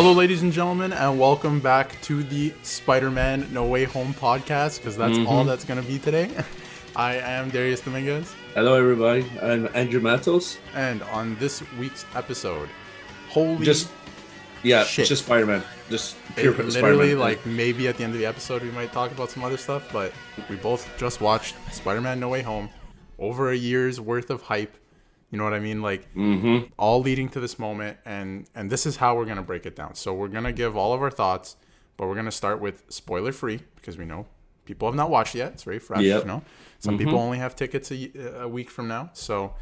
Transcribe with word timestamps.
Hello, 0.00 0.12
ladies 0.12 0.42
and 0.42 0.52
gentlemen, 0.52 0.92
and 0.92 1.18
welcome 1.18 1.58
back 1.58 2.00
to 2.02 2.22
the 2.22 2.54
Spider 2.62 3.10
Man 3.10 3.52
No 3.52 3.66
Way 3.66 3.82
Home 3.82 4.14
podcast 4.14 4.78
because 4.78 4.96
that's 4.96 5.18
mm-hmm. 5.18 5.26
all 5.26 5.42
that's 5.42 5.64
going 5.64 5.82
to 5.82 5.88
be 5.88 5.98
today. 5.98 6.30
I 6.94 7.16
am 7.16 7.50
Darius 7.50 7.80
Dominguez, 7.80 8.32
Hello, 8.54 8.74
everybody. 8.74 9.26
I'm 9.42 9.68
Andrew 9.74 9.98
Matos. 9.98 10.58
and 10.72 11.02
on 11.02 11.34
this 11.40 11.64
week's 11.80 12.06
episode, 12.14 12.68
holy 13.28 13.64
Just, 13.64 13.90
yeah, 14.62 14.84
Shit. 14.84 15.08
just 15.08 15.24
Spider 15.24 15.46
Man. 15.46 15.64
Just 15.90 16.14
it 16.36 16.42
pure 16.42 16.52
literally, 16.52 16.70
Spider-Man. 17.08 17.18
like 17.18 17.44
maybe 17.44 17.88
at 17.88 17.96
the 17.96 18.04
end 18.04 18.12
of 18.12 18.20
the 18.20 18.26
episode, 18.26 18.62
we 18.62 18.70
might 18.70 18.92
talk 18.92 19.10
about 19.10 19.30
some 19.30 19.42
other 19.42 19.56
stuff, 19.56 19.92
but 19.92 20.12
we 20.48 20.54
both 20.54 20.88
just 20.96 21.20
watched 21.20 21.56
Spider 21.72 22.00
Man 22.00 22.20
No 22.20 22.28
Way 22.28 22.42
Home, 22.42 22.70
over 23.18 23.50
a 23.50 23.56
year's 23.56 24.00
worth 24.00 24.30
of 24.30 24.42
hype. 24.42 24.76
You 25.30 25.38
know 25.38 25.44
what 25.44 25.52
I 25.54 25.60
mean? 25.60 25.82
Like, 25.82 26.12
Mm-hmm. 26.14 26.72
all 26.78 27.00
leading 27.02 27.28
to 27.30 27.40
this 27.40 27.58
moment, 27.58 27.98
and 28.06 28.46
and 28.54 28.70
this 28.70 28.86
is 28.86 28.96
how 28.96 29.14
we're 29.16 29.26
gonna 29.26 29.42
break 29.42 29.66
it 29.66 29.76
down. 29.76 29.94
So 29.94 30.14
we're 30.14 30.28
gonna 30.28 30.52
give 30.52 30.76
all 30.76 30.92
of 30.94 31.02
our 31.02 31.10
thoughts, 31.10 31.56
but 31.96 32.06
we're 32.08 32.14
gonna 32.14 32.30
start 32.32 32.60
with 32.60 32.84
spoiler 32.88 33.32
free 33.32 33.60
because 33.76 33.98
we 33.98 34.04
know 34.06 34.26
people 34.64 34.88
have 34.88 34.94
not 34.96 35.10
watched 35.10 35.34
yet. 35.34 35.52
It's 35.52 35.64
very 35.64 35.78
fresh. 35.78 36.00
Yep. 36.02 36.22
You 36.22 36.28
know, 36.28 36.42
some 36.78 36.96
people 36.98 37.18
only 37.18 37.38
have 37.38 37.54
tickets 37.56 37.90
a 37.92 38.48
week 38.48 38.70
from 38.70 38.88
now, 38.88 39.10
so. 39.12 39.54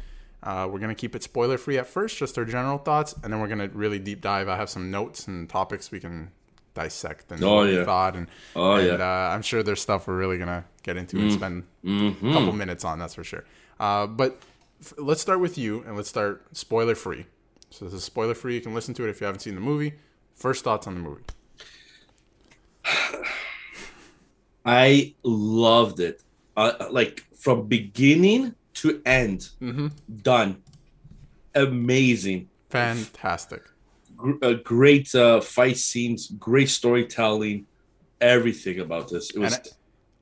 Uh, 0.43 0.67
we're 0.71 0.77
gonna 0.79 0.93
keep 0.93 1.15
it 1.15 1.23
spoiler 1.23 1.57
free 1.57 1.79
at 1.79 1.87
first, 1.87 2.15
just 2.15 2.37
our 2.37 2.45
general 2.45 2.77
thoughts, 2.77 3.15
and 3.23 3.33
then 3.33 3.39
we're 3.41 3.47
gonna 3.47 3.67
really 3.73 3.97
deep 3.97 4.21
dive. 4.21 4.47
I 4.47 4.55
have 4.55 4.69
some 4.69 4.91
notes 4.91 5.27
and 5.27 5.49
topics 5.49 5.89
we 5.91 5.99
can 5.99 6.29
dissect 6.75 7.31
and 7.31 7.43
Oh, 7.43 7.63
yeah. 7.63 7.83
thought, 7.83 8.15
and, 8.15 8.27
Oh, 8.55 8.75
and 8.75 8.85
yeah. 8.87 8.93
Mm. 8.97 8.99
uh, 8.99 9.33
I'm 9.33 9.41
sure 9.41 9.63
there's 9.63 9.81
stuff 9.81 10.07
we're 10.07 10.15
really 10.15 10.37
gonna 10.37 10.63
get 10.83 10.95
into 10.95 11.17
and 11.17 11.31
spend 11.33 11.63
a 11.83 12.13
couple 12.33 12.53
minutes 12.53 12.85
on. 12.85 12.99
That's 12.99 13.15
for 13.15 13.23
sure. 13.23 13.45
Uh, 13.79 14.05
but 14.05 14.39
let's 14.97 15.21
start 15.21 15.39
with 15.39 15.57
you, 15.57 15.83
and 15.85 15.95
let's 15.95 16.09
start 16.09 16.45
spoiler 16.51 16.95
free. 16.95 17.25
So 17.69 17.85
this 17.85 17.93
is 17.95 18.03
spoiler 18.03 18.33
free. 18.33 18.55
You 18.55 18.61
can 18.61 18.73
listen 18.73 18.93
to 18.95 19.05
it 19.05 19.09
if 19.09 19.19
you 19.21 19.25
haven't 19.25 19.41
seen 19.41 19.55
the 19.55 19.61
movie. 19.61 19.93
First 20.35 20.63
thoughts 20.63 20.87
on 20.87 20.93
the 20.95 20.99
movie. 21.01 21.23
I 24.65 25.13
loved 25.23 25.99
it. 25.99 26.21
Uh, 26.55 26.87
like 26.91 27.23
from 27.37 27.67
beginning 27.67 28.55
to 28.75 29.01
end, 29.05 29.49
Mm-hmm. 29.61 29.87
done. 30.21 30.61
Amazing. 31.55 32.49
Fantastic. 32.69 33.63
Gr- 34.15 34.33
uh, 34.41 34.53
great 34.53 35.13
uh, 35.15 35.41
fight 35.41 35.77
scenes, 35.77 36.27
great 36.39 36.69
storytelling, 36.69 37.65
everything 38.21 38.79
about 38.79 39.09
this. 39.09 39.31
It 39.31 39.39
was 39.39 39.55
And 39.55 39.67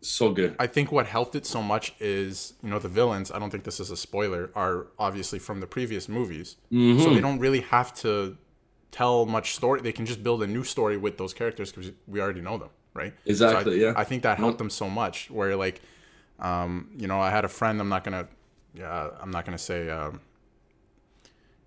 so 0.08 0.32
good. 0.32 0.56
I 0.60 0.68
think 0.68 0.92
what 0.92 1.08
helped 1.08 1.36
it 1.36 1.46
so 1.46 1.62
much 1.62 1.94
is, 2.00 2.54
you 2.64 2.70
know, 2.70 2.80
the 2.80 2.90
villains, 2.90 3.32
I 3.32 3.40
don't 3.40 3.50
think 3.50 3.64
this 3.64 3.80
is 3.80 3.92
a 3.92 3.98
spoiler, 3.98 4.52
are 4.56 4.88
obviously 5.00 5.40
from 5.40 5.60
the 5.60 5.68
previous 5.68 6.08
movies. 6.08 6.58
Mm-hmm. 6.72 7.02
So 7.02 7.14
they 7.14 7.22
don't 7.22 7.40
really 7.40 7.62
have 7.62 7.94
to 7.96 8.38
tell 8.92 9.26
much 9.26 9.56
story. 9.56 9.82
They 9.82 9.92
can 9.92 10.06
just 10.06 10.24
build 10.24 10.44
a 10.44 10.48
new 10.48 10.64
story 10.64 10.98
with 10.98 11.18
those 11.18 11.34
characters 11.34 11.72
because 11.72 11.92
we 12.08 12.22
already 12.22 12.42
know 12.42 12.58
them, 12.58 12.70
right? 12.94 13.14
Exactly, 13.26 13.80
So 13.80 13.88
I, 13.88 13.92
yeah. 13.92 13.94
I 13.98 14.04
think 14.04 14.24
that 14.24 14.38
helped 14.38 14.58
them 14.58 14.70
so 14.70 14.90
much. 14.90 15.30
Where 15.30 15.56
like, 15.56 15.82
um, 16.40 16.90
you 16.98 17.08
know, 17.08 17.20
I 17.20 17.30
had 17.30 17.46
a 17.46 17.50
friend. 17.50 17.80
I'm 17.82 17.90
not 17.90 18.04
gonna, 18.04 18.28
uh, 18.82 19.10
I'm 19.22 19.32
not 19.32 19.46
gonna 19.46 19.58
say 19.58 19.90
um, 19.90 20.22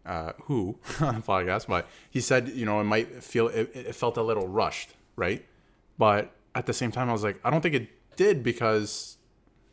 uh, 0.07 0.33
who 0.45 0.79
on 1.01 1.17
the 1.17 1.21
podcast, 1.21 1.67
but 1.67 1.87
he 2.11 2.21
said, 2.21 2.49
you 2.49 2.65
know, 2.65 2.81
it 2.81 2.85
might 2.85 3.23
feel 3.23 3.49
it, 3.49 3.71
it 3.75 3.95
felt 3.95 4.17
a 4.17 4.23
little 4.23 4.49
rushed, 4.49 4.91
right? 5.17 5.45
But 5.99 6.33
at 6.55 6.67
the 6.67 6.73
same 6.73 6.91
time, 6.91 7.09
I 7.11 7.13
was 7.13 7.23
like, 7.23 7.39
I 7.45 7.51
don't 7.51 7.61
think 7.61 7.75
it 7.75 7.89
did 8.19 8.43
because, 8.43 9.17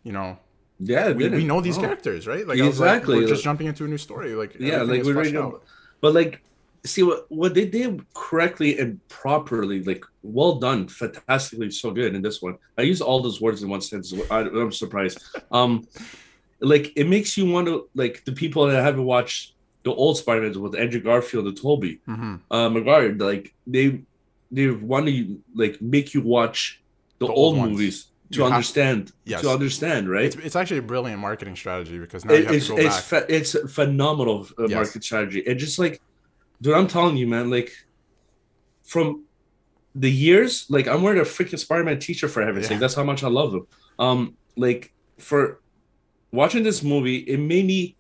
you 0.08 0.14
know, 0.14 0.38
yeah, 0.80 1.12
we, 1.12 1.28
we 1.30 1.44
know 1.44 1.60
these 1.62 1.78
Oh. 1.78 1.82
characters, 1.82 2.28
right? 2.28 2.46
Like 2.48 2.58
was 2.58 2.80
like, 2.80 2.98
Exactly. 3.00 3.16
we're 3.18 3.28
just 3.28 3.44
jumping 3.44 3.68
into 3.68 3.84
a 3.86 3.88
new 3.88 3.98
story. 3.98 4.36
Like 4.36 4.56
yeah 4.60 4.82
like 4.84 5.04
we 5.04 5.14
fleshed 5.14 5.36
already 5.36 5.38
out. 5.38 5.54
know 5.54 5.62
but 6.02 6.14
like 6.14 6.34
see 6.86 7.04
what 7.10 7.26
what 7.30 7.54
they 7.58 7.66
did 7.66 7.90
correctly 8.14 8.78
and 8.82 8.90
properly 9.10 9.80
like 9.84 10.04
well 10.22 10.56
done 10.68 10.88
fantastically 10.88 11.72
so 11.72 11.90
good 12.00 12.14
in 12.18 12.22
this 12.22 12.38
one 12.48 12.56
i 12.78 12.82
use 12.92 13.02
all 13.02 13.20
those 13.24 13.40
words 13.46 13.64
in 13.64 13.70
one 13.76 13.82
sentence 13.82 14.14
I, 14.30 14.42
i'm 14.42 14.72
surprised 14.72 15.18
um 15.58 15.72
like 16.62 16.86
it 16.96 17.08
makes 17.16 17.32
you 17.38 17.46
want 17.50 17.66
to 17.72 17.76
like 17.96 18.16
the 18.28 18.34
people 18.42 18.68
that 18.68 18.84
haven't 18.90 19.04
watched 19.16 19.56
the 19.84 19.94
old 20.04 20.16
spider-man 20.22 20.62
with 20.62 20.76
andrew 20.84 21.02
garfield 21.10 21.48
and 21.48 21.58
tobey 21.58 21.94
hmm 22.06 22.36
uh 22.52 22.70
Maguire, 22.70 23.14
like 23.32 23.46
they 23.66 23.86
they 24.52 24.68
want 24.92 25.08
to 25.08 25.16
like 25.64 25.76
make 25.96 26.14
you 26.14 26.22
watch 26.22 26.60
the, 27.20 27.26
The 27.26 27.34
old, 27.34 27.58
old 27.58 27.70
movies 27.70 27.98
to 28.32 28.40
You 28.40 28.46
understand 28.46 29.12
Yes. 29.26 29.42
to 29.42 29.50
understand 29.50 30.10
right 30.10 30.26
It's, 30.26 30.36
it's 30.38 30.56
actually 30.56 30.80
a 30.80 30.82
brilliant 30.94 31.20
marketing 31.22 31.56
strategy 31.56 32.00
because 32.00 32.26
now 32.26 32.34
you 32.34 32.46
have 32.46 32.56
it's 32.56 32.68
to 32.68 32.76
go 32.76 32.82
it's 32.82 32.96
back. 32.96 33.04
fa- 33.04 33.26
it's 33.30 33.56
a 33.56 33.68
phenomenal 33.68 34.48
uh, 34.58 34.64
Yes. 34.68 34.72
market 34.76 35.04
strategy. 35.04 35.46
And 35.48 35.60
just 35.60 35.78
like, 35.78 36.02
dude, 36.62 36.74
I'm 36.74 36.88
telling 36.88 37.18
you, 37.18 37.28
man, 37.28 37.50
like 37.50 37.72
from 38.84 39.24
the 39.94 40.12
years, 40.12 40.66
like 40.70 40.88
I'm 40.88 41.02
wearing 41.04 41.20
a 41.22 41.24
freaking 41.24 41.60
Spider-Man 41.60 42.00
t-shirt 42.00 42.32
for 42.32 42.44
heaven's 42.44 42.64
Yeah. 42.66 42.70
sake. 42.70 42.80
That's 42.80 42.96
how 42.96 43.04
much 43.04 43.24
I 43.24 43.28
love 43.30 43.54
him. 43.54 43.68
Um, 44.00 44.36
like 44.58 44.92
for 45.20 45.60
watching 46.32 46.64
this 46.64 46.82
movie, 46.84 47.18
it 47.18 47.40
made 47.40 47.66
me 47.66 47.96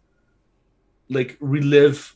like 1.09 1.37
relive 1.39 2.15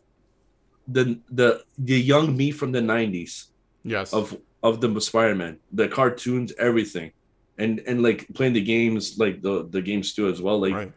the 0.87 1.19
the 1.29 1.63
the 1.77 1.99
young 1.99 2.35
me 2.35 2.49
from 2.51 2.71
the 2.71 2.81
'90s 2.81 3.45
yes. 3.83 4.11
of 4.13 4.35
of 4.63 4.81
the 4.81 4.99
Spider-Man, 4.99 5.59
the 5.71 5.87
cartoons, 5.87 6.51
everything. 6.57 7.11
And, 7.59 7.81
and 7.87 8.01
like 8.01 8.25
playing 8.33 8.53
the 8.53 8.61
games 8.61 9.17
like 9.19 9.41
the 9.41 9.67
the 9.69 9.81
games 9.81 10.13
too 10.15 10.27
as 10.29 10.41
well 10.41 10.59
like 10.59 10.73
right. 10.73 10.93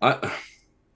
I, 0.00 0.10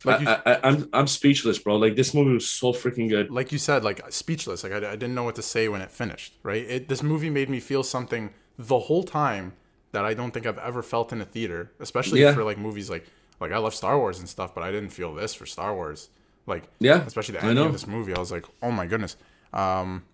Like 0.05 0.21
you- 0.21 0.29
I, 0.29 0.41
I, 0.47 0.61
I'm 0.69 0.89
I'm 0.93 1.07
speechless, 1.09 1.59
bro. 1.59 1.77
Like 1.77 1.97
this 1.97 2.15
movie 2.15 2.33
was 2.33 2.49
so 2.49 2.73
freaking 2.73 3.09
good. 3.09 3.31
Like 3.31 3.51
you 3.51 3.59
said, 3.59 3.83
like 3.83 4.01
speechless. 4.13 4.63
Like 4.63 4.73
I, 4.73 4.77
I 4.77 4.97
didn't 5.01 5.15
know 5.17 5.25
what 5.25 5.35
to 5.35 5.43
say 5.43 5.69
when 5.69 5.81
it 5.81 5.91
finished. 5.91 6.35
Right. 6.45 6.63
It, 6.75 6.89
this 6.89 7.03
movie 7.03 7.31
made 7.31 7.49
me 7.51 7.59
feel 7.59 7.83
something 7.83 8.31
the 8.57 8.79
whole 8.79 9.03
time 9.03 9.55
that 9.93 10.05
I 10.05 10.15
don't 10.15 10.31
think 10.33 10.47
I've 10.47 10.59
ever 10.59 10.83
felt 10.83 11.13
in 11.13 11.21
a 11.21 11.25
theater, 11.25 11.73
especially 11.81 12.21
Yeah. 12.21 12.33
for 12.35 12.45
like 12.45 12.59
movies 12.59 12.89
like 12.89 13.07
like 13.41 13.51
I 13.51 13.59
love 13.59 13.75
Star 13.75 13.99
Wars 13.99 14.21
and 14.21 14.29
stuff, 14.29 14.55
but 14.55 14.63
I 14.63 14.71
didn't 14.71 14.91
feel 14.91 15.13
this 15.15 15.35
for 15.35 15.47
Star 15.47 15.75
Wars. 15.75 16.11
Like 16.47 16.65
Yeah, 16.79 17.05
especially 17.05 17.35
the 17.35 17.45
ending 17.45 17.67
of 17.67 17.73
this 17.73 17.87
movie. 17.89 18.15
I 18.15 18.21
was 18.21 18.31
like, 18.31 18.47
oh 18.63 18.71
my 18.71 18.87
goodness. 18.87 19.17
Um, 19.53 20.05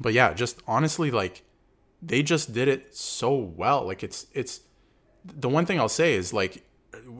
but 0.00 0.12
yeah, 0.14 0.32
just 0.34 0.60
honestly, 0.66 1.10
like 1.12 1.44
they 2.02 2.22
just 2.22 2.52
did 2.52 2.68
it 2.68 2.94
so 2.96 3.34
well. 3.34 3.86
Like 3.86 4.02
it's 4.02 4.26
it's 4.32 4.60
the 5.24 5.48
one 5.48 5.66
thing 5.66 5.78
I'll 5.78 5.88
say 5.88 6.14
is 6.14 6.32
like 6.32 6.64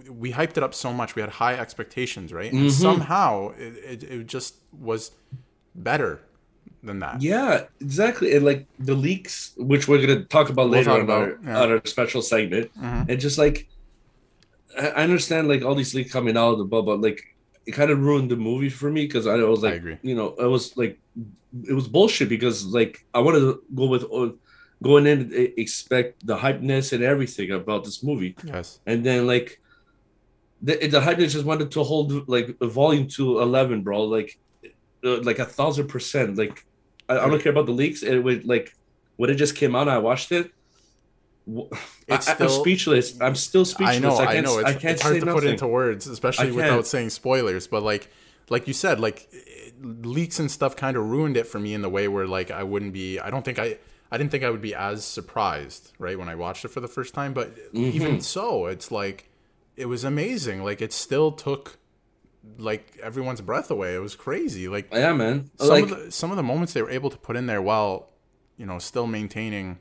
we 0.09 0.32
hyped 0.32 0.56
it 0.56 0.62
up 0.62 0.75
so 0.75 0.93
much. 0.93 1.15
We 1.15 1.22
had 1.22 1.31
high 1.31 1.54
expectations, 1.54 2.32
right? 2.32 2.53
Mm-hmm. 2.53 2.65
And 2.65 2.72
somehow 2.72 3.50
it, 3.56 4.03
it, 4.03 4.03
it 4.04 4.26
just 4.26 4.56
was 4.78 5.12
better 5.75 6.20
than 6.82 6.98
that. 6.98 7.22
Yeah, 7.22 7.65
exactly. 7.81 8.34
And 8.34 8.44
like 8.44 8.66
the 8.81 8.94
leaks, 8.94 9.53
which 9.56 9.87
we're 9.88 10.04
gonna 10.04 10.25
talk 10.25 10.50
about 10.50 10.65
We'll 10.65 10.81
later 10.81 10.91
talk 10.91 10.99
on, 10.99 11.04
about, 11.04 11.22
our, 11.22 11.38
yeah. 11.44 11.62
on 11.62 11.70
our 11.72 11.81
special 11.84 12.22
segment, 12.22 12.70
Mhm. 12.78 13.09
and 13.09 13.20
just 13.20 13.38
like 13.38 13.69
I 14.76 15.04
understand 15.04 15.49
like 15.49 15.62
all 15.62 15.75
these 15.75 15.94
leaks 15.94 16.10
coming 16.12 16.37
out 16.37 16.53
of 16.53 16.59
the 16.59 16.64
bubble, 16.64 16.97
but 16.97 17.00
like 17.00 17.22
it 17.66 17.72
kind 17.72 17.91
of 17.91 18.00
ruined 18.00 18.31
the 18.31 18.37
movie 18.37 18.69
for 18.70 18.91
me 18.91 19.06
because 19.06 19.26
I 19.26 19.37
was 19.37 19.62
like, 19.62 19.82
you 20.03 20.14
know, 20.16 20.34
I 20.41 20.47
was 20.47 20.76
like, 20.76 20.99
it 21.69 21.72
was 21.75 21.87
bullshit 21.87 22.28
because 22.28 22.66
like 22.66 23.04
I 23.14 23.20
wanted 23.20 23.41
to 23.41 23.62
go 23.75 23.87
with 23.87 24.04
going 24.82 25.06
in 25.06 25.20
and 25.20 25.32
expect 25.56 26.26
the 26.26 26.37
hypeness 26.37 26.93
and 26.93 27.03
everything 27.03 27.50
about 27.53 27.84
this 27.84 28.03
movie. 28.03 28.34
Yes. 28.44 28.81
and 28.87 29.04
then 29.06 29.26
like 29.26 29.60
the 30.60 30.75
the 30.87 31.00
hypeness 31.00 31.31
just 31.31 31.44
wanted 31.47 31.70
to 31.72 31.82
hold 31.82 32.28
like 32.28 32.56
a 32.60 32.66
volume 32.66 33.06
to 33.16 33.41
eleven, 33.41 33.82
bro. 33.82 34.03
Like 34.04 34.38
uh, 35.04 35.20
like 35.22 35.38
a 35.38 35.44
thousand 35.44 35.88
percent. 35.88 36.37
Like 36.37 36.65
I, 37.09 37.19
I 37.19 37.28
don't 37.28 37.43
care 37.43 37.53
about 37.53 37.66
the 37.66 37.72
leaks. 37.72 38.03
It 38.03 38.19
would 38.19 38.44
like 38.44 38.75
when 39.16 39.31
it 39.31 39.34
just 39.34 39.56
came 39.56 39.75
out, 39.76 39.88
I 39.88 39.98
watched 39.98 40.31
it. 40.32 40.53
w- 41.47 41.69
I, 41.72 42.14
It's 42.14 42.28
am 42.28 42.34
still- 42.37 42.49
speechless. 42.49 43.20
I'm 43.20 43.34
still 43.34 43.64
speechless. 43.64 43.97
I 43.97 43.99
know, 44.00 44.16
I, 44.16 44.26
can't, 44.34 44.47
know. 44.47 44.59
It's, 44.59 44.69
I 44.69 44.73
can't 44.75 44.85
it's 44.94 45.02
hard 45.02 45.14
say 45.14 45.20
to 45.20 45.26
nothing. 45.26 45.40
put 45.40 45.49
into 45.50 45.67
words, 45.67 46.06
especially 46.06 46.52
without 46.52 46.87
saying 46.87 47.11
spoilers. 47.11 47.67
But 47.67 47.82
like, 47.82 48.08
like 48.49 48.67
you 48.69 48.75
said, 48.75 49.00
like 49.00 49.28
leaks 49.81 50.38
and 50.38 50.50
stuff 50.50 50.76
kind 50.76 50.96
of 50.96 51.05
ruined 51.11 51.37
it 51.37 51.46
for 51.46 51.58
me 51.58 51.75
in 51.75 51.82
the 51.82 51.88
way 51.90 52.06
where 52.08 52.26
like 52.26 52.50
I 52.50 52.62
wouldn't 52.62 52.93
be. 52.93 53.19
I 53.19 53.31
don't 53.31 53.44
think 53.44 53.58
I. 53.58 53.78
I 54.12 54.19
didn't 54.19 54.31
think 54.31 54.44
I 54.44 54.50
would 54.50 54.61
be 54.61 54.75
as 54.75 55.05
surprised, 55.05 55.93
right, 55.99 56.19
when 56.19 56.29
I 56.29 56.35
watched 56.35 56.64
it 56.67 56.69
for 56.69 56.81
the 56.81 56.87
first 56.88 57.14
time. 57.14 57.32
But 57.32 57.56
Mm-hmm. 57.56 57.97
even 57.97 58.20
so, 58.20 58.67
it's 58.67 58.91
like 58.93 59.31
it 59.76 59.87
was 59.87 60.05
amazing. 60.05 60.62
Like 60.62 60.82
it 60.82 60.93
still 60.93 61.32
took 61.32 61.79
like 62.59 62.99
everyone's 63.03 63.41
breath 63.41 63.70
away. 63.70 63.94
It 63.94 64.00
was 64.00 64.14
crazy. 64.14 64.69
Like 64.69 64.93
yeah, 64.93 65.12
man. 65.14 65.50
some 65.59 65.69
like 65.69 65.85
of 65.85 65.91
the 65.91 66.12
some 66.12 66.31
of 66.31 66.37
the 66.37 66.43
moments 66.43 66.73
they 66.75 66.82
were 66.82 66.91
able 66.91 67.09
to 67.11 67.17
put 67.17 67.37
in 67.37 67.47
there 67.47 67.62
while 67.62 68.12
you 68.59 68.67
know 68.67 68.79
still 68.79 69.06
maintaining 69.06 69.79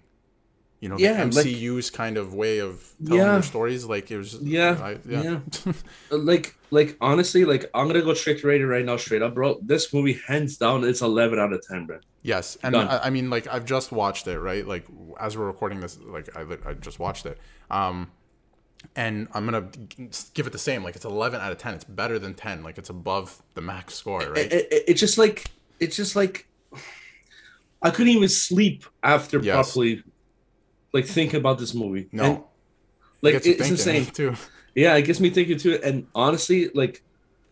you 0.81 0.89
know 0.89 0.97
Yeah, 0.97 1.23
the 1.25 1.35
like- 1.35 1.45
MCU's 1.45 1.89
kind 1.89 2.17
of 2.17 2.33
way 2.33 2.57
of 2.59 2.83
telling 3.05 3.21
Yeah. 3.21 3.31
their 3.33 3.41
stories 3.43 3.85
like 3.85 4.11
it 4.11 4.17
was 4.17 4.33
Yeah, 4.41 4.77
I, 4.81 4.97
yeah, 5.07 5.39
like 6.11 6.55
like 6.71 6.97
honestly, 6.99 7.45
like 7.45 7.69
I'm 7.73 7.87
gonna 7.87 8.01
go 8.01 8.13
straight 8.13 8.39
to 8.41 8.47
rated 8.47 8.67
right 8.67 8.83
now, 8.83 8.97
straight 8.97 9.21
up, 9.21 9.35
bro. 9.35 9.59
This 9.61 9.93
movie, 9.93 10.19
hands 10.27 10.57
down, 10.57 10.83
it's 10.83 11.01
11 11.01 11.37
out 11.39 11.53
of 11.53 11.61
10, 11.65 11.85
bro. 11.85 11.99
yes 12.23 12.57
and 12.63 12.75
I, 12.75 12.97
I 13.05 13.09
mean 13.09 13.29
like 13.29 13.47
I've 13.47 13.65
just 13.65 13.91
watched 13.91 14.27
it 14.27 14.39
right 14.39 14.67
like 14.67 14.85
as 15.19 15.37
we're 15.37 15.47
recording 15.47 15.79
this 15.79 15.97
like 15.99 16.29
I, 16.35 16.41
I 16.69 16.73
just 16.73 16.99
watched 16.99 17.25
it 17.25 17.37
um 17.71 18.11
and 18.95 19.27
I'm 19.33 19.45
gonna 19.45 19.69
give 20.33 20.45
it 20.47 20.53
the 20.53 20.59
same 20.59 20.83
like 20.83 20.95
it's 20.95 21.05
11 21.05 21.39
out 21.41 21.51
of 21.51 21.57
10 21.57 21.73
it's 21.75 21.83
better 21.83 22.17
than 22.19 22.33
10 22.35 22.63
like 22.63 22.77
it's 22.77 22.89
above 22.89 23.41
the 23.55 23.61
max 23.61 23.93
score 23.95 24.19
right 24.21 24.37
it, 24.51 24.67
it, 24.71 24.83
it's 24.87 24.99
just 24.99 25.17
like 25.17 25.45
it's 25.79 25.95
just 25.95 26.15
like 26.15 26.47
I 27.81 27.89
couldn't 27.89 28.13
even 28.13 28.29
sleep 28.29 28.85
after 29.01 29.39
Yes. 29.39 29.53
properly, 29.55 30.03
like 30.93 31.05
think 31.05 31.33
about 31.33 31.57
this 31.59 31.73
movie. 31.73 32.07
No, 32.11 32.23
And, 32.23 32.43
like 33.21 33.45
you 33.45 33.53
it's 33.53 33.69
insane. 33.69 34.05
too. 34.05 34.35
Yeah, 34.75 34.95
it 34.95 35.03
gets 35.03 35.19
me 35.19 35.29
thinking 35.29 35.57
too. 35.57 35.79
And 35.83 36.07
honestly, 36.15 36.69
like 36.73 37.01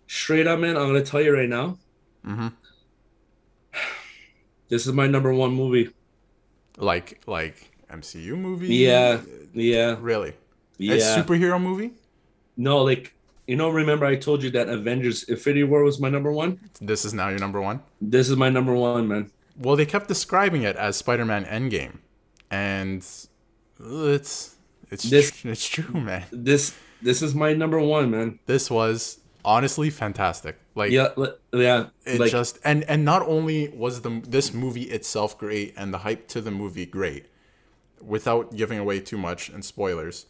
straight 0.08 0.48
up, 0.48 0.60
man, 0.60 0.78
I'm 0.78 0.88
gonna 0.88 1.04
tell 1.04 1.22
you 1.22 1.34
right 1.34 1.50
now, 1.50 1.78
Mm-hmm. 2.26 2.48
this 4.70 4.86
is 4.86 4.94
my 4.94 5.08
number 5.08 5.34
one 5.34 5.54
movie. 5.54 5.90
Like 6.78 7.22
like 7.28 7.72
MCU 7.92 8.38
movie. 8.38 8.76
Yeah, 8.76 9.22
yeah, 9.54 9.96
Really? 10.00 10.34
yeah. 10.78 10.94
A 10.96 10.98
superhero 11.24 11.62
movie? 11.62 11.92
no, 12.58 12.84
like 12.84 13.14
you 13.48 13.56
know, 13.56 13.70
remember 13.70 14.06
I 14.06 14.16
told 14.16 14.44
you 14.44 14.52
that 14.52 14.70
Avengers: 14.70 15.24
Infinity 15.24 15.64
War 15.64 15.84
was 15.84 16.00
my 16.00 16.10
number 16.10 16.32
one. 16.32 16.60
This 16.80 17.04
is 17.04 17.14
now 17.14 17.30
your 17.30 17.40
number 17.40 17.60
one. 17.60 17.82
This 18.00 18.30
is 18.30 18.36
my 18.38 18.50
number 18.50 18.74
one, 18.76 19.08
man. 19.08 19.32
Well, 19.58 19.76
they 19.76 19.86
kept 19.86 20.08
describing 20.08 20.64
it 20.64 20.76
as 20.78 20.96
Spider-Man 20.96 21.46
Endgame, 21.46 21.98
and 22.52 23.04
it's 23.80 24.56
it's 24.92 25.04
This- 25.04 25.32
tr- 25.32 25.50
it's 25.50 25.68
true, 25.68 26.00
man. 26.02 26.26
This 26.32 26.76
this 27.02 27.22
is 27.22 27.34
my 27.34 27.54
number 27.54 27.80
one, 27.80 28.12
man. 28.12 28.40
This 28.46 28.70
was 28.70 29.20
honestly 29.46 29.90
fantastic. 29.90 30.58
Like 30.76 30.92
Yeah, 30.92 31.10
yeah. 31.54 31.88
it 32.06 32.20
like 32.20 32.32
just 32.32 32.60
and 32.64 32.84
and 32.86 33.06
not 33.06 33.22
only 33.22 33.70
was 33.70 34.02
the 34.02 34.22
this 34.28 34.54
movie 34.54 34.84
itself 34.84 35.38
great 35.38 35.74
and 35.78 35.94
the 35.94 36.00
hype 36.00 36.28
to 36.30 36.42
the 36.42 36.52
movie 36.52 36.86
great, 36.86 37.28
without 38.02 38.56
giving 38.56 38.80
away 38.80 39.00
too 39.00 39.18
much 39.18 39.50
and 39.50 39.64
spoilers, 39.64 40.26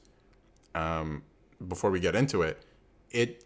um, 0.75 1.23
before 1.67 1.89
we 1.91 1.99
get 1.99 2.15
into 2.15 2.41
it, 2.41 2.63
it 3.11 3.43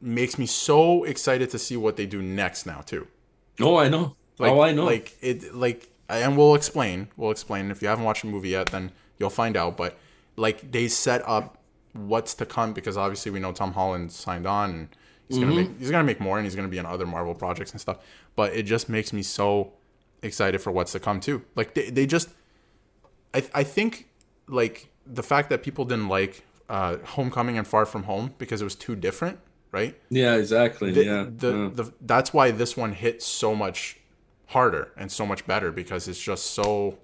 makes 0.00 0.38
me 0.38 0.46
so 0.46 1.04
excited 1.04 1.50
to 1.50 1.58
see 1.58 1.76
what 1.76 1.96
they 1.96 2.06
do 2.06 2.20
next 2.22 2.66
now 2.66 2.80
too. 2.80 3.06
oh, 3.60 3.76
I 3.76 3.88
know. 3.88 4.16
Like, 4.38 4.50
oh, 4.52 4.60
I 4.62 4.72
know. 4.72 4.84
Like 4.86 5.16
it, 5.20 5.54
like, 5.54 5.88
and 6.08 6.36
we'll 6.36 6.54
explain. 6.54 7.08
We'll 7.16 7.30
explain. 7.30 7.70
If 7.70 7.82
you 7.82 7.88
haven't 7.88 8.04
watched 8.04 8.22
the 8.22 8.28
movie 8.28 8.48
yet, 8.48 8.70
then 8.70 8.90
you'll 9.22 9.30
find 9.30 9.56
out. 9.56 9.76
But 9.76 9.96
like, 10.36 10.72
they 10.72 10.88
set 10.88 11.22
up 11.26 11.58
what's 11.92 12.34
to 12.34 12.46
come 12.46 12.72
because 12.72 12.96
obviously 12.96 13.30
we 13.30 13.38
know 13.38 13.52
Tom 13.52 13.72
Holland 13.72 14.10
signed 14.10 14.46
on 14.46 14.70
and 14.70 14.88
he's 15.28 15.38
gonna 15.38 15.52
Mm-hmm. 15.52 15.70
make 15.72 15.78
he's 15.78 15.90
gonna 15.90 16.04
make 16.04 16.20
more 16.20 16.38
and 16.38 16.44
he's 16.46 16.56
gonna 16.56 16.68
be 16.68 16.78
on 16.78 16.86
other 16.86 17.06
Marvel 17.06 17.34
projects 17.34 17.70
and 17.72 17.80
stuff. 17.80 17.98
But 18.34 18.54
it 18.54 18.64
just 18.64 18.88
makes 18.88 19.12
me 19.12 19.22
so 19.22 19.72
excited 20.22 20.60
for 20.60 20.70
what's 20.72 20.92
to 20.92 21.00
come 21.00 21.20
too. 21.20 21.42
Like 21.54 21.74
they, 21.74 21.90
they 21.90 22.06
just, 22.06 22.28
I, 23.34 23.44
I 23.54 23.62
think 23.62 24.08
like 24.48 24.88
the 25.06 25.22
fact 25.22 25.50
that 25.50 25.62
people 25.62 25.84
didn't 25.84 26.08
like 26.08 26.42
uh, 26.68 26.96
Homecoming 27.04 27.58
and 27.58 27.66
Far 27.66 27.86
From 27.86 28.04
Home 28.04 28.34
because 28.38 28.60
it 28.60 28.64
was 28.64 28.74
too 28.74 28.96
different, 28.96 29.38
right? 29.70 29.94
yeah, 30.10 30.34
exactly. 30.36 30.90
the, 30.92 31.04
yeah. 31.04 31.26
the, 31.36 31.52
yeah. 31.52 31.70
the 31.74 31.92
that's 32.00 32.32
why 32.32 32.50
this 32.50 32.76
one 32.76 32.92
hit 32.92 33.22
so 33.22 33.54
much 33.54 33.98
harder 34.46 34.92
and 34.96 35.10
so 35.10 35.24
much 35.26 35.46
better 35.46 35.70
because 35.72 36.08
it's 36.08 36.20
just 36.20 36.46
so 36.46 36.98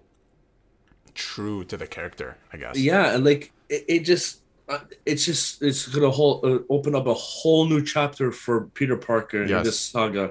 true 1.19 1.65
to 1.71 1.77
the 1.77 1.87
character 1.97 2.29
i 2.53 2.57
guess. 2.63 2.75
Yeah 2.79 3.15
and 3.15 3.25
like 3.31 3.51
it, 3.69 3.83
it 3.95 4.01
just 4.13 4.29
uh, 4.69 4.79
it's 5.11 5.25
just 5.31 5.63
it's 5.69 5.83
gonna 5.89 6.11
whole, 6.19 6.37
uh, 6.49 6.59
open 6.77 6.95
up 6.95 7.07
a 7.07 7.15
whole 7.15 7.65
new 7.73 7.83
chapter 7.95 8.27
for 8.43 8.55
peter 8.79 8.97
parker 8.97 9.43
in 9.43 9.49
this 9.69 9.81
saga. 9.81 10.25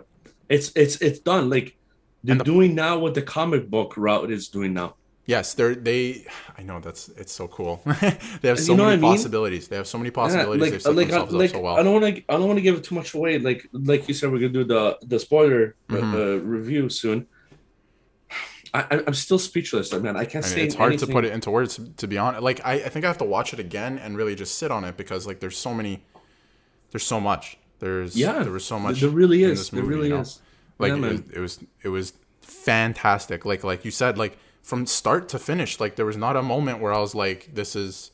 It's 0.55 0.67
it's 0.83 0.95
it's 1.07 1.19
done 1.31 1.49
like 1.55 1.67
they're 2.23 2.37
the- 2.37 2.43
doing 2.53 2.71
now 2.85 2.93
what 3.03 3.13
the 3.19 3.21
comic 3.37 3.63
book 3.75 3.89
route 3.97 4.31
is 4.31 4.47
doing 4.57 4.73
now. 4.81 4.89
Yes 5.25 5.45
they're 5.57 5.75
they 5.75 6.25
i 6.57 6.61
know 6.67 6.79
that's 6.79 7.03
it's 7.21 7.33
so 7.39 7.45
cool. 7.57 7.73
They 8.41 8.47
have 8.51 8.59
so 8.67 8.71
You 8.71 8.77
know 8.79 8.85
many 8.85 8.97
I 8.99 9.01
mean? 9.03 9.11
possibilities. 9.13 9.67
They 9.69 9.75
have 9.81 9.89
so 9.93 9.97
many 10.01 10.11
yeah, 10.11 10.21
possibilities. 10.23 10.61
like 10.63 10.71
they've 10.71 10.81
set 10.89 10.95
like, 10.95 11.07
themselves 11.07 11.33
like 11.41 11.49
up 11.51 11.55
so 11.57 11.61
well. 11.65 11.75
I 11.79 11.81
don't 11.83 11.95
want 11.99 12.05
to 12.15 12.21
i 12.31 12.33
don't 12.37 12.47
want 12.51 12.59
to 12.61 12.65
give 12.67 12.75
it 12.79 12.83
too 12.89 12.95
much 12.95 13.09
away. 13.17 13.33
Like 13.49 13.61
like 13.91 14.01
you 14.07 14.13
said 14.17 14.27
we're 14.31 14.39
gonna 14.45 14.59
do 14.61 14.67
the 14.75 14.83
the 15.11 15.19
spoiler 15.27 15.63
Mhm. 15.89 16.13
uh, 16.21 16.37
review 16.55 16.83
soon 17.03 17.19
I, 18.77 18.95
I- 18.95 19.03
I'm 19.07 19.13
still 19.13 19.39
speechless, 19.39 19.91
man. 19.93 20.15
I 20.17 20.25
can't 20.25 20.45
I 20.45 20.47
mean, 20.47 20.55
say 20.55 20.63
it's 20.65 20.75
hard 20.75 20.93
anything. 20.93 21.07
to 21.09 21.13
put 21.13 21.25
it 21.25 21.33
into 21.33 21.49
words 21.51 21.79
to 21.97 22.07
be 22.07 22.17
honest 22.17 22.43
like 22.43 22.59
I, 22.65 22.73
I 22.73 22.89
think 22.89 23.05
i 23.05 23.07
have 23.07 23.17
to 23.19 23.25
watch 23.25 23.53
it 23.53 23.59
again 23.59 23.97
and 23.99 24.17
really 24.17 24.35
just 24.35 24.57
sit 24.57 24.71
on 24.71 24.83
it 24.83 24.95
because 24.97 25.25
like 25.27 25.39
there's 25.41 25.57
so 25.57 25.73
many 25.73 26.03
there's 26.91 27.03
so 27.05 27.19
much 27.19 27.57
there's 27.79 28.15
Yeah, 28.15 28.43
there 28.43 28.51
was 28.51 28.65
so 28.65 28.79
much 28.79 29.01
There 29.01 29.09
really 29.09 29.43
is. 29.43 29.59
this 29.59 29.69
There 29.69 29.83
really 29.83 30.07
you 30.09 30.15
know? 30.15 30.21
is. 30.21 30.41
like 30.79 30.91
Yeah, 30.93 31.05
it, 31.07 31.11
was, 31.11 31.21
it 31.33 31.39
was 31.39 31.59
it 31.83 31.89
was 31.89 32.13
fantastic 32.41 33.45
like 33.45 33.63
like 33.63 33.85
you 33.85 33.91
said 33.91 34.17
like 34.17 34.37
from 34.63 34.85
start 34.85 35.29
to 35.29 35.39
finish 35.39 35.79
like 35.79 35.95
there 35.95 36.05
was 36.05 36.17
not 36.17 36.35
a 36.35 36.41
moment 36.41 36.81
where 36.81 36.93
i 36.93 36.99
was 36.99 37.13
like 37.15 37.49
this 37.53 37.75
is 37.75 38.11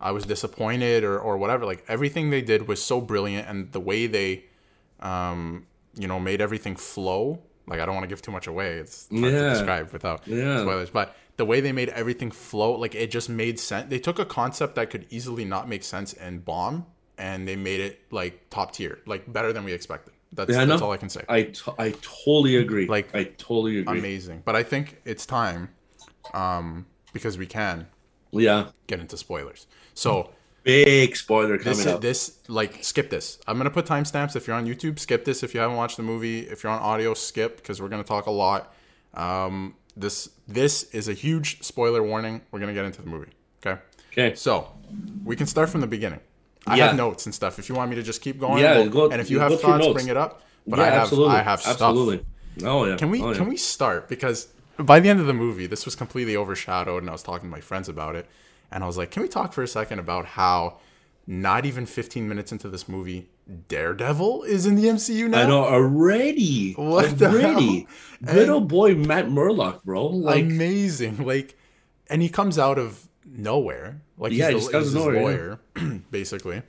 i 0.00 0.10
was 0.10 0.24
disappointed 0.24 1.04
or 1.04 1.18
or 1.18 1.36
whatever 1.36 1.64
like 1.64 1.84
everything 1.88 2.30
they 2.30 2.40
did 2.42 2.66
was 2.68 2.82
so 2.82 3.00
brilliant 3.00 3.48
and 3.48 3.70
the 3.72 3.80
way 3.80 4.06
they 4.06 4.44
um 5.00 5.66
you 5.96 6.06
know 6.08 6.18
made 6.18 6.40
everything 6.40 6.74
flow 6.76 7.40
like 7.68 7.80
i 7.80 7.86
don't 7.86 7.94
want 7.94 8.04
to 8.04 8.08
give 8.08 8.22
too 8.22 8.30
much 8.32 8.46
away 8.46 8.74
it's 8.78 9.08
hard 9.10 9.32
to 9.32 9.48
describe 9.50 9.92
without 9.92 10.26
Yeah. 10.26 10.60
spoilers 10.62 10.90
but 10.90 11.14
the 11.36 11.44
way 11.44 11.60
they 11.60 11.72
made 11.72 11.88
everything 11.90 12.30
flow 12.30 12.72
like 12.72 12.94
it 12.94 13.10
just 13.10 13.28
made 13.28 13.60
sense 13.60 13.88
they 13.90 13.98
took 13.98 14.18
a 14.18 14.24
concept 14.24 14.74
that 14.76 14.90
could 14.90 15.06
easily 15.10 15.44
not 15.44 15.68
make 15.68 15.84
sense 15.84 16.12
and 16.14 16.44
bomb 16.44 16.86
and 17.16 17.46
they 17.48 17.56
made 17.56 17.80
it 17.80 18.00
like 18.10 18.48
top 18.50 18.72
tier 18.72 18.98
like 19.06 19.30
better 19.32 19.52
than 19.52 19.64
we 19.64 19.72
expected 19.72 20.12
that's, 20.32 20.50
Yeah, 20.50 20.64
that's 20.66 20.82
all 20.82 20.92
i 20.92 20.96
can 20.96 21.08
say 21.08 21.22
I, 21.28 21.42
t- 21.44 21.72
I 21.78 21.94
totally 22.02 22.56
agree. 22.56 22.86
Like, 22.86 23.14
I 23.14 23.24
totally 23.24 23.78
agree. 23.78 23.98
amazing. 23.98 24.42
But 24.44 24.56
I 24.56 24.62
think 24.62 25.00
it's 25.06 25.24
time, 25.24 25.70
um, 26.34 26.84
because 27.14 27.38
we 27.38 27.46
can 27.46 27.86
Yeah, 28.30 28.68
get 28.86 29.00
into 29.00 29.16
spoilers. 29.16 29.66
So 29.94 30.30
big 30.64 31.16
spoiler 31.16 31.56
this 31.56 31.64
coming 31.64 31.78
is 31.80 31.86
up. 31.86 32.00
this 32.00 32.38
like 32.48 32.82
skip 32.84 33.10
this. 33.10 33.38
I'm 33.46 33.56
gonna 33.56 33.70
put 33.70 33.86
timestamps 33.86 34.36
if 34.36 34.46
you're 34.46 34.56
on 34.56 34.66
YouTube. 34.66 34.98
Skip 34.98 35.24
this 35.24 35.42
if 35.42 35.54
you 35.54 35.60
haven't 35.60 35.76
watched 35.76 35.96
the 35.96 36.02
movie. 36.02 36.40
If 36.40 36.62
you're 36.62 36.72
on 36.72 36.80
audio, 36.80 37.14
skip 37.14 37.56
because 37.56 37.80
we're 37.80 37.88
gonna 37.88 38.04
talk 38.04 38.26
a 38.26 38.30
lot. 38.30 38.74
Um, 39.14 39.74
this 39.96 40.28
this 40.46 40.84
is 40.94 41.08
a 41.08 41.12
huge 41.14 41.62
spoiler 41.62 42.02
warning. 42.02 42.42
We're 42.50 42.60
gonna 42.60 42.74
get 42.74 42.84
into 42.84 43.02
the 43.02 43.08
movie. 43.08 43.30
Okay. 43.64 43.80
Okay. 44.12 44.34
So 44.34 44.68
we 45.24 45.36
can 45.36 45.46
start 45.46 45.68
from 45.70 45.80
the 45.80 45.86
beginning. 45.86 46.20
I 46.66 46.76
Yeah. 46.76 46.88
have 46.88 46.96
notes 46.96 47.26
and 47.26 47.34
stuff. 47.34 47.58
If 47.58 47.68
you 47.68 47.74
want 47.74 47.90
me 47.90 47.96
to 47.96 48.02
just 48.02 48.20
keep 48.20 48.38
going, 48.38 48.62
Yeah, 48.62 48.78
we'll- 48.78 48.88
go- 48.90 49.10
and 49.10 49.20
if 49.20 49.30
you 49.30 49.40
have 49.40 49.58
thoughts, 49.60 49.86
bring 49.92 50.08
it 50.08 50.16
up. 50.16 50.42
But 50.66 50.78
yeah, 50.78 50.84
I 50.84 50.88
have 50.90 51.02
absolutely. 51.04 51.36
I 51.36 51.42
have 51.42 51.60
stuff. 51.60 51.72
absolutely. 51.80 52.26
Oh 52.64 52.84
yeah. 52.84 52.96
Can 52.96 53.10
we 53.10 53.22
oh, 53.22 53.30
yeah. 53.30 53.36
can 53.38 53.48
we 53.48 53.56
start 53.56 54.08
because 54.08 54.48
by 54.78 55.00
the 55.00 55.08
end 55.08 55.18
of 55.20 55.26
the 55.26 55.32
movie, 55.34 55.66
this 55.66 55.84
was 55.84 55.94
completely 55.96 56.36
overshadowed, 56.36 57.02
and 57.02 57.08
I 57.08 57.12
was 57.12 57.22
talking 57.22 57.48
to 57.48 57.50
my 57.50 57.60
friends 57.60 57.88
about 57.88 58.14
it, 58.16 58.26
and 58.70 58.84
I 58.84 58.86
was 58.86 58.96
like, 58.96 59.10
"Can 59.10 59.22
we 59.22 59.28
talk 59.28 59.52
for 59.52 59.62
a 59.62 59.68
second 59.68 59.98
about 59.98 60.26
how 60.26 60.78
not 61.26 61.66
even 61.66 61.86
15 61.86 62.28
minutes 62.28 62.52
into 62.52 62.68
this 62.68 62.88
movie, 62.88 63.28
Daredevil 63.68 64.44
is 64.44 64.66
in 64.66 64.74
the 64.74 64.86
MCU 64.86 65.28
now?" 65.28 65.42
I 65.42 65.46
know 65.46 65.64
already. 65.64 66.72
What 66.74 67.18
the 67.18 67.26
already? 67.28 67.86
hell? 68.24 68.34
Good 68.34 68.48
old 68.48 68.68
boy 68.68 68.94
Matt 68.94 69.30
Murdock, 69.30 69.84
bro. 69.84 70.06
Like 70.06 70.44
amazing, 70.44 71.24
like, 71.24 71.56
and 72.08 72.22
he 72.22 72.28
comes 72.28 72.58
out 72.58 72.78
of 72.78 73.08
nowhere, 73.24 74.02
like 74.16 74.32
Yeah, 74.32 74.50
he's, 74.50 74.68
the, 74.68 74.78
he's 74.78 74.92
this 74.92 75.02
nowhere, 75.02 75.22
lawyer, 75.22 76.00
basically. 76.10 76.62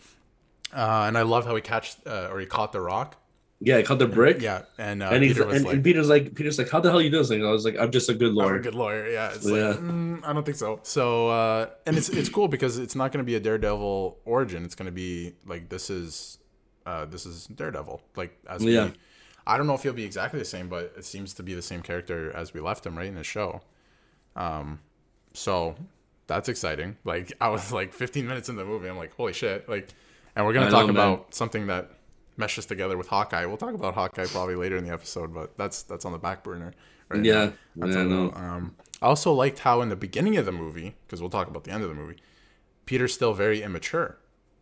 Uh, 0.74 1.06
and 1.08 1.18
I 1.18 1.24
love 1.24 1.46
how 1.46 1.56
he 1.56 1.62
catch 1.62 1.96
uh, 2.06 2.30
or 2.32 2.40
he 2.40 2.46
caught 2.46 2.72
the 2.72 2.82
rock. 2.82 3.16
Yeah, 3.62 3.82
caught 3.82 4.00
the 4.00 4.08
brick. 4.08 4.42
Yeah, 4.42 4.62
and, 4.78 5.04
uh, 5.04 5.10
And 5.12 5.24
he's 5.24 5.34
Peter 5.34 5.50
and, 5.50 5.66
like, 5.66 5.74
and 5.76 5.84
Peter's 5.84 6.08
like 6.10 6.34
Peter's 6.36 6.58
like, 6.58 6.70
how 6.70 6.80
the 6.80 6.90
hell 6.90 7.02
you 7.02 7.10
doing 7.10 7.22
this 7.24 7.30
thing? 7.30 7.46
I 7.46 7.52
was 7.52 7.66
like, 7.66 7.78
I'm 7.78 7.92
just 7.92 8.10
a 8.10 8.14
good 8.14 8.34
lawyer. 8.34 8.54
I'm 8.54 8.60
a 8.60 8.64
good 8.64 8.76
lawyer. 8.76 9.10
Yeah, 9.10 9.32
it's 9.34 9.46
Yeah. 9.46 9.70
like 9.70 9.80
mm, 9.80 10.24
I 10.26 10.32
don't 10.34 10.46
think 10.46 10.58
so. 10.58 10.80
So 10.84 11.30
uh, 11.30 11.70
and 11.86 11.98
it's 11.98 12.10
it's 12.10 12.30
cool 12.30 12.48
because 12.48 12.78
it's 12.78 12.96
not 12.96 13.12
going 13.12 13.24
to 13.24 13.28
be 13.28 13.36
a 13.36 13.40
Daredevil 13.40 14.20
origin. 14.26 14.64
It's 14.64 14.76
going 14.76 14.86
to 14.86 14.92
be 14.94 15.34
like 15.46 15.70
this 15.70 15.90
is 15.90 16.38
uh, 16.86 17.06
this 17.06 17.26
is 17.26 17.48
Daredevil. 17.48 18.02
Like 18.16 18.38
as 18.48 18.64
we, 18.64 18.80
I 18.80 19.58
don't 19.58 19.68
know 19.68 19.74
if 19.74 19.84
he'll 19.84 19.94
be 19.94 20.06
exactly 20.06 20.40
the 20.40 20.46
same, 20.46 20.70
but 20.70 20.94
it 20.98 21.04
seems 21.06 21.34
to 21.36 21.44
be 21.44 21.54
the 21.54 21.62
same 21.62 21.82
character 21.82 22.32
as 22.36 22.54
we 22.54 22.62
left 22.62 22.86
him 22.86 22.98
right 22.98 23.08
in 23.08 23.16
the 23.16 23.24
show. 23.24 23.62
Um, 24.36 24.80
so 25.34 25.76
that's 26.28 26.48
exciting. 26.50 26.96
Like 27.04 27.34
I 27.42 27.50
was 27.50 27.72
like 27.74 27.94
15 27.94 28.26
minutes 28.26 28.48
in 28.48 28.56
the 28.56 28.64
movie, 28.64 28.88
I'm 28.88 28.98
like, 28.98 29.14
holy 29.16 29.34
shit! 29.34 29.68
Like, 29.68 29.90
and 30.36 30.46
we're 30.46 30.54
gonna 30.54 30.68
I 30.68 30.70
talk 30.70 30.88
know, 30.88 30.94
man. 30.94 31.08
about 31.12 31.36
something 31.36 31.68
that 31.68 31.92
meshes 32.40 32.66
together 32.66 32.98
with 32.98 33.08
Hawkeye. 33.08 33.46
We'll 33.46 33.58
talk 33.58 33.74
about 33.76 33.94
Hawkeye 33.94 34.26
probably 34.26 34.56
later 34.56 34.78
in 34.78 34.84
the 34.86 34.92
episode, 34.94 35.34
but 35.34 35.58
that's 35.58 35.84
that's 35.84 36.06
on 36.06 36.12
the 36.14 36.18
back 36.18 36.44
burner. 36.44 36.74
Right 37.10 37.24
Yeah, 37.24 37.46
now. 37.46 37.54
That's 37.76 37.96
yeah, 37.96 38.04
know. 38.04 38.32
um, 38.34 38.76
I 39.02 39.06
also 39.08 39.34
liked 39.34 39.60
how 39.60 39.82
in 39.82 39.90
the 39.90 39.96
beginning 39.96 40.38
of 40.38 40.46
the 40.46 40.52
movie, 40.52 40.96
because 41.06 41.22
we'll 41.22 41.30
talk 41.30 41.48
about 41.48 41.64
the 41.64 41.72
end 41.72 41.84
of 41.84 41.90
the 41.90 41.96
movie, 41.96 42.18
Peter's 42.86 43.14
still 43.14 43.34
very 43.34 43.62
immature. 43.62 44.18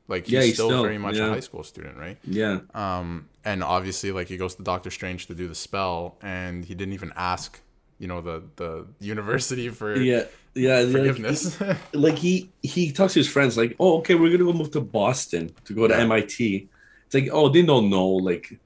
Like 0.10 0.24
he's, 0.26 0.34
Yeah, 0.34 0.42
he's 0.44 0.54
still, 0.54 0.70
still- 0.70 0.84
very 0.84 0.98
much 0.98 1.18
a 1.18 1.28
high 1.30 1.42
school 1.42 1.64
student, 1.64 1.98
right? 1.98 2.18
Yeah. 2.24 2.60
Um, 2.74 3.28
and 3.44 3.64
obviously, 3.64 4.12
like 4.12 4.28
he 4.28 4.38
goes 4.38 4.56
to 4.56 4.64
Doctor 4.64 4.90
Strange 4.90 5.28
to 5.28 5.36
do 5.36 5.48
the 5.48 5.56
spell, 5.56 6.18
and 6.22 6.64
he 6.64 6.74
didn't 6.76 6.94
even 6.94 7.12
ask, 7.16 7.60
you 8.00 8.08
know, 8.08 8.22
the 8.22 8.44
the 8.56 8.88
university 9.02 9.68
for 9.70 9.96
Yeah. 9.96 10.24
Yeah. 10.56 10.80
like- 10.80 10.92
forgiveness. 10.94 11.60
like 11.94 12.18
he 12.18 12.50
he 12.64 12.92
talks 12.94 13.14
to 13.14 13.20
his 13.20 13.28
friends 13.28 13.58
like 13.58 13.76
oh 13.80 13.98
okay 14.00 14.16
we're 14.16 14.32
gonna 14.32 14.50
go 14.52 14.54
move 14.58 14.72
to 14.72 14.82
boston 14.82 15.52
to 15.66 15.74
go 15.74 15.88
to 15.88 15.94
Yeah. 15.94 16.06
mit 16.08 16.68
it's 17.08 17.16
like 17.16 17.30
oh 17.32 17.50
they 17.50 17.64
don't 17.64 17.90
know 17.90 18.08
like 18.08 18.60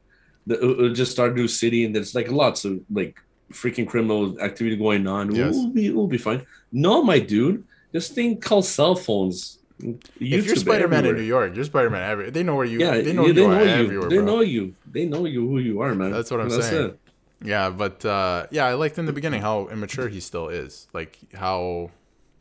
the, 0.48 0.60
uh, 0.60 0.94
just 0.94 1.18
new 1.18 1.48
city 1.48 1.86
and 1.86 1.96
there's 1.96 2.14
like 2.16 2.30
lots 2.30 2.66
of 2.66 2.80
like 2.92 3.16
freaking 3.54 3.88
criminal 3.88 4.40
activity 4.42 4.76
going 4.76 5.08
on 5.08 5.34
Yes. 5.34 5.54
we'll 5.56 5.70
be 5.70 5.90
we'll 5.92 6.08
be 6.08 6.18
fine 6.18 6.46
no 6.72 7.04
my 7.04 7.20
dude 7.20 7.64
this 7.92 8.10
thing 8.10 8.40
called 8.40 8.66
cell 8.66 8.96
phones 8.96 9.60
if 10.20 10.46
you're 10.46 10.56
Spider-Man 10.56 11.06
in. 11.08 11.16
New 11.16 11.24
York, 11.24 11.56
you're 11.56 11.66
Spider-Man 11.66 12.04
everywhere. 12.08 12.32
They 12.32 12.44
know 12.44 12.56
where 12.56 12.66
you. 12.66 12.80
yeah 12.80 13.02
they 13.02 13.14
know 13.14 13.26
you 13.26 13.34
they 13.34 13.46
are 13.46 13.66
know 13.66 13.82
you 13.82 14.10
they 14.10 14.18
bro. 14.18 14.26
know 14.26 14.42
you 14.42 14.76
they 14.86 15.06
know 15.06 15.26
you 15.26 15.48
who 15.48 15.58
you 15.58 15.82
are 15.82 15.96
man 15.96 16.12
That's 16.12 16.30
what 16.30 16.40
I'm 16.40 16.50
That's 16.50 16.68
saying. 16.70 16.90
it. 16.92 17.00
Yeah, 17.44 17.72
but 17.72 18.06
uh, 18.06 18.46
yeah, 18.52 18.66
I 18.68 18.74
liked 18.76 19.00
in 19.00 19.08
the 19.08 19.14
beginning 19.14 19.42
how 19.42 19.68
immature 19.70 20.08
he 20.08 20.20
still 20.20 20.50
is. 20.50 20.88
Like 20.94 21.18
how, 21.34 21.90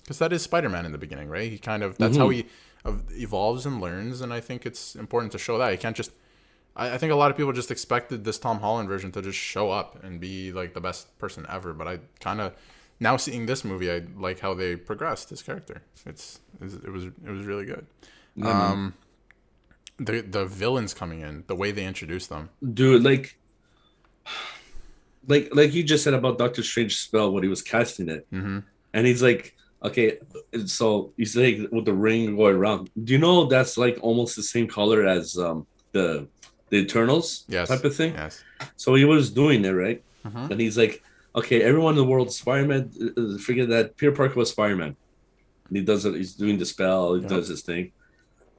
because 0.02 0.19
that 0.19 0.30
is 0.35 0.42
Spider-Man 0.42 0.85
in 0.85 0.92
the 0.92 0.99
beginning, 0.99 1.30
right? 1.30 1.50
He 1.50 1.57
kind 1.57 1.83
of 1.83 1.97
that's 1.97 2.19
how 2.19 2.28
he 2.28 2.45
evolves 3.10 3.66
and 3.66 3.80
learns, 3.80 4.20
and 4.20 4.32
I 4.32 4.40
think 4.40 4.66
it's 4.66 4.94
important 4.96 5.32
to 5.32 5.38
show 5.38 5.58
that. 5.58 5.70
You 5.70 5.78
can't 5.78 5.96
just. 5.96 6.12
I, 6.76 6.94
I 6.94 6.99
think 6.99 7.12
a 7.12 7.16
lot 7.16 7.30
of 7.30 7.37
people 7.37 7.52
just 7.52 7.70
expected 7.70 8.25
this 8.25 8.38
Tom 8.38 8.60
Holland 8.60 8.88
version 8.88 9.12
to 9.12 9.22
just 9.22 9.38
show 9.38 9.70
up 9.70 10.02
and 10.04 10.20
be 10.20 10.52
like 10.52 10.75
the 10.75 10.80
best 10.80 11.18
person 11.18 11.44
ever, 11.49 11.72
but 11.72 11.87
I 11.88 11.99
kind 12.20 12.40
of 12.40 12.54
now 12.99 13.16
seeing 13.16 13.46
this 13.46 13.64
movie, 13.64 13.90
I 13.90 14.02
like 14.16 14.40
how 14.40 14.54
they 14.54 14.76
progressed 14.76 15.30
his 15.30 15.42
character. 15.42 15.82
It's, 16.06 16.40
it's 16.60 16.80
it 16.84 16.90
was 16.90 17.04
it 17.06 17.30
was 17.30 17.44
really 17.44 17.64
good. 17.66 17.87
Um, 18.42 18.94
the 19.99 20.20
the 20.22 20.46
villains 20.46 20.94
coming 20.94 21.20
in, 21.20 21.44
the 21.46 21.54
way 21.56 21.72
they 21.72 21.84
introduce 21.84 22.26
them. 22.26 22.50
dude 22.75 23.02
like 23.02 23.37
like 25.26 25.54
like 25.54 25.75
you 25.75 25.82
just 25.82 26.04
said 26.04 26.14
about 26.14 26.38
doctor 26.38 26.62
strange 26.62 26.96
spell 26.99 27.32
when 27.32 27.42
he 27.42 27.49
was 27.49 27.62
casting 27.62 28.08
it 28.08 28.26
hmm 28.30 28.60
and 28.94 29.06
he's 29.06 29.22
like 29.22 29.54
okay 29.82 30.18
so 30.66 31.12
he's 31.16 31.34
like 31.37 31.58
with 31.72 31.84
the 31.87 31.92
ring 31.92 32.37
going 32.37 32.56
around 32.56 32.90
do 33.04 33.12
you 33.14 33.18
know 33.18 33.46
that's 33.46 33.76
like 33.84 33.96
almost 34.02 34.37
the 34.37 34.42
same 34.42 34.66
color 34.66 35.06
as 35.06 35.37
um 35.38 35.66
the 35.92 36.28
the 36.70 36.78
eternals 36.84 37.44
Yes. 37.49 37.68
type 37.68 37.84
of 37.84 37.94
thing 37.96 38.12
Yes. 38.14 38.42
so 38.76 38.94
he 38.94 39.04
was 39.04 39.30
doing 39.30 39.64
it 39.64 39.70
right 39.84 40.00
Mhm. 40.26 40.50
and 40.50 40.60
he's 40.60 40.76
like 40.76 40.94
okay 41.34 41.62
everyone 41.62 41.94
in 41.94 42.00
the 42.02 42.10
world 42.12 42.30
spider-man 42.32 42.82
uh, 43.18 43.38
figured 43.46 43.70
that 43.70 43.96
peter 43.96 44.12
parker 44.12 44.38
was 44.42 44.50
spider-Man 44.50 44.92
and 45.68 45.75
he 45.78 45.82
does 45.90 46.04
it 46.04 46.14
he's 46.14 46.34
doing 46.34 46.58
the 46.58 46.66
spell 46.75 47.14
he 47.14 47.22
Yeah. 47.22 47.28
does 47.34 47.49
his 47.49 47.62
thing 47.62 47.84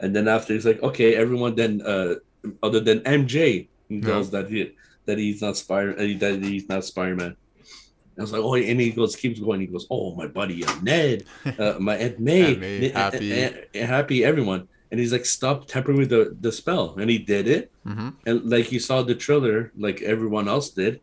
and 0.02 0.10
then 0.16 0.28
after 0.28 0.54
he's 0.56 0.66
like 0.66 0.82
okay 0.90 1.10
everyone 1.24 1.54
then 1.62 1.74
uh 1.94 2.16
other 2.64 2.80
than 2.88 2.98
mj 3.02 3.70
knows 3.90 4.28
that 4.32 4.46
he 4.50 4.60
that 5.06 5.18
he's 5.24 5.42
not 5.46 5.56
spider 5.64 5.92
uh, 6.02 6.18
that 6.24 6.36
he's 6.42 6.68
not 6.74 6.84
spider-man 6.92 7.34
I 8.22 8.24
was 8.24 8.32
like, 8.32 8.42
oh, 8.42 8.56
and 8.56 8.80
he 8.80 8.92
goes, 8.92 9.16
keeps 9.16 9.40
going. 9.40 9.60
He 9.62 9.68
goes, 9.68 9.88
oh, 9.90 10.16
my 10.16 10.28
buddy, 10.28 10.64
uh, 10.64 10.76
Ned, 10.82 11.26
uh, 11.60 11.76
my 11.80 11.96
Aunt 11.98 12.20
May, 12.20 12.90
Happy. 12.90 13.30
happy, 13.76 14.24
everyone. 14.24 14.68
And 14.92 15.00
he's 15.00 15.12
like, 15.12 15.26
stop 15.26 15.68
tampering 15.68 15.98
with 15.98 16.10
the, 16.10 16.36
the 16.40 16.52
spell. 16.52 16.96
And 17.00 17.10
he 17.10 17.18
did 17.20 17.48
it. 17.48 17.72
hmm 17.86 18.10
And 18.26 18.50
like 18.50 18.72
you 18.72 18.80
saw 18.80 19.02
the 19.04 19.16
trailer, 19.16 19.72
like 19.78 20.02
everyone 20.02 20.48
else 20.48 20.72
did, 20.72 21.00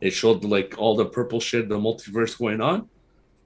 it 0.00 0.10
showed 0.10 0.44
like 0.44 0.74
all 0.78 0.96
the 0.96 1.06
purple 1.06 1.40
shit, 1.40 1.68
the 1.68 1.78
multiverse 1.78 2.38
going 2.38 2.60
on. 2.60 2.88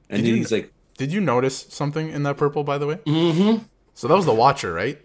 And 0.08 0.18
Did 0.18 0.24
then 0.26 0.30
you- 0.32 0.36
he's 0.36 0.52
like, 0.52 0.72
Did 0.96 1.12
you 1.12 1.20
notice 1.20 1.66
something 1.70 2.10
in 2.10 2.22
that 2.24 2.36
purple, 2.36 2.62
by 2.64 2.78
the 2.78 2.86
way? 2.86 2.96
mm-hmm, 3.06 3.64
So 3.94 4.08
that 4.08 4.14
was 4.14 4.26
the 4.26 4.34
Watcher, 4.34 4.72
right? 4.72 4.98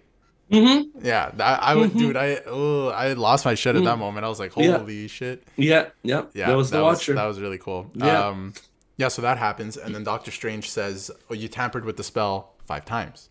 Mm-hmm. 0.51 1.05
Yeah, 1.05 1.31
that, 1.35 1.63
I 1.63 1.75
would, 1.75 1.91
Mhm. 1.91 1.97
dude. 1.97 2.17
I 2.17 2.41
oh, 2.47 2.89
I 2.89 3.13
lost 3.13 3.45
my 3.45 3.55
shit 3.55 3.75
at 3.75 3.83
that 3.83 3.95
Mm. 3.97 3.99
moment. 3.99 4.25
I 4.25 4.29
was 4.29 4.39
like, 4.39 4.55
Yeah. 4.55 4.77
holy 4.77 5.07
shit. 5.07 5.43
Yeah, 5.57 5.89
yeah, 6.03 6.23
Yeah, 6.33 6.47
that 6.47 6.55
was 6.57 6.69
the 6.71 6.81
Watcher. 6.83 7.13
that 7.15 7.25
was 7.25 7.39
really 7.39 7.57
cool. 7.57 7.89
Yeah. 7.93 8.27
Um, 8.27 8.53
yeah. 8.97 9.07
So 9.09 9.21
that 9.23 9.37
happens, 9.37 9.75
and 9.77 9.93
then 9.95 10.03
Doctor 10.03 10.31
Strange 10.31 10.69
says, 10.69 11.11
"Oh, 11.29 11.33
you 11.33 11.47
tampered 11.47 11.83
with 11.85 11.97
the 11.97 12.03
spell 12.03 12.53
five 12.65 12.85
times, 12.85 13.29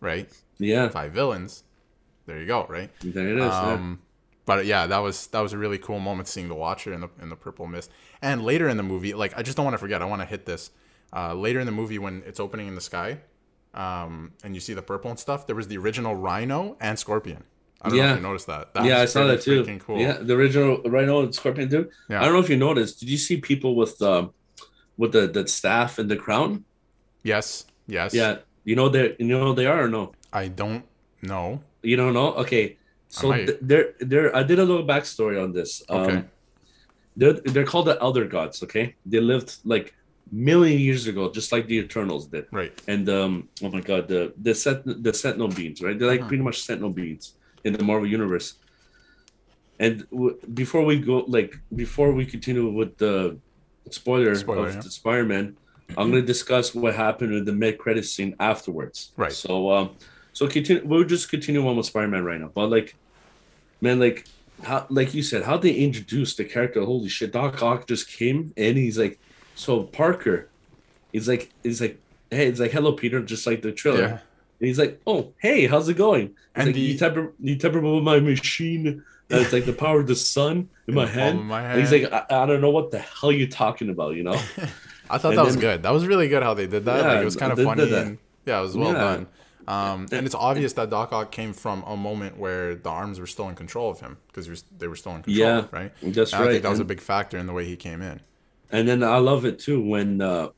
right? 0.00 0.30
yeah, 0.58 0.88
Five 0.88 1.12
villains. 1.12 1.64
There 2.26 2.38
you 2.40 2.46
go, 2.46 2.66
right? 2.68 2.90
there 3.02 3.28
it 3.28 3.38
is. 3.38 3.44
yeah. 3.44 3.72
Um, 3.72 4.00
but 4.44 4.66
yeah, 4.66 4.86
that 4.86 4.98
was 4.98 5.26
that 5.28 5.40
was 5.40 5.52
a 5.52 5.58
really 5.58 5.78
cool 5.78 5.98
moment 6.00 6.28
seeing 6.28 6.48
the 6.48 6.54
Watcher 6.54 6.92
in 6.92 7.00
the 7.00 7.08
in 7.22 7.28
the 7.28 7.36
purple 7.36 7.66
mist. 7.66 7.90
And 8.22 8.44
later 8.44 8.68
in 8.68 8.76
the 8.76 8.82
movie, 8.82 9.14
like 9.14 9.36
I 9.36 9.42
just 9.42 9.56
don't 9.56 9.64
want 9.64 9.74
to 9.74 9.78
forget. 9.78 10.02
I 10.02 10.06
want 10.06 10.22
to 10.22 10.26
hit 10.26 10.46
this. 10.46 10.70
Uh, 11.14 11.32
later 11.34 11.58
in 11.60 11.64
the 11.66 11.72
movie, 11.72 11.98
when 11.98 12.22
it's 12.26 12.38
opening 12.40 12.66
in 12.68 12.74
the 12.74 12.80
sky, 12.82 13.18
um, 13.74 14.32
and 14.44 14.54
you 14.54 14.60
see 14.60 14.74
the 14.74 14.82
purple 14.82 15.10
and 15.10 15.18
stuff, 15.18 15.46
there 15.46 15.56
was 15.56 15.68
the 15.68 15.78
original 15.78 16.14
Rhino 16.14 16.76
and 16.80 16.98
Scorpion. 16.98 17.44
I 17.80 17.88
don't 17.90 17.98
know 17.98 18.04
Yeah. 18.04 18.10
if 18.12 18.16
you 18.16 18.22
noticed 18.22 18.46
that. 18.48 18.74
that 18.74 18.84
yeah, 18.84 19.00
I 19.00 19.04
saw 19.04 19.26
that 19.28 19.40
too. 19.42 19.64
Cool. 19.86 20.00
Yeah, 20.00 20.14
the 20.20 20.34
original 20.34 20.82
Rhino 20.84 21.22
and 21.22 21.32
Scorpion 21.34 21.68
dude. 21.68 21.90
Yeah. 22.10 22.20
I 22.20 22.24
don't 22.24 22.32
know 22.34 22.40
if 22.40 22.50
you 22.50 22.56
noticed. 22.56 22.98
Did 23.00 23.08
you 23.08 23.18
see 23.18 23.36
people 23.40 23.76
with 23.76 24.00
um 24.02 24.32
with 24.96 25.12
the 25.12 25.28
the 25.28 25.46
staff 25.46 25.98
and 25.98 26.10
the 26.10 26.16
crown? 26.16 26.64
Yes. 27.22 27.66
Yes. 27.86 28.12
Yeah, 28.14 28.38
you 28.64 28.74
know 28.74 28.88
they 28.88 29.14
you 29.18 29.26
know 29.26 29.52
they 29.52 29.66
are 29.66 29.84
or 29.84 29.88
no? 29.88 30.12
I 30.32 30.48
don't 30.48 30.84
know. 31.22 31.60
You 31.82 31.96
don't 31.96 32.14
know? 32.14 32.34
Okay, 32.34 32.76
so 33.08 33.32
th- 33.32 33.58
they're 33.62 33.94
they're. 34.00 34.34
I 34.34 34.42
did 34.42 34.58
a 34.58 34.64
little 34.64 34.84
backstory 34.84 35.40
on 35.42 35.52
this. 35.52 35.82
Um, 35.88 36.00
Okay. 36.00 36.24
They're 37.16 37.32
they're 37.32 37.64
called 37.66 37.86
the 37.86 37.98
Elder 38.00 38.26
Gods. 38.26 38.62
Okay, 38.62 38.94
they 39.06 39.20
lived 39.20 39.58
like 39.64 39.94
million 40.30 40.78
years 40.78 41.06
ago, 41.06 41.30
just 41.30 41.52
like 41.52 41.66
the 41.66 41.78
Eternals 41.78 42.26
did. 42.26 42.46
Right. 42.50 42.72
And 42.86 43.08
um, 43.08 43.48
oh 43.62 43.70
my 43.70 43.80
god, 43.80 44.08
the 44.08 44.32
the 44.42 44.54
set 44.54 44.82
the 44.84 45.12
Sentinel 45.12 45.48
beings, 45.48 45.80
right? 45.82 45.98
They're 45.98 46.08
like 46.08 46.20
Mhm. 46.22 46.28
pretty 46.28 46.42
much 46.42 46.62
Sentinel 46.62 46.90
beings 46.90 47.34
in 47.64 47.72
the 47.72 47.84
Marvel 47.84 48.06
universe. 48.08 48.54
And 49.78 50.06
w- 50.10 50.36
before 50.54 50.84
we 50.84 50.98
go, 50.98 51.24
like 51.28 51.58
before 51.74 52.12
we 52.12 52.26
continue 52.26 52.68
with 52.68 52.96
the 52.98 53.38
spoiler, 53.90 54.34
Spoiler, 54.34 54.68
of 54.68 54.74
yeah. 54.74 54.80
the 54.80 54.90
Spider-Man, 54.90 55.56
I'm 55.96 56.10
going 56.10 56.20
to 56.22 56.26
discuss 56.26 56.74
what 56.74 56.94
happened 56.94 57.32
in 57.34 57.44
the 57.44 57.52
mid 57.52 57.78
credit 57.78 58.04
scene 58.04 58.34
afterwards. 58.40 59.12
Right. 59.16 59.32
So 59.32 59.70
um, 59.70 59.90
so 60.32 60.46
continue. 60.48 60.82
We'll 60.84 61.04
just 61.04 61.30
continue 61.30 61.66
on 61.66 61.76
with 61.76 61.86
Spider-Man 61.86 62.24
right 62.24 62.40
now. 62.40 62.50
But 62.52 62.68
like, 62.70 62.96
man, 63.80 63.98
like 64.00 64.24
how, 64.64 64.86
like 64.90 65.14
you 65.14 65.22
said, 65.22 65.44
how 65.44 65.56
they 65.56 65.72
introduced 65.72 66.36
the 66.36 66.44
character. 66.44 66.84
Holy 66.84 67.08
shit, 67.08 67.32
Doc 67.32 67.62
Ock 67.62 67.86
just 67.86 68.08
came 68.10 68.52
and 68.56 68.76
he's 68.76 68.98
like, 68.98 69.18
so 69.58 69.82
Parker, 69.82 70.48
he's 71.12 71.28
like, 71.28 71.50
he's 71.62 71.80
like, 71.80 71.98
hey, 72.30 72.46
it's 72.46 72.60
like, 72.60 72.70
hello, 72.70 72.92
Peter, 72.92 73.20
just 73.20 73.46
like 73.46 73.62
the 73.62 73.72
trailer. 73.72 74.00
Yeah. 74.00 74.18
And 74.60 74.66
he's 74.66 74.78
like, 74.78 75.00
"Oh, 75.06 75.32
hey, 75.38 75.68
how's 75.68 75.88
it 75.88 75.94
going?" 75.94 76.26
He's 76.26 76.36
And 76.56 76.66
like, 76.66 76.74
the- 76.74 76.80
"You 76.80 76.98
tamper, 76.98 77.32
you 77.40 77.54
tamper 77.54 77.80
with 77.80 78.02
my 78.02 78.18
machine. 78.18 79.04
Uh, 79.32 79.36
it's 79.36 79.52
like 79.52 79.66
the 79.66 79.72
power 79.72 80.00
of 80.00 80.08
the 80.08 80.16
sun 80.16 80.68
in, 80.88 80.94
my 81.00 81.04
palm 81.04 81.14
hand." 81.14 81.38
of 81.38 81.44
my 81.44 81.62
And 81.62 81.80
he's 81.80 81.92
like, 81.92 82.12
I, 82.12 82.42
"I 82.42 82.44
don't 82.46 82.60
know 82.60 82.70
what 82.70 82.90
the 82.90 82.98
hell 82.98 83.30
you're 83.30 83.46
talking 83.46 83.88
about," 83.88 84.16
you 84.16 84.24
know? 84.24 84.32
I 85.10 85.16
thought 85.18 85.28
and 85.30 85.38
that 85.38 85.44
was 85.44 85.54
good. 85.54 85.84
That 85.84 85.92
was 85.92 86.06
really 86.08 86.26
good 86.26 86.42
how 86.42 86.54
they 86.54 86.66
did 86.66 86.84
that. 86.86 87.02
like 87.04 87.04
Yeah, 87.04 87.20
it 87.20 87.24
was 87.24 87.36
kind 87.36 87.52
of 87.52 87.62
funny 87.62 87.94
and 87.94 88.18
yeah, 88.46 88.58
it 88.58 88.62
was 88.62 88.76
well 88.76 88.92
Yeah. 88.92 88.98
done. 88.98 89.26
Um, 89.68 90.06
and 90.10 90.26
it's 90.26 90.34
obvious 90.34 90.72
that 90.72 90.90
Doc 90.90 91.12
Ock 91.12 91.30
came 91.30 91.52
from 91.52 91.84
a 91.86 91.96
moment 91.96 92.36
where 92.36 92.74
the 92.74 92.88
arms 92.90 93.20
were 93.20 93.26
still 93.28 93.48
in 93.50 93.54
control 93.54 93.90
of 93.90 94.00
him 94.00 94.16
because 94.26 94.64
they 94.78 94.88
were 94.88 94.96
still 94.96 95.14
in 95.14 95.22
control, 95.22 95.46
Yeah, 95.46 95.64
right? 95.70 95.92
That's 96.02 96.32
And 96.32 96.42
I 96.42 96.46
think 96.48 96.62
that 96.64 96.70
was 96.70 96.80
a 96.80 96.84
big 96.84 97.00
factor 97.00 97.38
in 97.38 97.46
the 97.46 97.52
way 97.52 97.64
he 97.64 97.76
came 97.76 98.02
in. 98.02 98.20
And 98.70 98.86
then 98.88 99.02
I 99.02 99.18
love 99.18 99.44
it 99.44 99.58
too 99.58 99.80
when 99.82 100.20
uh, 100.20 100.48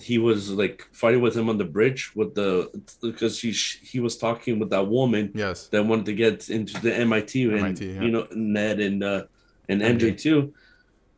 he 0.00 0.18
was 0.18 0.50
like 0.50 0.86
fighting 0.92 1.20
with 1.20 1.36
him 1.36 1.48
on 1.48 1.58
the 1.58 1.64
bridge 1.64 2.12
with 2.14 2.34
the 2.34 2.70
because 3.02 3.40
he 3.40 3.50
he 3.52 4.00
was 4.00 4.16
talking 4.16 4.58
with 4.58 4.70
that 4.70 4.86
woman 4.86 5.30
Yes. 5.34 5.66
that 5.68 5.84
wanted 5.84 6.06
to 6.06 6.14
get 6.14 6.48
into 6.50 6.80
the 6.80 6.94
MIT 6.94 7.42
and 7.44 7.58
MIT, 7.58 7.86
yeah. 7.94 8.00
you 8.02 8.10
know 8.10 8.26
Ned 8.32 8.80
and 8.80 9.02
uh, 9.04 9.24
and 9.68 9.82
MJ. 9.82 10.16
Too, 10.18 10.52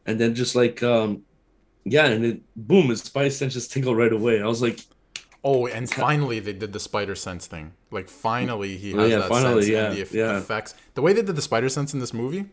and 0.06 0.18
then 0.21 0.35
just 0.35 0.54
like 0.56 0.82
um, 0.82 1.23
yeah, 1.85 2.06
and 2.06 2.25
it 2.25 2.40
boom, 2.56 2.88
his 2.90 3.00
spider 3.02 3.30
sense 3.30 3.52
just 3.54 3.73
tingled 3.73 3.97
right 3.97 4.12
away. 4.12 4.40
I 4.42 4.47
was 4.47 4.62
like. 4.62 4.80
Oh, 5.44 5.66
and 5.66 5.90
finally 5.90 6.38
they 6.38 6.52
did 6.52 6.73
the 6.73 6.78
spider 6.78 7.16
sense 7.16 7.49
thing. 7.49 7.73
Like 7.90 8.09
finally 8.09 8.76
he 8.76 8.94
Oh, 8.94 8.99
has 9.00 9.11
yeah, 9.11 9.18
that 9.18 9.28
finally, 9.28 9.62
sense 9.62 9.73
yeah, 9.73 9.87
and 9.88 9.97
the 9.97 10.02
eff- 10.02 10.14
yeah. 10.14 10.38
effects. 10.38 10.76
The 10.94 11.02
way 11.02 11.12
they 11.14 11.23
did 11.23 11.35
the 11.35 11.42
spider 11.42 11.68
sense 11.68 11.92
in 11.92 11.99
this 11.99 12.14
movie, 12.14 12.44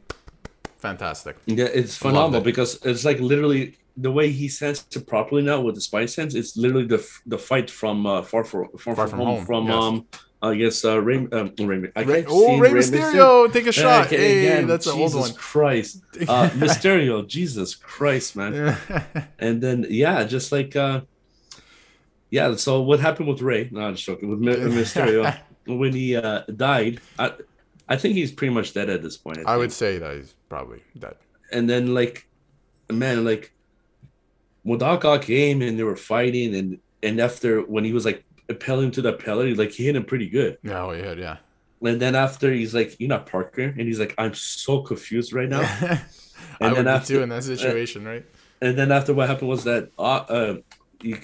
fantastic. 0.80 1.38
Yeah, 1.46 1.66
it's 1.66 1.96
phenomenal 1.96 2.42
it. 2.42 2.46
because 2.46 2.80
it's 2.84 3.06
like 3.06 3.20
literally 3.20 3.76
the 3.98 4.12
way 4.12 4.32
he 4.32 4.48
sensed 4.48 4.96
it 4.96 5.06
properly 5.08 5.42
now 5.42 5.60
with 5.62 5.76
the 5.76 5.82
spy 5.82 6.06
sense. 6.06 6.36
It's 6.36 6.56
literally 6.58 6.86
the 6.88 7.06
the 7.26 7.38
fight 7.38 7.70
from 7.70 8.06
uh, 8.06 8.22
far 8.22 8.44
from 8.44 8.70
far, 8.78 8.96
Far 8.96 9.08
from, 9.08 9.10
From 9.10 9.20
home, 9.20 9.38
Home, 9.38 9.46
from 9.46 9.66
yes. 9.68 9.76
um 9.76 10.06
I 10.42 10.56
guess 10.56 10.86
uh 10.86 11.02
Ray, 11.02 11.28
um, 11.34 11.54
Ray, 11.60 11.92
I 11.98 12.02
Ray, 12.04 12.26
oh, 12.28 12.46
seeing 12.48 12.60
Rey 12.62 12.72
Mysterio, 12.72 13.52
take 13.52 13.68
a 13.68 13.74
shot. 13.74 14.06
Okay, 14.06 14.18
hey, 14.18 14.46
again, 14.48 14.68
that's 14.68 14.88
an 14.88 14.94
old 14.94 15.12
Jesus 15.12 15.22
one. 15.22 15.34
Christ, 15.34 16.02
uh, 16.28 16.50
Mysterio, 16.54 17.28
Jesus 17.28 17.76
Christ, 17.76 18.38
man. 18.38 18.78
And 19.38 19.62
then 19.62 19.86
yeah, 19.90 20.24
just 20.24 20.52
like 20.54 20.76
uh 20.78 21.02
yeah. 22.30 22.56
So 22.56 22.82
what 22.82 23.00
happened 23.00 23.28
with 23.28 23.42
Ray? 23.42 23.70
No, 23.72 23.82
I'm 23.82 23.96
just 23.96 24.06
joking. 24.06 24.30
With 24.30 24.40
My- 24.40 24.54
Mysterio 24.56 25.38
when 25.66 25.94
he 25.94 26.16
uh 26.16 26.44
died, 26.56 27.02
I 27.18 27.34
I 27.90 27.98
think 27.98 28.16
he's 28.16 28.32
pretty 28.32 28.54
much 28.54 28.74
dead 28.74 28.90
at 28.90 29.02
this 29.04 29.18
point. 29.18 29.40
I 29.40 29.44
think. 29.44 29.58
would 29.58 29.72
say 29.74 29.98
that 29.98 30.16
he's 30.16 30.36
probably 30.48 30.84
dead. 30.98 31.16
and 31.52 31.70
then 31.70 31.94
like 31.94 32.28
man 32.92 33.26
like 33.26 33.52
Ock 34.68 35.22
came 35.24 35.62
and 35.62 35.78
they 35.80 35.84
were 35.84 35.96
fighting 35.96 36.56
and 36.56 36.80
and 37.04 37.20
after 37.20 37.62
when 37.62 37.84
he 37.84 37.94
was 37.94 38.06
like 38.06 38.24
appelling 38.50 38.92
to 38.92 39.02
the 39.02 39.14
pillar 39.14 39.54
like 39.56 39.72
he 39.72 39.86
hit 39.86 39.96
him 39.96 40.04
pretty 40.06 40.28
good 40.30 40.58
Yeah, 40.64 40.84
oh, 40.86 40.92
yeah, 40.92 41.14
yeah. 41.14 41.38
and 41.82 42.02
then 42.02 42.16
after 42.16 42.52
he's 42.52 42.74
like 42.74 43.00
you're 43.00 43.10
not 43.10 43.26
Parker 43.26 43.62
and 43.64 43.82
he's 43.82 44.00
like 44.00 44.14
I'm 44.18 44.34
so 44.34 44.82
confused 44.82 45.34
right 45.34 45.50
now 45.50 45.62
I 45.62 46.00
And 46.62 46.72
would 46.72 46.86
then 46.86 46.88
after- 46.88 47.16
too 47.16 47.22
in 47.22 47.30
that 47.30 47.44
situation, 47.44 48.06
right? 48.06 48.26
and 48.62 48.78
then 48.78 48.92
after 48.92 49.14
what 49.14 49.30
happened 49.30 49.50
was 49.50 49.64
that 49.64 49.90
uh, 49.98 50.02
uh 50.02 50.56
he, 51.02 51.16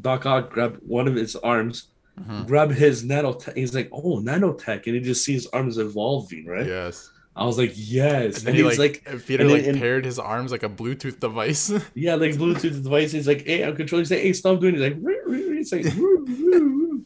Doc 0.00 0.26
Ock 0.26 0.50
grabbed 0.50 0.80
one 0.86 1.08
of 1.08 1.14
his 1.14 1.36
arms 1.36 1.88
Mhm. 2.20 2.46
grabbed 2.46 2.72
his 2.72 3.02
nanotech 3.04 3.56
he's 3.56 3.74
like 3.74 3.88
oh 3.92 4.20
nanotech 4.20 4.84
and 4.86 4.94
he 4.96 5.00
just 5.00 5.24
sees 5.24 5.44
his 5.44 5.46
arms 5.52 5.78
evolving 5.78 6.44
right 6.44 6.66
Yes. 6.66 7.09
I 7.36 7.44
was 7.44 7.56
like 7.56 7.72
yes 7.76 8.38
And 8.38 8.48
then 8.48 8.54
he 8.54 8.62
he's 8.62 8.78
like, 8.78 9.04
Peter 9.26 9.44
and 9.44 9.52
like 9.52 9.64
and- 9.64 9.78
paired 9.78 10.04
his 10.04 10.18
arms 10.18 10.50
like 10.52 10.62
a 10.62 10.68
Bluetooth 10.68 11.20
device. 11.20 11.72
Yeah, 11.94 12.16
like 12.16 12.32
Bluetooth 12.32 12.82
device. 12.82 13.12
He's 13.12 13.26
like, 13.28 13.46
hey, 13.46 13.62
I'm 13.64 13.76
controlling. 13.76 14.02
He's 14.02 14.10
like, 14.10 14.20
hey, 14.20 14.32
stop 14.32 14.60
doing 14.60 14.74
it. 14.74 14.80
He's 14.80 14.92
like, 14.92 15.02
"Woo, 15.02 15.16
woo," 15.26 15.52
he's 15.52 15.72
like, 15.72 15.84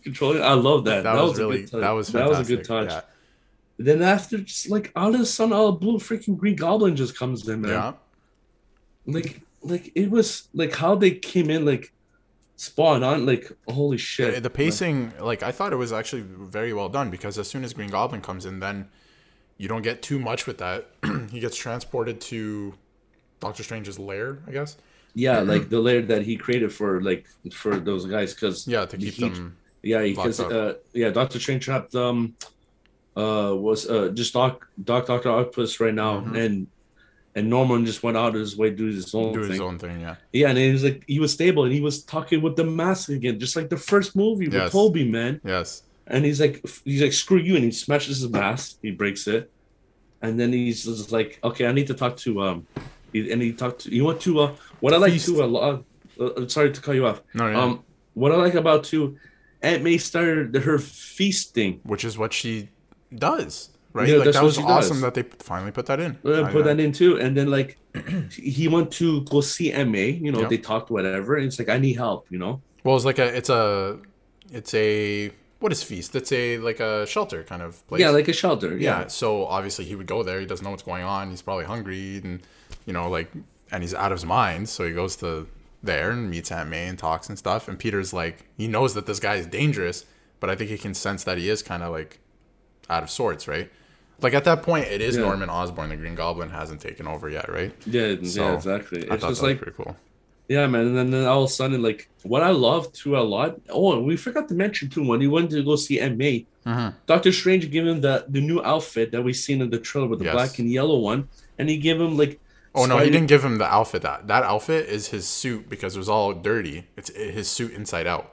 controlling. 0.02 0.42
I 0.42 0.54
love 0.54 0.84
that. 0.86 1.04
that, 1.04 1.14
was, 1.14 1.38
a 1.38 1.42
really 1.42 1.62
that 1.66 1.90
was 1.90 2.08
that 2.08 2.28
was 2.28 2.40
a 2.40 2.56
good 2.56 2.64
touch. 2.64 2.90
Yeah. 2.90 3.00
Then 3.76 4.02
after, 4.02 4.38
just 4.38 4.70
like 4.70 4.92
all 4.94 5.14
of 5.14 5.20
a 5.20 5.26
sudden, 5.26 5.52
all 5.52 5.72
blue 5.72 5.98
freaking 5.98 6.36
Green 6.36 6.56
Goblin 6.56 6.94
just 6.96 7.16
comes 7.18 7.46
in, 7.48 7.62
man. 7.62 7.70
yeah. 7.70 7.92
like 9.06 9.40
like 9.62 9.90
it 9.94 10.10
was 10.10 10.48
like 10.54 10.74
how 10.74 10.94
they 10.94 11.10
came 11.10 11.50
in 11.50 11.64
like 11.64 11.92
spot 12.56 13.02
on 13.02 13.26
like 13.26 13.50
holy 13.66 13.96
shit 13.98 14.34
The, 14.34 14.40
the 14.42 14.50
pacing, 14.50 15.12
like 15.20 15.42
I 15.42 15.50
thought 15.50 15.72
it 15.72 15.76
was 15.76 15.92
actually 15.92 16.22
very 16.22 16.72
well 16.72 16.88
done 16.88 17.10
because 17.10 17.36
as 17.38 17.48
soon 17.48 17.64
as 17.64 17.72
Green 17.72 17.90
Goblin 17.90 18.20
comes 18.20 18.46
in, 18.46 18.60
then 18.60 18.88
you 19.58 19.68
don't 19.68 19.82
get 19.82 20.02
too 20.02 20.18
much 20.18 20.46
with 20.46 20.58
that. 20.58 20.86
he 21.30 21.40
gets 21.40 21.56
transported 21.56 22.20
to 22.22 22.74
Doctor 23.40 23.62
Strange's 23.62 23.98
lair, 23.98 24.38
I 24.48 24.52
guess. 24.52 24.76
yeah 25.14 25.40
like 25.52 25.68
the 25.68 25.78
lair 25.80 26.02
that 26.02 26.22
he 26.22 26.36
created 26.36 26.72
for 26.72 27.00
like 27.00 27.26
for 27.52 27.78
those 27.78 28.04
guys 28.06 28.34
because 28.34 28.66
Yeah, 28.66 28.84
to 28.86 28.96
keep 28.96 29.16
them. 29.18 29.56
yeah 29.82 30.02
because 30.02 30.40
uh 30.40 30.74
yeah 30.92 31.10
Doctor 31.10 31.38
Strange 31.38 31.64
trapped 31.64 31.94
um 31.94 32.34
uh 33.16 33.54
was 33.66 33.88
uh 33.88 34.08
just 34.12 34.32
Doc 34.32 34.66
Doc 34.82 35.06
Doctor 35.06 35.30
Octopus 35.30 35.78
right 35.80 35.94
now 35.94 36.20
Mhm. 36.20 36.36
and 36.44 36.66
and 37.36 37.50
Norman 37.50 37.84
just 37.84 38.02
went 38.04 38.16
out 38.16 38.34
of 38.34 38.40
his 38.40 38.56
way 38.56 38.70
to 38.70 38.76
do 38.76 38.86
his 38.86 39.12
own 39.14 39.32
Do 39.32 39.42
thing. 39.42 39.50
his 39.52 39.60
own 39.60 39.76
thing, 39.76 40.00
yeah. 40.00 40.14
Yeah, 40.32 40.50
and 40.50 40.58
he 40.58 40.70
was 40.70 40.84
like 40.84 41.02
he 41.08 41.18
was 41.18 41.32
stable 41.32 41.64
and 41.64 41.72
he 41.72 41.80
was 41.80 42.02
talking 42.04 42.40
with 42.42 42.54
the 42.56 42.62
mask 42.64 43.08
again, 43.08 43.40
just 43.40 43.56
like 43.56 43.68
the 43.70 43.76
first 43.76 44.14
movie 44.14 44.46
with 44.46 44.54
Yes. 44.54 44.70
Toby, 44.72 45.04
man. 45.04 45.40
Yes. 45.44 45.82
And 46.06 46.24
he's 46.24 46.40
like 46.40 46.64
he's 46.84 47.02
like 47.02 47.12
screw 47.12 47.38
you, 47.38 47.54
and 47.56 47.64
he 47.64 47.70
smashes 47.70 48.20
his 48.20 48.30
mask, 48.30 48.78
he 48.82 48.90
breaks 48.90 49.26
it, 49.26 49.50
and 50.20 50.38
then 50.38 50.52
he's 50.52 50.84
just 50.84 51.12
like, 51.12 51.38
okay, 51.42 51.66
I 51.66 51.72
need 51.72 51.86
to 51.86 51.94
talk 51.94 52.16
to 52.18 52.42
um, 52.42 52.66
and 53.14 53.40
he 53.42 53.52
talked 53.52 53.82
to 53.82 53.90
he 53.90 54.00
went 54.02 54.20
to 54.22 54.40
uh, 54.40 54.54
what 54.80 54.92
I 54.92 54.98
like 54.98 55.18
to 55.20 55.42
a 55.42 55.46
lot. 55.46 55.84
Uh, 56.20 56.46
sorry 56.46 56.72
to 56.72 56.80
cut 56.80 56.94
you 56.94 57.06
off. 57.06 57.22
No, 57.34 57.48
yeah. 57.48 57.60
Um, 57.60 57.84
what 58.14 58.32
I 58.32 58.36
like 58.36 58.54
about 58.54 58.84
too, 58.84 59.18
Aunt 59.62 59.82
May 59.82 59.98
started 59.98 60.54
her 60.54 60.78
feasting. 60.78 61.80
Which 61.84 62.04
is 62.04 62.18
what 62.18 62.32
she 62.32 62.68
does, 63.14 63.70
right? 63.92 64.08
Yeah, 64.08 64.16
like 64.16 64.32
that 64.32 64.42
was 64.42 64.58
awesome 64.58 65.00
does. 65.00 65.02
that 65.02 65.14
they 65.14 65.22
finally 65.22 65.72
put 65.72 65.86
that 65.86 66.00
in. 66.00 66.18
Uh, 66.24 66.48
put 66.50 66.64
that 66.64 66.78
in 66.78 66.92
too, 66.92 67.18
and 67.18 67.36
then 67.36 67.50
like 67.50 67.78
he 68.32 68.68
went 68.68 68.90
to 68.92 69.22
go 69.22 69.40
see 69.40 69.72
Ma. 69.72 69.98
You 69.98 70.32
know, 70.32 70.42
Yeah. 70.42 70.48
they 70.48 70.58
talked 70.58 70.90
whatever, 70.90 71.36
and 71.36 71.46
it's 71.46 71.58
like 71.58 71.68
I 71.68 71.78
need 71.78 71.94
help. 71.94 72.26
You 72.30 72.38
know. 72.38 72.62
Well, 72.84 72.96
it's 72.96 73.04
like 73.06 73.18
a, 73.18 73.34
it's 73.34 73.48
a, 73.48 73.98
it's 74.52 74.74
a 74.74 75.30
what 75.64 75.72
is 75.72 75.82
feast? 75.82 76.14
It's 76.14 76.30
a 76.30 76.58
like 76.58 76.78
a 76.78 77.06
shelter 77.06 77.42
kind 77.42 77.62
of 77.62 77.70
place. 77.88 78.00
Yeah, 78.02 78.10
like 78.10 78.28
a 78.28 78.34
shelter. 78.34 78.76
yeah. 78.76 79.00
Yeah. 79.00 79.06
So 79.06 79.46
obviously 79.46 79.86
he 79.86 79.94
would 79.94 80.06
go 80.06 80.22
there. 80.22 80.38
He 80.38 80.44
doesn't 80.44 80.62
know 80.62 80.70
what's 80.70 80.82
going 80.82 81.04
on. 81.04 81.30
He's 81.30 81.40
probably 81.40 81.64
hungry 81.64 82.18
and 82.22 82.42
you 82.84 82.92
know 82.92 83.08
like, 83.08 83.32
and 83.72 83.82
he's 83.82 83.94
out 83.94 84.12
of 84.12 84.18
his 84.18 84.26
mind. 84.26 84.68
So 84.68 84.86
he 84.86 84.92
goes 84.92 85.16
to 85.16 85.48
there 85.82 86.10
and 86.10 86.28
meets 86.28 86.52
Aunt 86.52 86.68
May 86.68 86.86
and 86.86 86.98
talks 86.98 87.30
and 87.30 87.38
stuff. 87.38 87.66
And 87.66 87.78
Peter's 87.78 88.12
like, 88.12 88.44
he 88.58 88.68
knows 88.68 88.92
that 88.92 89.06
this 89.06 89.18
guy 89.20 89.36
is 89.36 89.46
dangerous, 89.46 90.04
but 90.38 90.50
I 90.50 90.54
think 90.54 90.68
he 90.68 90.76
can 90.76 90.92
sense 90.92 91.24
that 91.24 91.38
he 91.38 91.48
is 91.48 91.62
kind 91.62 91.82
of 91.82 91.92
like 91.92 92.18
out 92.90 93.02
of 93.02 93.08
sorts, 93.08 93.48
right? 93.48 93.70
Like 94.20 94.34
at 94.34 94.44
that 94.44 94.62
point, 94.62 94.84
it 94.88 95.00
is 95.00 95.16
Yeah. 95.16 95.22
Norman 95.22 95.48
Osborn. 95.48 95.88
The 95.88 95.96
Green 95.96 96.14
Goblin 96.14 96.50
hasn't 96.50 96.82
taken 96.82 97.08
over 97.08 97.30
yet, 97.30 97.48
right? 97.48 97.72
Yeah, 97.86 98.16
So, 98.22 98.42
yeah, 98.44 98.54
exactly. 98.54 98.98
I 99.10 99.14
It's 99.14 99.22
thought 99.22 99.30
just 99.30 99.40
that 99.40 99.46
like 99.46 99.60
was 99.60 99.62
pretty 99.74 99.82
cool. 99.82 99.96
Yeah, 100.48 100.66
man. 100.66 100.88
And 100.88 100.96
then, 100.96 101.10
then 101.10 101.24
all 101.26 101.44
of 101.44 101.50
a 101.50 101.52
sudden, 101.52 101.82
like 101.82 102.08
what 102.22 102.42
I 102.42 102.50
love 102.50 102.92
too 102.92 103.16
a 103.16 103.20
lot. 103.20 103.60
Oh, 103.70 103.94
and 103.94 104.04
we 104.04 104.16
forgot 104.16 104.48
to 104.48 104.54
mention 104.54 104.88
too 104.90 105.02
when 105.06 105.20
he 105.20 105.26
went 105.26 105.50
to 105.50 105.62
go 105.64 105.76
see 105.76 105.98
MA, 106.00 106.44
Mhm. 106.66 106.94
Doctor 107.06 107.32
Strange 107.32 107.70
gave 107.70 107.86
him 107.86 108.00
the 108.00 108.24
the 108.28 108.40
new 108.40 108.62
outfit 108.62 109.12
that 109.12 109.22
we 109.22 109.32
seen 109.32 109.60
in 109.62 109.70
the 109.70 109.78
trailer 109.78 110.06
with 110.08 110.18
the 110.18 110.26
Yes. 110.26 110.34
black 110.34 110.58
and 110.58 110.70
yellow 110.70 110.98
one, 110.98 111.28
and 111.58 111.68
he 111.68 111.76
gave 111.78 112.00
him 112.00 112.16
like. 112.18 112.40
Oh 112.74 112.86
no, 112.86 112.98
he 112.98 113.08
didn't 113.08 113.28
give 113.28 113.44
him 113.44 113.58
the 113.58 113.66
outfit. 113.72 114.02
That 114.02 114.26
that 114.28 114.42
outfit 114.42 114.88
is 114.88 115.08
his 115.08 115.26
suit 115.28 115.68
because 115.68 115.94
it 115.96 115.98
was 115.98 116.08
all 116.08 116.32
dirty. 116.32 116.86
It's 116.96 117.10
his 117.14 117.48
suit 117.48 117.72
inside 117.72 118.06
out. 118.06 118.32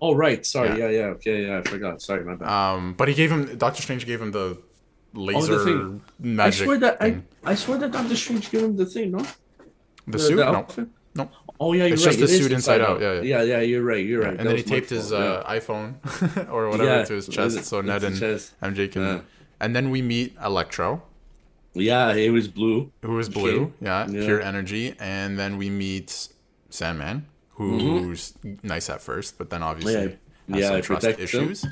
Oh 0.00 0.14
right, 0.14 0.44
sorry. 0.44 0.70
Yeah. 0.70 0.88
Yeah, 0.88 0.88
yeah, 0.98 1.04
okay, 1.16 1.46
yeah. 1.46 1.58
I 1.58 1.62
forgot. 1.62 2.02
Sorry, 2.02 2.24
my 2.24 2.34
bad. 2.36 2.48
Um, 2.48 2.94
but 2.94 3.08
he 3.08 3.14
gave 3.14 3.30
him 3.30 3.56
Doctor 3.56 3.80
Strange 3.82 4.04
gave 4.06 4.20
him 4.20 4.32
the 4.32 4.58
laser 5.14 5.64
thing. 5.64 6.00
I 6.22 6.26
magic. 6.26 6.64
swear 6.64 6.78
that 6.78 6.98
thing. 7.00 7.24
I 7.44 7.52
I 7.52 7.54
swear 7.54 7.78
that 7.78 7.92
Doctor 7.92 8.16
Strange 8.16 8.50
gave 8.50 8.62
him 8.64 8.76
the 8.76 8.86
thing. 8.86 9.12
No, 9.12 9.24
the, 10.08 10.18
suit. 10.18 10.36
the 10.36 10.50
no, 10.52 10.66
no. 11.14 11.30
Oh 11.60 11.72
yeah, 11.74 11.84
you're 11.84 11.94
It's 11.94 12.04
right. 12.06 12.16
just 12.18 12.32
the 12.32 12.38
suit 12.38 12.52
inside 12.52 12.80
out, 12.80 13.00
yeah, 13.00 13.14
yeah. 13.20 13.20
yeah, 13.22 13.42
yeah. 13.42 13.60
You're 13.60 13.82
right. 13.84 14.04
You're 14.04 14.22
right. 14.22 14.30
and 14.30 14.40
That 14.40 14.44
then 14.48 14.56
he 14.56 14.62
taped 14.62 14.90
his 14.90 15.12
uh, 15.12 15.44
iPhone 15.46 15.94
or 16.50 16.68
whatever 16.70 16.88
Yeah, 16.98 17.04
to 17.04 17.14
his 17.14 17.28
chest, 17.28 17.64
so 17.64 17.78
it's 17.78 17.86
Ned 17.86 18.02
and 18.04 18.18
chest. 18.18 18.54
MJ 18.60 18.90
can. 18.90 19.02
Yeah. 19.02 19.20
And 19.60 19.76
then 19.76 19.90
we 19.90 20.02
meet 20.02 20.34
Electro, 20.44 21.02
Yeah, 21.74 22.14
he 22.14 22.30
was 22.30 22.48
blue. 22.48 22.90
Who 23.02 23.12
was 23.14 23.28
blue, 23.28 23.72
yeah, 23.80 24.08
Yeah. 24.10 24.24
pure 24.24 24.40
energy, 24.40 24.94
and 24.98 25.38
then 25.38 25.56
we 25.56 25.70
meet 25.70 26.28
Sandman, 26.70 27.26
who's 27.50 28.34
nice 28.62 28.90
at 28.90 29.00
first, 29.00 29.38
but 29.38 29.50
then 29.50 29.62
obviously 29.62 29.94
Mm-hmm. 29.94 30.54
Yeah. 30.54 30.56
has 30.56 30.62
Yeah, 30.62 30.68
some 30.70 30.82
trust 30.82 31.06
issues. 31.20 31.64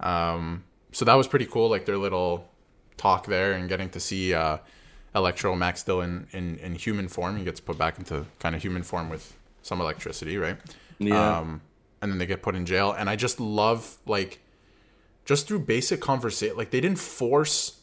Um, 0.00 0.64
so 0.92 1.04
that 1.04 1.14
was 1.14 1.28
pretty 1.28 1.46
cool, 1.46 1.68
like 1.68 1.84
their 1.84 1.98
little 1.98 2.48
talk 2.96 3.26
there, 3.26 3.52
and 3.52 3.68
getting 3.68 3.90
to 3.90 4.00
see 4.00 4.32
uh, 4.32 4.58
Electro 5.14 5.54
Max 5.54 5.80
still 5.80 6.00
in, 6.00 6.26
in 6.32 6.58
in 6.58 6.74
human 6.74 7.08
form. 7.08 7.36
He 7.36 7.44
gets 7.44 7.60
put 7.60 7.78
back 7.78 7.98
into 7.98 8.26
kind 8.38 8.54
of 8.54 8.62
human 8.62 8.82
form 8.82 9.08
with 9.08 9.36
some 9.62 9.80
electricity, 9.80 10.36
right? 10.36 10.56
Yeah. 10.98 11.38
Um, 11.38 11.62
and 12.02 12.12
then 12.12 12.18
they 12.18 12.26
get 12.26 12.42
put 12.42 12.54
in 12.54 12.66
jail, 12.66 12.92
and 12.92 13.08
I 13.08 13.16
just 13.16 13.40
love 13.40 13.96
like 14.06 14.40
just 15.24 15.48
through 15.48 15.60
basic 15.60 16.00
conversation, 16.00 16.56
like 16.56 16.70
they 16.70 16.80
didn't 16.80 16.98
force 16.98 17.80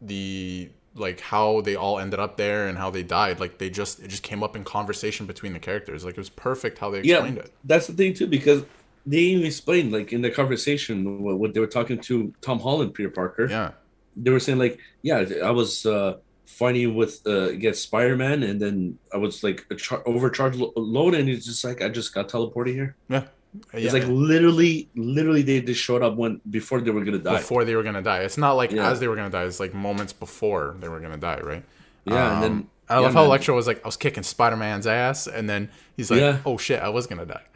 the 0.00 0.70
like 0.94 1.20
how 1.20 1.60
they 1.60 1.76
all 1.76 1.98
ended 1.98 2.18
up 2.18 2.36
there 2.36 2.66
and 2.66 2.76
how 2.76 2.90
they 2.90 3.02
died. 3.02 3.40
Like 3.40 3.58
they 3.58 3.70
just 3.70 4.00
it 4.00 4.08
just 4.08 4.22
came 4.22 4.42
up 4.42 4.56
in 4.56 4.64
conversation 4.64 5.26
between 5.26 5.52
the 5.52 5.58
characters. 5.58 6.04
Like 6.04 6.14
it 6.14 6.20
was 6.20 6.30
perfect 6.30 6.78
how 6.78 6.90
they 6.90 7.02
yeah, 7.02 7.16
explained 7.16 7.38
it. 7.38 7.52
that's 7.64 7.86
the 7.86 7.92
thing 7.92 8.14
too 8.14 8.26
because 8.26 8.64
they 9.06 9.18
even 9.18 9.46
explained 9.46 9.92
like 9.92 10.12
in 10.12 10.20
the 10.22 10.30
conversation 10.30 11.22
what, 11.22 11.38
what 11.38 11.54
they 11.54 11.60
were 11.60 11.66
talking 11.66 11.98
to 12.00 12.34
Tom 12.40 12.58
Holland, 12.58 12.94
Peter 12.94 13.10
Parker. 13.10 13.46
Yeah. 13.48 13.70
They 14.16 14.30
were 14.30 14.40
saying 14.40 14.58
like, 14.58 14.80
yeah, 15.02 15.24
I 15.44 15.52
was 15.52 15.86
uh, 15.86 16.16
fighting 16.48 16.94
with 16.94 17.20
uh, 17.26 17.50
against 17.50 17.82
Spider 17.82 18.16
Man, 18.16 18.42
and 18.42 18.60
then 18.60 18.98
I 19.12 19.18
was 19.18 19.44
like 19.44 19.66
a 19.70 19.74
char- 19.74 20.02
overcharged 20.06 20.56
lo- 20.58 20.72
load, 20.76 21.14
and 21.14 21.28
it's 21.28 21.44
just 21.46 21.62
like 21.64 21.82
I 21.82 21.88
just 21.88 22.14
got 22.14 22.28
teleported 22.28 22.72
here. 22.74 22.96
Yeah. 23.08 23.24
It's 23.72 23.92
like 23.94 24.06
literally, 24.06 24.88
literally 24.94 25.42
they 25.42 25.60
just 25.62 25.80
showed 25.82 26.02
up 26.02 26.16
when 26.16 26.40
before 26.50 26.80
they 26.80 26.90
were 26.90 27.04
gonna 27.04 27.18
die. 27.18 27.36
before 27.38 27.64
they 27.64 27.74
were 27.76 27.82
gonna 27.82 28.02
die. 28.02 28.20
It's 28.20 28.38
not 28.38 28.52
like 28.54 28.72
Yeah. 28.72 28.90
as 28.90 29.00
they 29.00 29.08
were 29.08 29.16
gonna 29.16 29.30
die. 29.30 29.44
It's 29.44 29.60
like 29.60 29.74
moments 29.74 30.12
before 30.12 30.76
they 30.80 30.88
were 30.88 31.00
gonna 31.00 31.16
die, 31.16 31.40
right? 31.40 31.64
Yeah, 32.04 32.26
and 32.26 32.36
Um, 32.36 32.40
then- 32.42 32.66
I 32.90 32.94
yeah, 32.94 33.00
love 33.00 33.12
how 33.14 33.20
man. 33.20 33.26
Electro 33.28 33.54
was 33.54 33.66
like, 33.66 33.84
I 33.84 33.88
was 33.88 33.98
kicking 33.98 34.22
Spider 34.22 34.56
Man's 34.56 34.86
ass, 34.86 35.26
and 35.26 35.48
then 35.48 35.68
he's 35.96 36.10
like, 36.10 36.20
Yeah. 36.20 36.38
"Oh 36.46 36.56
shit, 36.56 36.80
I 36.80 36.88
was 36.88 37.06
gonna 37.06 37.26
die." 37.26 37.42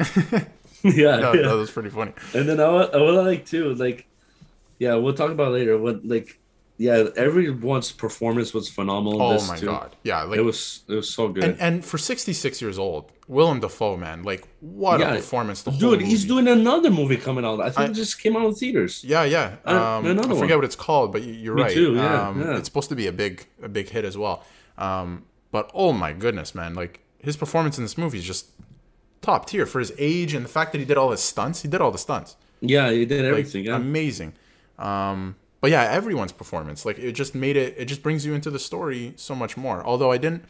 yeah, 0.83 1.17
that, 1.17 1.35
yeah. 1.37 1.43
that 1.49 1.55
was 1.57 1.71
pretty 1.71 1.89
funny. 1.89 2.13
And 2.35 2.47
then 2.49 2.61
I, 2.61 2.65
I 2.65 2.97
would 3.01 3.25
like 3.25 3.47
too, 3.47 3.73
like, 3.75 4.07
yeah, 4.79 4.95
we'll 4.97 5.15
talk 5.15 5.31
about 5.31 5.53
later. 5.53 5.79
What 5.79 6.05
like, 6.07 6.39
yeah, 6.79 7.09
everyone's 7.17 7.93
performance 7.93 8.53
was 8.55 8.69
phenomenal. 8.69 9.21
Oh 9.23 9.47
my 9.47 9.57
too. 9.57 9.67
god, 9.67 9.95
yeah, 10.03 10.23
like 10.23 10.39
it 10.39 10.43
was 10.43 10.83
it 10.89 10.95
was 10.95 11.09
so 11.11 11.29
good. 11.29 11.45
and 11.45 11.61
and 11.61 11.85
for 11.85 11.99
66 11.99 12.61
years 12.63 12.79
old, 12.79 13.13
Willem 13.29 13.61
Dafoe, 13.61 13.97
man, 13.97 14.23
like 14.25 14.49
what 14.61 15.01
Yeah. 15.01 15.13
a 15.13 15.17
performance! 15.17 15.63
Dude, 15.63 16.01
he's 16.03 16.25
doing 16.25 16.49
another 16.49 16.91
movie 16.91 17.17
coming 17.19 17.45
out. 17.45 17.61
I 17.61 17.71
think 17.71 17.79
I- 17.89 17.91
it 17.91 17.95
just 17.95 18.21
came 18.21 18.37
out 18.37 18.47
in 18.47 18.55
theaters. 18.55 19.05
Yeah, 19.05 19.25
yeah. 19.25 19.57
Uh, 19.67 19.71
Um, 19.99 20.07
another 20.07 20.35
I 20.35 20.39
forget 20.39 20.51
one. 20.57 20.59
what 20.59 20.65
it's 20.65 20.77
called, 20.77 21.13
but 21.13 21.23
you- 21.23 21.35
you're 21.35 21.55
Me 21.55 21.63
right. 21.63 21.73
too, 21.75 21.95
yeah, 21.95 22.29
um, 22.29 22.41
yeah. 22.41 22.57
It's 22.57 22.69
supposed 22.69 22.89
to 22.89 22.97
be 22.97 23.07
a 23.07 23.13
big, 23.13 23.47
a 23.63 23.69
big 23.69 23.89
hit 23.91 24.05
as 24.05 24.17
well. 24.19 24.43
Um, 24.79 25.25
but 25.51 25.71
oh 25.75 25.93
my 25.93 26.13
goodness, 26.13 26.55
man! 26.55 26.75
Like 26.75 27.01
his 27.19 27.37
performance 27.37 27.79
in 27.79 27.85
this 27.85 27.97
movie 27.99 28.19
is 28.19 28.25
just 28.25 28.47
top 29.21 29.47
tier 29.47 29.67
for 29.67 29.79
his 29.79 29.93
age 29.99 30.35
and 30.35 30.45
the 30.45 30.49
fact 30.49 30.73
that 30.73 30.79
he 30.79 30.85
did 30.85 30.97
all 30.97 31.11
his 31.13 31.21
stunts. 31.21 31.63
He 31.63 31.69
did 31.69 31.81
all 31.81 31.93
the 31.93 31.99
stunts. 31.99 32.37
Yeah, 32.61 32.91
he 32.91 33.05
did 33.07 33.21
Like, 33.23 33.31
everything. 33.31 33.65
yeah. 33.67 33.77
amazing. 33.77 34.33
Um, 34.79 35.37
but 35.63 35.71
yeah, 35.71 35.85
everyone's 35.85 36.33
performance, 36.33 36.85
like 36.85 36.99
it 36.99 37.13
just 37.13 37.37
made 37.37 37.57
it. 37.57 37.77
It 37.79 37.85
just 37.85 38.03
brings 38.03 38.27
you 38.27 38.35
into 38.35 38.51
the 38.51 38.59
story 38.59 39.15
so 39.17 39.33
much 39.35 39.57
more. 39.57 39.83
Although 39.83 40.11
I 40.11 40.19
didn't, 40.19 40.45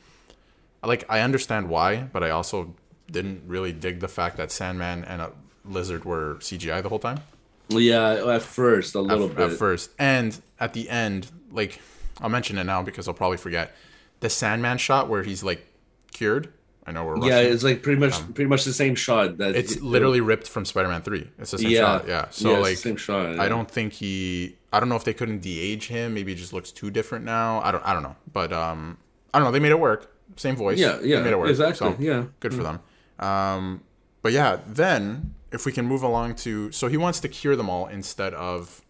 like, 0.82 1.04
I 1.08 1.20
understand 1.20 1.68
why, 1.68 2.04
but 2.12 2.24
I 2.24 2.30
also 2.30 2.74
didn't 3.10 3.42
really 3.46 3.72
dig 3.72 4.00
the 4.00 4.08
fact 4.08 4.38
that 4.38 4.50
Sandman 4.50 5.04
and 5.04 5.20
a 5.20 5.32
lizard 5.66 6.06
were 6.06 6.36
CGI 6.36 6.82
the 6.82 6.88
whole 6.88 6.98
time. 6.98 7.20
yeah, 7.68 8.34
at 8.34 8.40
first 8.40 8.94
a 8.94 9.00
little 9.00 9.28
at, 9.28 9.36
bit. 9.36 9.52
at 9.52 9.58
first, 9.58 9.90
and 9.98 10.40
at 10.58 10.72
the 10.72 10.88
end, 10.88 11.30
like 11.50 11.78
I'll 12.22 12.30
mention 12.30 12.56
it 12.56 12.64
now 12.64 12.82
because 12.82 13.06
I'll 13.06 13.14
probably 13.14 13.36
forget 13.36 13.76
the 14.20 14.30
Sandman 14.30 14.78
shot 14.78 15.10
where 15.10 15.22
he's 15.22 15.44
like 15.44 15.66
cured. 16.12 16.50
I 16.84 16.90
know 16.90 17.04
we're 17.04 17.24
yeah, 17.28 17.38
it's 17.38 17.62
like 17.62 17.82
pretty 17.82 18.00
much 18.00 18.14
pretty 18.34 18.48
much 18.48 18.64
the 18.64 18.72
same 18.72 18.94
shot. 18.96 19.38
That 19.38 19.50
Um, 19.50 19.54
it's 19.54 19.76
it- 19.76 19.82
literally 19.82 20.20
ripped 20.20 20.48
from 20.48 20.64
Spider-Man 20.64 21.02
Three. 21.02 21.30
It's 21.38 21.52
the 21.52 21.58
same 21.58 21.70
yeah, 21.70 21.78
shot. 21.80 22.08
Yeah. 22.08 22.26
So 22.30 22.50
yeah, 22.52 22.58
like 22.58 22.76
same 22.76 22.96
shot. 22.96 23.38
I 23.38 23.48
don't 23.48 23.70
think 23.70 23.92
he. 23.92 24.56
I 24.72 24.80
don't 24.80 24.88
know 24.88 24.96
if 24.96 25.04
they 25.04 25.14
couldn't 25.14 25.40
de-age 25.40 25.86
him. 25.88 26.14
Maybe 26.14 26.32
he 26.34 26.38
just 26.40 26.52
looks 26.52 26.72
too 26.72 26.90
different 26.90 27.24
now. 27.24 27.60
I 27.62 27.70
don't. 27.70 27.84
I 27.86 27.92
don't 27.92 28.02
know. 28.02 28.16
But 28.32 28.52
um, 28.52 28.98
I 29.32 29.38
don't 29.38 29.46
know. 29.46 29.52
They 29.52 29.60
made 29.60 29.70
it 29.70 29.78
work. 29.78 30.12
Same 30.36 30.56
voice. 30.56 30.78
Yeah, 30.78 30.94
yeah. 30.94 30.96
They 31.00 31.08
yeah, 31.08 31.20
made 31.22 31.32
it 31.34 31.38
work. 31.38 31.50
exactly. 31.50 31.88
So 31.92 31.96
yeah, 32.00 32.24
good 32.40 32.52
for 32.54 32.62
them. 32.64 32.80
Um, 33.20 33.82
but 34.22 34.32
yeah, 34.32 34.58
then 34.66 35.34
if 35.52 35.64
we 35.66 35.72
can 35.72 35.84
move 35.86 36.02
along 36.02 36.34
to, 36.36 36.72
so 36.72 36.88
he 36.88 36.96
wants 36.96 37.20
to 37.20 37.28
cure 37.28 37.54
them 37.54 37.68
all 37.70 37.86
instead 37.86 38.32
of 38.34 38.82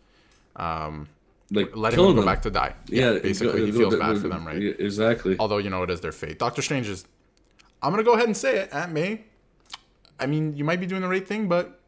um, 0.57 1.09
like 1.51 1.77
letting 1.77 1.99
them 1.99 2.07
go 2.07 2.13
them. 2.15 2.25
back 2.25 2.43
to 2.43 2.51
die. 2.51 2.75
Yeah, 2.87 3.19
basically, 3.19 3.67
he 3.67 3.73
feels 3.73 3.93
go- 3.95 4.01
bad 4.01 4.15
go- 4.15 4.21
for 4.21 4.29
them, 4.29 4.47
right? 4.47 4.63
Exactly. 4.79 5.37
Although 5.39 5.59
you 5.59 5.69
know 5.71 5.83
it 5.83 5.91
is 5.91 6.01
their 6.01 6.13
fate. 6.13 6.39
Doctor 6.39 6.63
Strange 6.63 6.89
is. 6.89 7.05
I'm 7.83 7.91
gonna 7.91 8.03
go 8.05 8.13
ahead 8.15 8.27
and 8.27 8.37
say 8.37 8.59
it, 8.59 8.73
Aunt 8.73 8.93
May. 8.93 9.25
I 10.21 10.27
mean, 10.27 10.57
you 10.57 10.65
might 10.65 10.81
be 10.81 10.87
doing 10.87 11.03
the 11.03 11.09
right 11.09 11.27
thing, 11.27 11.49
but 11.49 11.81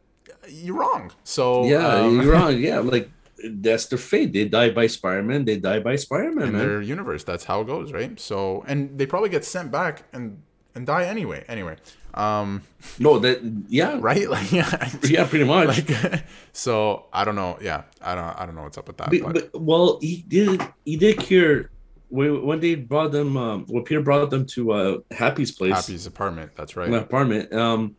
you're 0.49 0.75
wrong. 0.75 1.11
So 1.23 1.65
Yeah, 1.65 1.87
um, 2.01 2.21
you're 2.21 2.31
wrong. 2.37 2.57
Yeah, 2.57 2.79
like 2.79 3.09
that's 3.43 3.85
their 3.87 3.97
fate. 3.99 4.33
They 4.33 4.45
die 4.45 4.69
by 4.71 4.87
Spider-Man. 4.87 5.45
They 5.45 5.57
die 5.57 5.79
by 5.79 5.95
Spider-Man, 5.95 6.47
in 6.47 6.53
man. 6.53 6.61
their 6.67 6.81
universe. 6.81 7.23
That's 7.23 7.45
how 7.45 7.61
it 7.61 7.67
goes, 7.67 7.91
right? 7.91 8.19
So, 8.19 8.63
and 8.67 8.97
they 8.97 9.05
probably 9.05 9.29
get 9.29 9.45
sent 9.45 9.71
back 9.71 10.03
and 10.13 10.41
and 10.73 10.85
die 10.85 11.05
anyway. 11.05 11.45
Anyway, 11.47 11.77
um, 12.15 12.63
No, 12.99 13.19
that 13.19 13.39
yeah, 13.69 13.97
right? 14.01 14.27
Like, 14.35 14.51
yeah, 14.51 14.89
yeah, 15.03 15.25
pretty 15.27 15.45
much. 15.45 15.67
like, 15.89 16.23
so 16.51 17.05
I 17.13 17.23
don't 17.23 17.35
know. 17.35 17.57
Yeah, 17.61 17.83
I 18.01 18.15
don't. 18.15 18.23
I 18.41 18.45
don't 18.45 18.55
know 18.55 18.63
what's 18.63 18.77
up 18.77 18.87
with 18.87 18.97
that. 18.97 19.09
But, 19.11 19.21
But, 19.21 19.51
but- 19.53 19.61
well, 19.61 19.99
he 20.01 20.23
did. 20.27 20.61
He 20.83 20.97
did 20.97 21.19
cure 21.19 21.69
when, 22.09 22.45
when 22.45 22.59
they 22.59 22.75
brought 22.75 23.11
them. 23.11 23.37
Um, 23.37 23.65
when 23.67 23.83
Peter 23.83 24.01
brought 24.01 24.29
them 24.29 24.45
to 24.47 24.71
uh, 24.71 24.97
Happy's 25.11 25.51
place, 25.51 25.73
Happy's 25.73 26.05
apartment. 26.05 26.51
That's 26.55 26.75
right. 26.75 26.89
my 26.89 26.97
apartment. 26.99 27.51
Um, 27.53 27.95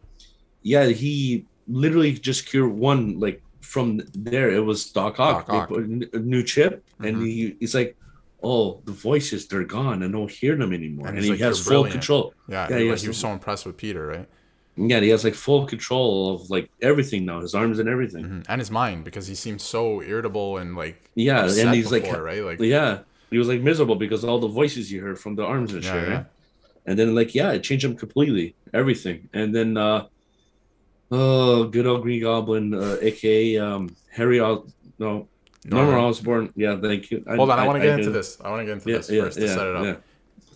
yeah, 0.63 0.87
he 0.87 1.45
literally 1.69 2.13
just 2.13 2.47
cured 2.47 2.73
one. 2.73 3.19
Like 3.21 3.43
from 3.61 4.01
there, 4.15 4.51
it 4.51 4.61
was 4.65 4.91
Doc 4.93 5.19
Ock. 5.21 5.47
Doc 5.47 5.51
Ock. 5.55 5.69
They 5.69 5.75
put 5.75 6.15
a 6.15 6.19
new 6.19 6.43
chip, 6.43 6.85
and 7.01 7.17
Mhm. 7.17 7.27
he 7.27 7.57
he's 7.61 7.75
like, 7.75 7.97
"Oh, 8.43 8.81
the 8.85 8.93
voices 8.93 9.47
they're 9.49 9.65
gone. 9.65 10.03
I 10.03 10.09
don't 10.09 10.31
hear 10.31 10.57
them 10.57 10.73
anymore." 10.73 11.09
And 11.09 11.17
And, 11.17 11.25
he 11.25 11.31
like, 11.33 11.41
has 11.41 11.59
"You're 11.59 11.65
full 11.65 11.83
brilliant." 11.83 11.93
control. 11.93 12.35
Yeah, 12.49 12.69
Yeah, 12.71 12.79
he, 12.79 12.85
he 12.85 12.91
like, 12.91 13.01
he 13.01 13.09
was 13.09 13.17
so 13.19 13.31
impressed 13.31 13.67
with 13.67 13.77
Peter, 13.77 14.07
right? 14.07 14.29
Yeah, 14.79 15.01
he 15.01 15.09
has 15.09 15.25
like 15.25 15.35
full 15.35 15.65
control 15.67 16.35
of 16.35 16.51
like 16.51 16.69
everything 16.83 17.25
now, 17.25 17.41
his 17.41 17.55
arms 17.55 17.79
and 17.79 17.89
everything. 17.89 18.25
Mhm. 18.25 18.45
And 18.49 18.61
his 18.61 18.71
mind 18.71 19.05
because 19.05 19.27
he 19.27 19.35
seemed 19.35 19.61
so 19.63 20.03
irritable 20.03 20.59
and 20.59 20.77
like 20.77 20.97
Yeah, 21.15 21.45
and 21.49 21.75
he's 21.75 21.89
before, 21.91 22.13
like, 22.13 22.23
right, 22.23 22.45
like 22.45 22.61
yeah, 22.61 22.99
he 23.37 23.39
was 23.39 23.49
like 23.49 23.61
miserable 23.71 23.97
because 24.05 24.25
all 24.25 24.39
the 24.39 24.49
voices 24.63 24.91
you 24.91 24.99
heard 25.07 25.19
from 25.25 25.35
the 25.39 25.45
arms 25.45 25.75
and 25.75 25.85
Yeah, 25.85 25.93
shit. 25.93 26.09
yeah. 26.09 26.15
right? 26.17 26.27
And 26.87 26.99
then 26.99 27.15
like 27.21 27.31
yeah, 27.35 27.51
it 27.57 27.63
changed 27.69 27.85
him 27.85 27.95
completely, 28.05 28.47
everything. 28.81 29.29
And 29.35 29.55
then 29.55 29.77
uh 29.77 30.07
oh, 31.11 31.65
good 31.65 31.87
old 31.87 32.01
Green 32.03 32.23
Goblin, 32.23 32.73
uh, 32.75 32.97
aka 33.03 33.59
um 33.59 33.95
Harry 34.11 34.41
Os 34.41 34.61
no 34.99 35.29
Norman 35.67 35.91
Norman. 35.93 36.05
Osborn. 36.09 36.53
Yeah, 36.57 36.77
thank 36.81 37.11
you. 37.11 37.23
Hold 37.29 37.51
on, 37.51 37.59
I, 37.59 37.67
want 37.67 37.77
to 37.81 37.87
get 37.87 37.99
into 37.99 38.11
this. 38.11 38.39
I 38.43 38.49
want 38.51 38.61
to 38.63 38.67
get 38.67 38.73
into 38.75 38.91
Yeah, 38.91 38.97
this 38.99 39.11
yeah, 39.11 39.23
first 39.25 39.39
to 39.39 39.49
set 39.49 39.67
it 39.67 39.77
up. 39.77 39.85
yeah. 39.85 39.97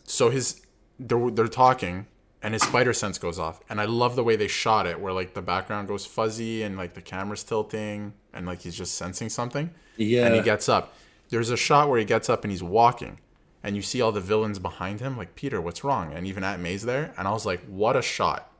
So 0.04 0.30
his 0.30 0.62
they're 0.98 1.30
they're 1.30 1.48
talking 1.66 2.06
and 2.42 2.54
his 2.54 2.62
spider 2.62 2.94
sense 2.94 3.18
goes 3.18 3.38
off 3.38 3.60
and 3.68 3.80
I 3.80 3.84
love 3.84 4.16
the 4.16 4.24
way 4.24 4.36
they 4.36 4.48
shot 4.48 4.86
it 4.86 4.98
where 4.98 5.12
like 5.12 5.34
the 5.34 5.42
background 5.42 5.88
goes 5.88 6.06
fuzzy 6.06 6.62
and 6.62 6.76
like 6.78 6.94
the 6.94 7.02
camera's 7.02 7.42
tilting 7.44 8.14
and 8.32 8.46
like 8.46 8.60
he's 8.62 8.74
just 8.82 8.94
sensing 8.94 9.28
something 9.28 9.66
Yeah, 9.98 10.24
and 10.26 10.34
he 10.34 10.40
gets 10.42 10.68
up. 10.68 10.94
There's 11.30 11.50
a 11.50 11.56
shot 11.56 11.88
where 11.88 11.98
he 11.98 12.04
gets 12.04 12.28
up 12.28 12.44
and 12.44 12.50
he's 12.50 12.62
walking 12.62 13.18
and 13.62 13.76
you 13.76 13.82
see 13.82 14.00
all 14.00 14.12
the 14.12 14.20
villains 14.20 14.58
behind 14.58 15.00
him 15.00 15.16
like 15.16 15.34
Peter, 15.34 15.60
what's 15.60 15.84
wrong? 15.84 16.12
And 16.12 16.26
even 16.26 16.44
Aunt 16.44 16.60
May's 16.62 16.82
there 16.82 17.14
and 17.16 17.26
I 17.28 17.32
was 17.32 17.46
like, 17.46 17.64
what 17.66 17.96
a 17.96 18.02
shot. 18.02 18.52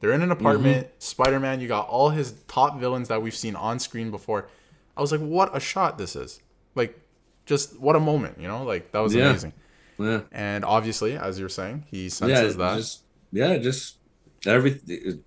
They're 0.00 0.12
in 0.12 0.22
an 0.22 0.30
mm-hmm. 0.30 0.40
apartment. 0.40 0.88
Spider-Man, 0.98 1.60
you 1.60 1.68
got 1.68 1.88
all 1.88 2.10
his 2.10 2.32
top 2.48 2.78
villains 2.78 3.08
that 3.08 3.22
we've 3.22 3.34
seen 3.34 3.56
on 3.56 3.78
screen 3.78 4.10
before. 4.10 4.48
I 4.96 5.00
was 5.00 5.12
like, 5.12 5.20
what 5.20 5.56
a 5.56 5.60
shot 5.60 5.98
this 5.98 6.16
is. 6.16 6.40
Like 6.74 6.98
just 7.46 7.78
what 7.78 7.96
a 7.96 8.00
moment, 8.00 8.40
you 8.40 8.48
know? 8.48 8.64
Like 8.64 8.92
that 8.92 9.00
was 9.00 9.14
Yeah. 9.14 9.30
amazing. 9.30 9.52
yeah, 9.98 10.20
And 10.32 10.64
obviously, 10.64 11.16
as 11.16 11.38
you're 11.38 11.48
saying, 11.48 11.84
he 11.90 12.04
yeah, 12.04 12.08
senses 12.08 12.56
that. 12.56 12.76
just 12.76 13.02
yeah, 13.32 13.58
just 13.58 13.96
everything. 14.46 15.24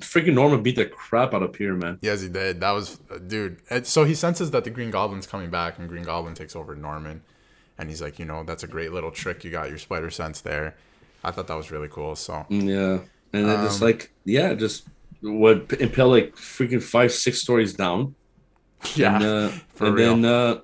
Freaking 0.00 0.34
Norman 0.34 0.62
beat 0.62 0.76
the 0.76 0.86
crap 0.86 1.34
out 1.34 1.42
of 1.42 1.52
Peter, 1.52 1.74
man. 1.74 1.98
yes, 2.02 2.20
he 2.20 2.28
did. 2.28 2.60
That 2.60 2.72
was, 2.72 2.98
uh, 3.10 3.18
dude. 3.18 3.58
So 3.86 4.04
he 4.04 4.14
senses 4.14 4.50
that 4.50 4.64
the 4.64 4.70
Green 4.70 4.90
Goblin's 4.90 5.26
coming 5.26 5.50
back, 5.50 5.78
and 5.78 5.88
Green 5.88 6.02
Goblin 6.02 6.34
takes 6.34 6.56
over 6.56 6.74
Norman. 6.74 7.22
And 7.78 7.88
he's 7.90 8.00
like, 8.00 8.18
you 8.18 8.24
know, 8.24 8.42
that's 8.42 8.62
a 8.64 8.66
great 8.66 8.92
little 8.92 9.10
trick. 9.10 9.44
You 9.44 9.50
got 9.50 9.68
your 9.68 9.78
spider 9.78 10.10
sense 10.10 10.40
there. 10.40 10.74
I 11.22 11.30
thought 11.30 11.46
that 11.48 11.56
was 11.56 11.70
really 11.70 11.88
cool. 11.88 12.16
So 12.16 12.46
Yeah, 12.48 12.98
and 13.32 13.46
Um, 13.50 13.80
like 13.80 14.12
yeah, 14.24 14.54
just 14.54 14.86
what 15.20 15.72
impel 15.80 16.08
like 16.08 16.34
freaking 16.36 16.82
five, 16.82 17.12
six 17.12 17.40
stories 17.42 17.74
down. 17.74 18.14
yeah, 18.94 19.16
and, 19.16 19.24
uh, 19.24 19.48
for 19.74 19.86
and 19.86 19.94
real. 19.94 20.16
then 20.16 20.24
uh, 20.24 20.60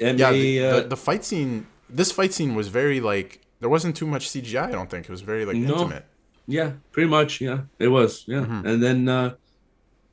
and 0.00 0.18
yeah. 0.18 0.32
The, 0.32 0.64
uh, 0.64 0.76
the, 0.80 0.88
the 0.88 0.96
fight 0.96 1.24
scene. 1.24 1.66
This 1.88 2.10
fight 2.10 2.32
scene 2.34 2.54
was 2.56 2.68
very 2.68 3.00
like 3.00 3.40
there 3.60 3.68
wasn't 3.70 3.96
too 3.96 4.06
much 4.06 4.28
CGI. 4.28 4.64
I 4.68 4.72
don't 4.72 4.90
think 4.90 5.04
it 5.04 5.10
was 5.10 5.20
very 5.22 5.44
like 5.44 5.56
No. 5.56 5.74
intimate. 5.74 6.04
Yeah, 6.46 6.72
pretty 6.92 7.08
much, 7.08 7.40
yeah, 7.40 7.60
it 7.78 7.88
was, 7.88 8.24
yeah, 8.26 8.44
Mhm. 8.46 8.64
and 8.66 8.82
then 8.82 9.08
uh, 9.08 9.34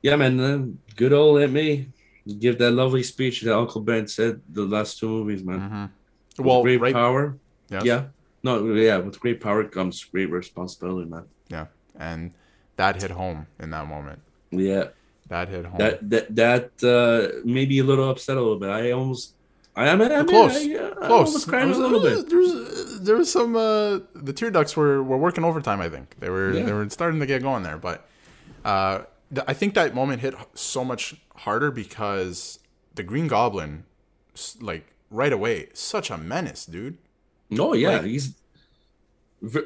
yeah, 0.02 0.16
man, 0.16 0.40
uh, 0.40 0.58
good 0.96 1.12
old 1.12 1.40
Aunt 1.40 1.52
May 1.52 1.88
give 2.38 2.58
that 2.58 2.72
lovely 2.72 3.02
speech 3.02 3.42
that 3.42 3.56
Uncle 3.56 3.80
Ben 3.82 4.06
said 4.08 4.40
the 4.52 4.62
last 4.64 4.98
two 4.98 5.08
movies, 5.08 5.42
man. 5.44 5.60
hmm 5.60 5.84
With 6.38 6.46
Well, 6.46 6.62
great 6.62 6.80
right. 6.80 6.94
power, 6.94 7.38
yes. 7.70 7.84
yeah, 7.84 8.02
no, 8.42 8.64
yeah, 8.74 8.98
with 8.98 9.20
great 9.20 9.40
power 9.40 9.62
comes 9.64 10.02
great 10.04 10.30
responsibility, 10.30 11.08
man. 11.08 11.24
yeah, 11.48 11.66
and 11.98 12.32
that 12.76 13.00
hit 13.00 13.10
home 13.12 13.46
in 13.60 13.70
that 13.70 13.86
moment. 13.86 14.18
Yeah, 14.50 14.88
That 15.28 15.48
hit 15.48 15.64
home. 15.64 15.78
that 15.78 15.94
that 16.10 16.26
that 16.36 16.66
uh, 16.82 17.40
made 17.44 17.68
me 17.68 17.78
a 17.78 17.84
little 17.84 18.08
upset 18.10 18.36
a 18.36 18.40
little 18.42 18.58
bit. 18.58 18.70
I 18.70 18.90
almost, 18.92 19.34
I 19.76 19.88
am, 19.88 20.00
I 20.00 20.08
mean, 20.08 20.26
Close. 20.26 20.54
I, 20.56 20.88
I 21.02 21.06
close. 21.06 21.48
I 21.52 21.64
was- 21.64 21.78
a 21.78 21.80
little 21.80 22.00
bit. 22.00 22.28
There 22.28 22.38
was, 22.38 23.00
there 23.02 23.16
was 23.16 23.30
some. 23.30 23.56
Uh, 23.56 23.98
the 24.14 24.32
tear 24.32 24.50
ducts 24.50 24.76
were, 24.76 25.02
were 25.02 25.16
working 25.18 25.42
overtime. 25.44 25.80
I 25.80 25.88
think 25.88 26.16
they 26.20 26.30
were 26.30 26.52
Yeah. 26.52 26.62
they 26.64 26.72
were 26.72 26.88
starting 26.90 27.18
to 27.20 27.26
get 27.26 27.42
going 27.42 27.62
there. 27.64 27.76
But 27.76 28.06
uh, 28.64 29.02
th- 29.34 29.44
I 29.48 29.52
think 29.52 29.74
that 29.74 29.94
moment 29.94 30.20
hit 30.22 30.34
so 30.54 30.84
much 30.84 31.16
harder 31.36 31.70
because 31.72 32.60
the 32.94 33.02
Green 33.02 33.26
Goblin, 33.26 33.84
like 34.60 34.86
right 35.10 35.32
away, 35.32 35.68
such 35.74 36.08
a 36.10 36.16
menace, 36.18 36.66
dude. 36.66 36.98
No, 37.50 37.74
yeah, 37.74 37.90
Like- 37.98 38.04
he's 38.04 38.34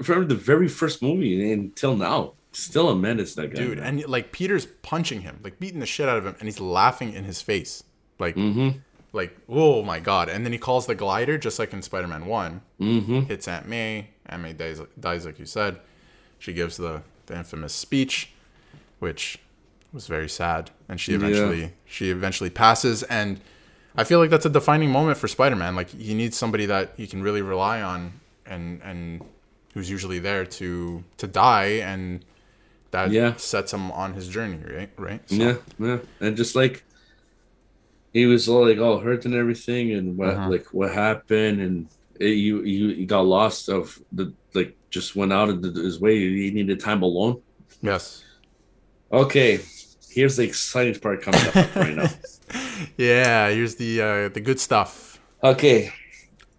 from 0.02 0.26
the 0.28 0.34
very 0.34 0.68
first 0.68 1.02
movie 1.02 1.52
until 1.52 1.96
now, 1.96 2.32
still 2.52 2.88
a 2.88 2.96
menace. 2.96 3.34
That 3.34 3.48
guy, 3.54 3.56
Dude, 3.62 3.78
and 3.78 4.04
like 4.08 4.32
Peter's 4.32 4.66
punching 4.82 5.20
him, 5.20 5.38
like 5.44 5.60
beating 5.60 5.80
the 5.80 5.86
shit 5.86 6.08
out 6.08 6.18
of 6.18 6.26
him, 6.26 6.34
and 6.40 6.48
he's 6.48 6.58
laughing 6.60 7.12
in 7.12 7.24
his 7.24 7.40
face, 7.40 7.84
like 8.18 8.34
mm-hmm, 8.34 8.78
like 9.12 9.36
oh 9.48 9.82
my 9.82 10.00
god. 10.00 10.28
And 10.28 10.44
then 10.44 10.52
he 10.52 10.58
calls 10.58 10.86
the 10.86 10.94
glider 10.94 11.38
just 11.38 11.58
like 11.58 11.72
in 11.72 11.82
Spider-Man 11.82 12.26
One. 12.26 12.60
mm-hmm, 12.80 13.20
hits 13.22 13.48
Aunt 13.48 13.66
May. 13.68 14.08
Aunt 14.26 14.42
May 14.42 14.52
dies, 14.52 14.80
dies 15.00 15.24
like 15.26 15.38
you 15.38 15.46
said. 15.46 15.78
She 16.38 16.52
gives 16.52 16.76
the, 16.76 17.02
the 17.26 17.36
infamous 17.36 17.72
speech, 17.72 18.30
which 18.98 19.38
was 19.92 20.06
very 20.06 20.28
sad, 20.28 20.70
and 20.88 21.00
she 21.00 21.12
Yeah. 21.12 21.18
eventually 21.18 21.72
she 21.86 22.10
eventually 22.10 22.50
passes. 22.50 23.02
And 23.04 23.40
I 23.96 24.04
feel 24.04 24.18
like 24.20 24.30
that's 24.30 24.46
a 24.46 24.50
defining 24.50 24.90
moment 24.90 25.18
for 25.18 25.26
Spider-Man. 25.28 25.74
Like 25.74 25.90
he 25.90 26.14
needs 26.14 26.36
somebody 26.36 26.66
that 26.66 26.92
he 26.96 27.06
can 27.06 27.22
really 27.22 27.42
rely 27.42 27.80
on, 27.82 28.12
and 28.46 28.80
and 28.82 29.22
who's 29.74 29.90
usually 29.90 30.18
there 30.18 30.44
to 30.44 31.02
to 31.16 31.26
die, 31.26 31.80
and 31.82 32.24
that 32.90 33.10
Yeah. 33.10 33.36
sets 33.36 33.72
him 33.72 33.90
on 33.92 34.12
his 34.14 34.28
journey, 34.28 34.58
right? 34.70 34.90
Right? 34.96 35.20
So- 35.28 35.34
yeah, 35.36 35.54
yeah, 35.78 35.98
and 36.20 36.36
just 36.36 36.54
like 36.54 36.84
he 38.12 38.26
was 38.26 38.48
all 38.48 38.66
like 38.66 38.78
all 38.78 38.98
hurt 38.98 39.24
and 39.24 39.34
everything, 39.34 39.92
and 39.92 40.16
what 40.16 40.30
Uh-huh. 40.30 40.48
like 40.50 40.66
what 40.72 40.92
happened, 40.92 41.60
and 41.60 41.86
it, 42.20 42.30
you 42.36 42.62
you 42.62 42.88
he 42.94 43.04
got 43.06 43.26
lost 43.26 43.68
of 43.68 43.98
the 44.12 44.32
like 44.54 44.76
just 44.90 45.14
went 45.16 45.32
out 45.32 45.48
of 45.48 45.62
the, 45.62 45.70
his 45.80 46.00
way. 46.00 46.16
He 46.18 46.50
needed 46.50 46.80
time 46.80 47.02
alone. 47.02 47.40
Yes. 47.82 48.24
Okay, 49.12 49.60
here's 50.10 50.36
the 50.36 50.44
exciting 50.44 50.98
part 51.00 51.22
coming 51.22 51.40
up 51.46 51.74
right 51.76 51.94
now. 51.94 52.08
Yeah. 52.96 53.50
Here's 53.50 53.74
the 53.76 54.00
uh, 54.00 54.28
the 54.28 54.40
good 54.40 54.58
stuff. 54.60 55.20
Okay, 55.42 55.92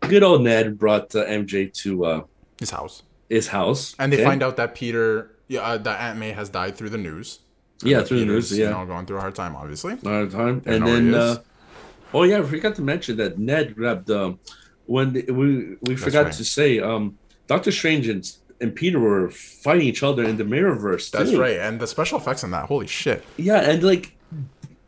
good 0.02 0.24
old 0.24 0.44
Ned 0.44 0.78
brought 0.78 1.14
uh, 1.16 1.26
MJ 1.26 1.74
to 1.84 2.06
uh, 2.06 2.22
His 2.60 2.70
house. 2.72 3.04
his 3.30 3.48
house, 3.48 3.96
And 4.00 4.12
they 4.14 4.18
okay? 4.18 4.26
find 4.26 4.44
out 4.44 4.56
that 4.58 4.76
Peter, 4.76 5.36
yeah, 5.48 5.62
uh, 5.62 5.78
that 5.78 6.00
Aunt 6.00 6.20
May 6.20 6.32
has 6.32 6.50
died 6.50 6.76
through 6.76 6.90
the 6.92 6.98
news. 6.98 7.40
Yeah, 7.84 8.04
through 8.04 8.20
the 8.20 8.26
Peter's, 8.26 8.52
news, 8.52 8.60
yeah. 8.60 8.66
you 8.66 8.72
know, 8.72 8.86
going 8.86 9.06
through 9.06 9.18
a 9.18 9.22
hard 9.22 9.36
time, 9.36 9.56
obviously. 9.56 9.94
all 10.06 10.26
the 10.26 10.30
time. 10.30 10.62
And 10.66 10.82
know 10.82 10.86
where 10.92 11.02
he 11.02 11.10
then, 11.12 11.14
uh, 11.16 11.38
oh 12.14 12.24
yeah, 12.24 12.40
I 12.40 12.44
forgot 12.44 12.76
to 12.76 12.82
mention 12.82 13.18
that 13.18 13.40
Ned 13.40 13.76
grabbed 13.76 14.12
um, 14.12 14.40
when 14.86 15.14
the, 15.14 15.32
we 15.32 15.78
we 15.84 15.96
forgot 15.96 16.26
right. 16.26 16.34
to 16.34 16.44
say 16.44 16.80
um, 16.80 17.18
Doctor 17.48 17.72
Strange 17.72 18.08
and, 18.10 18.30
and 18.60 18.76
Peter 18.76 19.00
were 19.00 19.30
fighting 19.32 19.88
each 19.88 20.04
other 20.04 20.24
in 20.24 20.36
the 20.38 20.44
Mirrorverse. 20.44 21.10
That's 21.12 21.32
too. 21.32 21.40
right. 21.40 21.58
And 21.58 21.80
the 21.80 21.88
special 21.88 22.18
effects 22.20 22.44
in 22.44 22.52
that, 22.52 22.66
holy 22.66 22.88
shit, 22.88 23.24
Yeah, 23.38 23.62
and 23.62 23.82
like 23.82 24.16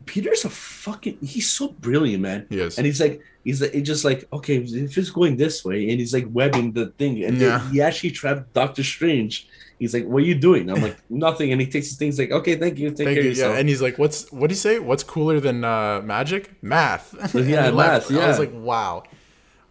Peter's 0.04 0.44
a 0.44 0.50
fucking 0.50 1.18
he's 1.22 1.48
so 1.48 1.68
brilliant, 1.68 2.22
man. 2.22 2.46
he 2.50 2.58
is. 2.60 2.76
And 2.76 2.86
he's 2.86 3.00
like 3.00 3.22
he's 3.44 3.62
like 3.62 3.72
he's 3.72 3.86
just 3.86 4.04
like 4.04 4.26
okay, 4.32 4.56
if 4.58 4.98
it's 4.98 5.10
going 5.10 5.36
this 5.36 5.64
way, 5.64 5.88
and 5.90 5.98
he's 6.00 6.12
like 6.12 6.26
webbing 6.30 6.72
the 6.72 6.86
thing, 6.98 7.24
and 7.24 7.38
Yeah. 7.38 7.70
he 7.70 7.80
actually 7.80 8.10
trapped 8.10 8.52
Doctor 8.52 8.82
Strange. 8.84 9.48
He's 9.82 9.94
like, 9.94 10.06
"What 10.06 10.22
are 10.22 10.26
you 10.26 10.34
doing?" 10.34 10.70
I'm 10.70 10.80
like, 10.80 10.96
"Nothing," 11.10 11.52
and 11.52 11.60
he 11.60 11.66
takes 11.66 11.88
his 11.88 11.96
things 11.96 12.18
like, 12.18 12.30
"Okay, 12.30 12.56
thank 12.56 12.78
you, 12.78 12.88
take 12.90 13.06
Thank 13.06 13.16
care 13.16 13.24
you. 13.24 13.30
of 13.32 13.36
Yeah, 13.36 13.58
and 13.58 13.68
he's 13.68 13.82
like, 13.82 13.98
"What's 13.98 14.30
what 14.30 14.48
do 14.48 14.52
you 14.52 14.62
say? 14.68 14.78
What's 14.78 15.02
cooler 15.02 15.40
than 15.40 15.64
uh, 15.64 16.00
magic? 16.02 16.62
Math." 16.62 17.34
Yeah, 17.34 17.70
left. 17.70 18.10
math, 18.10 18.22
I 18.22 18.28
was 18.28 18.38
like, 18.38 18.52
"Wow, 18.54 19.02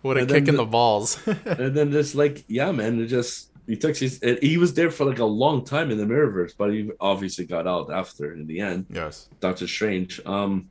what 0.01 0.17
a 0.17 0.21
And 0.21 0.29
kick 0.29 0.45
then 0.45 0.55
in 0.55 0.57
the 0.57 0.65
balls." 0.65 1.17
and 1.45 1.75
then 1.75 1.91
just 1.91 2.15
like 2.15 2.43
yeah 2.47 2.71
man 2.71 2.99
it 2.99 3.07
just 3.07 3.49
he 3.67 3.77
took 3.77 3.95
his 3.95 4.19
he 4.41 4.57
was 4.57 4.73
there 4.73 4.91
for 4.91 5.05
like 5.05 5.19
a 5.19 5.25
long 5.25 5.63
time 5.63 5.91
in 5.91 5.97
the 5.97 6.03
mirrorverse 6.03 6.53
but 6.57 6.71
he 6.71 6.91
obviously 6.99 7.45
got 7.45 7.67
out 7.67 7.91
after 7.91 8.33
in 8.33 8.47
the 8.47 8.59
end 8.59 8.85
yes. 8.89 9.29
doctor 9.39 9.67
strange 9.67 10.19
um 10.25 10.69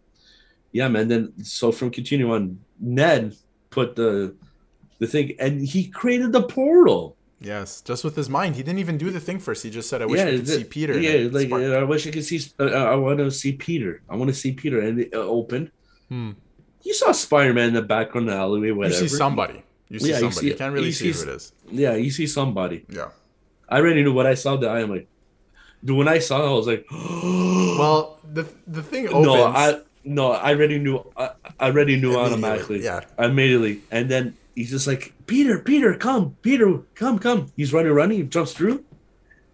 yeah 0.73 0.89
man 0.89 1.09
then 1.09 1.33
so 1.43 1.73
from 1.73 1.91
continue 1.91 2.33
on 2.33 2.61
ned 2.79 3.35
put 3.71 3.97
the 3.97 4.35
the 4.99 5.07
thing 5.07 5.35
and 5.39 5.67
he 5.67 5.87
created 5.87 6.33
the 6.33 6.43
portal 6.43 7.17
Yes, 7.41 7.81
just 7.81 8.05
with 8.05 8.17
his 8.17 8.29
mind, 8.29 8.57
he 8.57 8.63
didn't 8.63 8.81
even 8.81 8.99
do 8.99 9.11
the 9.11 9.19
thing 9.21 9.39
first. 9.39 9.63
He 9.63 9.71
just 9.71 9.89
said, 9.89 10.03
"I 10.03 10.07
wish 10.07 10.19
yeah 10.19 10.27
we 10.27 10.37
could 10.37 10.47
the- 10.47 10.53
see 10.61 10.65
Peter." 10.65 10.95
yeah 11.01 11.29
like 11.33 11.47
sparked. 11.49 11.65
i 11.65 11.83
wish 11.85 12.07
i 12.07 12.11
could 12.11 12.25
see 12.25 12.39
uh, 12.61 12.65
i 12.67 12.95
want 12.95 13.19
to 13.19 13.31
see 13.31 13.53
peter 13.53 14.03
i 14.11 14.15
want 14.17 14.29
to 14.29 14.35
see 14.43 14.53
peter 14.53 14.79
and 14.81 15.01
it 15.01 15.11
uh, 15.15 15.19
opened 15.39 15.71
Hmm. 16.11 16.33
you 16.83 16.93
saw 16.93 17.13
Spider-Man 17.13 17.69
in 17.69 17.75
the 17.75 17.83
background 17.83 18.29
in 18.29 18.35
the 18.35 18.41
alleyway, 18.41 18.89
You 18.89 18.93
see 18.93 19.09
somebody. 19.09 19.63
You 19.89 19.99
see 20.01 20.11
Yeah, 20.11 20.19
you 20.19 20.21
somebody. 20.31 20.47
You, 20.47 20.53
see- 20.53 20.59
can't 20.59 20.75
really 20.75 20.87
you 20.87 20.93
see 20.93 21.13
see 21.13 21.25
who 21.25 21.31
it 21.31 21.37
is. 21.37 21.53
Yeah, 21.71 21.95
you 21.95 22.11
see 22.11 22.27
somebody. 22.27 22.85
Yeah. 22.89 23.11
I 23.69 23.77
already 23.79 24.03
knew 24.03 24.13
what 24.13 24.27
I 24.27 24.35
saw. 24.35 24.57
That 24.57 24.71
I 24.77 24.81
am 24.81 24.91
like, 24.91 25.07
dude. 25.85 25.97
When 25.97 26.09
I 26.09 26.19
saw, 26.19 26.37
it, 26.43 26.49
I 26.51 26.53
was 26.61 26.67
like, 26.67 26.85
Well, 27.81 28.19
the 28.37 28.45
the 28.67 28.83
thing 28.83 29.09
opens. 29.09 29.27
no, 29.27 29.45
I 29.45 29.81
no, 30.05 30.33
I 30.33 30.51
already 30.55 30.79
knew. 30.79 30.97
I, 31.17 31.31
I 31.59 31.67
already 31.71 31.97
knew 32.01 32.17
automatically. 32.17 32.83
yeah. 32.83 33.01
immediately. 33.19 33.81
And 33.91 34.09
then 34.11 34.37
he's 34.61 34.71
just 34.71 34.87
like, 34.87 35.13
Peter, 35.27 35.59
Peter, 35.59 35.95
come, 35.95 36.37
Peter, 36.43 36.79
come, 36.95 37.19
come. 37.19 37.51
He's 37.57 37.73
running, 37.73 37.93
running. 37.93 38.19
He 38.19 38.25
jumps 38.25 38.53
through, 38.53 38.85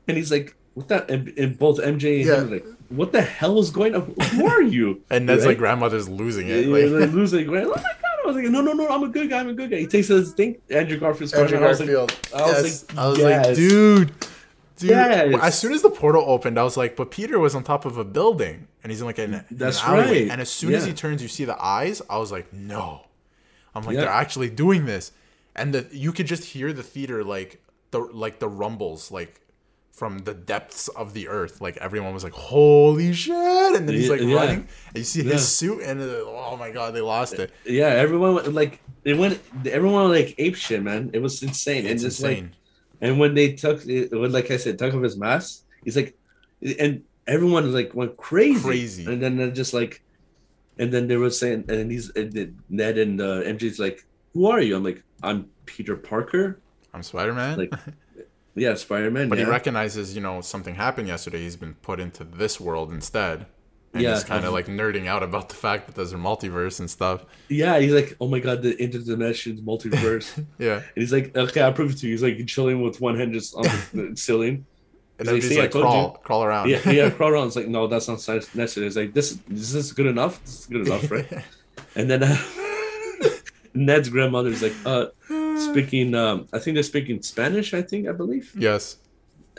and 0.08 0.16
he's 0.16 0.30
like, 0.30 0.56
what 0.74 0.88
that? 0.88 1.10
And, 1.10 1.28
and 1.38 1.58
both 1.58 1.78
MJ 1.78 2.18
and 2.20 2.26
Yeah. 2.26 2.40
him 2.42 2.50
like, 2.50 2.66
what 2.88 3.12
the 3.12 3.22
hell 3.22 3.58
is 3.58 3.70
going 3.70 3.94
on? 3.94 4.14
Who 4.32 4.46
are 4.46 4.62
you? 4.62 5.02
and 5.10 5.26
Ned's 5.26 5.42
Right? 5.42 5.50
like 5.50 5.58
grandmother's 5.58 6.08
losing 6.08 6.48
it. 6.48 6.66
yeah, 6.66 6.72
Like, 6.72 6.90
like, 7.06 7.12
losing. 7.12 7.46
Going, 7.46 7.64
oh 7.64 7.68
my 7.70 7.74
god! 7.74 7.92
I 8.24 8.26
was 8.26 8.36
like, 8.36 8.46
no, 8.46 8.60
no, 8.60 8.72
no, 8.72 8.88
I'm 8.88 9.02
a 9.04 9.08
good 9.08 9.30
guy. 9.30 9.38
I'm 9.40 9.48
a 9.48 9.54
good 9.54 9.70
guy. 9.70 9.78
He 9.78 9.86
takes 9.86 10.08
his 10.08 10.32
thing. 10.32 10.56
Andrew 10.70 10.98
Garfield's 10.98 11.32
Andrew 11.32 11.58
Spider-Man. 11.58 11.64
I 11.64 11.68
was 11.70 11.80
like, 11.80 11.88
Garfield. 11.88 12.12
I 12.34 12.42
was 12.42 12.64
yes. 12.64 12.84
like, 12.90 12.98
I 12.98 13.08
was 13.08 13.18
yes. 13.18 13.46
like, 13.46 13.56
dude, 13.56 14.12
dude. 14.76 14.90
Yes. 14.90 15.40
As 15.42 15.58
soon 15.58 15.72
as 15.72 15.82
the 15.82 15.90
portal 15.90 16.24
opened, 16.26 16.58
I 16.58 16.64
was 16.64 16.76
like, 16.76 16.96
but 16.96 17.10
Peter 17.10 17.38
was 17.38 17.54
on 17.54 17.62
top 17.64 17.84
of 17.84 17.96
a 17.98 18.04
building, 18.04 18.66
and 18.82 18.90
he's 18.92 19.00
in 19.00 19.06
like 19.06 19.18
an, 19.18 19.44
That's 19.50 19.80
an 19.82 19.86
alleyway. 19.90 20.22
right. 20.24 20.30
And 20.32 20.40
as 20.40 20.50
soon 20.50 20.74
as 20.74 20.84
he 20.84 20.92
turns, 20.92 21.22
you 21.22 21.28
see 21.28 21.44
the 21.44 21.60
eyes. 21.62 22.02
I 22.10 22.18
was 22.18 22.30
like, 22.32 22.52
no. 22.52 23.02
I'm 23.76 23.84
like, 23.84 23.94
Yeah. 23.94 24.02
they're 24.02 24.10
actually 24.24 24.50
doing 24.50 24.86
this, 24.86 25.12
and 25.54 25.72
the 25.74 25.86
you 25.92 26.12
could 26.12 26.26
just 26.26 26.44
hear 26.44 26.72
the 26.72 26.82
theater 26.82 27.22
like 27.22 27.60
the 27.90 28.00
like 28.00 28.38
the 28.38 28.48
rumbles 28.48 29.10
like 29.10 29.40
from 29.92 30.18
the 30.28 30.34
depths 30.34 30.88
of 30.88 31.14
the 31.14 31.28
earth. 31.28 31.60
Like 31.60 31.76
everyone 31.78 32.12
was 32.12 32.24
like, 32.24 32.32
holy 32.34 33.12
shit! 33.12 33.34
And 33.76 33.88
then 33.88 33.94
he's 33.94 34.10
like 34.10 34.20
yeah. 34.20 34.34
running, 34.34 34.68
and 34.88 34.96
you 34.96 35.04
see 35.04 35.22
Yeah. 35.22 35.32
his 35.34 35.48
suit, 35.48 35.82
and 35.82 36.00
uh, 36.00 36.24
oh 36.26 36.56
my 36.58 36.70
god, 36.70 36.94
they 36.94 37.00
lost 37.00 37.34
it. 37.34 37.50
yeah, 37.64 37.88
everyone 37.88 38.54
like 38.54 38.80
they 39.04 39.14
went. 39.14 39.40
Everyone 39.66 40.10
like 40.10 40.34
ape 40.38 40.56
shit, 40.56 40.82
man. 40.82 41.10
It 41.12 41.20
was 41.20 41.42
insane. 41.42 41.84
It's 41.86 41.90
and 41.92 42.00
just 42.00 42.22
like 42.22 42.38
insane. 42.38 42.52
And 43.00 43.18
when 43.18 43.34
they 43.34 43.52
took, 43.52 43.84
when 43.84 44.32
like 44.32 44.50
I 44.50 44.56
said, 44.56 44.78
took 44.78 44.94
off 44.94 45.02
his 45.02 45.16
mask, 45.18 45.64
he's 45.84 45.96
like, 45.96 46.16
and 46.78 47.02
everyone 47.26 47.72
like 47.72 47.94
went 47.94 48.16
crazy, 48.16 48.60
Crazy. 48.60 49.04
And 49.04 49.22
then 49.22 49.36
they're 49.36 49.50
just 49.50 49.74
like, 49.74 50.02
and 50.78 50.92
then 50.92 51.06
they 51.08 51.16
were 51.16 51.30
saying, 51.30 51.64
and 51.68 51.90
he's 51.90 52.10
and 52.10 52.60
Ned 52.68 52.98
and 52.98 53.20
uh, 53.20 53.42
MJ's 53.42 53.78
like, 53.78 54.04
"Who 54.34 54.46
are 54.46 54.60
you?" 54.60 54.76
I'm 54.76 54.84
like, 54.84 55.02
"I'm 55.22 55.48
Peter 55.66 55.96
Parker." 55.96 56.60
I'm 56.94 57.02
Spider 57.02 57.34
Man. 57.34 57.58
Like, 57.58 57.72
Yeah, 58.54 58.74
Spider 58.74 59.10
Man. 59.10 59.28
But 59.28 59.38
yeah. 59.38 59.44
he 59.44 59.50
recognizes, 59.50 60.14
you 60.14 60.22
know, 60.22 60.40
something 60.40 60.74
happened 60.76 61.08
yesterday. 61.08 61.40
He's 61.40 61.56
been 61.56 61.74
put 61.74 62.00
into 62.00 62.24
this 62.24 62.58
world 62.58 62.90
instead. 62.90 63.44
And 63.92 64.02
Yeah. 64.02 64.14
he's 64.14 64.24
kind 64.24 64.44
of 64.46 64.52
like 64.54 64.66
nerding 64.66 65.06
out 65.06 65.22
about 65.22 65.50
the 65.50 65.54
fact 65.54 65.86
that 65.86 65.94
there's 65.94 66.12
a 66.14 66.16
multiverse 66.16 66.80
and 66.80 66.88
stuff. 66.90 67.24
yeah, 67.48 67.78
he's 67.78 67.92
like, 67.92 68.16
"Oh 68.20 68.28
my 68.28 68.38
god, 68.40 68.62
the 68.62 68.74
interdimensions, 68.76 69.62
multiverse," 69.62 70.42
yeah, 70.58 70.76
and 70.76 70.84
he's 70.96 71.12
like, 71.12 71.36
"Okay, 71.36 71.60
I'll 71.60 71.72
prove 71.72 71.92
it 71.92 71.98
to 71.98 72.06
you." 72.06 72.12
He's 72.12 72.22
like 72.22 72.46
chilling 72.46 72.80
with 72.82 73.00
one 73.00 73.16
hand 73.18 73.32
just 73.34 73.54
on 73.54 73.64
the 73.92 74.16
ceiling. 74.16 74.64
And 75.18 75.28
He's 75.28 75.32
like, 75.32 75.40
then 75.40 75.40
he's 75.40 75.48
"See, 75.48 75.60
like, 75.62 75.70
crawl, 75.70 76.10
crawl 76.22 76.44
around. 76.44 76.68
Yeah, 76.68 76.90
yeah, 76.90 77.10
crawl 77.16 77.30
around. 77.32 77.46
It's 77.48 77.56
like, 77.56 77.68
no, 77.68 77.86
that's 77.86 78.06
not 78.08 78.18
necessary. 78.54 78.86
It's 78.86 78.96
like, 78.96 79.14
this, 79.14 79.38
this 79.48 79.74
is 79.74 79.92
good 79.92 80.06
enough? 80.06 80.42
This 80.44 80.60
is 80.60 80.66
good 80.66 80.86
enough, 80.86 81.10
right? 81.10 81.26
And 81.96 82.10
then 82.10 82.22
uh, 82.22 82.36
Ned's 83.74 84.08
grandmother 84.10 84.50
is 84.50 84.62
like, 84.62 84.74
uh, 84.84 85.06
speaking, 85.58 86.14
um, 86.14 86.46
I 86.52 86.58
think 86.58 86.74
they're 86.74 86.82
speaking 86.82 87.22
Spanish, 87.22 87.72
I 87.72 87.80
think, 87.82 88.06
I 88.08 88.12
believe. 88.12 88.52
yes. 88.56 88.98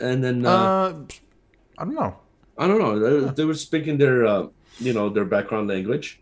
And 0.00 0.22
then, 0.22 0.46
uh, 0.46 0.50
Uh, 0.50 0.94
I 1.78 1.84
don't 1.84 1.94
know. 1.94 2.16
I 2.56 2.66
don't 2.68 2.78
know, 2.78 2.98
they, 2.98 3.32
they 3.34 3.44
were 3.44 3.54
speaking 3.54 3.98
their, 3.98 4.26
uh, 4.26 4.46
you 4.78 4.92
know, 4.92 5.08
their 5.08 5.24
background 5.24 5.68
language. 5.68 6.20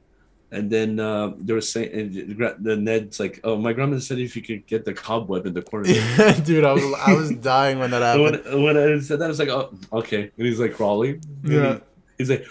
And 0.53 0.71
then 0.71 1.01
uh, 1.01 1.33
they 1.39 1.53
were 1.53 1.61
saying, 1.61 1.91
and 1.93 2.65
the 2.65 2.77
Ned's 2.77 3.19
like, 3.19 3.41
oh, 3.43 3.57
my 3.57 3.73
grandmother 3.73 4.01
said 4.01 4.19
if 4.21 4.37
you 4.37 4.43
could 4.43 4.65
get 4.67 4.85
the 4.85 4.95
cobweb 4.95 5.45
in 5.45 5.55
the 5.55 5.63
corner. 5.63 5.85
Dude, 6.45 6.65
I 6.65 6.73
was 6.73 6.85
I 7.07 7.15
was 7.15 7.31
dying 7.33 7.79
when 7.81 7.91
that 7.91 8.03
happened. 8.17 8.45
when, 8.45 8.63
when 8.63 8.77
I 8.77 9.01
said 9.01 9.19
that, 9.19 9.25
I 9.25 9.29
was 9.29 9.39
like, 9.41 9.49
oh, 9.49 9.75
okay. 9.93 10.31
And 10.37 10.47
he's 10.47 10.61
like 10.61 10.75
crawling. 10.75 11.21
Yeah. 11.43 11.79
he's 12.17 12.31
like, 12.31 12.47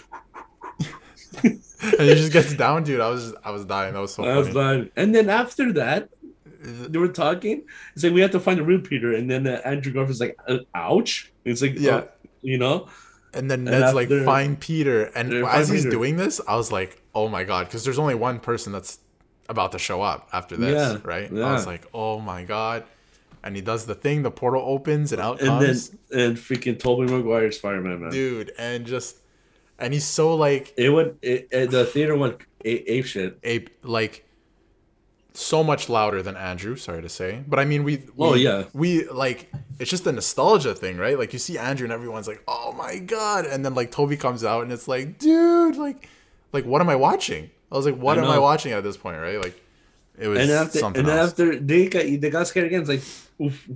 and 1.42 1.60
he 1.82 2.14
just 2.14 2.32
gets 2.32 2.54
down, 2.54 2.82
dude. 2.84 3.00
I 3.00 3.08
was 3.10 3.34
I 3.44 3.50
was 3.50 3.64
dying. 3.64 3.94
That 3.94 4.00
was 4.00 4.14
so 4.14 4.24
I 4.24 4.36
was 4.36 4.48
funny. 4.48 4.82
like, 4.82 4.92
and 4.96 5.14
then 5.14 5.28
after 5.30 5.72
that, 5.74 6.08
they 6.60 6.98
were 6.98 7.08
talking. 7.08 7.64
It's 7.94 8.04
like 8.04 8.12
we 8.12 8.20
have 8.20 8.30
to 8.32 8.40
find 8.40 8.58
the 8.58 8.62
real 8.64 8.80
Peter, 8.80 9.12
and 9.14 9.30
then 9.30 9.46
uh, 9.46 9.60
Andrew 9.64 9.92
Garfield's 9.92 10.20
like, 10.20 10.36
uh, 10.48 10.58
"Ouch!" 10.74 11.32
It's 11.44 11.62
like, 11.62 11.74
Yeah. 11.78 11.96
uh, 11.96 12.04
you 12.42 12.58
know, 12.58 12.88
And 13.36 13.50
then 13.50 13.60
And 13.68 13.80
Ned's 13.80 13.94
like, 13.94 14.08
find 14.24 14.58
Peter. 14.58 15.04
And 15.14 15.32
as 15.44 15.68
he's 15.68 15.80
Peter. 15.82 15.90
doing 15.90 16.16
this, 16.16 16.40
I 16.48 16.56
was 16.56 16.72
like, 16.72 17.00
oh 17.14 17.28
my 17.28 17.44
God. 17.44 17.66
Because 17.66 17.84
there's 17.84 17.98
only 17.98 18.14
one 18.14 18.40
person 18.40 18.72
that's 18.72 18.98
about 19.48 19.72
to 19.72 19.78
show 19.78 20.02
up 20.02 20.28
after 20.32 20.56
this, 20.56 20.72
Yeah, 20.74 20.98
right? 21.04 21.30
I 21.30 21.52
was 21.52 21.66
like, 21.66 21.86
oh 21.94 22.18
my 22.20 22.42
God. 22.44 22.84
And 23.44 23.54
he 23.54 23.62
does 23.62 23.86
the 23.86 23.94
thing, 23.94 24.22
the 24.22 24.30
portal 24.32 24.62
opens, 24.66 25.12
and 25.12 25.20
out 25.20 25.38
and 25.40 25.48
comes. 25.48 25.90
then 26.10 26.28
and 26.28 26.36
freaking 26.36 26.76
Tobey 26.80 27.12
Maguire 27.12 27.52
Spider 27.52 27.80
Man, 27.80 28.10
dude 28.10 28.50
and 28.58 28.84
just 28.84 29.18
and 29.78 29.92
he's 29.92 30.04
so 30.04 30.34
like 30.34 30.74
It 30.76 30.88
went. 30.90 31.18
It, 31.22 31.46
it- 31.52 31.70
the 31.70 31.84
theater 31.84 32.16
went 32.16 32.40
ape 32.64 33.04
shit. 33.04 33.38
ape 33.44 33.70
like 33.84 34.25
so 35.36 35.62
much 35.62 35.88
louder 35.88 36.22
than 36.22 36.36
andrew 36.36 36.76
sorry 36.76 37.02
to 37.02 37.08
say 37.08 37.42
but 37.46 37.58
i 37.58 37.64
mean 37.64 37.84
we, 37.84 37.96
we 38.16 38.26
Oh, 38.26 38.34
yeah. 38.34 38.64
we 38.72 39.06
like 39.08 39.50
it's 39.78 39.90
just 39.90 40.06
a 40.06 40.12
nostalgia 40.12 40.74
thing 40.74 40.96
right 40.96 41.18
like 41.18 41.32
you 41.32 41.38
see 41.38 41.58
andrew 41.58 41.84
and 41.84 41.92
everyone's 41.92 42.26
like 42.26 42.42
oh 42.48 42.72
my 42.72 42.98
god 42.98 43.44
and 43.44 43.64
then 43.64 43.74
like 43.74 43.90
toby 43.90 44.16
comes 44.16 44.44
out 44.44 44.62
and 44.62 44.72
it's 44.72 44.88
like 44.88 45.18
dude 45.18 45.76
like 45.76 46.08
like 46.52 46.64
what 46.64 46.80
am 46.80 46.88
i 46.88 46.96
watching 46.96 47.50
i 47.70 47.76
was 47.76 47.84
like 47.84 47.96
what 47.96 48.18
I 48.18 48.22
am 48.22 48.30
i 48.30 48.38
watching 48.38 48.72
at 48.72 48.82
this 48.82 48.96
point 48.96 49.18
right 49.18 49.40
like 49.42 49.62
it 50.18 50.28
was 50.28 50.38
And 50.40 50.50
after 50.50 50.78
something 50.78 51.00
and 51.00 51.10
else 51.10 51.30
after 51.32 51.56
they 51.56 51.88
got 51.88 52.04
they 52.04 52.30
got 52.30 52.46
scared 52.46 52.68
again. 52.68 52.80
It's 52.80 52.88
like, 52.88 53.02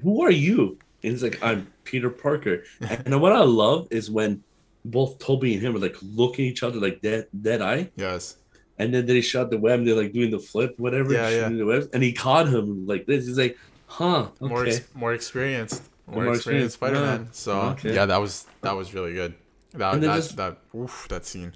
who 0.03 0.25
are 0.25 0.31
you? 0.31 0.79
And 1.03 1.12
he's 1.12 1.23
like, 1.23 1.38
I'm 1.42 1.70
Peter 1.85 2.09
Parker. 2.09 2.64
and 2.81 3.20
what 3.20 3.33
I 3.33 3.40
love 3.42 3.88
is 3.90 4.11
when 4.11 4.42
both 4.87 5.18
Toby 5.18 5.53
and 5.53 5.62
him 5.62 5.77
are 5.77 5.79
like 5.79 5.96
looking 6.01 6.46
at 6.46 6.53
each 6.53 6.62
other 6.62 6.81
like 6.81 7.03
dead 7.03 7.27
dead 7.42 7.61
eye. 7.61 7.90
yes 7.94 8.37
And 8.81 8.93
then 8.95 9.07
they 9.07 9.21
shot 9.21 9.51
the 9.51 9.59
web. 9.59 9.79
And 9.81 9.87
they're 9.87 9.95
like 10.05 10.12
doing 10.12 10.31
the 10.31 10.38
flip, 10.51 10.75
whatever. 10.79 11.12
Yeah, 11.12 11.29
yeah. 11.29 11.49
The 11.49 11.64
webs, 11.73 11.87
and 11.93 12.03
he 12.03 12.12
caught 12.12 12.47
him 12.49 12.87
like 12.87 13.05
this. 13.07 13.27
He's 13.27 13.38
like, 13.38 13.57
"Huh? 13.87 14.29
Okay." 14.40 14.49
more 14.53 14.64
ex- 14.66 14.88
more 14.95 15.12
experienced 15.14 15.83
more, 16.07 16.25
More 16.25 16.35
experienced 16.35 16.75
experienced, 16.75 16.75
spider-man 16.75 17.21
yeah. 17.27 17.33
so 17.33 17.53
Okay. 17.79 17.95
yeah 17.95 18.07
that 18.07 18.21
was 18.25 18.33
that 18.62 18.75
was 18.75 18.87
really 18.95 19.14
good 19.21 19.33
that 19.75 20.01
that, 20.01 20.16
just- 20.16 20.37
that 20.37 20.59
oof, 20.75 21.07
that 21.09 21.25
scene 21.25 21.53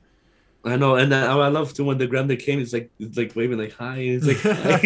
I 0.66 0.76
know, 0.76 0.94
and 0.96 1.14
I, 1.14 1.26
I 1.26 1.48
love 1.48 1.74
to 1.74 1.84
when 1.84 1.98
the 1.98 2.06
grandma 2.06 2.36
came. 2.40 2.58
He's 2.58 2.72
like, 2.72 2.88
he's 2.96 3.18
like 3.18 3.36
waving 3.36 3.58
like 3.58 3.72
hi. 3.74 3.96
He's 4.16 4.24
like, 4.26 4.38
hi. 4.38 4.78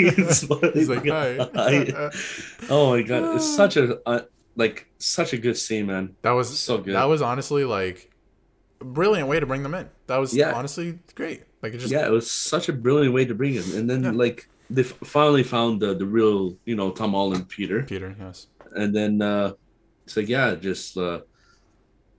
He's 0.74 0.88
like, 0.88 1.06
hi. 1.06 2.10
Oh 2.68 2.90
my 2.90 3.02
god, 3.02 3.36
it's 3.36 3.46
such 3.54 3.76
a 3.76 3.84
uh, 4.04 4.22
like 4.56 4.86
such 4.98 5.32
a 5.34 5.38
good 5.38 5.56
scene, 5.56 5.86
man. 5.86 6.16
That 6.22 6.32
was 6.32 6.48
So 6.58 6.78
good. 6.78 6.94
That 6.96 7.04
was 7.04 7.22
honestly 7.22 7.64
like 7.64 8.10
a 8.80 8.84
brilliant 8.86 9.28
way 9.28 9.38
to 9.38 9.46
bring 9.46 9.62
them 9.62 9.74
in. 9.74 9.88
That 10.08 10.16
was 10.16 10.34
Yeah. 10.34 10.52
honestly 10.52 10.98
great. 11.14 11.42
Like 11.62 11.74
it 11.74 11.78
just 11.78 11.92
yeah, 11.92 12.06
it 12.06 12.10
was 12.12 12.30
such 12.30 12.68
a 12.68 12.72
brilliant 12.72 13.14
way 13.14 13.24
to 13.24 13.34
bring 13.34 13.54
it. 13.54 13.66
And 13.74 13.88
then 13.90 14.02
Yeah. 14.04 14.10
like 14.12 14.48
they 14.70 14.82
f- 14.82 14.94
finally 15.04 15.42
found 15.42 15.80
the 15.80 15.94
the 15.94 16.06
real, 16.06 16.56
you 16.64 16.76
know, 16.76 16.90
Tom 16.90 17.12
Holland 17.12 17.48
Peter. 17.48 17.82
Peter, 17.82 18.14
yes. 18.18 18.46
And 18.74 18.94
then 18.94 19.22
uh 19.22 19.52
it's 20.04 20.16
like, 20.16 20.28
yeah, 20.28 20.54
just 20.54 20.96
uh 20.96 21.20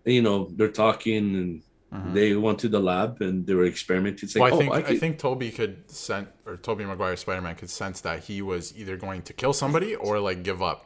you 0.05 0.21
know, 0.21 0.49
they're 0.55 0.69
talking 0.71 1.35
and 1.35 1.61
Mhm. 1.93 2.13
they 2.13 2.35
went 2.35 2.59
to 2.59 2.69
the 2.69 2.79
lab 2.79 3.19
and 3.21 3.47
they 3.47 3.55
were 3.55 3.65
experimenting. 3.65 4.19
It's 4.27 4.35
like, 4.35 4.51
well, 4.51 4.53
I 4.53 4.55
oh, 4.55 4.59
think 4.59 4.73
I 4.73 4.77
I, 4.77 4.81
could- 4.83 4.99
think 4.99 5.17
Toby 5.17 5.49
could 5.49 5.89
sense 5.89 6.27
or 6.45 6.55
Tobey 6.57 6.85
Maguire 6.85 7.15
Spider 7.15 7.41
Man 7.41 7.55
could 7.55 7.69
sense 7.69 8.01
that 8.01 8.23
he 8.25 8.41
was 8.43 8.73
either 8.77 8.95
going 8.95 9.23
to 9.23 9.33
kill 9.33 9.53
somebody 9.53 9.95
or 9.95 10.19
like 10.19 10.43
give 10.43 10.61
up 10.61 10.85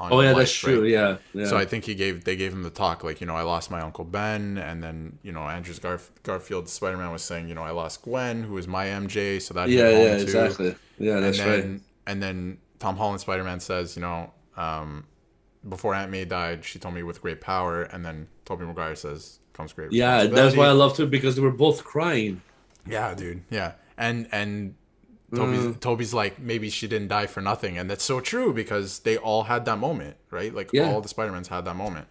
on 0.00 0.12
oh 0.12 0.20
yeah, 0.22 0.28
life, 0.28 0.38
that's 0.38 0.52
true. 0.52 0.84
Yeah, 0.84 1.18
yeah. 1.34 1.44
So 1.44 1.58
I 1.58 1.66
think 1.66 1.84
he 1.84 1.94
gave 1.94 2.24
they 2.24 2.34
gave 2.34 2.52
him 2.52 2.62
the 2.62 2.70
talk 2.70 3.04
like 3.04 3.20
you 3.20 3.26
know 3.26 3.36
I 3.36 3.42
lost 3.42 3.70
my 3.70 3.80
uncle 3.82 4.04
Ben 4.04 4.56
and 4.56 4.82
then 4.82 5.18
you 5.22 5.30
know 5.30 5.42
Andrew's 5.42 5.78
Garf- 5.78 6.08
Garfield 6.22 6.68
Spider 6.70 6.96
Man 6.96 7.12
was 7.12 7.22
saying 7.22 7.48
you 7.48 7.54
know 7.54 7.62
I 7.62 7.70
lost 7.70 8.02
Gwen 8.02 8.42
who 8.42 8.54
was 8.54 8.66
my 8.66 8.86
MJ 8.86 9.42
so 9.42 9.52
that 9.54 9.68
yeah, 9.68 9.90
yeah, 9.90 10.16
too. 10.16 10.22
exactly. 10.22 10.74
Yeah, 10.98 11.20
that's 11.20 11.38
and 11.38 11.48
then, 11.48 11.72
right. 11.72 11.80
And 12.06 12.22
then 12.22 12.58
Tom 12.78 12.96
Holland 12.96 13.20
Spider 13.20 13.44
Man 13.44 13.60
says, 13.60 13.94
you 13.94 14.02
know, 14.02 14.32
um, 14.56 15.04
before 15.68 15.94
Aunt 15.94 16.10
May 16.10 16.24
died, 16.24 16.64
she 16.64 16.78
told 16.78 16.94
me 16.94 17.02
with 17.02 17.20
great 17.20 17.40
power, 17.40 17.82
and 17.82 18.04
then 18.04 18.26
Tobey 18.46 18.64
Maguire 18.64 18.96
says 18.96 19.38
comes 19.52 19.72
great. 19.74 19.92
Yeah, 19.92 20.24
that's 20.24 20.56
why 20.56 20.66
I 20.66 20.72
love 20.72 20.96
to 20.96 21.06
because 21.06 21.36
they 21.36 21.42
were 21.42 21.50
both 21.50 21.84
crying. 21.84 22.40
Yeah, 22.86 23.14
dude. 23.14 23.42
Yeah, 23.50 23.72
and 23.98 24.28
and 24.32 24.74
Toby's 25.34 25.60
Mm. 25.64 25.80
Toby's 25.80 26.12
like 26.14 26.38
maybe 26.40 26.70
she 26.70 26.86
didn't 26.88 27.08
die 27.08 27.26
for 27.26 27.40
nothing, 27.40 27.78
and 27.78 27.88
that's 27.90 28.04
so 28.04 28.20
true 28.20 28.52
because 28.52 29.00
they 29.00 29.16
all 29.16 29.44
had 29.44 29.64
that 29.66 29.78
moment, 29.78 30.16
right? 30.30 30.52
Like 30.54 30.70
Yeah. 30.72 30.82
Mm-hmm. 30.84 30.94
all 30.94 31.00
the 31.00 31.08
Spider 31.08 31.32
Mans 31.32 31.48
had 31.48 31.64
that 31.66 31.76
moment, 31.76 32.06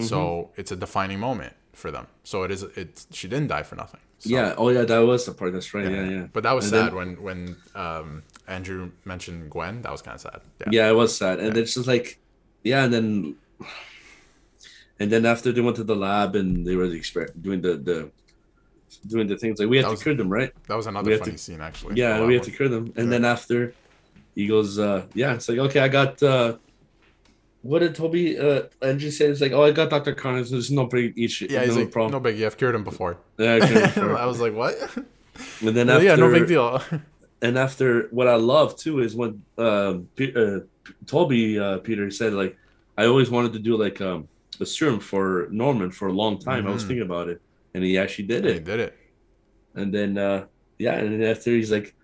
so 0.00 0.50
it's 0.56 0.72
a 0.72 0.76
defining 0.76 1.20
moment 1.20 1.52
for 1.72 1.90
them. 1.90 2.06
So 2.24 2.42
it 2.42 2.50
is. 2.50 2.62
It 2.62 3.06
she 3.12 3.28
didn't 3.28 3.48
die 3.48 3.62
for 3.62 3.76
nothing. 3.76 4.00
So, 4.18 4.30
Yeah. 4.30 4.54
Oh 4.56 4.70
yeah, 4.70 4.82
that 4.84 4.98
was 5.00 5.26
the 5.26 5.32
part. 5.32 5.52
That's 5.52 5.72
right. 5.74 5.88
Yeah, 5.90 6.08
yeah. 6.08 6.26
But 6.32 6.42
that 6.44 6.52
was 6.52 6.64
And 6.66 6.72
sad 6.72 6.86
then- 6.88 6.94
when 6.96 7.22
when 7.22 7.56
um, 7.74 8.22
Andrew 8.48 8.90
mentioned 9.04 9.50
Gwen. 9.50 9.82
That 9.82 9.92
was 9.92 10.02
kind 10.02 10.14
of 10.16 10.20
sad. 10.20 10.40
Yeah. 10.60 10.68
Yeah, 10.76 10.88
it 10.90 10.94
was 10.94 11.16
sad, 11.16 11.38
and 11.40 11.56
it's 11.56 11.74
just 11.74 11.86
like, 11.86 12.18
yeah, 12.62 12.84
and 12.84 12.92
then, 12.92 13.36
and 15.00 15.10
then 15.12 15.26
after 15.26 15.52
they 15.52 15.60
went 15.60 15.76
to 15.76 15.84
the 15.84 15.96
lab 15.96 16.34
and 16.36 16.66
they 16.66 16.76
were 16.76 16.86
exper- 16.88 17.30
doing 17.40 17.60
the 17.60 17.76
the 17.76 18.10
doing 18.98 19.26
the 19.26 19.36
things 19.36 19.58
like 19.58 19.68
we 19.68 19.76
had 19.78 19.84
That 19.84 19.88
to 19.88 19.92
was- 19.94 20.02
cure 20.02 20.14
them, 20.14 20.28
right? 20.28 20.52
That 20.68 20.76
was 20.76 20.86
another 20.86 21.16
funny 21.18 21.32
to- 21.32 21.38
scene, 21.38 21.60
actually. 21.60 21.96
Yeah, 21.96 22.24
we 22.24 22.34
had 22.34 22.42
to 22.44 22.50
cure 22.50 22.68
them, 22.68 22.92
and 22.96 23.06
Yeah. 23.06 23.10
then 23.10 23.24
after, 23.24 23.74
he 24.34 24.46
goes, 24.46 24.78
uh, 24.78 25.06
"Yeah, 25.14 25.34
it's 25.34 25.48
like 25.48 25.58
okay, 25.58 25.80
I 25.80 25.88
got." 25.88 26.22
uh 26.22 26.56
What 27.62 27.78
did 27.78 27.94
Toby 27.94 28.38
uh 28.38 28.62
Andrew 28.82 29.10
say? 29.10 29.24
It's 29.26 29.40
like, 29.40 29.52
"Oh, 29.52 29.62
I 29.64 29.70
got 29.70 29.88
Doctor 29.88 30.12
Connors. 30.14 30.50
There's 30.50 30.70
no 30.70 30.84
big 30.86 31.18
issue. 31.18 31.46
Yeah, 31.48 31.64
he's 31.64 31.74
no 31.76 31.82
like, 31.82 31.92
problem." 31.92 32.12
no 32.12 32.20
big. 32.20 32.36
Yeah, 32.38 32.46
I've 32.48 32.58
cured 32.58 32.74
him 32.74 32.84
before. 32.84 33.16
Yeah, 33.38 33.52
I 33.54 33.56
it. 33.56 33.96
I 34.24 34.26
was 34.26 34.38
like, 34.40 34.54
what? 34.54 34.74
and 35.62 35.74
then 35.76 35.86
Well, 35.86 35.96
after, 35.96 36.04
yeah, 36.08 36.16
no 36.16 36.30
big 36.30 36.46
deal. 36.46 36.82
and 37.40 37.56
after 37.58 38.08
what 38.10 38.28
I 38.28 38.36
love 38.36 38.76
too 38.76 39.00
is 39.00 39.14
when 39.16 39.42
um 39.56 40.08
P- 40.16 40.34
uh, 40.36 40.60
Toby 41.06 41.58
uh, 41.58 41.78
Peter 41.78 42.10
said 42.10 42.34
like 42.34 42.54
I 42.98 43.06
always 43.06 43.30
wanted 43.30 43.52
to 43.54 43.58
do 43.60 43.76
like 43.78 43.98
um 44.02 44.28
a 44.60 44.66
serum 44.66 45.00
for 45.00 45.48
Norman 45.50 45.90
for 45.90 46.08
a 46.08 46.12
long 46.12 46.38
time. 46.38 46.66
I 46.66 46.70
was 46.70 46.84
Mhm. 46.84 46.88
thinking 46.88 47.06
about 47.10 47.28
it, 47.32 47.40
and 47.74 47.82
he 47.84 47.98
actually 47.98 48.26
did 48.26 48.46
it. 48.46 48.54
he 48.54 48.60
did 48.60 48.80
it. 48.80 48.96
And 49.74 49.92
then 49.92 50.16
uh 50.18 50.46
yeah, 50.78 50.94
and 50.94 51.20
then 51.20 51.30
after 51.30 51.50
he's 51.50 51.70
like, 51.70 51.94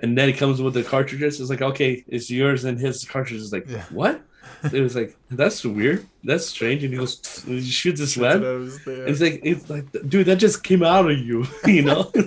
and 0.00 0.16
then 0.16 0.28
he 0.28 0.34
comes 0.34 0.60
with 0.62 0.74
the 0.74 0.82
cartridges. 0.84 1.40
It's 1.40 1.50
like 1.50 1.62
okay, 1.62 2.04
it's 2.08 2.30
yours, 2.30 2.64
and 2.64 2.78
his 2.78 3.04
cartridges. 3.04 3.44
is 3.46 3.52
like 3.52 3.68
Yeah. 3.68 3.84
what? 3.90 4.22
It 4.72 4.80
was 4.80 4.94
like 4.94 5.16
that's 5.30 5.64
weird, 5.64 6.06
that's 6.24 6.46
strange, 6.46 6.84
and 6.84 6.92
he 6.92 6.98
goes 6.98 7.20
he 7.46 7.60
shoots 7.62 8.00
his 8.00 8.14
That's 8.14 8.40
web. 8.40 8.44
I 8.44 8.52
was 8.52 8.84
there. 8.84 9.06
It's 9.06 9.20
like 9.20 9.40
it's 9.42 9.68
like 9.70 9.86
dude, 10.08 10.26
that 10.26 10.36
just 10.36 10.62
came 10.64 10.82
out 10.82 11.10
of 11.10 11.18
you, 11.18 11.46
you 11.66 11.82
know. 11.82 12.10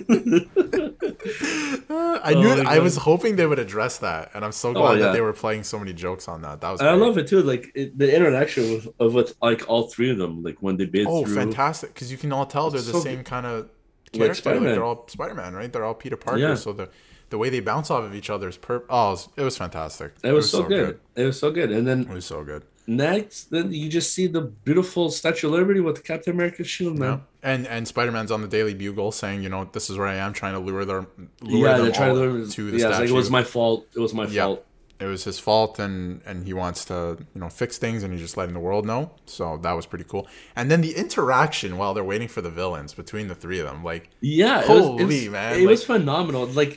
I 2.26 2.34
Oh 2.36 2.42
knew. 2.42 2.64
my 2.64 2.76
I 2.76 2.80
was 2.80 2.96
hoping 2.98 3.36
they 3.36 3.46
would 3.46 3.60
address 3.60 3.98
that, 4.00 4.32
and 4.34 4.44
I'm 4.46 4.52
so 4.52 4.70
Oh, 4.70 4.74
glad 4.74 4.94
yeah. 5.00 5.06
that 5.06 5.14
they 5.14 5.22
were 5.22 5.34
playing 5.34 5.64
so 5.64 5.78
many 5.80 5.94
jokes 5.94 6.28
on 6.28 6.42
that. 6.42 6.62
That 6.62 6.72
was. 6.72 6.80
And 6.80 6.90
I 6.90 6.94
love 6.94 7.18
it 7.18 7.28
too, 7.28 7.42
like 7.42 7.72
it, 7.76 7.98
the 7.98 8.14
interaction 8.16 8.64
with 8.72 8.88
of 9.00 9.14
with 9.14 9.36
like 9.42 9.68
all 9.70 9.88
three 9.90 10.10
of 10.12 10.18
them, 10.18 10.44
like 10.44 10.58
when 10.62 10.78
they 10.78 10.86
bid 10.86 11.08
Oh, 11.08 11.26
through. 11.26 11.36
fantastic! 11.36 11.94
Because 11.94 12.12
you 12.12 12.18
can 12.18 12.32
all 12.32 12.46
tell 12.46 12.70
they're 12.70 12.82
the 12.82 12.92
So 12.94 13.00
same 13.00 13.24
kind 13.24 13.46
of 13.46 13.54
Like 13.64 13.70
character. 14.14 14.28
Like, 14.28 14.36
Spider-Man. 14.38 14.72
they're 14.74 14.84
all 14.84 15.08
Spider-Man, 15.08 15.54
right? 15.54 15.72
They're 15.72 15.86
all 15.86 15.94
Peter 15.96 16.18
Parker. 16.18 16.40
Yeah. 16.40 16.56
So 16.56 16.74
the 16.74 16.90
the 17.34 17.40
way 17.42 17.50
they 17.50 17.60
bounce 17.72 17.90
off 17.94 18.04
of 18.04 18.14
each 18.20 18.30
other 18.30 18.48
is 18.48 18.58
per. 18.58 18.84
Oh, 18.90 19.08
it 19.08 19.12
was, 19.12 19.30
it 19.38 19.44
was 19.50 19.58
fantastic. 19.58 20.10
It 20.24 20.32
was, 20.32 20.50
so, 20.52 20.64
good. 20.64 21.00
It 21.16 21.26
was 21.26 21.40
so 21.40 21.50
good. 21.58 21.70
And 21.72 21.84
then 21.90 22.02
It 22.02 22.10
was 22.20 22.26
so 22.26 22.44
good. 22.44 22.62
next, 22.86 23.50
then 23.50 23.74
you 23.74 23.90
just 23.90 24.14
see 24.14 24.28
the 24.28 24.42
beautiful 24.42 25.10
Statue 25.10 25.48
of 25.48 25.54
Liberty 25.54 25.80
with 25.80 25.96
the 25.96 26.02
Captain 26.12 26.34
america 26.38 26.64
shield, 26.64 26.94
Yeah. 27.00 27.06
man. 27.06 27.22
And 27.52 27.62
and 27.76 27.88
Spider-Man's 27.88 28.32
on 28.36 28.42
the 28.46 28.48
Daily 28.58 28.76
Bugle 28.82 29.12
saying, 29.12 29.42
you 29.46 29.50
know, 29.54 29.62
this 29.76 29.90
is 29.90 29.98
where 29.98 30.08
I 30.16 30.18
am, 30.26 30.32
trying 30.42 30.54
to 30.54 30.60
lure 30.60 30.86
them, 30.86 31.08
lure 31.42 31.68
Yeah, 31.70 31.74
them 31.78 31.86
they're 31.86 31.96
trying 32.02 32.14
to 32.14 32.20
lure, 32.22 32.46
to 32.58 32.72
the 32.72 32.78
yeah, 32.78 32.88
statue. 32.90 33.02
like 33.02 33.10
it 33.10 33.20
was 33.24 33.30
my 33.40 33.44
fault. 33.56 33.80
It 33.96 34.00
was 34.00 34.14
my 34.22 34.28
Yeah. 34.28 34.44
fault. 34.46 34.62
it 35.00 35.08
was 35.16 35.24
his 35.30 35.40
fault 35.48 35.74
and 35.86 36.22
and 36.30 36.38
he 36.50 36.54
wants 36.64 36.80
to 36.92 36.96
you 37.36 37.42
know 37.42 37.50
fix 37.62 37.72
things 37.84 38.00
and 38.04 38.10
he's 38.14 38.22
just 38.28 38.38
letting 38.38 38.54
the 38.60 38.66
world 38.70 38.86
know 38.92 39.02
so 39.26 39.44
that 39.66 39.74
was 39.80 39.86
pretty 39.92 40.06
cool 40.12 40.24
and 40.58 40.66
then 40.72 40.80
the 40.88 40.94
interaction 41.04 41.70
while 41.80 41.94
they're 41.96 42.10
waiting 42.14 42.30
for 42.36 42.42
the 42.48 42.54
villains 42.62 42.92
between 43.04 43.26
the 43.32 43.38
three 43.44 43.60
of 43.64 43.66
them 43.70 43.80
like 43.92 44.04
Yeah, 44.22 44.62
it 44.62 44.70
was, 44.70 44.86
it 44.86 44.92
Holy, 45.02 45.06
was, 45.06 45.30
man, 45.38 45.60
it 45.62 45.68
was 45.74 45.82
phenomenal. 45.94 46.44
Like, 46.62 46.74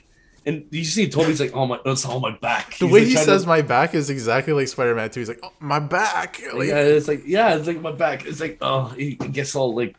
and 0.47 0.65
you 0.71 0.85
see 0.85 1.09
Tobey's 1.11 1.41
like, 1.41 1.53
"Oh 1.55 1.67
my, 1.67 1.79
it's 1.85 2.05
on 2.07 2.21
my 2.23 2.31
back." 2.39 2.79
the 2.79 2.87
He's, 2.87 2.93
way 2.93 3.01
like, 3.01 3.09
he 3.09 3.17
says 3.17 3.43
to- 3.43 3.49
my 3.49 3.63
back 3.63 3.95
is 3.95 4.09
exactly 4.11 4.53
like 4.53 4.69
spider-man 4.69 5.11
2 5.11 5.21
he's 5.21 5.29
like 5.29 5.41
oh, 5.43 5.53
my 5.61 5.79
back 5.81 6.41
like, 6.55 6.69
yeah, 6.69 6.79
it's 6.81 7.09
like 7.09 7.23
yeah, 7.27 7.57
it's 7.57 7.67
like 7.67 7.81
my 7.81 7.93
back. 7.93 8.25
It's 8.27 8.41
like 8.41 8.59
oh, 8.61 8.87
he 8.97 9.15
gets 9.17 9.55
all 9.57 9.75
like 9.75 9.97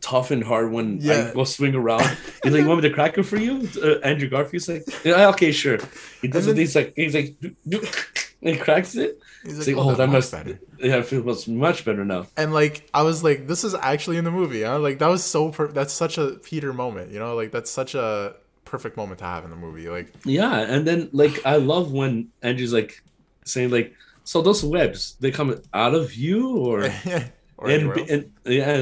tough 0.00 0.30
and 0.30 0.44
hard 0.44 0.70
when 0.70 0.98
Yeah. 1.00 1.30
I 1.30 1.34
go 1.34 1.42
swing 1.44 1.74
around. 1.74 2.04
He's 2.44 2.52
like, 2.52 2.62
"You 2.62 2.68
"Want 2.68 2.82
me 2.82 2.88
to 2.88 2.94
crack 2.94 3.18
it 3.18 3.24
for 3.24 3.36
you?" 3.36 3.68
Uh, 3.82 3.98
Andrew 4.04 4.28
Garfield's 4.28 4.68
like, 4.68 4.84
"Yeah, 5.04 5.28
okay, 5.30 5.50
sure." 5.50 5.78
He 6.22 6.28
does 6.28 6.46
it. 6.46 6.56
He's 6.56 6.76
like, 6.76 6.92
he's 6.94 7.14
like, 7.14 7.34
and 7.42 8.50
he 8.54 8.56
cracks 8.56 8.94
it. 8.94 9.18
he's 9.42 9.58
like, 9.58 9.76
like, 9.76 9.76
oh, 9.76 9.90
oh, 9.90 9.94
that 9.94 10.06
much 10.06 10.12
must 10.14 10.32
better 10.32 10.60
Yeah, 10.78 10.98
it 10.98 11.06
feels 11.06 11.48
much 11.48 11.84
better 11.84 12.04
now. 12.04 12.26
and 12.36 12.52
like 12.54 12.88
i 12.94 13.02
was 13.02 13.24
like 13.24 13.46
this 13.48 13.64
is 13.64 13.74
actually 13.74 14.16
in 14.16 14.24
the 14.24 14.30
movie 14.30 14.62
huh? 14.62 14.78
like 14.78 14.98
that 15.00 15.08
was 15.08 15.24
so 15.24 15.50
per- 15.50 15.68
that's 15.72 15.92
such 15.92 16.18
a 16.18 16.32
peter 16.44 16.72
moment 16.72 17.10
you 17.12 17.18
know 17.18 17.34
like 17.34 17.50
that's 17.50 17.70
such 17.70 17.94
a 17.96 18.34
perfect 18.70 18.96
moment 18.96 19.18
to 19.20 19.24
have 19.24 19.44
in 19.44 19.50
the 19.50 19.56
movie 19.56 19.88
like 19.88 20.12
Yeah, 20.24 20.60
and 20.60 20.86
then 20.86 21.08
like 21.12 21.34
I 21.46 21.56
love 21.56 21.92
when 21.92 22.28
Andrew's 22.42 22.72
like 22.72 23.02
saying 23.44 23.70
like, 23.70 23.94
"So 24.24 24.42
those 24.42 24.62
webs 24.64 25.16
they 25.20 25.30
come 25.30 25.60
out 25.72 25.94
of 25.94 26.14
you 26.14 26.56
or?" 26.58 26.84
or 27.58 27.70
and, 27.70 27.90
and 28.12 28.22
yeah, 28.44 28.76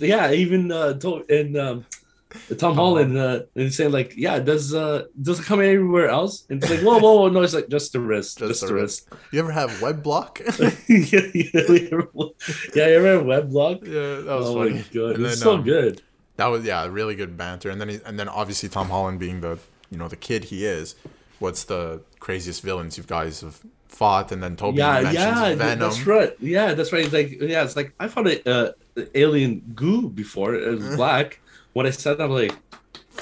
yeah, 0.00 0.32
even 0.32 0.72
uh, 0.72 0.98
and 1.28 1.56
um, 1.56 1.84
Tom 2.58 2.74
Holland 2.74 3.16
uh, 3.16 3.42
and 3.54 3.72
saying 3.72 3.92
like, 3.92 4.14
yeah, 4.16 4.38
does 4.40 4.74
uh 4.74 5.04
does 5.22 5.38
it 5.40 5.44
come 5.46 5.60
anywhere 5.60 6.08
else? 6.08 6.44
And 6.50 6.62
it's 6.62 6.70
like, 6.70 6.80
whoa, 6.80 6.98
whoa, 6.98 7.14
whoa, 7.20 7.28
no, 7.28 7.42
it's 7.42 7.54
like 7.54 7.68
just 7.68 7.92
the 7.92 8.00
wrist, 8.00 8.38
Just 8.38 8.48
just, 8.48 8.60
the 8.62 8.66
the 8.68 8.74
wrist. 8.74 9.08
you 9.32 9.38
ever 9.38 9.52
have 9.52 9.80
web 9.80 10.02
block 10.02 10.40
yeah, 10.58 10.70
yeah, 10.88 11.50
ever- 11.92 12.10
yeah, 12.74 12.86
you 12.88 12.94
ever 12.98 13.22
web 13.22 13.50
block? 13.50 13.78
yeah 13.84 14.26
that 14.26 14.36
was 14.40 14.46
oh 14.48 14.54
funny 14.54 14.74
my 14.74 14.84
god, 14.92 15.14
And 15.16 15.26
it's 15.26 15.34
then, 15.40 15.44
so 15.44 15.54
um, 15.54 15.62
good. 15.62 16.02
That 16.36 16.46
was 16.46 16.64
yeah, 16.64 16.86
really 16.86 17.14
good 17.14 17.36
banter. 17.36 17.70
And 17.70 17.80
then 17.80 17.88
he, 17.88 18.00
and 18.04 18.18
then 18.18 18.28
obviously 18.28 18.68
Tom 18.68 18.88
Holland 18.88 19.18
being 19.18 19.40
the 19.40 19.58
you 19.90 19.98
know 19.98 20.08
the 20.08 20.16
kid 20.16 20.44
he 20.44 20.64
is. 20.66 20.94
What's 21.38 21.64
the 21.64 22.02
craziest 22.20 22.62
villains 22.62 22.96
you 22.96 23.04
guys 23.04 23.40
have 23.42 23.60
fought? 23.88 24.32
And 24.32 24.42
then 24.42 24.56
Tobey 24.56 24.78
Yeah, 24.78 25.00
mentions 25.00 25.14
yeah, 25.14 25.54
Venom. 25.54 25.78
that's 25.78 26.06
right. 26.06 26.32
Yeah, 26.40 26.74
that's 26.74 26.92
right. 26.92 27.04
It's 27.04 27.12
like 27.12 27.40
yeah, 27.40 27.64
it's 27.64 27.76
like 27.76 27.94
I 28.00 28.08
fought 28.08 28.26
a 28.26 28.48
uh, 28.48 28.72
alien 29.14 29.62
goo 29.74 30.08
before. 30.10 30.54
It 30.54 30.68
was 30.70 30.80
Mhm. 30.80 30.96
black. 30.96 31.40
When 31.72 31.86
I 31.86 31.90
said 31.90 32.18
that, 32.18 32.24
I'm 32.24 32.30
like 32.30 32.52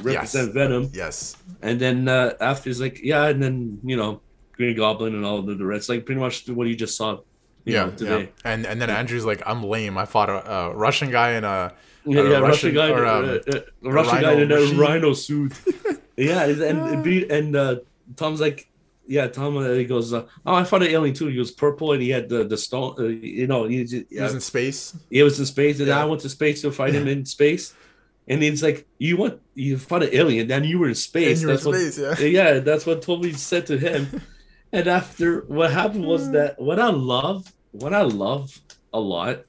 represent 0.02 0.52
Venom. 0.54 0.90
Yes, 0.92 1.36
And 1.62 1.80
then 1.80 2.08
uh, 2.08 2.34
after 2.40 2.70
he's 2.70 2.80
like, 2.80 3.00
yeah, 3.02 3.26
and 3.28 3.42
then 3.42 3.78
you 3.84 3.96
know, 3.96 4.20
Green 4.52 4.76
Goblin 4.76 5.14
and 5.14 5.24
all 5.24 5.42
the, 5.42 5.54
the 5.54 5.64
rest, 5.64 5.88
like 5.88 6.04
pretty 6.06 6.20
much 6.20 6.48
what 6.48 6.66
you 6.66 6.76
just 6.76 6.96
saw. 6.96 7.20
You 7.64 7.72
yeah, 7.72 7.84
know, 7.86 7.90
today. 7.92 8.20
yeah. 8.22 8.50
And 8.52 8.66
and 8.66 8.80
then 8.80 8.90
Andrew's 8.90 9.24
like, 9.24 9.42
I'm 9.46 9.62
lame. 9.64 9.96
I 9.96 10.04
fought 10.04 10.28
a, 10.28 10.50
a 10.50 10.74
Russian 10.76 11.10
guy 11.10 11.30
and 11.30 11.46
a 11.46 11.72
Yeah, 12.06 12.22
yeah, 12.22 12.38
Russian- 12.38 12.42
Russian, 12.42 12.74
guy, 12.74 12.90
or, 12.90 13.06
um, 13.06 13.24
uh, 13.24 13.56
uh, 13.56 13.60
Russian 13.90 14.20
guy 14.20 14.32
in 14.34 14.52
a 14.52 14.60
rhino 14.74 15.14
suit. 15.14 15.52
yeah, 16.16 16.44
and 16.44 16.60
and, 16.62 17.04
be- 17.04 17.28
and 17.30 17.56
uh, 17.56 17.76
Tom's 18.16 18.40
like, 18.40 18.68
yeah, 19.06 19.26
Tom. 19.28 19.56
Uh, 19.56 19.70
he 19.70 19.84
goes, 19.84 20.12
uh, 20.12 20.26
oh, 20.46 20.54
I 20.54 20.64
found 20.64 20.82
an 20.82 20.90
alien 20.90 21.14
too. 21.14 21.28
He 21.28 21.38
was 21.38 21.50
purple 21.50 21.92
and 21.92 22.02
he 22.02 22.10
had 22.10 22.28
the 22.28 22.44
the 22.44 22.56
stone. 22.56 22.94
Uh, 22.98 23.04
you 23.04 23.46
know, 23.46 23.64
he, 23.64 23.84
he 23.84 24.04
yeah, 24.10 24.24
was 24.24 24.34
in 24.34 24.40
space. 24.40 24.96
he 25.10 25.22
was 25.22 25.38
in 25.40 25.46
space, 25.46 25.78
and 25.78 25.88
Yeah. 25.88 26.02
I 26.02 26.04
went 26.04 26.20
to 26.22 26.28
space 26.28 26.62
to 26.62 26.70
fight 26.70 26.94
him 26.94 27.08
in 27.08 27.24
space. 27.24 27.74
And 28.26 28.42
he's 28.42 28.62
like, 28.62 28.86
you 28.98 29.18
want 29.18 29.40
you 29.54 29.76
found 29.78 30.04
an 30.04 30.10
alien, 30.12 30.48
then 30.48 30.64
you 30.64 30.78
were 30.78 30.88
in 30.88 30.94
space. 30.94 31.42
And 31.42 31.48
were 31.48 31.58
in 31.58 31.64
what 31.64 31.74
space, 31.74 31.98
yeah. 31.98 32.26
yeah, 32.26 32.58
that's 32.60 32.86
what 32.86 33.02
Tobey 33.02 33.32
said 33.34 33.66
to 33.66 33.76
him. 33.76 34.22
and 34.72 34.86
after 34.88 35.42
what 35.42 35.70
happened 35.70 36.06
was 36.06 36.30
that 36.32 36.58
what 36.58 36.78
I 36.78 36.88
love, 36.90 37.52
what 37.72 37.92
I 37.92 38.02
love 38.02 38.58
a 38.94 39.00
lot 39.00 39.44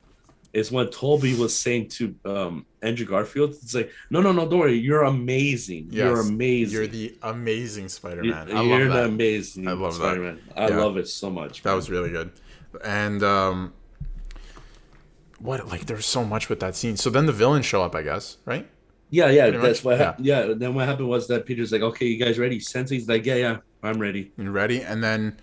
is 0.56 0.72
when 0.72 0.88
Tobey 0.90 1.36
was 1.36 1.58
saying 1.58 1.90
to 1.90 2.16
um, 2.26 2.66
Andrew 2.82 3.06
Garfield, 3.06 3.52
it's 3.52 3.76
like, 3.76 3.92
no, 4.10 4.22
no, 4.22 4.32
no, 4.32 4.48
don't 4.50 4.60
worry, 4.60 4.78
you're 4.78 5.04
amazing. 5.04 5.88
You're 5.92 6.22
amazing. 6.22 6.74
You're 6.74 6.88
the 6.88 7.18
amazing 7.24 7.90
Spider-Man. 7.90 8.48
You- 8.48 8.56
I 8.56 8.62
You're 8.64 8.86
love 8.86 8.94
that. 8.94 9.06
amazing. 9.08 9.68
I 9.68 9.74
love 9.74 9.94
that. 9.96 10.00
Spider-Man. 10.00 10.40
I 10.56 10.70
Yeah. 10.70 10.78
love 10.78 10.96
it 10.98 11.08
so 11.10 11.30
much. 11.30 11.62
That 11.64 11.74
was 11.74 11.90
really 11.90 12.10
good. 12.10 12.32
And 12.84 13.22
um 13.24 13.74
what 15.40 15.68
like 15.68 15.86
there's 15.86 16.06
so 16.06 16.24
much 16.24 16.48
with 16.50 16.60
that 16.62 16.76
scene. 16.76 16.96
So 16.98 17.10
then 17.10 17.26
the 17.26 17.34
villains 17.34 17.66
show 17.66 17.84
up, 17.84 17.94
I 17.96 18.02
guess, 18.02 18.38
right? 18.46 18.68
yeah, 19.12 19.30
yeah. 19.30 19.44
pretty 19.50 19.58
That's 19.60 19.80
much, 19.84 19.86
what. 19.86 19.98
hap- 20.00 20.20
yeah. 20.20 20.54
Then 20.56 20.74
what 20.74 20.88
happened 20.88 21.08
was 21.10 21.28
that 21.28 21.46
Peter's 21.46 21.72
like, 21.72 21.82
okay, 21.82 22.06
you 22.06 22.18
guys 22.24 22.40
ready? 22.40 22.60
Sensei's 22.60 23.08
like, 23.08 23.26
yeah, 23.26 23.36
yeah, 23.36 23.58
I'm 23.84 24.00
ready. 24.00 24.32
You 24.38 24.52
ready? 24.52 24.82
And 24.82 25.04
then 25.04 25.38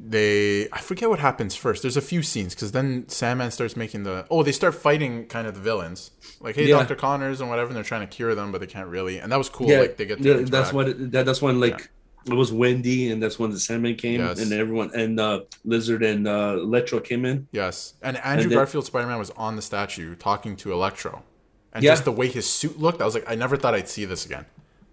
they 0.00 0.68
I 0.72 0.80
forget 0.80 1.08
what 1.10 1.18
happens 1.18 1.54
first. 1.56 1.82
There's 1.82 1.96
a 1.96 2.00
few 2.02 2.22
scenes 2.22 2.54
because 2.54 2.72
then 2.72 3.08
Sandman 3.08 3.50
starts 3.50 3.76
making 3.76 4.04
the 4.04 4.26
oh 4.30 4.42
they 4.42 4.52
start 4.52 4.74
fighting 4.74 5.26
kind 5.26 5.46
of 5.48 5.54
the 5.54 5.60
villains 5.60 6.10
like 6.40 6.54
hey 6.54 6.66
Yeah. 6.68 6.76
Doctor 6.78 6.94
Connors 6.94 7.40
and 7.40 7.50
whatever 7.50 7.68
and 7.68 7.76
they're 7.76 7.82
trying 7.84 8.02
to 8.02 8.06
cure 8.06 8.34
them 8.34 8.52
but 8.52 8.60
they 8.60 8.66
can't 8.68 8.88
really 8.88 9.18
and 9.18 9.32
that 9.32 9.38
was 9.38 9.48
cool 9.48 9.68
yeah, 9.68 9.80
like 9.80 9.96
they 9.96 10.06
get 10.06 10.22
to 10.22 10.28
yeah, 10.40 10.44
that's 10.44 10.72
what. 10.72 10.88
It, 10.88 11.10
that, 11.12 11.26
that's 11.26 11.42
when 11.42 11.58
like 11.60 11.90
it 12.26 12.34
was 12.34 12.52
windy, 12.52 13.10
and 13.10 13.22
that's 13.22 13.38
when 13.38 13.50
the 13.52 13.58
Sandman 13.58 13.94
came, 13.94 14.20
Yes. 14.20 14.38
and 14.40 14.52
everyone 14.52 14.90
and 14.94 15.18
uh, 15.18 15.40
Lizard 15.64 16.02
and 16.02 16.28
uh, 16.28 16.58
Electro 16.60 17.00
came 17.00 17.24
in. 17.24 17.48
yes 17.52 17.94
and 18.02 18.16
Andrew 18.18 18.48
then- 18.50 18.58
Garfield 18.58 18.84
Spider 18.86 19.06
Man 19.08 19.18
was 19.18 19.30
on 19.30 19.56
the 19.56 19.62
statue 19.62 20.14
talking 20.14 20.54
to 20.56 20.72
Electro 20.72 21.22
and 21.72 21.82
Yeah. 21.82 21.92
just 21.92 22.04
the 22.04 22.12
way 22.12 22.28
his 22.28 22.48
suit 22.48 22.78
looked 22.78 23.00
I 23.02 23.04
was 23.04 23.14
like 23.14 23.28
I 23.28 23.34
never 23.34 23.56
thought 23.56 23.74
I'd 23.74 23.88
see 23.88 24.04
this 24.04 24.24
again 24.26 24.46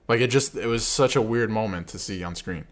like 0.07 0.19
it 0.21 0.27
just 0.31 0.55
it 0.55 0.65
was 0.67 0.85
such 0.85 1.15
a 1.15 1.21
weird 1.21 1.49
moment 1.51 1.87
to 1.89 1.99
see 1.99 2.23
on 2.23 2.33
screen 2.35 2.65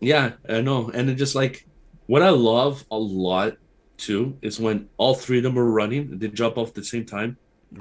Yeah, 0.00 0.32
I 0.48 0.60
know. 0.60 0.90
And 0.94 1.08
it 1.10 1.14
just 1.16 1.34
like 1.34 1.66
what 2.06 2.22
I 2.22 2.30
love 2.30 2.84
a 2.90 2.96
lot 2.98 3.56
too 3.96 4.36
is 4.42 4.58
when 4.60 4.88
all 4.96 5.14
three 5.14 5.38
of 5.38 5.44
them 5.44 5.54
were 5.54 5.70
running, 5.70 6.18
they 6.18 6.28
jump 6.28 6.58
off 6.58 6.68
at 6.68 6.74
the 6.74 6.84
same 6.84 7.04
time. 7.04 7.36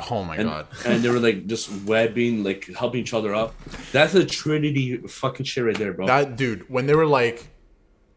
oh 0.09 0.24
my 0.24 0.36
And, 0.38 0.49
god 0.49 0.67
and 0.86 1.03
they 1.03 1.09
were 1.09 1.19
like 1.19 1.45
just 1.53 1.69
webbing, 1.86 2.43
like 2.43 2.67
helping 2.76 3.01
each 3.01 3.13
other 3.13 3.34
up. 3.36 3.53
That's 3.91 4.13
a 4.15 4.26
Trinity 4.26 4.97
fucking 4.97 5.45
shit 5.45 5.63
right 5.65 5.78
there, 5.78 5.93
bro. 5.93 6.07
that 6.07 6.36
dude 6.36 6.69
when 6.69 6.86
they 6.88 6.95
were 6.95 7.05
like 7.05 7.49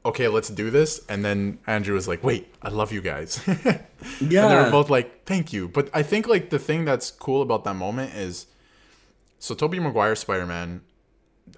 okay 0.04 0.28
let's 0.28 0.48
do 0.48 0.70
this 0.70 1.00
and 1.09 1.24
then 1.24 1.59
Andrew 1.66 1.94
was 1.94 2.07
like 2.07 2.22
wait 2.22 2.46
I 2.62 2.68
love 2.68 2.92
you 2.92 3.00
guys 3.00 3.40
yeah. 3.46 3.80
And 4.20 4.30
they 4.30 4.57
were 4.64 4.70
both 4.70 4.88
like, 4.88 5.24
"Thank 5.26 5.52
you." 5.52 5.66
But 5.68 5.90
I 5.92 6.02
think 6.04 6.28
like 6.28 6.50
the 6.50 6.59
thing 6.61 6.84
that's 6.84 7.11
cool 7.11 7.42
about 7.42 7.64
that 7.64 7.74
moment 7.74 8.14
is, 8.14 8.46
so 9.40 9.54
Tobey 9.54 9.80
Maguire 9.80 10.14
Spider 10.14 10.46
Man, 10.46 10.82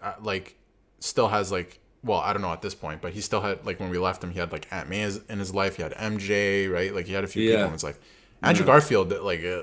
uh, 0.03 0.14
like, 0.22 0.57
still 1.01 1.28
has 1.28 1.53
like, 1.53 1.80
well, 2.05 2.20
I 2.20 2.32
don't 2.32 2.42
know 2.42 2.53
at 2.53 2.62
this 2.62 2.74
point, 2.74 3.01
but 3.03 3.12
he 3.12 3.20
still 3.20 3.40
had 3.40 3.64
like 3.66 3.80
when 3.80 3.90
we 3.90 3.99
left 3.99 4.22
him, 4.22 4.30
he 4.30 4.38
had 4.38 4.53
like 4.53 4.66
Aunt 4.70 4.88
May 4.88 5.03
in 5.03 5.38
his 5.38 5.55
life, 5.55 5.76
he 5.76 5.82
had 5.82 5.92
MJ, 5.94 6.70
right? 6.72 6.94
Like 6.94 7.07
he 7.07 7.12
had 7.12 7.24
a 7.24 7.26
few 7.26 7.42
people 7.46 7.61
Yeah. 7.61 7.66
in 7.66 7.72
his 7.72 7.84
life. 7.84 7.99
Andrew 8.42 8.64
Yeah. 8.64 8.72
Garfield, 8.72 9.12
like, 9.22 9.44
uh, 9.44 9.62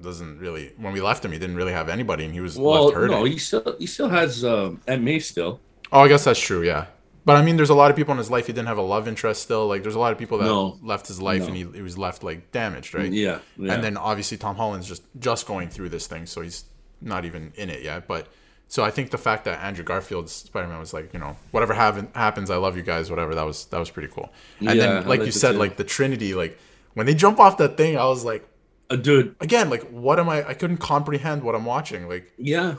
doesn't 0.00 0.38
really. 0.38 0.72
When 0.78 0.92
we 0.94 1.00
left 1.02 1.24
him, 1.24 1.32
he 1.32 1.38
didn't 1.38 1.56
really 1.56 1.72
have 1.72 1.88
anybody, 1.90 2.24
and 2.24 2.32
he 2.32 2.40
was 2.40 2.56
Well, 2.58 2.84
left 2.86 2.96
hurting. 2.96 3.16
no, 3.16 3.24
he 3.24 3.38
still 3.38 3.76
he 3.78 3.86
still 3.86 4.08
has 4.08 4.44
um, 4.44 4.80
Aunt 4.86 5.02
May 5.02 5.18
still. 5.18 5.60
oh, 5.92 6.00
I 6.00 6.08
guess 6.08 6.24
that's 6.24 6.40
true. 6.40 6.62
Yeah, 6.62 6.86
but 7.26 7.36
I 7.36 7.42
mean, 7.42 7.56
there's 7.56 7.68
a 7.70 7.74
lot 7.74 7.90
of 7.90 7.96
people 7.98 8.12
in 8.12 8.18
his 8.18 8.30
life 8.30 8.46
he 8.46 8.54
didn't 8.54 8.68
have 8.68 8.78
a 8.78 8.82
love 8.82 9.06
interest 9.06 9.42
still. 9.42 9.66
Like, 9.66 9.82
there's 9.82 9.94
a 9.94 9.98
lot 9.98 10.12
of 10.12 10.18
people 10.18 10.38
that 10.38 10.46
No. 10.46 10.78
left 10.82 11.06
his 11.08 11.20
life, 11.20 11.42
No. 11.42 11.48
and 11.48 11.56
he, 11.56 11.64
he 11.74 11.82
was 11.82 11.98
left 11.98 12.24
like 12.24 12.50
damaged, 12.52 12.94
right? 12.94 13.12
Yeah, 13.12 13.40
yeah. 13.58 13.74
And 13.74 13.84
then 13.84 13.98
obviously 13.98 14.38
Tom 14.38 14.56
Holland's 14.56 14.88
just 14.88 15.02
just 15.18 15.46
going 15.46 15.68
through 15.68 15.90
this 15.90 16.06
thing, 16.06 16.24
so 16.24 16.40
he's 16.40 16.64
not 17.02 17.26
even 17.26 17.52
in 17.56 17.68
it 17.68 17.82
yet. 17.82 18.08
But 18.08 18.28
so 18.70 18.82
I 18.84 18.90
think 18.90 19.10
the 19.10 19.18
fact 19.18 19.44
that 19.46 19.60
Andrew 19.62 19.84
Garfield's 19.84 20.32
Spider 20.32 20.68
Man 20.68 20.78
was 20.78 20.94
like, 20.94 21.12
you 21.12 21.18
know, 21.18 21.36
whatever 21.50 21.74
happen, 21.74 22.08
happens, 22.14 22.50
I 22.50 22.56
love 22.56 22.76
you 22.76 22.82
guys, 22.84 23.10
whatever. 23.10 23.34
That 23.34 23.44
was 23.44 23.66
that 23.66 23.78
was 23.78 23.90
pretty 23.90 24.08
cool. 24.08 24.30
And 24.60 24.68
Yeah, 24.78 25.00
then, 25.00 25.08
like 25.08 25.24
you 25.26 25.32
said, 25.32 25.52
too. 25.52 25.58
like 25.58 25.76
the 25.76 25.84
Trinity, 25.84 26.34
like 26.34 26.58
when 26.94 27.04
they 27.06 27.14
jump 27.14 27.38
off 27.40 27.56
that 27.58 27.76
thing, 27.76 27.98
I 27.98 28.04
was 28.06 28.24
like, 28.24 28.46
uh, 28.88 28.96
dude, 28.96 29.34
again, 29.40 29.68
like 29.70 29.82
what 29.90 30.18
am 30.20 30.28
I? 30.28 30.46
I 30.48 30.54
couldn't 30.54 30.78
comprehend 30.78 31.42
what 31.42 31.54
I'm 31.56 31.64
watching. 31.66 32.08
Like 32.08 32.32
yeah, 32.38 32.76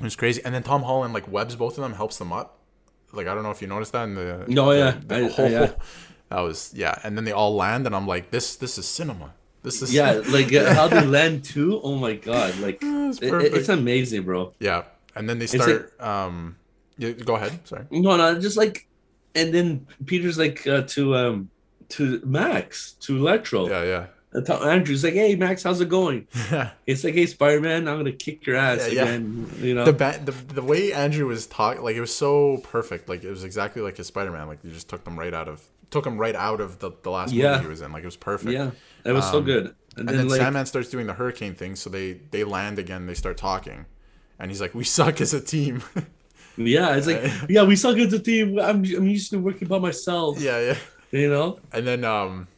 it 0.00 0.02
was 0.02 0.16
crazy. 0.16 0.40
And 0.44 0.54
then 0.54 0.62
Tom 0.62 0.82
Holland 0.82 1.12
like 1.14 1.30
webs 1.30 1.54
both 1.54 1.76
of 1.78 1.82
them, 1.84 1.92
helps 1.94 2.16
them 2.18 2.32
up. 2.32 2.58
Like 3.12 3.26
I 3.28 3.34
don't 3.34 3.42
know 3.44 3.50
if 3.52 3.60
you 3.62 3.68
noticed 3.68 3.92
that 3.92 4.04
in 4.04 4.14
the 4.14 4.44
No, 4.48 4.72
yeah. 4.72 4.92
the- 5.06 5.06
the 5.06 5.42
I- 5.42 5.44
I- 5.44 5.48
yeah. 5.48 5.70
that 6.30 6.40
was 6.40 6.72
yeah. 6.74 6.94
And 7.04 7.16
then 7.16 7.24
they 7.24 7.32
all 7.32 7.54
land, 7.54 7.86
and 7.86 7.94
I'm 7.94 8.06
like, 8.06 8.30
this 8.30 8.56
this 8.56 8.78
is 8.78 8.86
cinema. 8.86 9.34
This 9.62 9.80
is 9.82 9.92
yeah. 9.94 10.20
Like 10.28 10.52
uh, 10.52 10.74
how 10.74 10.88
they 10.88 11.04
land 11.06 11.44
too. 11.44 11.78
Oh 11.82 11.94
my 11.96 12.14
god, 12.14 12.58
like 12.58 12.78
it- 12.82 13.54
it's 13.54 13.68
amazing, 13.68 14.22
bro. 14.24 14.52
Yeah, 14.58 14.84
and 15.14 15.28
then 15.28 15.38
they 15.38 15.46
like- 15.46 15.62
start. 15.62 16.00
um, 16.00 16.56
yeah, 16.98 17.10
go 17.10 17.34
ahead. 17.36 17.58
Sorry. 17.66 17.84
No, 17.90 18.16
no, 18.16 18.38
just 18.40 18.56
like, 18.56 18.86
and 19.34 19.52
then 19.52 19.86
Peter's 20.06 20.38
like 20.38 20.66
uh, 20.66 20.82
to 20.82 21.16
um 21.16 21.50
to 21.90 22.20
Max 22.24 22.92
to 23.00 23.16
Electro. 23.16 23.68
Yeah, 23.68 23.82
yeah, 23.84 24.06
And 24.32 24.48
Andrew's 24.48 25.02
like, 25.04 25.14
hey 25.14 25.34
Max, 25.36 25.62
how's 25.64 25.80
it 25.80 25.88
going? 25.88 26.26
yeah. 26.52 26.70
It's 26.86 27.02
like, 27.04 27.14
hey 27.14 27.26
Spider 27.26 27.60
Man, 27.60 27.88
I'm 27.88 27.96
gonna 27.98 28.12
kick 28.12 28.46
your 28.46 28.56
ass 28.56 28.90
Yeah, 28.92 29.04
yeah. 29.04 29.16
You 29.60 29.74
know. 29.74 29.84
The, 29.84 29.92
ba- 29.92 30.20
the 30.24 30.32
the 30.32 30.62
way 30.62 30.92
Andrew 30.92 31.26
was 31.26 31.46
talking, 31.46 31.82
like 31.82 31.96
it 31.96 32.00
was 32.00 32.14
so 32.14 32.58
perfect. 32.62 33.08
Like 33.08 33.24
it 33.24 33.30
was 33.30 33.42
exactly 33.44 33.82
like 33.82 33.96
his 33.96 34.06
Spider 34.06 34.30
Man. 34.30 34.46
Like 34.48 34.60
you 34.62 34.70
just 34.70 34.88
took 34.88 35.02
them 35.04 35.18
right 35.18 35.34
out 35.34 35.48
of 35.48 35.62
took 35.90 36.06
him 36.06 36.16
right 36.18 36.34
out 36.34 36.60
of 36.60 36.78
the, 36.80 36.90
the 37.02 37.10
last 37.10 37.32
Yeah. 37.32 37.52
movie 37.52 37.62
he 37.64 37.68
was 37.68 37.80
in. 37.80 37.92
Like 37.92 38.02
it 38.02 38.06
was 38.06 38.16
perfect. 38.16 38.52
yeah, 38.52 38.70
it 39.04 39.12
was 39.12 39.28
so 39.30 39.38
Um, 39.38 39.44
good. 39.44 39.64
And, 39.66 39.74
And 39.96 40.08
then, 40.08 40.16
then 40.16 40.28
like, 40.28 40.40
Sandman 40.40 40.66
starts 40.66 40.90
doing 40.90 41.06
the 41.06 41.12
hurricane 41.14 41.54
thing, 41.54 41.76
so 41.76 41.90
they 41.90 42.14
they 42.30 42.42
land 42.44 42.78
again. 42.78 43.06
They 43.06 43.14
start 43.14 43.36
talking, 43.36 43.86
and 44.38 44.50
he's 44.50 44.60
like, 44.60 44.74
"We 44.74 44.84
suck 44.84 45.20
as 45.20 45.34
a 45.34 45.40
team." 45.40 45.82
yeah, 46.56 46.96
it's 46.96 47.06
like, 47.06 47.22
yeah, 47.48 47.64
we 47.64 47.76
suck 47.76 47.96
as 47.98 48.12
a 48.12 48.18
team. 48.18 48.58
I'm 48.58 48.84
I'm 48.84 49.06
used 49.06 49.30
to 49.30 49.38
working 49.38 49.68
by 49.68 49.78
myself. 49.78 50.40
yeah, 50.40 50.60
yeah. 50.60 50.76
You 51.10 51.30
know. 51.30 51.60
And 51.72 51.86
then 51.86 52.04
um, 52.04 52.48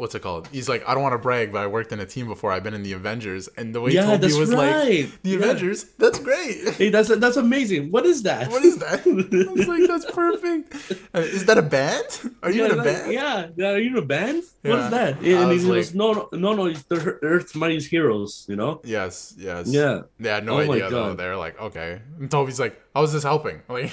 what's 0.00 0.14
it 0.14 0.22
called? 0.22 0.48
He's 0.48 0.68
like, 0.68 0.82
"I 0.88 0.94
don't 0.94 1.02
want 1.02 1.12
to 1.12 1.18
brag, 1.18 1.52
but 1.52 1.60
I 1.62 1.66
worked 1.66 1.92
in 1.92 2.00
a 2.00 2.06
team 2.06 2.26
before. 2.26 2.50
I've 2.52 2.64
been 2.64 2.74
in 2.74 2.82
the 2.82 2.92
Avengers." 2.94 3.48
And 3.56 3.74
the 3.74 3.80
way 3.80 3.92
Yeah, 3.92 4.06
Tobey 4.06 4.32
was 4.34 4.50
right. 4.52 5.04
like, 5.04 5.22
"The 5.22 5.30
Yeah. 5.30 5.36
Avengers, 5.36 5.84
that's 5.98 6.18
great." 6.18 6.56
Hey, 6.80 6.88
that's 6.90 7.08
that's 7.16 7.36
amazing. 7.36 7.90
What 7.90 8.06
is 8.06 8.22
that? 8.24 8.50
What 8.50 8.64
is 8.64 8.78
that? 8.78 9.00
I 9.48 9.52
was 9.52 9.68
like, 9.68 9.86
that's 9.86 10.06
perfect. 10.10 10.74
Uh, 11.14 11.20
Is 11.20 11.44
that 11.44 11.58
a 11.58 11.62
band? 11.62 12.06
Are 12.42 12.50
you 12.50 12.62
yeah, 12.64 12.72
in 12.72 12.78
a 12.80 12.82
band? 12.82 13.12
yeah, 13.12 13.68
are 13.70 13.78
you 13.78 13.90
in 13.90 13.96
a 13.96 14.06
band? 14.16 14.42
What 14.62 14.78
is 14.78 14.90
that? 14.90 15.18
And 15.20 15.48
was 15.48 15.62
he 15.62 15.68
goes, 15.68 15.94
like- 15.94 15.94
no, 15.96 16.28
no, 16.32 16.38
no, 16.38 16.52
no, 16.54 16.66
it's 16.66 16.82
the 16.84 17.18
Earth's 17.22 17.54
mightiest 17.54 17.88
heroes. 17.90 18.46
You 18.48 18.56
know? 18.56 18.80
Yes, 18.84 19.34
yes. 19.38 19.66
Yeah. 19.68 20.02
They 20.18 20.28
had 20.30 20.44
no 20.46 20.54
Oh 20.56 20.60
idea 20.72 20.88
though. 20.90 21.14
They're 21.14 21.36
like, 21.36 21.60
okay. 21.60 22.00
And 22.18 22.30
Tobey's 22.30 22.58
like, 22.60 22.80
how 22.94 23.02
is 23.02 23.12
this 23.12 23.22
helping? 23.22 23.60
Like, 23.68 23.92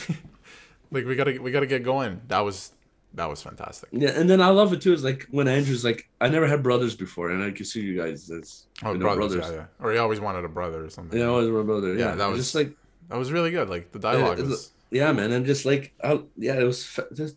like 0.92 1.06
we 1.06 1.16
gotta 1.16 1.38
we 1.42 1.52
gotta 1.52 1.66
get 1.68 1.84
going. 1.84 2.22
That 2.30 2.40
was 2.48 2.72
that 3.18 3.30
was 3.30 3.42
fantastic. 3.42 3.90
Yeah, 3.92 4.12
and 4.20 4.30
then 4.30 4.42
I 4.42 4.50
love 4.50 4.72
it 4.74 4.82
too. 4.82 4.94
Is 4.94 5.04
like 5.04 5.28
when 5.32 5.48
Andrew's 5.48 5.84
like, 5.84 6.08
I 6.22 6.30
never 6.30 6.48
had 6.48 6.64
brothers 6.64 6.96
before, 6.96 7.32
and 7.32 7.44
I 7.44 7.52
can 7.52 7.66
see 7.66 7.82
you 7.82 7.98
guys 8.02 8.30
as 8.32 8.68
Oh, 8.84 8.94
you 8.94 9.00
know, 9.00 9.06
brothers, 9.06 9.36
brothers. 9.36 9.52
yeah, 9.52 9.58
yeah. 9.80 9.86
Or 9.86 9.92
he 9.92 9.98
always 9.98 10.20
wanted 10.20 10.46
a 10.46 10.50
brother 10.50 10.86
or 10.86 10.90
something. 10.90 11.20
Yeah, 11.20 11.26
always 11.26 11.48
a 11.48 11.52
brother. 11.64 11.94
Yeah, 11.96 12.10
Yeah, 12.10 12.16
that 12.16 12.28
was- 12.30 12.40
just 12.40 12.56
like 12.56 12.72
That 13.10 13.18
was 13.18 13.32
really 13.32 13.52
good. 13.52 13.70
Like 13.70 13.92
the 13.92 14.00
dialogue 14.00 14.40
it- 14.40 14.46
was 14.46 14.72
yeah, 14.92 15.12
man, 15.12 15.32
and 15.32 15.46
just 15.46 15.66
like 15.66 15.94
I, 16.04 16.22
yeah, 16.38 16.60
it 16.60 16.64
was 16.64 16.86
fa- 16.86 17.08
this, 17.12 17.36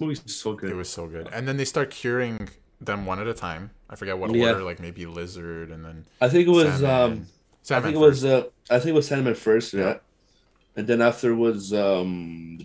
movie's 0.00 0.22
so 0.26 0.54
good. 0.54 0.70
it 0.70 0.76
was 0.76 0.88
so 0.90 1.06
good. 1.06 1.28
And 1.32 1.46
then 1.48 1.56
they 1.56 1.64
start 1.64 1.90
curing 1.90 2.48
them 2.80 3.06
one 3.06 3.18
at 3.20 3.26
a 3.28 3.34
time. 3.34 3.70
I 3.90 3.96
forget 3.96 4.18
what 4.18 4.34
Yeah. 4.34 4.48
order, 4.50 4.62
like 4.62 4.80
maybe 4.80 5.06
lizard 5.06 5.70
and 5.70 5.84
then 5.84 6.04
I 6.20 6.28
think 6.28 6.46
it 6.48 6.50
was 6.50 6.82
um, 6.82 7.26
I 7.70 7.80
think 7.80 7.94
it 7.94 7.98
was 7.98 8.24
uh, 8.24 8.44
I 8.70 8.78
think 8.78 8.90
it 8.90 8.94
was 8.94 9.06
Sandman 9.08 9.34
first, 9.34 9.72
yeah. 9.72 9.80
Yeah. 9.80 9.96
and 10.76 10.86
then 10.86 11.00
after 11.02 11.34
was 11.34 11.72
um, 11.72 12.58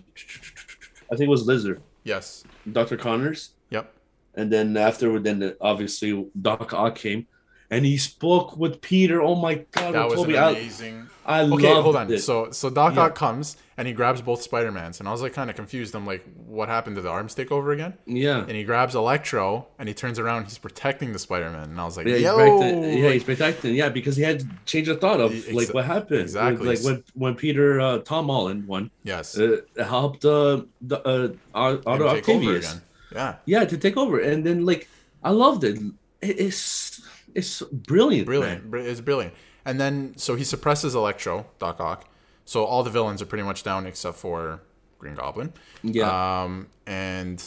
I 1.10 1.16
think 1.16 1.28
it 1.28 1.30
was 1.30 1.46
Lizard, 1.46 1.80
yes. 2.04 2.44
Doctor 2.70 2.96
Connors. 2.96 3.50
Yep. 3.70 3.92
And 4.34 4.52
then 4.52 4.76
after, 4.76 5.18
then 5.18 5.54
obviously 5.60 6.26
Doc 6.40 6.72
Ock 6.72 6.94
came, 6.96 7.26
and 7.70 7.84
he 7.84 7.96
spoke 7.96 8.56
with 8.56 8.80
Peter. 8.80 9.20
Oh 9.22 9.34
my 9.34 9.64
God, 9.72 9.94
That 9.94 10.08
was 10.08 10.20
Tobey, 10.20 10.36
an 10.36 10.44
I, 10.44 10.50
amazing. 10.50 11.08
I 11.28 11.42
Okay, 11.42 11.72
hold 11.74 11.94
on. 11.94 12.10
it. 12.10 12.20
So 12.20 12.50
so 12.52 12.70
Doc 12.70 12.94
Yeah. 12.94 13.02
Ock 13.02 13.14
comes 13.14 13.56
and 13.76 13.86
he 13.86 13.92
grabs 13.92 14.20
both 14.22 14.40
Spider 14.42 14.72
Mans, 14.72 14.98
and 14.98 15.06
I 15.08 15.12
was 15.12 15.20
like 15.22 15.34
kind 15.34 15.50
of 15.50 15.56
confused. 15.56 15.94
I'm 15.94 16.06
like, 16.06 16.24
what 16.46 16.68
happened 16.68 16.96
to 16.96 17.02
the 17.02 17.10
arms 17.10 17.34
take 17.34 17.52
over 17.52 17.70
again? 17.70 17.92
yeah, 18.06 18.40
And 18.40 18.52
he 18.52 18.64
grabs 18.64 18.94
Electro 18.94 19.66
and 19.78 19.86
he 19.88 19.94
turns 19.94 20.18
around. 20.18 20.44
He's 20.44 20.56
protecting 20.58 21.12
the 21.12 21.18
Spider 21.18 21.50
Man, 21.50 21.68
and 21.70 21.78
I 21.80 21.84
was 21.84 21.96
like, 21.98 22.06
yeah, 22.06 22.16
he's 22.16 22.30
protecting, 22.30 22.98
yeah, 23.04 23.10
he's 23.10 23.24
protecting. 23.24 23.74
Yeah, 23.74 23.88
because 23.90 24.16
he 24.16 24.22
had 24.22 24.40
to 24.40 24.46
change 24.64 24.86
the 24.88 24.96
thought 24.96 25.20
of 25.20 25.30
like 25.52 25.72
what 25.74 25.84
happened. 25.84 26.22
exactly. 26.22 26.66
Like 26.66 26.80
when 26.82 27.04
when 27.14 27.34
Peter 27.34 27.78
uh, 27.78 27.98
Tom 27.98 28.26
Holland 28.28 28.66
won, 28.66 28.90
yes, 29.04 29.38
uh, 29.38 29.58
helped 29.78 30.24
uh, 30.24 30.62
the 30.80 30.98
uh, 31.04 31.28
Otto 31.54 32.08
Octavius. 32.08 32.80
Yeah, 33.14 33.36
Yeah, 33.44 33.64
to 33.66 33.76
take 33.76 33.96
over, 33.96 34.18
and 34.18 34.44
then 34.46 34.64
like 34.66 34.88
I 35.22 35.30
loved 35.30 35.62
it. 35.64 35.76
It- 36.22 36.40
It's 36.40 37.00
it's 37.34 37.62
brilliant, 37.62 38.26
brilliant. 38.26 38.64
man. 38.70 38.86
It's 38.86 39.00
brilliant. 39.00 39.34
And 39.68 39.78
then 39.78 40.14
so 40.16 40.34
he 40.34 40.44
suppresses 40.44 40.94
Electro, 40.94 41.44
Doc 41.58 41.78
Ock. 41.78 42.08
So 42.46 42.64
all 42.64 42.82
the 42.82 42.88
villains 42.90 43.20
are 43.20 43.26
pretty 43.26 43.44
much 43.44 43.62
down 43.62 43.84
except 43.86 44.16
for 44.16 44.62
Green 44.98 45.14
Goblin. 45.14 45.52
Yeah, 45.82 46.08
Um, 46.42 46.68
and 46.86 47.38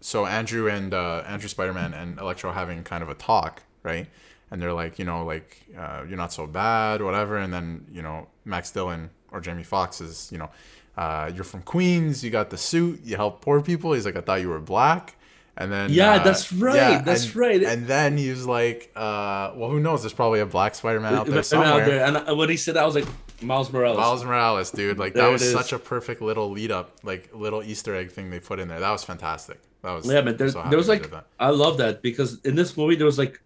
so 0.00 0.24
Andrew 0.24 0.68
and 0.68 0.94
uh, 0.94 1.24
Andrew 1.26 1.48
Spider 1.48 1.72
Man 1.74 1.94
and 1.94 2.16
Electro 2.20 2.52
having 2.52 2.84
kind 2.84 3.02
of 3.02 3.08
a 3.08 3.14
talk, 3.14 3.64
right? 3.82 4.06
And 4.52 4.62
they're 4.62 4.72
like, 4.72 5.00
you 5.00 5.04
know, 5.04 5.24
like 5.24 5.64
uh, 5.76 6.04
you're 6.08 6.16
not 6.16 6.32
so 6.32 6.46
bad, 6.46 7.02
whatever. 7.02 7.36
And 7.38 7.52
then 7.52 7.86
you 7.90 8.02
know 8.02 8.28
Max 8.44 8.70
Dillon 8.70 9.10
or 9.32 9.40
Jamie 9.40 9.64
Foxx 9.64 10.00
is, 10.00 10.30
you 10.30 10.38
know, 10.38 10.50
uh, 10.96 11.30
you're 11.34 11.44
from 11.44 11.62
Queens, 11.62 12.22
you 12.22 12.30
got 12.30 12.50
the 12.50 12.56
suit, 12.56 13.00
you 13.04 13.16
help 13.16 13.40
poor 13.42 13.60
people. 13.60 13.92
He's 13.94 14.06
like, 14.06 14.16
I 14.16 14.20
thought 14.20 14.40
you 14.40 14.48
were 14.48 14.60
black. 14.60 15.16
And 15.60 15.72
then 15.72 15.90
Yeah, 15.92 16.14
uh, 16.14 16.22
that's 16.22 16.52
right, 16.52 17.04
that's 17.04 17.24
and- 17.26 17.36
right. 17.36 17.62
And 17.64 17.86
then 17.88 18.16
he 18.16 18.30
was 18.30 18.46
like, 18.46 18.92
uh, 18.94 19.52
well, 19.56 19.70
who 19.70 19.80
knows? 19.80 20.02
There's 20.02 20.12
probably 20.12 20.38
a 20.40 20.46
black 20.46 20.76
Spider 20.76 21.00
Man 21.00 21.14
out 21.14 21.26
there 21.26 21.36
And 21.38 21.44
somewhere. 21.44 21.68
out 21.82 21.84
there, 21.84 22.04
and 22.04 22.38
when 22.38 22.48
he 22.48 22.56
said 22.56 22.74
that, 22.76 22.84
I 22.84 22.86
was 22.86 22.94
like 22.94 23.06
Miles 23.42 23.72
Morales. 23.72 23.98
Miles 23.98 24.24
Morales, 24.24 24.70
dude. 24.70 24.98
Like 24.98 25.14
There 25.14 25.24
that 25.24 25.32
was 25.32 25.42
is. 25.42 25.52
such 25.52 25.72
a 25.72 25.78
perfect 25.80 26.22
little 26.22 26.50
lead 26.50 26.70
up, 26.70 26.92
like 27.02 27.30
little 27.34 27.62
Easter 27.64 27.94
egg 27.96 28.12
thing 28.12 28.30
they 28.30 28.38
put 28.40 28.60
in 28.60 28.68
there. 28.68 28.78
That 28.80 28.90
was 28.92 29.02
fantastic. 29.02 29.60
That 29.82 29.92
was 29.92 30.06
Yeah, 30.06 30.20
man. 30.20 30.36
There, 30.36 30.48
so 30.48 30.64
there 30.70 30.78
was 30.78 30.88
like. 30.88 31.10
I 31.40 31.50
love 31.50 31.78
that 31.78 32.02
because 32.02 32.40
in 32.44 32.54
this 32.54 32.76
movie 32.76 32.94
there 32.94 33.06
was 33.06 33.18
like 33.18 33.40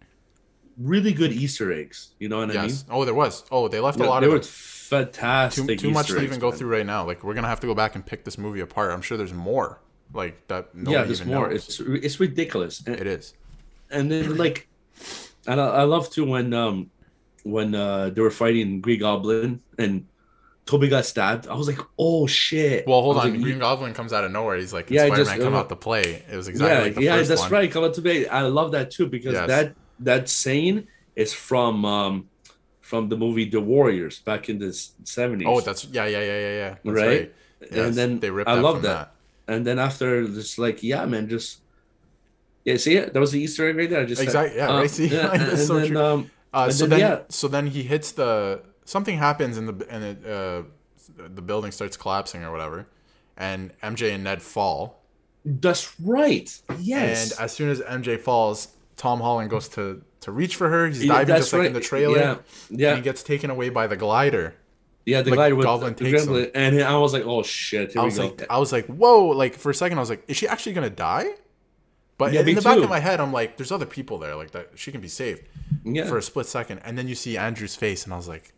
really 0.77 1.13
good 1.13 1.31
Easter 1.31 1.71
eggs. 1.73 2.11
You 2.19 2.29
know 2.29 2.37
what 2.37 2.51
I 2.51 2.53
mean? 2.61 2.69
yes. 2.69 2.85
Oh, 2.91 3.05
there 3.05 3.13
was. 3.15 3.43
Oh, 3.51 3.67
they 3.67 3.79
left 3.79 3.99
a 3.99 4.03
lot 4.03 4.19
there 4.21 4.29
of 4.29 4.37
was 4.39 4.49
fantastic. 4.49 5.67
Too, 5.67 5.75
too 5.87 5.91
much 5.91 6.07
to 6.07 6.21
even 6.21 6.39
go 6.39 6.51
through 6.51 6.69
right 6.69 6.85
now. 6.85 7.05
Like 7.05 7.23
we're 7.23 7.33
gonna 7.33 7.47
have 7.47 7.59
to 7.61 7.67
go 7.67 7.73
back 7.75 7.95
and 7.95 8.05
pick 8.05 8.23
this 8.23 8.37
movie 8.37 8.59
apart. 8.59 8.91
I'm 8.91 9.01
sure 9.01 9.17
there's 9.17 9.33
more. 9.33 9.79
Like 10.13 10.47
that. 10.47 10.69
Yeah, 10.75 11.03
there's 11.03 11.25
more. 11.25 11.49
Knows. 11.49 11.67
It's 11.67 11.79
it's 11.79 12.19
ridiculous. 12.19 12.83
And, 12.85 12.95
It 12.99 13.07
is. 13.07 13.33
and 13.89 14.11
then 14.11 14.37
like, 14.37 14.67
and 15.47 15.59
I, 15.59 15.65
I 15.67 15.83
love 15.83 16.09
too 16.11 16.25
when 16.25 16.53
um 16.53 16.91
when 17.43 17.73
uh 17.75 18.09
they 18.09 18.21
were 18.21 18.31
fighting 18.31 18.79
Green 18.81 18.99
Goblin 18.99 19.61
and 19.79 20.05
Tobey 20.65 20.87
got 20.87 21.05
stabbed. 21.05 21.47
I 21.47 21.55
was 21.55 21.67
like, 21.67 21.79
oh 21.97 22.27
shit. 22.27 22.87
Well, 22.87 23.01
hold 23.01 23.17
on. 23.17 23.31
like, 23.31 23.41
Green 23.41 23.59
Goblin 23.59 23.93
comes 23.93 24.13
out 24.13 24.23
of 24.23 24.31
nowhere. 24.31 24.57
He's 24.57 24.71
like, 24.71 24.89
Yeah, 24.89 25.05
yeah, 25.05 25.07
Spider 25.07 25.25
Man 25.25 25.35
just- 25.35 25.41
come 25.45 25.55
uh, 25.55 25.59
out 25.59 25.69
to 25.69 25.75
play. 25.75 26.23
It 26.31 26.35
was 26.35 26.47
exactly 26.47 26.77
yeah, 26.77 26.83
like 26.83 26.95
the 26.95 27.03
yeah, 27.03 27.17
first 27.17 27.29
that's 27.29 27.41
one. 27.41 27.51
right. 27.51 27.71
Come 27.71 27.83
out 27.83 27.93
to 27.95 28.01
be. 28.01 28.27
I 28.27 28.43
love 28.43 28.71
that 28.73 28.91
too 28.91 29.07
because 29.07 29.33
Yes. 29.33 29.47
that 29.47 29.75
that 30.01 30.29
saying 30.29 30.87
is 31.15 31.33
from 31.33 31.83
um 31.85 32.29
from 32.81 33.09
the 33.09 33.17
movie 33.17 33.49
The 33.49 33.59
Warriors 33.59 34.19
back 34.19 34.47
in 34.49 34.59
the 34.59 34.71
seventies. 35.03 35.47
Oh, 35.49 35.59
that's 35.59 35.85
yeah, 35.85 36.05
yeah, 36.05 36.19
yeah, 36.19 36.25
yeah, 36.39 36.55
yeah. 36.55 36.69
That's 36.69 36.85
Right? 36.85 37.07
right. 37.07 37.71
And 37.71 37.93
then 37.95 38.19
they 38.19 38.29
ripped 38.29 38.49
I 38.49 38.55
that 38.55 38.61
love 38.61 38.75
from 38.75 38.83
that. 38.83 39.15
And 39.47 39.65
then 39.65 39.79
after 39.79 40.23
it's 40.23 40.57
like, 40.57 40.83
yeah, 40.83 41.05
man, 41.05 41.29
just 41.29 41.59
yeah, 42.63 42.77
see 42.77 42.95
it. 42.95 43.13
That 43.13 43.19
was 43.19 43.31
the 43.31 43.41
Easter 43.41 43.67
egg 43.69 43.75
right 43.75 43.89
there. 43.89 44.01
I 44.01 44.05
just. 44.05 44.21
Exactly, 44.21 44.57
yeah, 44.57 44.67
Um, 44.67 44.77
right, 44.77 44.89
see? 44.89 45.07
yeah, 45.11 45.33
and, 45.33 45.59
so 45.59 45.79
then 45.79 45.97
um, 45.97 46.31
Uh, 46.53 46.63
And 46.65 46.73
so 46.73 46.85
then, 46.85 46.99
then, 46.99 46.99
yeah. 46.99 47.19
so 47.29 47.47
then 47.47 47.67
he 47.67 47.83
hits 47.83 48.11
the 48.11 48.61
something 48.85 49.17
happens 49.17 49.57
in 49.57 49.65
the 49.65 49.85
and 49.89 50.03
it, 50.03 50.25
uh, 50.25 50.63
the 51.17 51.41
building 51.41 51.71
starts 51.71 51.97
collapsing 51.97 52.43
or 52.43 52.51
whatever, 52.51 52.87
and 53.37 53.77
MJ 53.81 54.13
and 54.13 54.23
Ned 54.23 54.41
fall. 54.41 55.01
that's 55.45 55.99
right. 55.99 56.49
Yes. 56.79 57.31
And 57.31 57.41
as 57.41 57.51
soon 57.51 57.69
as 57.69 57.81
MJ 57.81 58.19
falls, 58.19 58.69
Tom 58.95 59.19
Holland 59.19 59.49
goes 59.49 59.67
to 59.69 60.03
to 60.21 60.31
reach 60.31 60.55
for 60.55 60.69
her. 60.69 60.87
He's 60.87 61.05
diving 61.05 61.27
that's 61.27 61.45
just 61.45 61.53
like 61.53 61.67
in 61.67 61.73
the 61.73 61.81
trailer. 61.81 62.17
Yeah, 62.17 62.37
And 62.69 62.79
yeah, 62.79 62.95
he 62.95 63.01
gets 63.01 63.23
taken 63.23 63.49
away 63.49 63.69
by 63.69 63.87
the 63.87 63.97
glider. 63.97 64.55
Yeah. 65.05 65.21
The 65.21 65.31
like, 65.31 65.37
guy 65.37 65.51
with 65.53 65.65
Goblin 65.65 65.93
the 65.95 66.05
takes 66.11 66.25
gremlin, 66.25 66.51
and 66.55 66.81
I 66.81 66.97
was 66.97 67.13
like, 67.13 67.25
oh 67.25 67.43
shit, 67.43 67.95
I 67.97 68.03
was 68.03 68.17
go. 68.17 68.25
like, 68.27 68.45
I 68.49 68.57
was 68.57 68.71
like, 68.71 68.85
whoa! 68.87 69.27
Like 69.27 69.55
for 69.55 69.69
a 69.71 69.75
second, 69.75 69.97
I 69.97 70.01
was 70.01 70.09
like, 70.09 70.23
is 70.27 70.37
she 70.37 70.47
actually 70.47 70.73
gonna 70.73 70.89
die? 70.89 71.27
But 72.17 72.31
Yeah, 72.31 72.41
in 72.41 72.55
the 72.55 72.61
back 72.61 72.77
of 72.77 72.89
my 72.89 72.99
head, 72.99 73.19
I'm 73.19 73.33
like, 73.33 73.57
there's 73.57 73.71
other 73.71 73.87
people 73.87 74.17
there, 74.19 74.35
like 74.35 74.51
that 74.51 74.69
she 74.75 74.91
can 74.91 75.01
be 75.01 75.07
saved 75.07 75.41
Yeah. 75.83 76.05
for 76.05 76.17
a 76.17 76.21
split 76.21 76.45
second, 76.45 76.79
and 76.85 76.97
then 76.97 77.07
you 77.07 77.15
see 77.15 77.37
Andrew's 77.37 77.75
face, 77.75 78.03
and 78.05 78.13
I 78.13 78.17
was 78.17 78.27
like, 78.27 78.53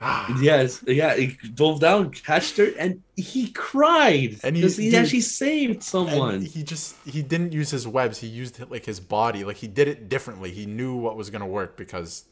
"Ah." 0.00 0.38
Yes, 0.40 0.82
yeah, 0.86 1.14
he 1.16 1.36
dove 1.54 1.80
down, 1.80 2.10
catched 2.10 2.56
her, 2.58 2.68
and 2.78 3.02
he 3.16 3.50
cried 3.50 4.38
And 4.44 4.56
he- 4.56 4.62
he, 4.68 4.90
dude- 4.90 4.94
actually 4.94 5.20
saved 5.22 5.72
and 5.74 5.84
someone. 5.84 6.40
he 6.42 6.62
just 6.62 6.94
he 7.04 7.20
didn't 7.22 7.52
use 7.52 7.70
his 7.70 7.86
webs, 7.86 8.18
he 8.18 8.28
used 8.28 8.60
like 8.70 8.84
his 8.86 9.00
body, 9.00 9.42
like 9.44 9.56
he 9.56 9.66
did 9.66 9.88
it 9.88 10.08
differently. 10.08 10.50
He 10.52 10.66
knew 10.66 10.94
what 10.94 11.16
was 11.16 11.30
gonna 11.30 11.46
work 11.46 11.76
because, 11.76 12.24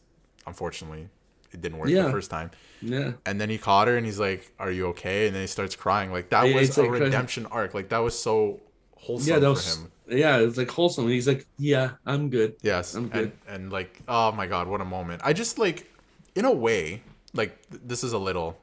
unfortunately, 0.46 1.08
it 1.52 1.60
didn't 1.60 1.78
work 1.78 1.88
Yeah. 1.88 2.02
the 2.04 2.10
first 2.12 2.30
time. 2.30 2.50
Yeah, 2.80 3.12
And 3.26 3.40
then 3.40 3.48
he 3.50 3.58
caught 3.58 3.88
her, 3.88 3.96
and 3.96 4.04
he's 4.04 4.20
like, 4.20 4.52
"Are 4.58 4.70
you 4.70 4.88
okay?" 4.88 5.26
And 5.26 5.34
then 5.34 5.42
he 5.42 5.46
starts 5.46 5.76
crying. 5.76 6.12
Like 6.12 6.30
that 6.30 6.44
Yeah, 6.44 6.54
was 6.54 6.76
a 6.76 6.82
like 6.82 6.90
redemption 6.90 7.46
arc. 7.46 7.74
Like 7.74 7.88
that 7.88 7.98
was 7.98 8.18
so 8.18 8.60
wholesome 8.96 9.26
yeah, 9.32 9.38
that 9.38 9.54
for 9.54 9.60
him. 9.60 9.90
yeah, 10.08 10.38
it's 10.38 10.56
like 10.56 10.70
wholesome. 10.70 11.04
And 11.04 11.12
He's 11.12 11.28
like, 11.28 11.46
yeah, 11.56 11.92
I'm 12.06 12.30
good. 12.30 12.56
Yes, 12.62 12.94
I'm 12.94 13.08
and 13.10 13.10
good. 13.10 13.32
and 13.46 13.72
like, 13.72 14.02
oh 14.08 14.32
my 14.32 14.46
god, 14.46 14.68
what 14.68 14.80
a 14.80 14.84
moment! 14.84 15.22
I 15.24 15.32
just 15.32 15.58
like, 15.58 15.90
in 16.34 16.44
a 16.44 16.52
way, 16.52 17.02
like 17.34 17.68
th- 17.70 17.82
this 17.84 18.02
is 18.04 18.12
a 18.12 18.18
little, 18.18 18.58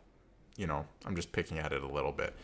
you 0.57 0.68
know, 0.68 0.86
I'm 1.05 1.16
just 1.16 1.32
picking 1.32 1.59
at 1.59 1.72
it 1.72 1.84
a 1.84 1.88
little 1.88 2.12
bit. 2.12 2.36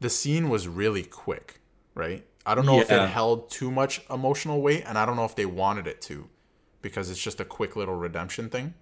The 0.00 0.10
scene 0.10 0.48
was 0.48 0.68
really 0.68 1.02
quick, 1.04 1.60
right? 1.94 2.24
I 2.46 2.54
don't 2.54 2.66
know 2.66 2.80
if 2.80 2.92
it 2.92 3.02
held 3.02 3.50
too 3.50 3.70
much 3.70 4.02
emotional 4.10 4.62
weight, 4.62 4.84
and 4.86 4.98
I 4.98 5.06
don't 5.06 5.16
know 5.16 5.24
if 5.26 5.34
they 5.36 5.46
wanted 5.46 5.86
it 5.86 6.00
to, 6.02 6.28
because 6.82 7.10
it's 7.10 7.22
just 7.22 7.40
a 7.40 7.44
quick 7.44 7.76
little 7.76 7.96
redemption 7.96 8.48
thing. 8.50 8.74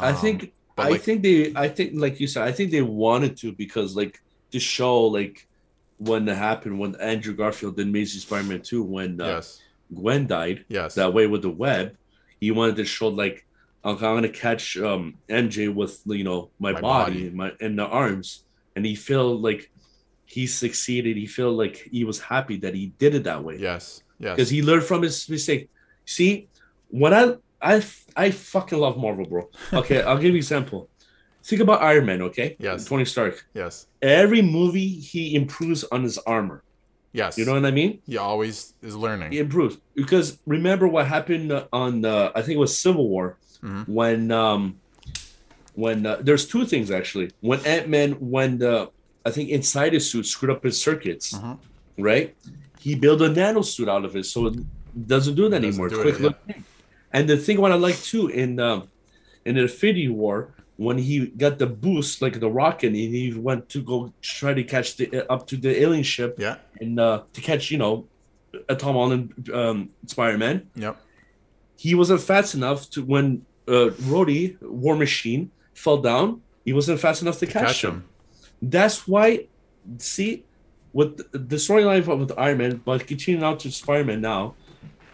I 0.00 0.12
think 0.12 0.42
Um, 0.42 0.50
but, 0.76 0.86
I 0.86 0.90
like- 0.90 1.02
think 1.02 1.22
they 1.22 1.52
I 1.54 1.68
think 1.68 1.92
like 1.94 2.20
you 2.20 2.26
said 2.26 2.42
I 2.42 2.52
think 2.52 2.70
they 2.70 2.82
wanted 2.82 3.36
to 3.38 3.52
because 3.52 3.96
like 3.96 4.20
the 4.50 4.58
show 4.58 5.06
like 5.06 5.46
when 5.98 6.28
it 6.28 6.36
happened 6.36 6.78
when 6.78 6.96
Andrew 6.96 7.34
Garfield 7.34 7.76
did 7.76 7.86
Amazing 7.86 8.20
Spider-Man 8.20 8.62
2 8.62 8.82
when 8.82 9.20
uh, 9.20 9.26
Yes, 9.26 9.60
Gwen 9.94 10.26
died 10.26 10.64
yes, 10.68 10.94
that 10.94 11.12
way 11.14 11.26
with 11.26 11.42
the 11.42 11.50
web 11.50 11.96
he 12.40 12.50
wanted 12.50 12.76
to 12.76 12.84
show 12.84 13.08
like 13.08 13.46
I'm 13.84 13.96
gonna 13.96 14.28
catch 14.28 14.76
um 14.78 15.14
MJ 15.28 15.72
with 15.72 16.00
you 16.06 16.24
know 16.24 16.50
my, 16.58 16.72
My 16.72 16.80
body, 16.80 17.12
body. 17.14 17.26
and 17.28 17.36
my 17.36 17.52
and 17.60 17.78
the 17.78 17.86
arms 17.86 18.44
and 18.76 18.84
he 18.86 18.94
felt 18.94 19.40
like 19.40 19.70
he 20.24 20.46
succeeded 20.46 21.16
he 21.16 21.26
felt 21.26 21.56
like 21.56 21.76
he 21.90 22.04
was 22.04 22.18
happy 22.20 22.56
that 22.58 22.74
he 22.74 22.86
did 22.98 23.14
it 23.14 23.24
that 23.24 23.42
way 23.44 23.56
yes, 23.58 24.02
yes. 24.18 24.36
because 24.36 24.48
he 24.50 24.62
learned 24.62 24.84
from 24.84 25.02
his 25.02 25.28
mistake. 25.28 25.68
See, 26.06 26.48
when 26.88 27.12
I 27.12 27.34
I 27.62 27.82
I 28.16 28.30
fucking 28.30 28.78
love 28.78 28.96
Marvel, 28.98 29.24
bro. 29.26 29.48
Okay, 29.72 30.02
I'll 30.02 30.16
give 30.16 30.24
you 30.24 30.30
an 30.32 30.36
example. 30.36 30.88
Think 31.44 31.60
about 31.62 31.82
Iron 31.82 32.06
Man, 32.06 32.22
okay? 32.22 32.56
Yes. 32.58 32.84
Tony 32.86 33.04
Stark. 33.04 33.44
yes, 33.54 33.86
Every 34.00 34.42
movie 34.42 34.88
he 34.88 35.34
improves 35.34 35.82
on 35.84 36.02
his 36.04 36.16
armor. 36.18 36.62
yes. 37.12 37.36
You 37.38 37.44
know 37.44 37.54
what 37.54 37.64
I 37.66 37.70
mean? 37.70 38.00
he 38.06 38.16
always 38.18 38.74
is 38.82 38.94
learning. 38.96 39.32
He 39.32 39.38
improves 39.38 39.76
because 39.94 40.38
remember 40.46 40.86
what 40.88 41.06
happened 41.06 41.52
on 41.72 42.04
uh, 42.04 42.30
I 42.34 42.42
think 42.42 42.56
it 42.56 42.60
was 42.66 42.76
Civil 42.78 43.08
War 43.08 43.38
Mhm. 43.62 43.86
when 43.88 44.30
um 44.32 44.62
when 45.74 46.04
uh, 46.06 46.16
there's 46.20 46.46
two 46.52 46.64
things 46.66 46.90
actually 46.90 47.30
when 47.40 47.60
Ant 47.64 47.88
Man 47.88 48.12
when 48.34 48.58
the 48.58 48.90
I 49.24 49.30
think 49.30 49.50
inside 49.50 49.92
his 49.92 50.10
suit 50.10 50.26
screwed 50.26 50.50
up 50.54 50.62
his 50.64 50.76
circuits 50.82 51.32
Mhm. 51.34 51.58
right 51.98 52.34
he 52.84 52.94
built 53.04 53.20
a 53.22 53.28
nano 53.28 53.62
suit 53.62 53.88
out 53.88 54.04
of 54.04 54.16
it 54.16 54.26
so 54.26 54.46
it 54.50 54.54
doesn't 55.14 55.36
do 55.36 55.44
that 55.48 55.60
Doesn't 55.62 55.68
anymore 55.68 55.88
do 55.88 56.02
Quick 56.02 56.16
it, 56.16 56.20
look. 56.26 56.36
And 57.12 57.28
the 57.28 57.36
thing 57.36 57.60
what 57.60 57.72
I 57.72 57.76
like 57.76 57.96
too 58.02 58.28
in 58.28 58.58
um 58.60 58.88
in 59.44 59.54
the 59.56 59.62
Infinity 59.62 60.08
War 60.08 60.54
when 60.76 60.98
he 60.98 61.26
got 61.26 61.58
the 61.58 61.66
boost 61.66 62.22
like 62.22 62.40
the 62.40 62.48
rocket 62.50 62.88
and 62.88 62.96
he 62.96 63.32
went 63.34 63.68
to 63.68 63.82
go 63.82 64.12
try 64.22 64.52
to 64.54 64.64
catch 64.64 64.96
the 64.96 65.30
up 65.30 65.46
to 65.48 65.56
the 65.56 65.80
alien 65.82 66.02
ship 66.02 66.36
Yeah. 66.38 66.56
and 66.80 66.98
uh, 66.98 67.22
to 67.34 67.40
catch 67.40 67.70
you 67.70 67.78
know 67.78 68.06
a 68.68 68.74
Tom 68.74 68.94
Holland 68.94 69.50
um, 69.52 69.90
Spider 70.06 70.38
Man 70.38 70.68
Yep. 70.74 70.96
he 71.76 71.94
wasn't 71.94 72.20
fast 72.20 72.54
enough 72.54 72.88
to 72.90 73.02
when 73.04 73.44
uh, 73.68 73.90
Rhodey 74.10 74.60
War 74.62 74.96
Machine 74.96 75.50
fell 75.74 75.98
down. 75.98 76.40
He 76.64 76.72
wasn't 76.72 76.98
fast 77.00 77.22
enough 77.22 77.38
to 77.38 77.46
catch, 77.46 77.66
Catch 77.66 77.84
him. 77.84 77.90
him. 77.90 78.04
That's 78.60 79.06
why, 79.08 79.46
see, 79.98 80.44
with 80.92 81.16
the- 81.32 81.38
the 81.38 81.56
storyline 81.56 81.98
of- 82.06 82.18
with 82.20 82.32
Iron 82.38 82.58
Man, 82.58 82.82
but 82.84 83.06
continuing 83.06 83.44
out 83.44 83.60
to 83.60 83.70
Spider 83.70 84.04
Man 84.04 84.20
now, 84.20 84.54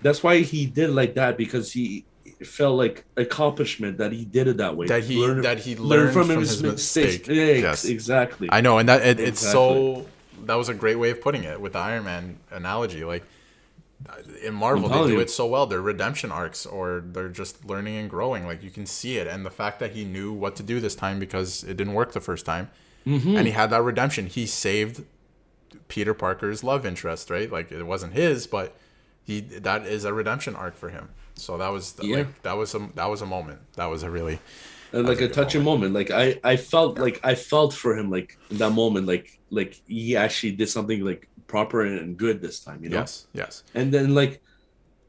that's 0.03 0.23
why 0.23 0.39
he 0.41 0.67
did 0.67 0.91
like 0.91 1.15
that 1.15 1.37
because 1.37 1.73
he 1.73 2.05
felt 2.45 2.77
like 2.77 3.05
accomplishment 3.17 3.99
that 3.99 4.13
he 4.13 4.25
did 4.25 4.47
it 4.47 4.59
that 4.59 4.77
way. 4.77 4.87
That 4.87 5.05
he 5.05 5.17
Learn- 5.17 5.43
that 5.43 5.59
he 5.59 5.75
learn 5.77 5.89
learned 5.89 6.13
from, 6.13 6.27
from, 6.29 6.39
his, 6.39 6.63
mistakes. 6.63 7.19
mistake. 7.27 7.37
Yeah, 7.37 7.69
Yes. 7.69 7.85
exactly. 7.85 8.49
I 8.53 8.61
know, 8.61 8.79
and 8.79 8.89
that 8.89 9.05
it, 9.05 9.19
it's 9.21 9.41
so 9.41 10.07
that 10.45 10.55
was 10.55 10.69
a 10.69 10.75
great 10.75 10.97
way 10.97 11.11
of 11.11 11.21
putting 11.21 11.43
it 11.45 11.61
with 11.61 11.73
the 11.73 11.79
Iron 11.81 12.05
Man 12.05 12.39
analogy. 12.51 13.05
Like 13.05 13.25
in 14.45 14.55
Marvel, 14.55 14.89
they 14.89 15.09
do 15.11 15.19
it 15.19 15.31
so 15.31 15.47
well. 15.47 15.67
They're 15.67 15.81
redemption 15.81 16.31
arcs, 16.31 16.65
or 16.65 17.03
they're 17.05 17.29
just 17.29 17.65
learning 17.65 17.97
and 17.97 18.09
growing. 18.09 18.47
Like 18.47 18.63
you 18.63 18.71
can 18.71 18.87
see 18.87 19.19
it, 19.19 19.27
and 19.27 19.45
the 19.45 19.51
fact 19.51 19.81
that 19.81 19.91
he 19.93 20.05
knew 20.05 20.33
what 20.33 20.55
to 20.57 20.63
do 20.63 20.79
this 20.79 20.95
time 20.95 21.19
because 21.19 21.65
it 21.65 21.77
didn't 21.77 21.95
work 21.95 22.13
the 22.13 22.21
first 22.21 22.47
time, 22.47 22.71
Mhm. 23.05 23.37
and 23.37 23.47
he 23.47 23.53
had 23.53 23.71
that 23.71 23.83
redemption. 23.83 24.27
He 24.29 24.47
saved 24.47 25.03
Peter 25.89 26.15
Parker's 26.15 26.63
love 26.63 26.87
interest, 26.87 27.31
right? 27.31 27.51
Like 27.51 27.73
it 27.73 27.83
wasn't 27.85 28.13
his, 28.13 28.47
but 28.47 28.77
he 29.29 29.35
that 29.69 29.81
is 29.87 30.03
a 30.11 30.13
redemption 30.21 30.53
arc 30.65 30.75
for 30.83 30.89
him. 30.97 31.05
So 31.45 31.51
that 31.63 31.71
was 31.77 31.85
Yeah. 32.03 32.17
like 32.19 32.33
that 32.47 32.57
was 32.61 32.75
a 32.79 32.81
that 32.99 33.09
was 33.13 33.21
a 33.23 33.27
moment. 33.37 33.61
That 33.79 33.89
was 33.95 34.03
a 34.03 34.11
really 34.19 34.37
And 34.93 35.07
like 35.11 35.21
a 35.21 35.29
touching 35.39 35.63
moment. 35.71 35.91
Like 36.01 36.11
I, 36.25 36.27
I 36.53 36.57
felt 36.73 36.93
like 37.07 37.17
I 37.33 37.35
felt 37.53 37.73
for 37.83 37.91
him 37.99 38.07
like 38.17 38.31
in 38.53 38.57
that 38.63 38.73
moment, 38.83 39.05
like 39.07 39.27
like 39.59 39.73
he 39.87 40.17
actually 40.25 40.53
did 40.61 40.69
something 40.77 41.01
like 41.11 41.23
proper 41.47 41.79
and 41.85 42.17
good 42.25 42.37
this 42.47 42.57
time, 42.67 42.79
you 42.85 42.91
know. 42.91 43.01
yes, 43.01 43.27
yes. 43.41 43.53
And 43.79 43.87
then 43.95 44.07
like 44.21 44.35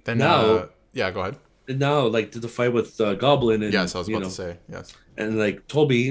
Then 0.05 0.17
Now- 0.17 0.41
uh, 0.45 0.65
yeah, 0.99 1.09
go 1.15 1.19
ahead. 1.21 1.35
now 1.87 1.99
like 2.17 2.27
to 2.35 2.39
the 2.45 2.51
fight 2.57 2.73
with 2.79 2.91
uh, 3.01 3.13
Goblin 3.23 3.59
and 3.65 3.71
Yes, 3.79 3.95
I 3.95 3.99
was 4.01 4.07
about 4.09 4.21
know, 4.23 4.31
to 4.33 4.41
say 4.43 4.51
yes. 4.75 4.85
and 5.21 5.29
like 5.45 5.57
Tobey, 5.73 6.03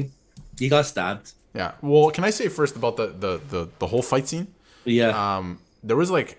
he 0.61 0.67
got 0.75 0.85
stabbed. 0.87 1.27
Yeah. 1.61 1.71
Well, 1.83 2.11
can 2.17 2.25
I 2.31 2.33
say 2.39 2.47
first 2.61 2.75
about 2.81 2.95
the 3.01 3.07
the 3.25 3.33
the, 3.53 3.61
the 3.83 3.87
whole 3.93 4.03
fight 4.13 4.27
scene? 4.31 4.47
Yeah, 4.85 5.11
Um, 5.23 5.45
there 5.89 5.97
was 6.03 6.11
like 6.19 6.31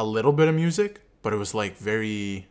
a 0.00 0.04
little 0.04 0.32
bit 0.32 0.48
of 0.48 0.54
music, 0.54 1.00
but 1.22 1.32
it 1.32 1.36
was 1.36 1.54
like 1.54 1.76
very. 1.76 2.46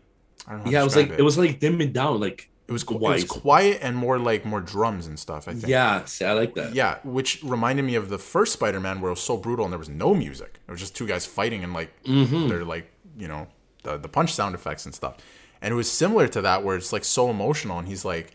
I 0.47 0.53
don't 0.53 0.65
know. 0.65 0.71
Yeah. 0.71 0.81
It 0.81 0.83
was 0.85 0.95
like 0.95 1.05
describe 1.07 1.19
it 1.19 1.23
was 1.23 1.37
like 1.37 1.59
dimming 1.59 1.91
down. 1.91 2.19
Like 2.19 2.49
it 2.67 2.71
was, 2.71 2.83
qu- 2.83 2.95
it 2.95 3.01
was 3.01 3.23
quiet 3.23 3.79
and 3.81 3.95
more 3.97 4.17
like 4.19 4.45
more 4.45 4.61
drums 4.61 5.07
and 5.07 5.17
stuff. 5.19 5.47
I 5.47 5.53
think. 5.53 5.67
yeah, 5.67 6.05
see, 6.05 6.23
I 6.25 6.33
like 6.33 6.53
that. 6.55 6.73
Yeah, 6.75 6.99
which 7.03 7.41
reminded 7.43 7.83
me 7.83 7.95
of 7.95 8.09
the 8.09 8.17
first 8.19 8.53
Spider-Man 8.53 9.01
where 9.01 9.09
it 9.09 9.13
was 9.13 9.21
so 9.23 9.37
brutal 9.37 9.65
and 9.65 9.71
there 9.73 9.79
was 9.79 9.89
no 9.89 10.13
music. 10.13 10.59
It 10.67 10.71
was 10.71 10.79
just 10.79 10.95
two 10.95 11.07
guys 11.07 11.25
fighting 11.25 11.63
and 11.63 11.73
like 11.73 11.91
Mm-hmm. 12.03 12.47
they're 12.47 12.63
like 12.65 12.91
you 13.17 13.27
know 13.27 13.47
the 13.83 13.97
the 13.97 14.07
punch 14.09 14.33
sound 14.33 14.53
effects 14.55 14.85
and 14.85 14.93
stuff. 14.93 15.17
And 15.61 15.71
it 15.73 15.75
was 15.75 15.91
similar 15.91 16.27
to 16.29 16.41
that 16.41 16.63
where 16.63 16.75
it's 16.77 16.93
like 16.93 17.03
so 17.03 17.29
emotional 17.29 17.79
and 17.79 17.87
he's 17.87 18.05
like, 18.05 18.31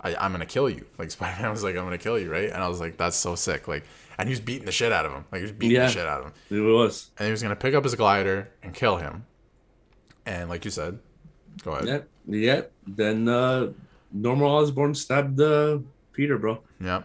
I, 0.00 0.16
"I'm 0.16 0.32
gonna 0.32 0.46
kill 0.46 0.68
you." 0.68 0.86
Like 0.98 1.10
Spider-Man 1.16 1.50
was 1.50 1.62
like, 1.62 1.76
"I'm 1.76 1.84
gonna 1.84 1.98
kill 1.98 2.18
you," 2.18 2.30
right? 2.32 2.50
And 2.50 2.62
I 2.62 2.68
was 2.68 2.80
like, 2.80 2.96
"That's 2.96 3.16
so 3.16 3.34
sick!" 3.36 3.68
Like, 3.68 3.84
and 4.18 4.28
he 4.28 4.32
was 4.32 4.40
beating 4.40 4.64
the 4.66 4.72
shit 4.72 4.92
out 4.92 5.04
of 5.06 5.12
him. 5.12 5.24
Like 5.32 5.40
he 5.40 5.42
was 5.42 5.52
beating 5.52 5.76
Yeah. 5.76 5.86
the 5.86 5.92
shit 5.92 6.06
out 6.06 6.20
of 6.20 6.26
him. 6.26 6.32
It 6.50 6.60
was. 6.60 7.10
And 7.18 7.26
he 7.26 7.30
was 7.30 7.42
gonna 7.42 7.56
pick 7.56 7.74
up 7.74 7.84
his 7.84 7.94
glider 7.94 8.48
and 8.62 8.72
kill 8.74 8.96
him. 8.96 9.26
And 10.26 10.48
like 10.48 10.64
you 10.64 10.70
said, 10.70 10.98
go 11.62 11.72
ahead. 11.72 12.06
Yeah, 12.26 12.36
yeah. 12.54 12.60
Then 12.86 13.28
uh 13.28 13.72
Norman 14.12 14.46
Osborn 14.46 14.94
stabbed 14.94 15.40
uh, 15.40 15.78
Peter, 16.12 16.38
bro. 16.38 16.60
Yeah. 16.80 17.02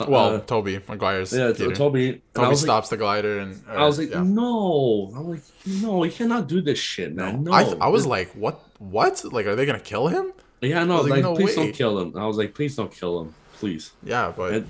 Uh, 0.00 0.06
Well, 0.08 0.40
Tobey 0.40 0.80
Maguire's. 0.88 1.32
yeah, 1.32 1.52
Peter. 1.52 1.74
Tobey. 1.74 2.22
Tobey 2.34 2.48
was 2.48 2.62
like- 2.62 2.66
stops 2.66 2.88
the 2.88 2.96
glider 2.96 3.38
and. 3.40 3.62
or, 3.68 3.78
I 3.78 3.84
was 3.86 3.98
like, 3.98 4.10
yeah. 4.10 4.22
no. 4.22 5.12
I'm 5.14 5.30
like, 5.30 5.42
no, 5.66 6.04
you 6.04 6.10
cannot 6.12 6.46
do 6.48 6.60
this 6.62 6.78
shit, 6.78 7.14
man. 7.14 7.44
No. 7.44 7.52
I, 7.52 7.62
I 7.80 7.88
was 7.88 8.06
like, 8.06 8.30
what? 8.32 8.60
What? 8.78 9.24
Like, 9.24 9.46
are 9.46 9.56
they 9.56 9.66
gonna 9.66 9.80
kill 9.80 10.06
him? 10.08 10.32
yeah, 10.60 10.82
no, 10.84 10.94
I 10.94 10.96
was 10.98 11.04
like, 11.04 11.10
like, 11.10 11.22
no 11.22 11.34
please 11.34 11.56
way. 11.56 11.64
don't 11.66 11.72
kill 11.74 11.98
him. 12.00 12.16
I 12.16 12.26
was 12.26 12.36
like, 12.38 12.54
please 12.54 12.74
don't 12.76 12.90
kill 12.92 13.20
him, 13.22 13.34
please. 13.54 13.92
Yeah, 14.02 14.32
but 14.36 14.52
And 14.54 14.66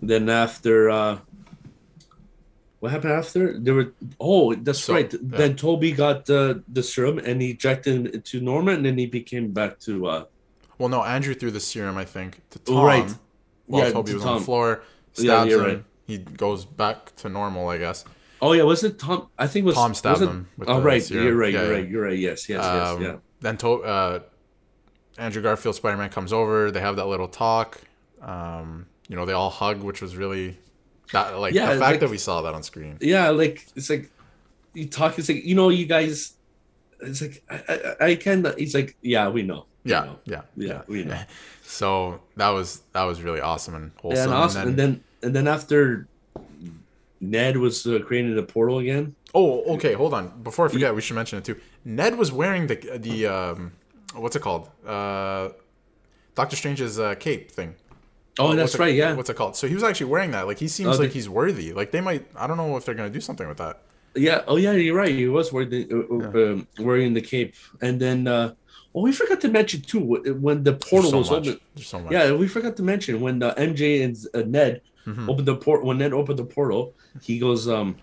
then 0.00 0.28
after, 0.28 0.90
uh 0.90 1.18
what 2.80 2.92
happened 2.92 3.12
after? 3.14 3.58
There 3.58 3.74
were, 3.74 3.92
oh, 4.20 4.54
that's 4.54 4.80
So, 4.84 4.92
right. 4.94 5.10
yeah. 5.12 5.18
Then 5.22 5.56
Tobey 5.56 5.92
got 5.92 6.28
uh, 6.28 6.56
the 6.68 6.82
serum 6.82 7.18
and 7.18 7.40
he 7.40 7.52
injected 7.52 8.14
it 8.14 8.24
to 8.26 8.40
Norman, 8.40 8.76
and 8.76 8.84
then 8.86 8.98
he 8.98 9.06
became 9.06 9.50
back 9.52 9.78
to, 9.80 10.06
uh 10.06 10.24
well, 10.78 10.90
no, 10.90 11.02
Andrew 11.02 11.32
threw 11.34 11.50
the 11.50 11.60
serum, 11.60 11.96
I 11.96 12.04
think, 12.04 12.40
to 12.50 12.58
Tom. 12.58 12.84
Right. 12.84 13.10
While 13.66 13.84
Yeah, 13.84 13.90
Tobey 13.92 14.10
to 14.10 14.16
was 14.16 14.26
on 14.26 14.38
the 14.40 14.44
floor, 14.44 14.82
Yeah, 15.16 15.22
stabs 15.22 15.50
you're 15.50 15.60
him. 15.60 15.66
right. 15.76 15.84
He 16.06 16.18
goes 16.18 16.66
back 16.66 17.16
to 17.16 17.28
normal, 17.30 17.68
I 17.70 17.78
guess. 17.78 18.04
oh 18.42 18.52
yeah, 18.52 18.62
was 18.64 18.84
it 18.84 18.98
Tom? 18.98 19.28
I 19.38 19.46
think 19.46 19.64
it 19.64 19.66
was 19.68 19.74
Tom 19.76 19.94
stabbed 19.94 20.20
was 20.20 20.28
him 20.28 20.48
with 20.58 20.68
Oh 20.68 20.76
the 20.78 20.82
right, 20.82 21.02
serum. 21.02 21.24
you're 21.24 21.34
right, 21.36 21.52
Yeah, 21.54 21.62
you're 21.62 21.72
right, 21.72 21.88
you're 21.88 22.02
right. 22.02 22.18
Yes, 22.18 22.46
yes, 22.48 22.62
Um, 22.62 23.02
yes, 23.02 23.10
yeah. 23.12 23.16
Then 23.40 23.56
to- 23.56 23.82
uh, 23.84 24.20
Andrew 25.18 25.40
Garfield, 25.42 25.74
Spider 25.74 25.96
Man 25.96 26.10
comes 26.10 26.30
over. 26.32 26.70
They 26.70 26.80
have 26.80 26.96
that 26.96 27.06
little 27.06 27.26
talk. 27.28 27.80
Um, 28.20 28.84
you 29.08 29.16
know, 29.16 29.24
they 29.24 29.32
all 29.32 29.50
hug, 29.50 29.82
which 29.82 30.00
was 30.02 30.16
really 30.16 30.56
that 31.12 31.38
like 31.38 31.54
Yeah, 31.54 31.66
the 31.74 31.80
fact 31.80 31.92
like- 31.92 32.00
that 32.00 32.10
we 32.10 32.18
saw 32.18 32.42
that 32.42 32.54
on 32.54 32.62
screen. 32.62 32.98
yeah 33.00 33.28
like 33.30 33.66
it's 33.76 33.88
like 33.90 34.10
you 34.74 34.86
talk 34.86 35.18
it's 35.18 35.28
like 35.28 35.44
you 35.44 35.54
know 35.54 35.68
you 35.70 35.86
guys 35.86 36.34
it's 37.00 37.22
like 37.22 37.42
i 37.48 37.94
i, 38.00 38.06
I 38.08 38.14
can 38.16 38.44
he's 38.58 38.74
like 38.74 38.96
yeah 39.02 39.28
we 39.28 39.42
know 39.42 39.66
We 39.84 39.92
Yeah, 39.92 40.04
know. 40.04 40.18
yeah, 40.24 40.42
Yeah, 40.56 40.66
yeah. 40.68 40.82
we 40.88 41.04
know. 41.04 41.18
So 41.62 42.20
that 42.36 42.50
was 42.50 42.82
that 42.92 43.04
was 43.04 43.22
really 43.22 43.40
awesome 43.40 43.74
and 43.74 43.86
yeah 43.94 44.00
wholesome. 44.02 44.24
and, 44.32 44.34
also, 44.42 44.60
and 44.62 44.76
then 44.76 45.02
and 45.22 45.34
then 45.34 45.46
after 45.48 46.06
Ned 47.20 47.56
was 47.56 47.86
uh, 47.86 47.98
creating 48.06 48.34
the 48.36 48.42
portal 48.42 48.78
again. 48.78 49.14
Oh, 49.34 49.62
okay. 49.74 49.94
Hold 49.94 50.12
on. 50.14 50.42
Before 50.42 50.66
I 50.66 50.68
forget, 50.68 50.94
we 50.94 51.00
should 51.00 51.16
mention 51.16 51.38
it 51.38 51.44
too. 51.44 51.56
Ned 51.84 52.16
was 52.18 52.30
wearing 52.30 52.66
the 52.66 52.76
the 52.98 53.26
um, 53.26 53.72
what's 54.14 54.36
it 54.36 54.42
called? 54.42 54.68
Uh, 54.86 55.48
Doctor 56.34 56.56
Strange's 56.56 56.98
uh, 56.98 57.14
cape 57.16 57.50
thing. 57.50 57.74
Oh, 58.38 58.46
What's 58.48 58.56
that's 58.58 58.74
it- 58.74 58.80
right. 58.80 58.94
Yeah. 58.94 59.14
What's 59.14 59.30
it 59.30 59.36
called? 59.36 59.56
So 59.56 59.66
he 59.66 59.74
was 59.74 59.82
actually 59.82 60.06
wearing 60.06 60.30
that. 60.32 60.46
Like 60.46 60.58
he 60.58 60.68
seems 60.68 60.98
Oh, 60.98 61.02
like 61.02 61.12
he's 61.12 61.28
worthy. 61.28 61.72
Like 61.72 61.90
they 61.90 62.00
might. 62.00 62.26
I 62.36 62.46
don't 62.46 62.56
know 62.56 62.76
if 62.76 62.84
they're 62.84 62.94
gonna 62.94 63.10
do 63.10 63.20
something 63.20 63.48
with 63.48 63.58
that. 63.58 63.80
Yeah. 64.14 64.42
Oh, 64.46 64.56
yeah. 64.56 64.72
You're 64.72 64.96
right. 64.96 65.08
He 65.14 65.26
was 65.28 65.52
wearing 65.52 65.70
the, 65.70 65.82
uh, 65.90 66.52
um, 66.52 66.66
wearing 66.78 67.14
the 67.14 67.20
cape, 67.20 67.54
and 67.82 68.00
then 68.00 68.26
uh, 68.26 68.52
oh, 68.94 69.00
we 69.02 69.12
forgot 69.12 69.40
to 69.42 69.48
mention 69.48 69.80
too 69.82 70.00
when 70.00 70.62
the 70.64 70.72
portal 70.74 71.10
There's 71.10 71.14
was 71.14 71.28
so 71.28 71.34
much. 71.40 71.48
open. 71.48 71.60
So 71.76 72.00
much. 72.00 72.12
Yeah, 72.12 72.32
we 72.32 72.48
forgot 72.48 72.76
to 72.76 72.82
mention 72.82 73.20
when 73.20 73.42
uh, 73.42 73.54
MJ 73.54 74.04
and 74.04 74.16
uh, 74.34 74.42
Ned 74.46 74.80
Mhm. 75.06 75.28
opened 75.28 75.46
the 75.46 75.56
port. 75.56 75.84
When 75.84 75.98
Ned 75.98 76.12
opened 76.12 76.38
the 76.38 76.44
portal, 76.44 76.92
he 77.22 77.38
goes, 77.38 77.68
um, 77.68 77.94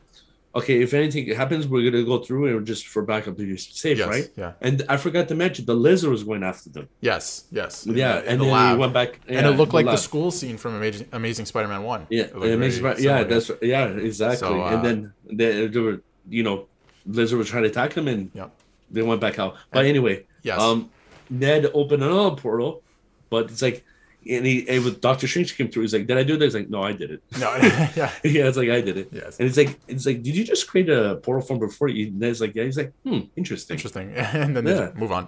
"Okay, 0.55 0.81
if 0.81 0.93
anything 0.93 1.27
happens, 1.35 1.67
we're 1.67 1.89
gonna 1.89 2.03
go 2.03 2.19
through 2.19 2.55
and 2.57 2.65
just 2.67 2.87
for 2.87 3.01
backup 3.03 3.35
to 3.37 3.43
be 3.45 3.57
safe, 3.57 3.97
Yes. 3.97 4.07
right?" 4.07 4.29
Yeah. 4.37 4.53
And 4.61 4.83
I 4.87 4.97
forgot 4.97 5.27
to 5.29 5.35
mention 5.35 5.65
the 5.65 5.75
lizard 5.75 6.11
was 6.11 6.23
going 6.23 6.43
after 6.43 6.69
them. 6.69 6.87
Yes. 7.01 7.45
Yes. 7.51 7.85
Yeah, 7.87 8.19
in 8.21 8.27
and 8.27 8.41
the 8.41 8.45
then 8.45 8.53
lab. 8.53 8.79
went 8.79 8.93
back, 8.93 9.19
and 9.27 9.45
it 9.47 9.51
looked 9.51 9.73
like 9.73 9.85
the 9.85 9.91
lab. 9.91 9.99
school 9.99 10.29
scene 10.31 10.57
from 10.57 10.75
Amazing, 10.75 11.07
Amazing 11.11 11.45
Spider-Man 11.47 11.83
One. 11.83 12.07
Yeah, 12.09 12.23
It 12.23 12.35
looked 12.35 12.45
it 12.47 12.57
makes 12.57 12.77
very 12.77 12.93
right. 12.93 12.99
Yeah, 13.01 13.23
that's 13.23 13.49
yeah, 13.61 13.87
exactly. 13.87 14.37
So, 14.47 14.61
uh, 14.61 14.69
and 14.73 14.85
then 14.85 15.13
they, 15.39 15.67
they 15.67 15.79
were, 15.79 16.01
you 16.29 16.43
know, 16.43 16.67
Lizard 17.05 17.37
was 17.39 17.49
trying 17.49 17.63
to 17.63 17.69
attack 17.69 17.93
them, 17.93 18.07
and 18.07 18.29
Yep. 18.33 18.51
they 18.91 19.01
went 19.01 19.21
back 19.21 19.39
out. 19.39 19.55
But 19.71 19.85
anyway, 19.85 20.25
Yes. 20.43 20.59
um, 20.59 20.89
Ned 21.29 21.69
opened 21.73 22.03
another 22.03 22.35
portal, 22.35 22.81
but 23.29 23.49
it's 23.49 23.61
like, 23.61 23.83
and 24.29 24.45
he 24.45 24.67
and 24.69 24.83
with 24.85 25.01
Doctor 25.01 25.27
Strange 25.27 25.55
came 25.57 25.69
through. 25.69 25.83
He's 25.83 25.93
like, 25.93 26.07
"Did 26.07 26.17
I 26.17 26.23
do 26.23 26.37
this?" 26.37 26.53
Like, 26.53 26.69
no, 26.69 26.81
I 26.83 26.93
did 26.93 27.11
it. 27.11 27.23
no. 27.39 27.53
yeah. 27.95 28.11
yeah, 28.23 28.47
it's 28.47 28.57
like 28.57 28.69
I 28.69 28.81
did 28.81 28.97
it. 28.97 29.09
Yes. 29.11 29.37
And 29.39 29.47
it's 29.47 29.57
like, 29.57 29.79
it's 29.87 30.05
like, 30.05 30.21
did 30.23 30.35
you 30.35 30.43
just 30.43 30.67
create 30.67 30.89
a 30.89 31.15
portal 31.23 31.41
from 31.45 31.59
before 31.59 31.87
you? 31.89 32.07
And 32.07 32.19
Ned's 32.19 32.41
like, 32.41 32.55
yeah. 32.55 32.63
He's 32.63 32.77
like, 32.77 32.93
hmm, 33.03 33.19
interesting. 33.35 33.75
Interesting. 33.75 34.13
And 34.15 34.55
then 34.55 34.63
they 34.65 34.75
Yeah. 34.75 34.91
move 34.95 35.11
on. 35.11 35.27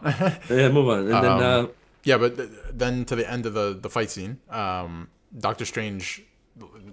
Yeah, 0.50 0.70
move 0.70 0.89
on. 0.89 1.00
And 1.00 1.10
then, 1.12 1.26
Um, 1.26 1.41
uh, 1.41 1.68
Yeah, 2.04 2.18
but 2.18 2.38
th- 2.38 2.50
then 2.72 3.04
to 3.06 3.16
the 3.16 3.30
end 3.30 3.46
of 3.46 3.54
the 3.54 3.78
the 3.82 3.89
fight 3.89 4.10
scene, 4.12 4.38
um, 4.50 5.08
Doctor 5.38 5.66
Strange, 5.66 6.24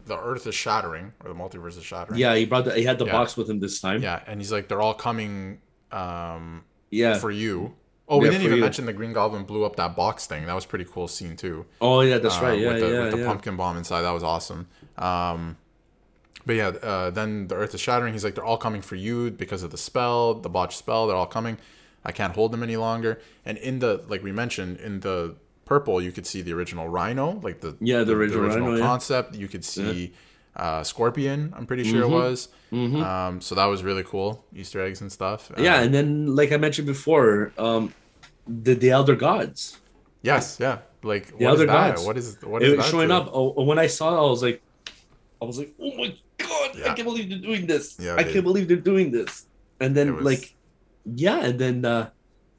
the 0.06 0.16
Earth 0.18 0.46
is 0.46 0.54
shattering 0.54 1.12
or 1.22 1.28
the 1.32 1.38
multiverse 1.38 1.76
is 1.78 1.84
shattering. 1.84 2.18
yeah, 2.18 2.34
he 2.34 2.46
brought 2.46 2.64
the, 2.64 2.74
he 2.74 2.84
had 2.84 2.98
the 2.98 3.04
Yeah. 3.06 3.12
box 3.12 3.36
with 3.36 3.48
him 3.50 3.60
this 3.60 3.80
time. 3.80 4.02
yeah, 4.02 4.22
and 4.26 4.40
he's 4.40 4.50
like, 4.50 4.68
they're 4.68 4.80
all 4.80 4.94
coming 4.94 5.60
um, 5.92 6.64
Yeah. 6.90 7.18
for 7.18 7.30
you. 7.30 7.74
Oh, 8.08 8.18
we 8.18 8.26
Yeah, 8.26 8.32
didn't 8.32 8.44
even 8.44 8.56
you. 8.56 8.62
mention 8.62 8.84
the 8.86 8.92
Green 8.92 9.12
Goblin 9.12 9.44
blew 9.44 9.64
up 9.64 9.76
that 9.76 9.96
box 9.96 10.26
thing. 10.26 10.44
That 10.46 10.54
was 10.54 10.64
a 10.64 10.68
pretty 10.68 10.84
cool 10.84 11.08
scene 11.08 11.36
too. 11.36 11.64
oh, 11.80 12.00
yeah, 12.00 12.18
that's 12.18 12.38
uh, 12.38 12.42
right. 12.42 12.58
Yeah, 12.58 12.68
with 12.72 12.80
the, 12.80 12.90
yeah, 12.90 13.02
with 13.04 13.12
the 13.12 13.18
yeah. 13.18 13.26
pumpkin 13.26 13.56
bomb 13.56 13.76
inside. 13.76 14.02
That 14.02 14.10
was 14.10 14.22
awesome. 14.22 14.66
Um, 14.98 15.56
but 16.44 16.54
yeah, 16.56 16.68
uh, 16.68 17.10
then 17.10 17.46
the 17.48 17.54
Earth 17.54 17.74
is 17.74 17.80
shattering. 17.80 18.12
He's 18.12 18.24
like, 18.24 18.34
they're 18.34 18.44
all 18.44 18.56
coming 18.58 18.82
for 18.82 18.96
you 18.96 19.30
because 19.30 19.62
of 19.62 19.70
the 19.70 19.78
spell, 19.78 20.34
the 20.34 20.48
botched 20.48 20.76
spell. 20.78 21.06
They're 21.06 21.16
all 21.16 21.26
coming. 21.26 21.58
I 22.04 22.10
can't 22.12 22.34
hold 22.34 22.52
them 22.52 22.62
any 22.64 22.76
longer. 22.76 23.20
And 23.46 23.56
in 23.58 23.78
the 23.78 24.02
like 24.08 24.22
we 24.24 24.32
mentioned 24.32 24.78
in 24.78 25.00
the 25.00 25.36
purple, 25.64 26.02
you 26.02 26.10
could 26.10 26.26
see 26.26 26.42
the 26.42 26.52
original 26.52 26.88
Rhino, 26.88 27.38
like 27.42 27.60
the 27.60 27.76
Yeah, 27.80 28.02
the 28.02 28.14
original 28.14 28.48
Rhino, 28.48 28.74
yeah. 28.74 28.84
concept. 28.84 29.36
You 29.36 29.46
could 29.46 29.64
see 29.64 30.12
uh, 30.56 30.82
Scorpion. 30.82 31.52
I'm 31.56 31.66
pretty 31.66 31.84
sure 31.84 32.02
Mm-hmm. 32.04 32.12
it 32.12 32.16
was. 32.16 32.48
Um, 32.72 33.40
so 33.40 33.54
that 33.54 33.66
was 33.66 33.82
really 33.82 34.02
cool. 34.04 34.44
Easter 34.54 34.80
eggs 34.82 35.00
and 35.00 35.10
stuff. 35.12 35.50
Yeah, 35.58 35.76
Um, 35.76 35.84
and 35.84 35.94
then 35.94 36.36
like 36.36 36.52
I 36.52 36.56
mentioned 36.56 36.86
before, 36.86 37.52
um, 37.58 37.92
the 38.46 38.74
the 38.74 38.90
elder 38.90 39.14
gods 39.16 39.78
yes. 40.22 40.58
Yeah. 40.60 40.78
Like 41.02 41.26
The 41.36 41.44
what 41.44 41.54
is 41.54 41.60
other 41.60 41.66
that? 41.66 41.94
gods. 41.96 42.06
What 42.06 42.16
is 42.16 42.38
what 42.42 42.62
is 42.62 42.72
it 42.74 42.82
showing 42.84 43.08
to? 43.08 43.14
up. 43.16 43.30
Oh, 43.32 43.62
when 43.64 43.78
I 43.78 43.86
saw 43.88 44.14
it, 44.14 44.18
I 44.18 44.30
was 44.30 44.42
like, 44.42 44.62
I 45.40 45.44
was 45.44 45.58
like, 45.58 45.72
oh 45.80 45.96
my 45.96 46.14
god, 46.38 46.70
I 46.80 46.94
can't 46.94 47.04
believe 47.04 47.28
they're 47.28 47.38
doing 47.50 47.66
this. 47.66 47.96
Yeah, 47.98 48.14
I 48.18 48.22
they- 48.22 48.32
can't 48.32 48.44
believe 48.44 48.68
they're 48.68 48.76
doing 48.92 49.10
this. 49.10 49.46
And 49.80 49.94
then 49.96 50.14
was- 50.16 50.24
like, 50.24 50.54
yeah, 51.04 51.42
and 51.44 51.58
then 51.58 51.84
uh, 51.84 52.10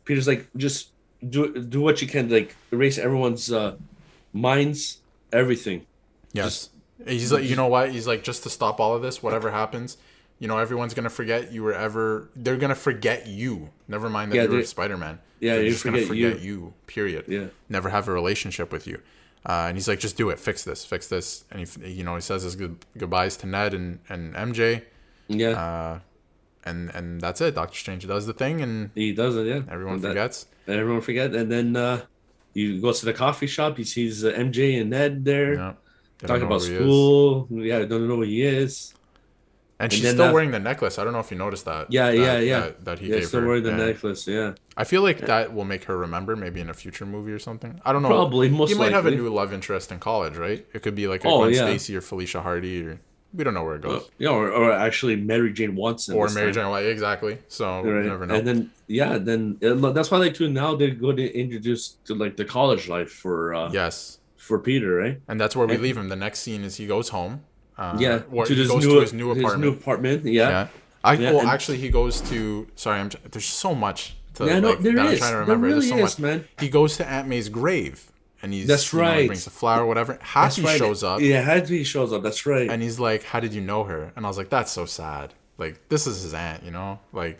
Peter's 0.05 0.27
like, 0.27 0.47
just 0.57 0.91
do 1.29 1.55
do 1.63 1.79
what 1.81 2.01
you 2.01 2.07
can, 2.07 2.29
like 2.29 2.55
erase 2.71 2.97
everyone's 2.97 3.51
uh, 3.51 3.75
minds, 4.33 4.99
everything. 5.31 5.85
Yes. 6.33 6.69
He's 7.07 7.31
like, 7.31 7.43
you 7.43 7.55
know 7.55 7.67
what? 7.67 7.91
He's 7.91 8.07
like, 8.07 8.23
just 8.23 8.43
to 8.43 8.49
stop 8.49 8.79
all 8.79 8.95
of 8.95 9.01
this, 9.01 9.21
whatever 9.23 9.51
happens, 9.51 9.97
you 10.39 10.47
know, 10.47 10.57
everyone's 10.57 10.93
gonna 10.93 11.09
forget 11.09 11.51
you 11.51 11.63
were 11.63 11.73
ever. 11.73 12.29
They're 12.35 12.57
gonna 12.57 12.75
forget 12.75 13.27
you. 13.27 13.69
Never 13.87 14.09
mind 14.09 14.31
that 14.31 14.35
Yeah, 14.37 14.43
you 14.43 14.49
were 14.51 14.63
Spider 14.63 14.97
Man. 14.97 15.19
Yeah, 15.39 15.55
they're 15.55 15.63
you 15.65 15.71
just 15.71 15.83
gonna 15.83 16.01
forget 16.05 16.33
forget 16.33 16.45
you. 16.45 16.73
Period. 16.87 17.25
Yeah. 17.27 17.45
Never 17.69 17.89
have 17.89 18.07
a 18.07 18.11
relationship 18.13 18.71
with 18.71 18.87
you. 18.87 18.99
Uh, 19.45 19.65
and 19.67 19.75
he's 19.77 19.87
like, 19.89 19.99
just 19.99 20.15
do 20.15 20.29
it. 20.29 20.39
Fix 20.39 20.63
this. 20.63 20.85
Fix 20.85 21.07
this. 21.07 21.43
And 21.51 21.67
he, 21.67 21.89
you 21.91 22.03
know, 22.05 22.15
he 22.15 22.21
says 22.21 22.43
his 22.43 22.55
good, 22.55 22.77
goodbyes 22.97 23.35
to 23.37 23.47
Ned 23.47 23.73
and 23.73 23.99
and 24.09 24.33
MJ. 24.35 24.83
Yeah, 25.27 25.49
Uh, 25.49 25.99
and 26.65 26.89
and 26.91 27.19
that's 27.21 27.41
it. 27.41 27.55
Doctor 27.55 27.77
Strange 27.77 28.07
does 28.07 28.25
the 28.25 28.33
thing, 28.33 28.61
and 28.61 28.89
he 28.95 29.13
does 29.13 29.35
it. 29.35 29.45
Yeah, 29.47 29.61
everyone 29.69 29.95
And 29.95 30.03
that- 30.03 30.07
forgets. 30.09 30.45
Everyone 30.67 31.01
forget, 31.01 31.35
and 31.35 31.51
then 31.51 31.75
uh, 31.75 32.01
he 32.53 32.79
goes 32.79 33.01
to 33.01 33.05
the 33.05 33.13
coffee 33.13 33.47
shop. 33.47 33.77
He 33.77 33.83
sees 33.83 34.23
uh, 34.23 34.31
MJ 34.31 34.79
and 34.79 34.89
Ned 34.91 35.25
there 35.25 35.53
Yeah. 35.55 35.73
They 36.19 36.27
talking 36.27 36.43
about 36.45 36.61
school. 36.61 37.47
Yeah, 37.51 37.79
I 37.79 37.85
don't 37.85 38.07
know 38.07 38.15
who 38.15 38.21
he 38.23 38.43
is. 38.43 38.93
And 39.79 39.91
And 39.91 39.93
she's 39.93 40.11
still 40.11 40.25
uh, 40.29 40.33
wearing 40.33 40.51
the 40.51 40.59
necklace. 40.59 40.97
I 40.97 41.03
don't 41.03 41.13
know 41.13 41.19
if 41.19 41.31
you 41.31 41.37
noticed 41.37 41.65
that. 41.65 41.91
Yeah, 41.91 42.11
that- 42.11 42.17
yeah, 42.17 42.39
yeah. 42.39 42.59
That, 42.61 42.85
that 42.85 42.99
he 42.99 43.07
Yeah, 43.09 43.15
gave 43.17 43.27
still 43.27 43.41
her. 43.41 43.47
wearing 43.47 43.63
the 43.63 43.71
Yeah. 43.71 43.85
necklace. 43.87 44.27
Yeah, 44.27 44.53
I 44.77 44.83
feel 44.85 45.01
like 45.01 45.19
that 45.25 45.53
will 45.53 45.65
make 45.65 45.85
her 45.85 45.97
remember 45.97 46.35
maybe 46.35 46.61
in 46.61 46.69
a 46.69 46.73
future 46.73 47.05
movie 47.05 47.31
or 47.31 47.39
something. 47.39 47.81
I 47.83 47.91
don't 47.91 48.01
know. 48.03 48.09
Probably, 48.09 48.49
most 48.49 48.69
He 48.69 48.75
might 48.75 48.93
have 48.93 49.05
a 49.07 49.11
new 49.11 49.27
love 49.33 49.51
interest 49.51 49.91
in 49.91 49.99
college, 49.99 50.37
right? 50.37 50.65
It 50.73 50.83
could 50.83 50.95
be 50.95 51.07
like 51.07 51.25
a 51.25 51.27
Oh, 51.27 51.39
Gwen 51.39 51.53
yeah. 51.53 51.65
Stacy 51.65 51.95
or 51.97 52.01
Felicia 52.01 52.41
Hardy, 52.41 52.85
or 52.85 52.99
we 53.33 53.43
don't 53.43 53.55
know 53.55 53.63
where 53.65 53.75
it 53.75 53.81
goes. 53.81 54.03
Uh, 54.03 54.05
yeah, 54.19 54.29
or, 54.29 54.51
or 54.51 54.71
actually 54.71 55.15
Mary 55.17 55.51
Jane 55.51 55.75
Watson 55.75 56.15
or 56.15 56.29
Mary 56.29 56.53
time. 56.53 56.63
Jane 56.63 56.69
White, 56.69 56.85
exactly. 56.85 57.39
So 57.49 57.81
we 57.81 57.89
Right. 57.89 58.05
never 58.05 58.25
know. 58.27 58.35
And 58.35 58.47
then 58.47 58.71
yeah, 58.87 59.17
then 59.17 59.57
uh, 59.65 59.91
that's 59.91 60.11
why 60.11 60.19
like 60.19 60.35
too 60.35 60.49
now 60.49 60.75
they're 60.75 60.91
going 60.91 61.17
to 61.17 61.27
introduce 61.37 61.97
to 62.05 62.13
like 62.15 62.37
the 62.37 62.45
college 62.45 62.87
life 62.87 63.11
for 63.11 63.53
uh 63.55 63.71
yes, 63.73 64.19
for 64.43 64.59
Peter, 64.59 64.91
right? 65.03 65.17
and 65.27 65.39
that's 65.41 65.55
where 65.55 65.67
we 65.67 65.75
And- 65.75 65.83
leave 65.83 65.97
him. 65.97 66.09
The 66.09 66.15
next 66.27 66.39
scene 66.39 66.63
is 66.63 66.77
he 66.77 66.87
goes 66.87 67.09
home. 67.09 67.33
Uh, 67.77 67.95
yeah, 67.99 68.19
to 68.19 68.43
he 68.45 68.55
this 68.55 68.67
goes 68.67 68.85
new 68.85 68.95
to 68.95 69.01
his 69.01 69.13
new 69.13 69.31
apartment. 69.31 69.77
apartment. 69.81 70.25
Yeah, 70.25 70.49
yeah. 70.49 70.67
I 71.03 71.13
Yeah, 71.13 71.31
well, 71.31 71.39
and- 71.41 71.49
actually, 71.49 71.77
he 71.79 71.89
goes 71.89 72.21
to. 72.29 72.67
Sorry, 72.75 72.99
I'm. 72.99 73.09
There's 73.31 73.45
so 73.45 73.73
much. 73.73 74.15
To, 74.35 74.45
yeah, 74.45 74.59
no, 74.59 74.69
like, 74.69 74.79
there 74.79 74.93
that 74.93 75.01
I'm 75.07 75.17
trying 75.17 75.19
to 75.19 75.25
There 75.25 75.39
remember. 75.41 75.67
really 75.67 75.79
There's 75.87 75.89
so 75.89 75.97
is, 76.05 76.19
much. 76.19 76.19
man. 76.19 76.45
He 76.59 76.69
goes 76.69 76.97
to 76.97 77.05
Aunt 77.07 77.27
May's 77.27 77.49
grave, 77.49 78.11
and 78.41 78.51
he's. 78.53 78.67
That's 78.67 78.91
you 78.93 79.01
know, 79.01 79.13
he 79.21 79.27
brings 79.27 79.47
a 79.47 79.49
flower, 79.51 79.85
whatever. 79.85 80.17
Happy 80.21 80.61
right. 80.61 80.77
shows 80.77 81.03
up. 81.03 81.21
Yeah, 81.21 81.41
Happy 81.41 81.83
shows 81.83 82.11
up. 82.13 82.21
That's 82.23 82.45
right. 82.45 82.69
and 82.69 82.81
he's 82.81 82.99
like, 82.99 83.23
"How 83.23 83.39
did 83.39 83.53
you 83.53 83.61
know 83.61 83.83
her?" 83.85 84.11
And 84.15 84.25
I 84.25 84.27
was 84.29 84.37
like, 84.37 84.49
"That's 84.49 84.71
so 84.71 84.85
sad. 84.85 85.33
Like, 85.57 85.75
this 85.89 86.05
is 86.07 86.21
his 86.23 86.33
aunt, 86.33 86.63
you 86.63 86.71
know? 86.71 86.99
Like, 87.11 87.37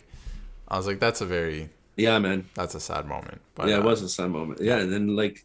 I 0.68 0.78
was 0.78 0.86
like, 0.88 1.00
that's 1.00 1.22
a 1.22 1.26
very, 1.26 1.70
yeah, 1.96 2.18
man. 2.20 2.46
that's 2.56 2.76
a 2.76 2.80
sad 2.80 3.06
moment." 3.08 3.42
But 3.56 3.70
yeah, 3.70 3.76
uh, 3.78 3.80
it 3.80 3.86
was 3.86 4.02
a 4.04 4.10
sad 4.10 4.30
moment. 4.32 4.62
Yeah, 4.62 4.78
and 4.78 4.92
then 4.94 5.16
like, 5.16 5.44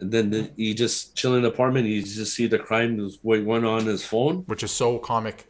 and 0.00 0.10
then 0.10 0.30
the, 0.30 0.50
you 0.56 0.74
just 0.74 1.14
chill 1.16 1.34
in 1.36 1.42
the 1.42 1.48
apartment. 1.48 1.86
You 1.86 2.02
just 2.02 2.34
see 2.34 2.46
the 2.46 2.58
crime 2.58 2.96
was 2.96 3.18
what 3.22 3.42
went 3.44 3.64
on 3.64 3.86
his 3.86 4.04
phone. 4.04 4.44
which 4.46 4.62
is 4.62 4.70
so 4.72 4.98
comic, 4.98 5.48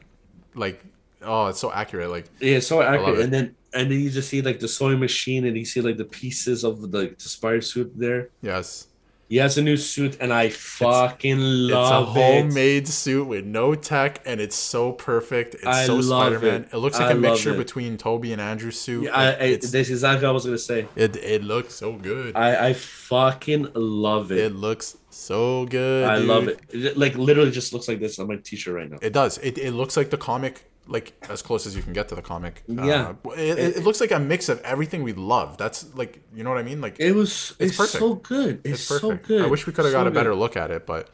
like, 0.55 0.85
oh, 1.23 1.47
it's 1.47 1.59
so 1.61 1.73
accurate. 1.73 2.11
Like, 2.11 2.27
Yeah, 2.41 2.61
so 2.61 2.83
accurate. 2.83 3.21
And 3.21 3.33
then 3.33 3.57
and 3.73 3.91
then 3.91 3.99
you 3.99 4.09
just 4.11 4.29
see 4.29 4.41
like 4.43 4.61
the 4.61 4.69
sewing 4.69 5.01
machine, 5.01 5.47
and 5.47 5.57
you 5.57 5.65
see 5.65 5.81
like 5.81 5.97
the 5.97 6.05
pieces 6.05 6.63
of 6.65 6.81
the, 6.81 6.89
the 6.89 7.15
spider 7.19 7.61
suit 7.61 7.93
there. 7.97 8.29
yes, 8.43 8.89
He 9.35 9.41
has 9.41 9.59
a 9.59 9.63
new 9.63 9.77
suit, 9.77 10.19
and 10.21 10.33
I 10.33 10.51
fucking 10.51 11.41
it's 11.41 11.73
love 11.73 12.17
it. 12.17 12.21
It's 12.21 12.21
a 12.21 12.21
it. 12.21 12.43
homemade 12.43 12.87
suit 12.87 13.27
with 13.27 13.45
no 13.45 13.75
tech, 13.75 14.21
and 14.25 14.41
it's 14.41 14.55
so 14.55 14.93
perfect. 14.93 15.55
It's 15.57 15.67
I 15.67 15.87
so 15.87 15.97
love 15.97 16.05
Spider-Man. 16.35 16.63
it. 16.63 16.73
It. 16.73 16.77
looks 16.77 17.01
like 17.01 17.09
I 17.09 17.15
a 17.15 17.17
mixture 17.17 17.53
it. 17.53 17.59
between 17.59 17.99
Tobey 17.99 18.33
and 18.33 18.41
Andrew's 18.41 18.79
suit. 18.79 19.07
Yeah, 19.07 19.11
I, 19.11 19.45
I, 19.45 19.51
that's 19.57 19.75
exactly 19.75 20.25
what 20.25 20.31
I 20.31 20.33
was 20.35 20.45
gonna 20.45 20.57
say. 20.57 20.87
it 20.95 21.17
it 21.17 21.43
looks 21.43 21.75
so 21.75 21.95
good. 21.95 22.37
I, 22.37 22.69
I 22.69 22.73
fucking 22.75 23.73
love 23.75 24.31
it. 24.31 24.39
it 24.39 24.55
looks 24.55 24.99
so 25.11 25.67
good. 25.67 26.05
I 26.05 26.21
dude. 26.21 26.29
love 26.29 26.47
it. 26.47 26.61
It 26.69 26.97
like 26.97 27.17
literally 27.17 27.51
just 27.51 27.73
looks 27.73 27.89
like 27.89 27.99
this 27.99 28.21
on 28.21 28.29
my 28.29 28.37
t-shirt 28.37 28.73
right 28.73 28.89
now. 28.89 28.99
It 29.03 29.13
does. 29.13 29.39
It, 29.39 29.59
it 29.59 29.73
looks 29.73 29.97
like 29.97 30.11
the 30.11 30.17
comic, 30.17 30.71
like 30.87 31.13
as 31.31 31.41
close 31.43 31.67
as 31.67 31.75
you 31.77 31.83
can 31.83 31.93
get 31.93 32.09
to 32.09 32.15
the 32.15 32.23
comic. 32.23 32.63
Yeah. 32.67 33.15
Uh, 33.25 33.31
it, 33.31 33.59
it, 33.59 33.77
it 33.79 33.85
looks 33.85 34.01
like 34.01 34.11
a 34.11 34.19
mix 34.19 34.49
of 34.49 34.61
everything 34.63 35.03
we 35.03 35.13
love. 35.15 35.57
That's 35.57 35.95
like, 35.95 36.23
you 36.35 36.45
know 36.45 36.51
what 36.51 36.59
I 36.59 36.63
mean? 36.63 36.81
Like, 36.81 36.97
It 37.01 37.13
was 37.13 37.55
It's 37.59 37.71
it's, 37.71 37.77
perfect. 37.77 37.99
so 37.99 38.15
good. 38.17 38.61
It's, 38.65 38.81
it's 38.81 38.83
so 39.01 39.11
perfect. 39.11 39.29
good. 39.29 39.43
I 39.43 39.47
wish 39.47 39.67
we 39.67 39.73
could 39.73 39.85
have 39.87 39.93
So 39.93 39.99
got 39.99 40.07
a 40.07 40.11
good. 40.11 40.15
better 40.17 40.35
look 40.35 40.57
at 40.57 40.71
it, 40.71 40.87
but, 40.87 41.11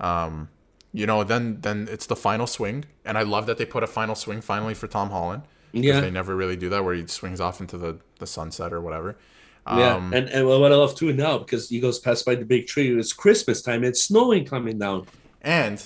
um, 0.00 0.48
you 0.92 1.06
know, 1.06 1.24
then 1.24 1.60
then 1.62 1.88
it's 1.90 2.06
the 2.06 2.16
final 2.16 2.46
swing, 2.46 2.84
and 3.04 3.18
I 3.18 3.22
love 3.22 3.46
that 3.46 3.58
they 3.58 3.64
put 3.64 3.82
a 3.82 3.86
final 3.88 4.14
swing 4.14 4.40
finally 4.40 4.74
for 4.74 4.86
Tom 4.86 5.10
Holland. 5.10 5.42
'cause 5.72 5.82
Yeah. 5.82 6.00
they 6.00 6.10
never 6.10 6.36
really 6.36 6.54
do 6.54 6.68
that 6.68 6.84
where 6.84 6.94
he 6.94 7.04
swings 7.08 7.40
off 7.40 7.60
into 7.60 7.76
the 7.76 7.98
the 8.20 8.26
sunset 8.26 8.72
or 8.72 8.80
whatever. 8.80 9.16
Yeah, 9.66 9.94
Um, 9.94 10.12
and, 10.12 10.28
and 10.28 10.46
what 10.46 10.70
I 10.70 10.76
love 10.76 10.94
too 10.94 11.12
now 11.14 11.38
because 11.38 11.68
he 11.70 11.80
goes 11.80 11.98
past 11.98 12.24
by 12.26 12.34
the 12.34 12.44
big 12.44 12.66
tree. 12.66 12.96
It's 12.96 13.12
Christmas 13.14 13.62
time. 13.62 13.82
It's 13.82 14.04
snowing 14.04 14.44
coming 14.44 14.78
down. 14.78 15.06
And 15.42 15.78
uh, 15.78 15.82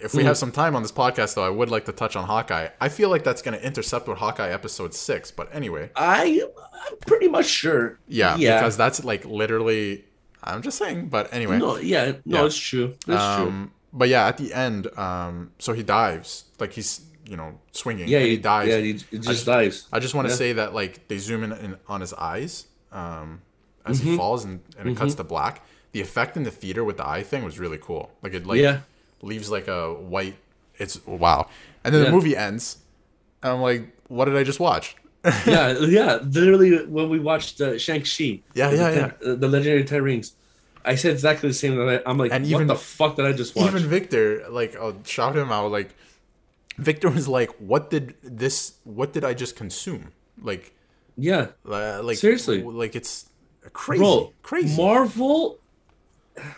if 0.00 0.14
we 0.14 0.24
have 0.24 0.36
some 0.36 0.52
time 0.52 0.74
on 0.76 0.82
this 0.82 0.92
podcast, 0.92 1.34
though, 1.34 1.44
I 1.44 1.48
would 1.50 1.70
like 1.70 1.84
to 1.86 1.92
touch 1.92 2.16
on 2.16 2.24
Hawkeye. 2.26 2.68
I 2.80 2.88
feel 2.88 3.08
like 3.10 3.24
that's 3.24 3.42
going 3.42 3.58
to 3.58 3.64
intercept 3.66 4.08
with 4.08 4.18
Hawkeye 4.18 4.50
episode 4.50 4.94
six. 4.94 5.30
But 5.30 5.48
anyway, 5.54 5.90
I 5.96 6.42
I'm 6.90 6.96
pretty 7.06 7.28
much 7.28 7.46
sure. 7.46 7.98
yeah, 8.08 8.36
Yeah. 8.36 8.58
because 8.58 8.76
that's 8.76 9.04
like 9.04 9.24
literally. 9.24 10.04
I'm 10.44 10.60
just 10.62 10.76
saying, 10.78 11.06
but 11.06 11.32
anyway, 11.32 11.58
No, 11.58 11.76
yeah, 11.76 12.12
no, 12.24 12.40
Yeah. 12.40 12.46
it's 12.46 12.56
true. 12.58 12.94
It's 12.94 13.04
true. 13.06 13.14
um, 13.14 13.72
but 13.92 14.08
yeah, 14.08 14.26
at 14.26 14.38
the 14.38 14.52
end, 14.52 14.88
um, 14.98 15.52
so 15.60 15.72
he 15.72 15.82
dives, 15.84 16.44
like 16.58 16.72
he's 16.72 17.00
you 17.28 17.36
know 17.36 17.58
swinging. 17.70 18.08
Yeah, 18.08 18.18
and 18.18 18.24
he, 18.26 18.30
he 18.32 18.36
dives. 18.38 18.68
Yeah, 18.68 18.78
he, 18.78 18.86
he 18.92 18.92
just 19.18 19.28
just- 19.28 19.46
dives. 19.46 19.86
I 19.92 20.00
just 20.00 20.14
want 20.14 20.26
to 20.28 20.32
Yeah. 20.32 20.38
say 20.38 20.52
that 20.54 20.74
like 20.74 21.06
they 21.08 21.18
zoom 21.18 21.44
in, 21.44 21.52
in 21.52 21.76
on 21.88 22.00
his 22.00 22.12
eyes 22.14 22.66
um, 22.90 23.40
as 23.86 24.00
Mm-hmm. 24.00 24.10
he 24.10 24.16
falls 24.16 24.44
and, 24.44 24.60
and 24.78 24.88
it 24.88 24.96
cuts 24.96 25.14
to 25.14 25.24
black. 25.24 25.62
The 25.92 26.00
effect 26.00 26.36
in 26.36 26.42
the 26.42 26.50
theater 26.50 26.82
with 26.82 26.96
the 26.96 27.06
eye 27.08 27.22
thing 27.22 27.44
was 27.44 27.58
really 27.60 27.78
cool. 27.78 28.10
Like 28.22 28.34
it 28.34 28.44
like 28.46 28.60
Yeah. 28.60 28.80
Leaves 29.22 29.50
like 29.50 29.68
a 29.68 29.94
white. 29.94 30.36
It's 30.78 31.04
wow. 31.06 31.48
And 31.84 31.94
then 31.94 32.02
Yeah. 32.02 32.10
the 32.10 32.14
movie 32.16 32.36
ends, 32.36 32.78
and 33.42 33.52
I'm 33.54 33.60
like, 33.60 33.88
what 34.08 34.26
did 34.26 34.36
I 34.36 34.44
just 34.44 34.60
watch? 34.60 34.96
yeah, 35.46 35.78
yeah. 35.78 36.18
Literally, 36.22 36.84
when 36.86 37.08
we 37.08 37.18
watched 37.20 37.60
uh, 37.60 37.78
Shang 37.78 38.02
Chi, 38.02 38.40
Yeah, 38.54 38.70
the, 38.70 38.76
yeah, 38.76 38.90
ten, 38.90 39.04
uh, 39.24 39.34
the 39.36 39.48
Legendary 39.48 39.84
Ten 39.84 40.02
Rings, 40.02 40.32
I 40.84 40.96
said 40.96 41.12
exactly 41.12 41.48
the 41.48 41.54
same. 41.54 41.76
That 41.76 42.02
I, 42.04 42.10
I'm 42.10 42.18
like, 42.18 42.32
And 42.32 42.44
what 42.44 42.50
even- 42.50 42.66
the 42.66 42.74
fuck 42.76 43.16
did 43.16 43.26
I 43.26 43.32
just 43.32 43.54
watch? 43.54 43.68
Even 43.68 43.84
Victor, 43.88 44.44
like, 44.50 44.74
I'll 44.76 44.96
shout 45.04 45.36
him 45.36 45.52
out. 45.52 45.70
Like, 45.70 45.94
Victor 46.78 47.08
was 47.10 47.28
like, 47.28 47.50
"What 47.60 47.90
did 47.90 48.14
this? 48.22 48.74
What 48.84 49.12
did 49.12 49.24
I 49.24 49.34
just 49.34 49.54
consume? 49.56 50.10
Like, 50.40 50.72
yeah, 51.16 51.48
uh, 51.68 52.02
like 52.02 52.16
Seriously. 52.16 52.62
like 52.62 52.96
it's 52.96 53.26
crazy, 53.72 54.00
bro, 54.02 54.32
crazy. 54.42 54.76
Marvel, 54.76 55.58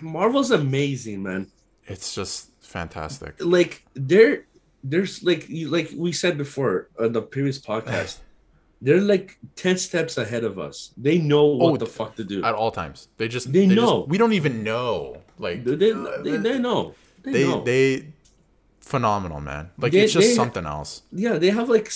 Marvel's 0.01 0.51
amazing, 0.53 1.23
man. 1.23 1.49
it's 1.87 2.15
just 2.15 2.49
fantastic. 2.79 3.33
Like 3.57 3.73
there, 4.11 4.33
there's 4.93 5.23
like 5.31 5.43
you 5.49 5.65
like 5.77 5.89
we 6.05 6.11
said 6.23 6.35
before 6.45 6.75
on 6.99 7.13
the 7.17 7.23
previous 7.35 7.59
podcast. 7.71 8.19
They're 8.85 9.01
like 9.15 9.29
ten 9.63 9.77
steps 9.79 10.19
ahead 10.25 10.45
of 10.51 10.55
us. 10.59 10.77
They 11.07 11.17
know 11.31 11.47
what 11.61 11.73
Oh, 11.73 11.77
the 11.85 11.87
fuck 11.99 12.17
to 12.21 12.25
do. 12.33 12.39
At 12.45 12.55
all 12.61 12.71
times, 12.81 13.09
they 13.19 13.29
just 13.37 13.47
They 13.51 13.65
just- 13.67 13.81
know. 13.81 14.05
we 14.13 14.19
don't 14.23 14.35
even 14.41 14.55
know. 14.71 15.23
Like 15.47 15.65
They, 15.65 15.77
they, 15.83 15.93
uh, 15.93 16.21
they, 16.27 16.37
they 16.47 16.59
know. 16.67 16.81
They, 17.25 17.33
they 17.33 17.45
know. 17.49 17.63
they 17.65 17.83
phenomenal, 18.93 19.41
man. 19.41 19.71
Like 19.79 19.93
They- 19.93 20.03
it's 20.05 20.13
just 20.13 20.29
they- 20.29 20.35
something 20.43 20.67
else. 20.67 20.91
yeah, 21.25 21.39
they 21.43 21.49
have 21.59 21.69
like 21.77 21.89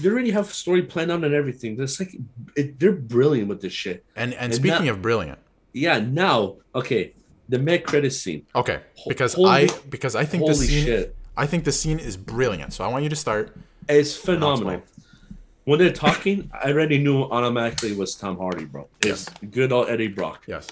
they 0.00 0.08
already 0.08 0.32
have 0.38 0.46
story 0.52 0.82
planned 0.82 1.12
out 1.14 1.22
and 1.22 1.34
everything. 1.34 1.76
That's 1.78 2.00
like 2.00 2.12
it, 2.56 2.80
they're 2.80 2.98
brilliant 3.14 3.46
with 3.52 3.60
this 3.64 3.72
shit. 3.82 4.02
And 4.16 4.34
and 4.34 4.46
And 4.50 4.54
speaking 4.54 4.86
that- 4.86 4.98
of 4.98 5.02
brilliant, 5.08 5.38
Yeah, 5.72 6.00
now 6.00 6.56
okay, 6.74 7.12
the 7.48 7.58
mid 7.58 7.84
credit 7.84 8.12
scene. 8.12 8.46
okay, 8.54 8.80
because 9.08 9.34
Holy- 9.34 9.50
I 9.50 9.68
because 9.88 10.14
I 10.14 10.24
think 10.24 10.46
the 10.46 10.54
scene 10.54 10.84
shit, 10.84 11.16
I 11.36 11.46
think 11.46 11.64
the 11.64 11.72
scene 11.72 11.98
is 11.98 12.16
brilliant. 12.16 12.72
So 12.72 12.84
I 12.84 12.88
want 12.88 13.04
you 13.04 13.10
to 13.10 13.16
start. 13.16 13.56
it's 13.88 14.16
phenomenal. 14.16 14.82
When 15.64 15.78
they're 15.78 15.92
talking, 15.92 16.50
I 16.52 16.70
already 16.72 16.98
knew 16.98 17.22
automatically 17.22 17.92
it 17.92 17.96
was 17.96 18.14
Tom 18.14 18.36
Hardy, 18.36 18.66
bro. 18.66 18.86
It's 19.00 19.28
good 19.50 19.72
old 19.72 19.88
Eddie 19.88 20.08
Brock. 20.08 20.44
Yes. 20.46 20.68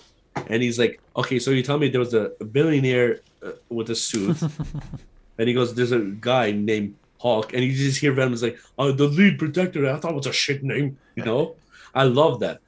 And 0.49 0.63
he's 0.63 0.79
like, 0.79 1.01
okay, 1.17 1.39
so 1.39 1.51
you 1.51 1.63
tell 1.63 1.79
me 1.79 1.89
there 1.89 2.01
was 2.01 2.15
a, 2.15 2.33
billionaire 2.53 3.21
uh, 3.43 3.53
with 3.71 3.89
a 3.91 3.95
suit, 3.95 4.37
and 5.39 5.49
he 5.49 5.55
goes, 5.55 5.75
there's 5.75 5.93
a 5.93 6.01
guy 6.01 6.53
named 6.53 6.95
Hawk, 7.19 7.53
and 7.55 7.63
you 7.63 7.73
just 7.73 8.01
hear 8.01 8.13
Venom's 8.13 8.43
like, 8.43 8.59
oh, 8.79 8.93
the 8.93 9.05
lead 9.05 9.39
protector. 9.39 9.89
I 9.89 9.97
thought 9.99 10.13
it 10.13 10.17
was 10.17 10.27
a 10.27 10.33
shit 10.33 10.63
name, 10.63 10.99
you 11.17 11.25
know. 11.25 11.55
I 11.95 12.05
love 12.05 12.41
that. 12.41 12.61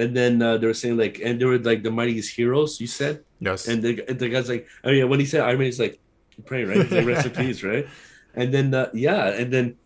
And 0.00 0.16
then 0.16 0.40
uh, 0.42 0.56
they 0.58 0.66
were 0.66 0.74
saying 0.82 0.96
like, 0.96 1.20
and 1.22 1.40
they 1.40 1.44
were 1.44 1.58
like 1.58 1.82
the 1.82 1.90
mightiest 1.90 2.30
heroes. 2.34 2.80
You 2.80 2.86
said, 2.86 3.22
Yes. 3.40 3.68
and 3.68 3.82
the, 3.82 3.92
and 4.08 4.18
the 4.18 4.28
guy's 4.28 4.48
like, 4.48 4.66
oh 4.84 4.90
yeah, 4.90 5.04
when 5.04 5.20
he 5.20 5.26
said 5.26 5.40
Iron 5.42 5.58
Man, 5.58 5.66
he's 5.66 5.80
like, 5.80 5.98
praying, 6.46 6.68
right? 6.68 6.78
He's 6.82 6.92
like, 6.92 7.06
rest 7.06 7.26
in 7.26 7.32
peace, 7.44 7.62
right? 7.62 7.86
And 8.34 8.48
then 8.54 8.72
uh, 8.74 8.88
yeah, 8.94 9.28
and 9.40 9.52
then 9.52 9.76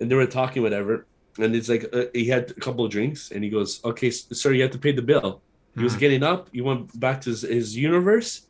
and 0.00 0.10
they 0.10 0.14
were 0.16 0.26
talking 0.26 0.62
whatever, 0.62 1.06
and 1.38 1.54
it's 1.54 1.68
like 1.68 1.84
uh, 1.92 2.06
he 2.14 2.24
had 2.26 2.50
a 2.50 2.54
couple 2.66 2.84
of 2.86 2.90
drinks, 2.90 3.30
and 3.30 3.44
he 3.44 3.50
goes, 3.50 3.80
okay, 3.84 4.10
sir, 4.10 4.52
you 4.52 4.62
have 4.62 4.72
to 4.72 4.78
pay 4.78 4.92
the 4.92 5.02
bill. 5.12 5.42
He 5.76 5.84
was 5.84 5.94
Mhm. 5.94 5.98
getting 6.04 6.22
up. 6.24 6.48
He 6.52 6.60
went 6.62 6.98
back 6.98 7.20
to 7.22 7.30
his, 7.30 7.42
his 7.42 7.76
universe. 7.76 8.46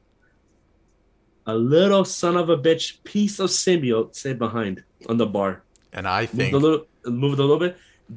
A 1.47 1.55
little 1.55 2.05
son 2.05 2.37
of 2.37 2.49
a 2.51 2.57
bitch 2.57 3.03
piece 3.05 3.39
of 3.41 3.51
symbiote 3.51 4.15
stayed 4.15 4.39
behind 4.39 4.85
on 5.09 5.17
the 5.17 5.27
bar. 5.27 5.63
and 5.93 6.07
I 6.07 6.29
Moved 6.33 6.53
a 6.55 6.59
little, 6.59 6.87
moved 7.05 7.39
a 7.39 7.43
little 7.43 7.59
bit. 7.59 7.77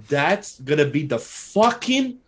That's 0.09 0.59
gonna 0.59 0.85
be 0.85 1.03
the 1.07 1.17
fucking. 1.19 2.19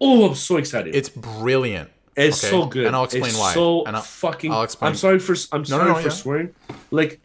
Oh, 0.00 0.28
I'm 0.28 0.34
so 0.34 0.56
excited! 0.56 0.94
it's 0.94 1.08
brilliant. 1.08 1.90
It's 2.16 2.42
Okay, 2.42 2.50
so 2.50 2.66
good, 2.66 2.86
and 2.86 2.96
I'll 2.96 3.04
explain 3.04 3.26
it's 3.26 3.38
why, 3.38 3.52
So 3.52 3.84
and 3.84 3.94
I'll- 3.96 4.02
fucking. 4.02 4.50
I'll 4.52 4.62
explain. 4.62 4.90
I'm 4.90 4.96
sorry 4.96 5.18
for. 5.18 5.34
I'm 5.52 5.60
no, 5.62 5.64
sorry 5.66 5.88
no, 5.90 5.94
for 5.96 6.00
yeah. 6.02 6.08
swearing. 6.08 6.54
Like, 6.90 7.20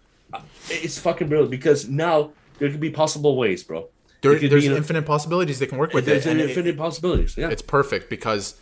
it's 0.69 0.97
fucking 0.97 1.27
brilliant 1.29 1.51
because 1.51 1.87
now 1.87 2.31
there 2.59 2.69
could 2.69 2.79
be 2.81 2.89
possible 2.89 3.35
ways, 3.37 3.63
bro. 3.63 3.87
There, 4.21 4.37
there's 4.37 4.67
be, 4.67 4.75
infinite 4.75 5.05
possibilities 5.05 5.59
they 5.59 5.65
can 5.65 5.77
work 5.77 5.93
with 5.93 6.05
There's 6.05 6.25
it, 6.25 6.31
and 6.31 6.39
it- 6.41 6.49
infinite 6.49 6.77
possibilities. 6.77 7.35
Yeah, 7.37 7.49
it's 7.49 7.61
perfect 7.61 8.09
because 8.09 8.55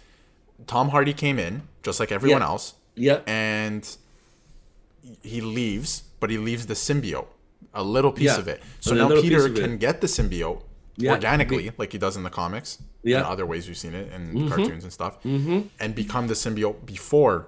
Tom 0.68 0.90
Hardy 0.90 1.14
came 1.14 1.38
in 1.40 1.64
just 1.84 2.00
like 2.00 2.12
everyone 2.12 2.42
Yeah. 2.42 2.48
else, 2.48 2.74
yeah, 2.96 3.20
and 3.28 3.88
he 5.24 5.42
leaves, 5.42 6.04
but 6.20 6.30
he 6.30 6.38
leaves 6.38 6.68
the 6.68 6.74
symbiote, 6.76 7.28
a 7.74 7.84
little 7.84 8.12
piece 8.12 8.26
Yeah, 8.28 8.38
of 8.38 8.48
it. 8.48 8.62
So 8.80 8.94
now 8.94 9.10
Peter 9.22 9.48
it. 9.48 9.56
can 9.56 9.78
get 9.78 10.02
the 10.02 10.08
symbiote 10.08 10.62
Yeah, 11.02 11.12
organically, 11.14 11.72
like 11.78 11.92
he 11.94 11.98
does 11.98 12.18
in 12.18 12.24
the 12.24 12.30
comics, 12.30 12.78
Yeah. 13.04 13.18
and 13.20 13.26
other 13.28 13.46
ways 13.46 13.68
we've 13.68 13.78
seen 13.78 13.94
it 13.96 14.12
in 14.14 14.34
Mhm. 14.34 14.50
cartoons 14.50 14.84
and 14.84 14.92
stuff, 14.94 15.24
mm-hmm. 15.24 15.62
and 15.80 15.96
become 15.96 16.28
the 16.28 16.34
symbiote 16.34 16.86
before 16.86 17.48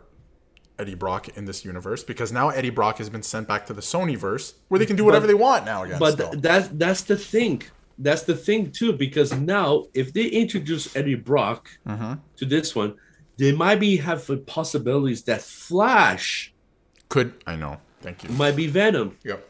Eddie 0.80 0.95
Brock 0.95 1.28
in 1.38 1.43
this 1.45 1.66
universe. 1.66 2.02
Because 2.04 2.32
now 2.32 2.49
Eddie 2.49 2.70
Brock 2.70 2.97
has 2.99 3.10
been 3.10 3.24
sent 3.24 3.47
back 3.49 3.66
to 3.68 3.74
the 3.74 3.82
Sony 3.82 4.16
verse, 4.18 4.54
where 4.70 4.80
they 4.80 4.86
can 4.86 4.95
do 4.95 5.04
whatever 5.04 5.28
they 5.28 5.34
want 5.34 5.66
now 5.66 5.84
again. 5.84 5.99
But 5.99 6.18
th- 6.18 6.32
that's 6.41 6.70
that's 6.74 7.02
the 7.02 7.18
thing. 7.18 7.62
That's 7.97 8.24
the 8.24 8.36
thing 8.36 8.72
too, 8.72 8.93
because 8.93 9.34
now 9.34 9.86
if 9.93 10.14
they 10.14 10.26
introduce 10.26 10.95
Eddie 10.95 11.16
Brock 11.16 11.70
Mhm. 11.88 12.20
to 12.38 12.45
this 12.45 12.74
one, 12.74 12.95
they 13.38 13.52
might 13.52 13.80
be 13.82 13.97
have 13.97 14.26
the 14.28 14.38
possibilities 14.38 15.24
that 15.24 15.41
Flash 15.41 16.54
Could 17.10 17.34
I 17.45 17.58
know? 17.58 17.78
Thank 18.02 18.24
you. 18.24 18.30
might 18.30 18.56
be 18.56 18.68
Venom. 18.68 19.18
Yep. 19.26 19.45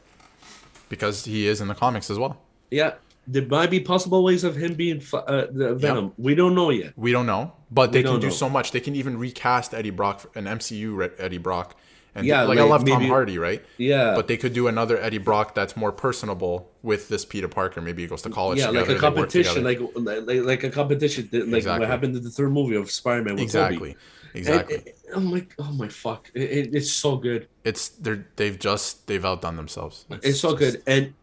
Because 0.89 1.24
he 1.26 1.47
is 1.47 1.62
in 1.62 1.68
the 1.68 1.76
comics 1.76 2.10
as 2.10 2.18
well. 2.18 2.41
Yeah, 2.72 2.93
there 3.28 3.45
might 3.45 3.69
be 3.69 3.80
possible 3.80 4.24
ways 4.24 4.43
of 4.43 4.55
him 4.55 4.74
being 4.74 5.01
uh, 5.13 5.45
the 5.51 5.76
Venom. 5.76 6.13
We 6.17 6.36
don't 6.36 6.55
know 6.55 6.69
yet. 6.72 6.93
We 6.95 7.11
don't 7.11 7.26
know, 7.28 7.53
but 7.69 7.91
they 7.91 8.03
can 8.03 8.19
do 8.19 8.28
know. 8.28 8.34
so 8.34 8.49
much. 8.49 8.72
They 8.72 8.80
can 8.80 8.95
even 8.95 9.17
recast 9.17 9.74
Eddie 9.74 9.91
Brock, 9.91 10.30
an 10.36 10.45
MCU 10.45 11.11
Eddie 11.19 11.38
Brock, 11.38 11.76
and 12.15 12.26
Yeah, 12.26 12.43
like, 12.43 12.59
I 12.59 12.63
love 12.63 12.86
Tom 12.86 13.05
Hardy, 13.05 13.38
right? 13.38 13.63
Yeah, 13.78 14.15
But 14.15 14.28
they 14.28 14.36
could 14.38 14.53
do 14.53 14.67
another 14.67 14.97
Eddie 14.97 15.17
Brock 15.19 15.55
that's 15.55 15.78
more 15.78 15.91
personable 15.91 16.69
with 16.84 17.07
this 17.09 17.24
Peter 17.24 17.47
Parker. 17.47 17.80
Maybe 17.80 18.01
he 18.01 18.07
goes 18.07 18.22
to 18.24 18.30
college. 18.30 18.59
yeah, 18.59 18.67
together, 18.67 18.88
like 18.93 18.97
a 18.97 18.99
competition, 18.99 19.63
like, 19.63 19.80
like 19.95 20.43
like 20.43 20.63
a 20.63 20.69
competition, 20.69 21.30
like 21.32 21.39
Exactly. 21.59 21.80
what 21.80 21.88
happened 21.89 22.15
in 22.15 22.24
the 22.24 22.30
third 22.32 22.51
movie 22.51 22.76
of 22.76 22.89
Spider-Man. 22.91 23.36
With 23.36 23.43
exactly, 23.43 23.93
Tobey. 23.93 23.97
exactly. 24.34 24.76
And- 24.78 24.86
and- 24.88 24.95
I'm 25.13 25.30
like, 25.30 25.53
oh 25.59 25.72
my 25.74 25.89
fuck, 25.89 26.32
it, 26.34 26.41
it- 26.41 26.74
it's 26.76 26.89
so 26.91 27.17
good. 27.17 27.47
it's 27.65 27.89
they're 27.89 28.26
they've 28.38 28.57
just 28.57 29.05
they've 29.07 29.24
outdone 29.26 29.57
themselves. 29.57 30.05
It's 30.24 30.39
so 30.39 30.55
just- 30.57 30.59
good. 30.78 30.84
And 30.88 31.13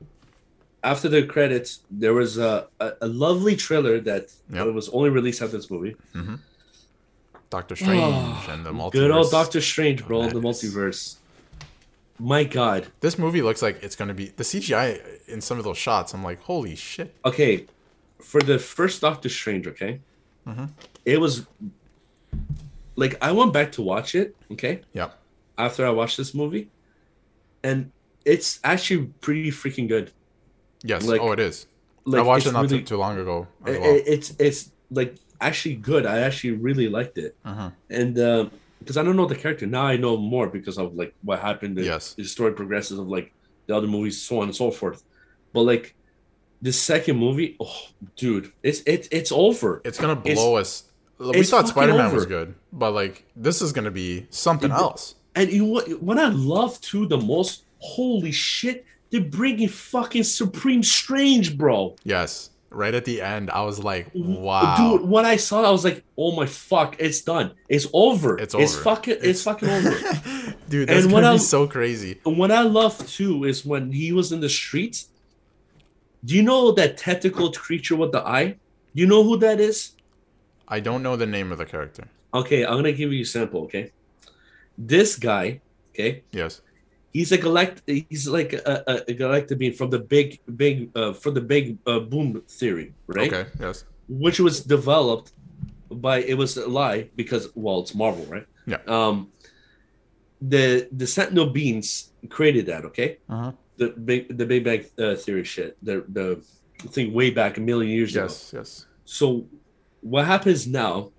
after 0.88 1.08
the 1.08 1.22
credits, 1.34 1.70
there 1.90 2.14
was 2.14 2.38
a, 2.38 2.66
a, 2.80 2.92
a 3.02 3.08
lovely 3.24 3.54
trailer 3.56 4.00
that 4.00 4.24
Yep. 4.50 4.66
was 4.80 4.88
only 4.96 5.10
released 5.10 5.42
after 5.42 5.56
this 5.58 5.70
movie. 5.70 5.94
Doctor 7.50 7.76
Strange 7.76 8.00
Oh, 8.02 8.46
and 8.52 8.64
the 8.66 8.72
multiverse. 8.72 8.92
Good 8.92 9.10
old 9.10 9.30
Doctor 9.30 9.60
Strange, 9.60 10.06
bro, 10.06 10.28
the 10.28 10.40
multiverse. 10.40 11.16
My 12.18 12.42
God. 12.44 12.88
This 13.00 13.16
movie 13.18 13.42
looks 13.42 13.62
like 13.62 13.76
it's 13.82 13.96
gonna 13.96 14.14
be 14.22 14.26
the 14.40 14.42
CGI 14.50 14.88
in 15.28 15.40
some 15.40 15.56
of 15.58 15.64
those 15.64 15.78
shots. 15.78 16.14
I'm 16.14 16.24
like, 16.24 16.40
holy 16.42 16.74
shit! 16.74 17.14
Okay, 17.24 17.66
for 18.30 18.40
the 18.50 18.58
first 18.58 19.00
Doctor 19.00 19.28
Strange, 19.28 19.66
okay, 19.72 20.00
Mhm. 20.46 20.70
it 21.04 21.18
was 21.20 21.46
like 22.96 23.14
I 23.22 23.30
went 23.32 23.52
back 23.52 23.72
to 23.72 23.82
watch 23.82 24.14
it, 24.14 24.34
okay, 24.54 24.80
Yep. 24.94 25.10
after 25.56 25.86
I 25.86 25.90
watched 25.90 26.16
this 26.16 26.34
movie, 26.34 26.64
and 27.62 27.92
it's 28.24 28.58
actually 28.64 29.06
pretty 29.20 29.50
freaking 29.52 29.88
good. 29.88 30.10
Yes. 30.82 31.04
Like- 31.06 31.20
oh, 31.20 31.32
it 31.32 31.40
is. 31.40 31.66
Like 32.04 32.20
I 32.20 32.24
watched 32.24 32.46
it 32.46 32.52
not 32.52 32.62
really, 32.62 32.78
too, 32.78 32.84
too 32.84 32.96
long 32.96 33.18
ago 33.18 33.46
it- 33.66 33.80
well. 33.80 33.94
it- 33.94 34.04
it's 34.06 34.34
it's 34.38 34.70
like 34.90 35.16
actually 35.40 35.74
good. 35.74 36.06
I 36.06 36.20
actually 36.20 36.52
really 36.52 36.88
liked 36.88 37.18
it. 37.18 37.36
Mhm. 37.44 37.72
and 37.90 38.50
because 38.78 38.96
I 38.96 39.02
don't 39.02 39.16
know 39.16 39.26
the 39.26 39.34
character 39.34 39.66
now, 39.66 39.82
I 39.84 39.96
know 39.96 40.16
more 40.16 40.46
because 40.48 40.78
of 40.78 40.94
like 40.94 41.12
what 41.22 41.40
happened. 41.40 41.76
The, 41.76 41.84
Yes. 41.84 42.14
the 42.14 42.24
story 42.24 42.52
progresses 42.52 42.98
of 42.98 43.08
like 43.08 43.32
the 43.66 43.76
other 43.76 43.86
movies, 43.86 44.20
so 44.22 44.38
on 44.38 44.44
and 44.44 44.56
so 44.56 44.70
forth. 44.70 45.02
But 45.52 45.62
like 45.62 45.94
the 46.62 46.72
second 46.72 47.18
movie, 47.18 47.56
oh, 47.60 47.76
dude, 48.16 48.52
it's 48.62 48.80
it's 48.86 49.08
it's 49.10 49.30
over. 49.32 49.82
It's 49.84 49.98
gonna 49.98 50.18
It's- 50.20 50.34
blow 50.36 50.56
us. 50.56 50.84
We 51.18 51.42
thought 51.42 51.68
Spider 51.68 51.94
Man 51.94 52.14
was 52.14 52.26
good, 52.26 52.54
but 52.72 52.92
like 52.92 53.24
this 53.36 53.60
is 53.60 53.72
gonna 53.72 53.90
be 53.90 54.26
something 54.30 54.70
It- 54.70 54.74
else. 54.74 55.16
And 55.34 55.52
you 55.52 55.64
what? 55.66 56.00
What 56.02 56.16
I 56.18 56.28
love 56.28 56.80
too 56.80 57.06
the 57.06 57.18
most, 57.18 57.64
holy 57.80 58.32
shit, 58.32 58.84
they're 59.10 59.20
bringing 59.20 59.68
fucking 59.68 60.24
Supreme 60.24 60.82
Strange, 60.82 61.56
bro. 61.56 61.96
Yes, 62.04 62.50
right 62.70 62.94
at 62.94 63.04
the 63.04 63.22
end, 63.22 63.50
I 63.50 63.62
was 63.62 63.82
like, 63.82 64.08
wow. 64.14 64.76
dude. 64.98 65.08
When 65.08 65.24
I 65.24 65.36
saw, 65.36 65.62
it, 65.64 65.66
I 65.66 65.70
was 65.70 65.84
like, 65.84 66.04
oh 66.16 66.32
my 66.36 66.46
fuck, 66.46 66.96
it's 66.98 67.20
done. 67.22 67.52
It's 67.68 67.86
over. 67.92 68.38
It's 68.38 68.54
It's 68.54 68.74
over. 68.74 68.82
fucking. 68.84 69.16
It's, 69.22 69.42
fucking 69.42 69.68
over. 69.68 69.90
Dude, 70.68 70.88
that's 70.90 71.04
And 71.04 71.12
gonna 71.12 71.30
be 71.30 71.34
I- 71.34 71.36
so 71.38 71.66
crazy. 71.66 72.20
What 72.24 72.50
I 72.50 72.60
love 72.62 72.98
too 73.08 73.44
is 73.44 73.64
when 73.64 73.90
he 73.92 74.12
was 74.12 74.32
in 74.32 74.40
the 74.40 74.50
streets. 74.50 75.08
Do 76.24 76.34
you 76.34 76.42
know 76.42 76.72
that 76.72 76.98
tentacle 76.98 77.50
creature 77.52 77.96
with 77.96 78.12
the 78.12 78.20
eye? 78.26 78.48
Do 78.94 79.00
you 79.02 79.06
know 79.06 79.22
who 79.22 79.38
that 79.38 79.60
is? 79.60 79.92
I 80.66 80.80
don't 80.80 81.02
know 81.02 81.16
the 81.16 81.26
name 81.26 81.52
of 81.52 81.58
the 81.58 81.64
character. 81.64 82.04
Okay, 82.34 82.66
I'm 82.66 82.74
gonna 82.76 82.92
give 82.92 83.12
you 83.12 83.22
a 83.22 83.24
sample. 83.24 83.62
Okay, 83.62 83.92
this 84.76 85.16
guy. 85.16 85.60
Okay, 85.94 86.22
Yes. 86.32 86.60
He's 87.18 87.32
a 87.32 87.40
galactic. 87.46 88.06
He's 88.10 88.26
like 88.38 88.52
a, 88.52 88.74
a, 88.92 88.94
a 89.10 89.14
galactic 89.22 89.58
being 89.58 89.72
from 89.80 89.90
the 89.90 89.98
big, 89.98 90.28
big, 90.62 90.74
uh, 91.00 91.12
from 91.22 91.32
the 91.38 91.40
big 91.54 91.64
uh, 91.86 92.00
boom 92.12 92.28
theory, 92.58 92.88
right? 93.06 93.32
Okay. 93.32 93.44
Yes. 93.58 93.84
Which 94.24 94.38
was 94.46 94.56
developed 94.76 95.32
by 95.90 96.16
it 96.30 96.36
was 96.42 96.56
a 96.56 96.68
lie 96.80 97.00
because 97.16 97.44
well, 97.54 97.80
it's 97.82 97.94
Marvel, 97.94 98.24
right? 98.34 98.46
Yeah. 98.66 98.82
Um, 98.86 99.16
the 100.40 100.88
the 101.00 101.06
Sentinel 101.06 101.50
beings 101.60 102.12
created 102.36 102.64
that. 102.66 102.82
Okay, 102.90 103.18
Uh 103.28 103.36
huh. 103.42 103.52
the 103.80 103.88
big 104.08 104.20
the 104.40 104.46
Big 104.46 104.62
Bang 104.64 104.82
uh, 105.04 105.14
theory 105.24 105.44
shit. 105.54 105.76
The 105.82 105.96
the 106.18 106.28
thing 106.94 107.12
way 107.12 107.30
back 107.40 107.58
a 107.58 107.60
million 107.60 107.90
years 107.98 108.12
ago. 108.14 108.24
Yes. 108.26 108.52
Yes. 108.54 108.86
So 109.04 109.46
what 110.12 110.24
happens 110.26 110.66
now 110.66 111.10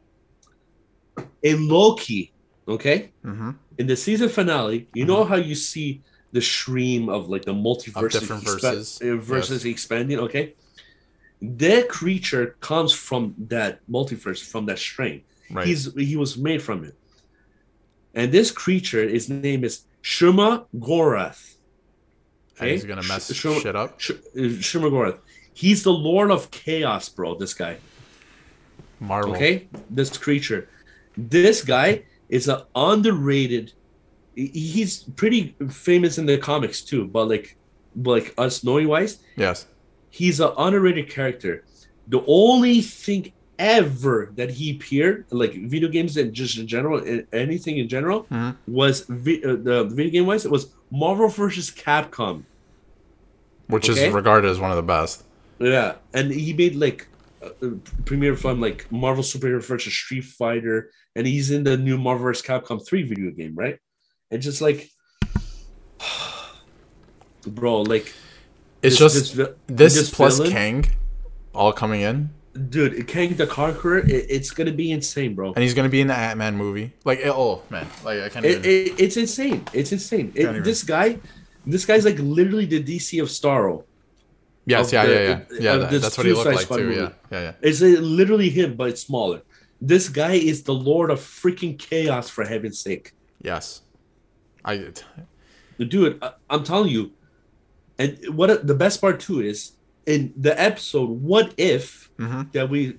in 1.44 1.68
Loki, 1.68 2.32
okay? 2.70 3.12
Mm-hmm. 3.26 3.52
In 3.78 3.88
the 3.88 3.96
season 3.96 4.30
finale, 4.30 4.88
you 4.94 5.06
know 5.06 5.24
how 5.24 5.36
you 5.36 5.56
see 5.56 6.02
the 6.32 6.42
stream 6.42 7.10
of 7.10 7.30
like 7.30 7.44
the 7.46 7.54
multiverse 7.54 8.12
expa- 8.20 8.44
verses. 8.62 9.02
uh, 9.02 9.16
verses 9.18 9.66
expanding, 9.66 10.20
okay? 10.20 10.54
That 11.42 11.88
creature 11.90 12.56
comes 12.60 12.92
from 12.94 13.34
that 13.48 13.80
multiverse, 13.90 14.44
from 14.46 14.66
that 14.68 14.78
strain. 14.80 15.24
Right. 15.50 15.66
He's 15.68 15.94
he 15.96 16.16
was 16.18 16.38
made 16.38 16.62
from 16.62 16.84
it. 16.84 16.96
And 18.14 18.32
this 18.32 18.52
creature, 18.52 19.08
his 19.08 19.30
name 19.30 19.64
is 19.64 19.82
Shuma 20.04 20.66
Gorath. 20.78 21.56
and 22.60 22.70
he's 22.72 22.84
gonna 22.84 23.04
mess 23.04 23.34
Sh- 23.34 23.46
Shuma- 23.46 23.62
shit 23.62 23.76
up. 23.76 24.00
Sh- 24.00 24.12
uh, 24.12 24.60
Shuma 24.68 24.92
Gorath. 24.92 25.20
He's 25.54 25.84
the 25.84 25.94
Lord 25.94 26.30
of 26.32 26.52
Chaos, 26.52 27.10
bro. 27.10 27.36
This 27.36 27.54
guy. 27.54 27.78
Marvel. 29.00 29.34
Okay, 29.34 29.68
this 29.90 30.16
creature, 30.18 30.68
this 31.18 31.64
guy 31.64 32.04
is 32.30 32.48
an 32.48 32.62
underrated. 32.76 33.74
He's 34.36 35.04
pretty 35.16 35.56
famous 35.70 36.18
in 36.18 36.26
the 36.26 36.38
comics 36.38 36.82
too, 36.82 37.06
but 37.08 37.28
like, 37.28 37.58
but 37.96 38.12
like 38.12 38.34
us 38.38 38.64
knowing 38.64 38.88
wise, 38.88 39.20
Yes. 39.36 39.66
he's 40.10 40.40
an 40.40 40.52
underrated 40.58 41.10
character. 41.10 41.66
The 42.08 42.24
only 42.28 42.82
thing 42.82 43.34
ever 43.58 44.32
that 44.36 44.52
he 44.52 44.72
appeared, 44.76 45.26
like 45.32 45.54
video 45.68 45.90
games 45.90 46.16
and 46.16 46.34
just 46.34 46.58
in 46.58 46.66
general, 46.68 47.04
anything 47.34 47.78
in 47.78 47.90
general, 47.90 48.26
Mhm. 48.32 48.56
was 48.68 49.02
vi- 49.10 49.44
uh, 49.44 49.58
the 49.62 49.84
video 49.86 50.12
game 50.12 50.26
wise, 50.28 50.46
it 50.46 50.52
was 50.52 50.68
Marvel 50.92 51.28
versus 51.28 51.70
Capcom. 51.70 52.44
Which 53.68 53.90
Okay. 53.90 54.08
is 54.08 54.14
regarded 54.14 54.50
as 54.50 54.60
one 54.60 54.72
of 54.72 54.78
the 54.78 54.84
best. 54.84 55.24
Yeah, 55.60 55.96
and 56.14 56.32
he 56.32 56.54
made 56.54 56.76
like 56.76 57.08
a 57.42 57.70
premiere 58.06 58.36
from 58.36 58.60
like 58.60 58.92
Marvel 58.92 59.24
Superhero 59.24 59.64
versus 59.64 59.94
Street 59.94 60.26
Fighter, 60.26 60.92
and 61.16 61.26
he's 61.26 61.52
in 61.52 61.64
the 61.64 61.78
new 61.78 61.98
Marvel 61.98 62.24
vs. 62.24 62.46
Capcom 62.46 62.86
3 62.86 63.04
video 63.04 63.32
game, 63.32 63.56
right? 63.56 63.78
And 64.32 64.42
just 64.42 64.62
like, 64.62 64.90
bro, 67.48 67.82
like 67.82 68.14
It's 68.82 68.98
this- 69.00 69.14
just 69.14 69.36
this, 69.36 69.48
this, 69.68 69.94
this 69.96 70.10
plus 70.12 70.38
villain- 70.38 70.52
Kang, 70.52 70.86
all 71.54 71.74
coming 71.74 72.02
in, 72.02 72.30
dude, 72.70 73.08
Kang 73.08 73.36
the 73.36 73.48
Conqueror, 73.48 74.00
it, 74.00 74.26
it's 74.30 74.52
gonna 74.52 74.72
be 74.72 74.92
insane, 74.92 75.36
bro. 75.36 75.54
and 75.54 75.64
he's 75.64 75.74
gonna 75.74 75.90
be 75.90 76.02
in 76.02 76.08
the 76.08 76.16
Ant 76.18 76.38
Man 76.38 76.56
movie. 76.58 76.94
Like, 77.06 77.20
it- 77.20 77.28
oh 77.30 77.64
man, 77.70 77.88
like 78.04 78.22
I 78.22 78.30
can't 78.30 78.46
It, 78.46 78.50
even. 78.66 78.66
it, 78.66 79.00
it's 79.00 79.18
insane. 79.18 79.66
It's 79.74 79.92
insane. 79.92 80.32
It, 80.36 80.44
even- 80.44 80.64
this 80.64 80.84
guy, 80.84 81.18
this 81.66 81.86
guy's 81.86 82.06
like 82.06 82.20
literally 82.20 82.66
the 82.66 82.84
DC 82.84 83.22
of 83.22 83.30
Starro. 83.30 83.84
Yes, 84.70 84.94
yeah, 84.94 85.06
the- 85.06 85.14
yeah, 85.14 85.20
yeah, 85.20 85.60
yeah. 85.60 85.78
that- 85.78 86.02
that's 86.02 86.18
what 86.18 86.26
he 86.28 86.34
looked 86.34 86.56
like 86.60 86.68
too. 86.68 86.84
movie. 86.84 86.96
Yeah, 86.96 87.12
yeah, 87.34 87.42
yeah. 87.48 87.54
It's 87.68 87.82
uh, 87.82 87.88
literally 88.20 88.50
him, 88.50 88.76
but 88.76 88.90
it's 88.92 89.02
smaller. 89.02 89.42
This 89.82 90.10
guy 90.10 90.34
is 90.52 90.64
the 90.64 90.74
Lord 90.74 91.10
of 91.10 91.20
freaking 91.20 91.74
chaos, 91.88 92.30
for 92.30 92.44
heaven's 92.54 92.80
sake. 92.80 93.06
Yes, 93.42 93.82
I. 94.66 94.92
dude 95.94 96.18
I, 96.22 96.32
i'm 96.50 96.64
telling 96.66 96.90
you 96.90 97.04
and 97.98 98.18
what 98.40 98.68
the 98.68 98.76
best 98.76 99.00
part 99.00 99.18
too 99.22 99.40
is 99.52 99.60
in 100.06 100.34
the 100.36 100.54
episode 100.70 101.10
what 101.32 101.54
if 101.58 102.10
Mhm. 102.20 102.52
that 102.52 102.70
we 102.70 102.98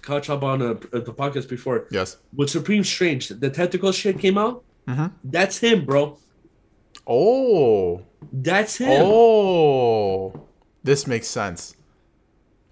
caught 0.00 0.30
up 0.30 0.42
on 0.42 0.62
uh, 0.62 0.72
the 1.08 1.12
podcast 1.22 1.46
before 1.56 1.86
Yes. 1.90 2.16
with 2.34 2.48
supreme 2.48 2.84
strange 2.84 3.28
the 3.28 3.50
tentacle 3.50 3.92
shit 3.92 4.18
came 4.18 4.38
out 4.38 4.64
Mhm. 4.88 5.12
that's 5.24 5.58
him 5.58 5.84
bro 5.84 6.02
Oh. 7.06 8.00
that's 8.32 8.76
him 8.76 9.02
Oh. 9.04 10.45
This 10.86 11.06
makes 11.06 11.26
sense. 11.28 11.74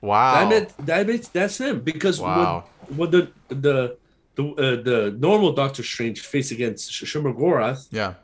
Wow. 0.00 0.34
that 0.34 0.48
meant, 0.48 0.86
that 0.86 1.06
means 1.06 1.28
that's 1.28 1.58
him 1.58 1.80
because 1.80 2.20
Wow. 2.20 2.64
when 2.94 3.10
the 3.10 3.22
the 3.48 3.96
the, 4.36 4.44
uh, 4.44 4.82
the 4.82 5.16
normal 5.18 5.52
doctor 5.52 5.82
strange 5.82 6.20
face 6.20 6.50
against 6.50 6.92
Sh- 6.92 7.04
Shuma 7.04 7.32
Gorath 7.34 7.86
yeah. 7.90 8.14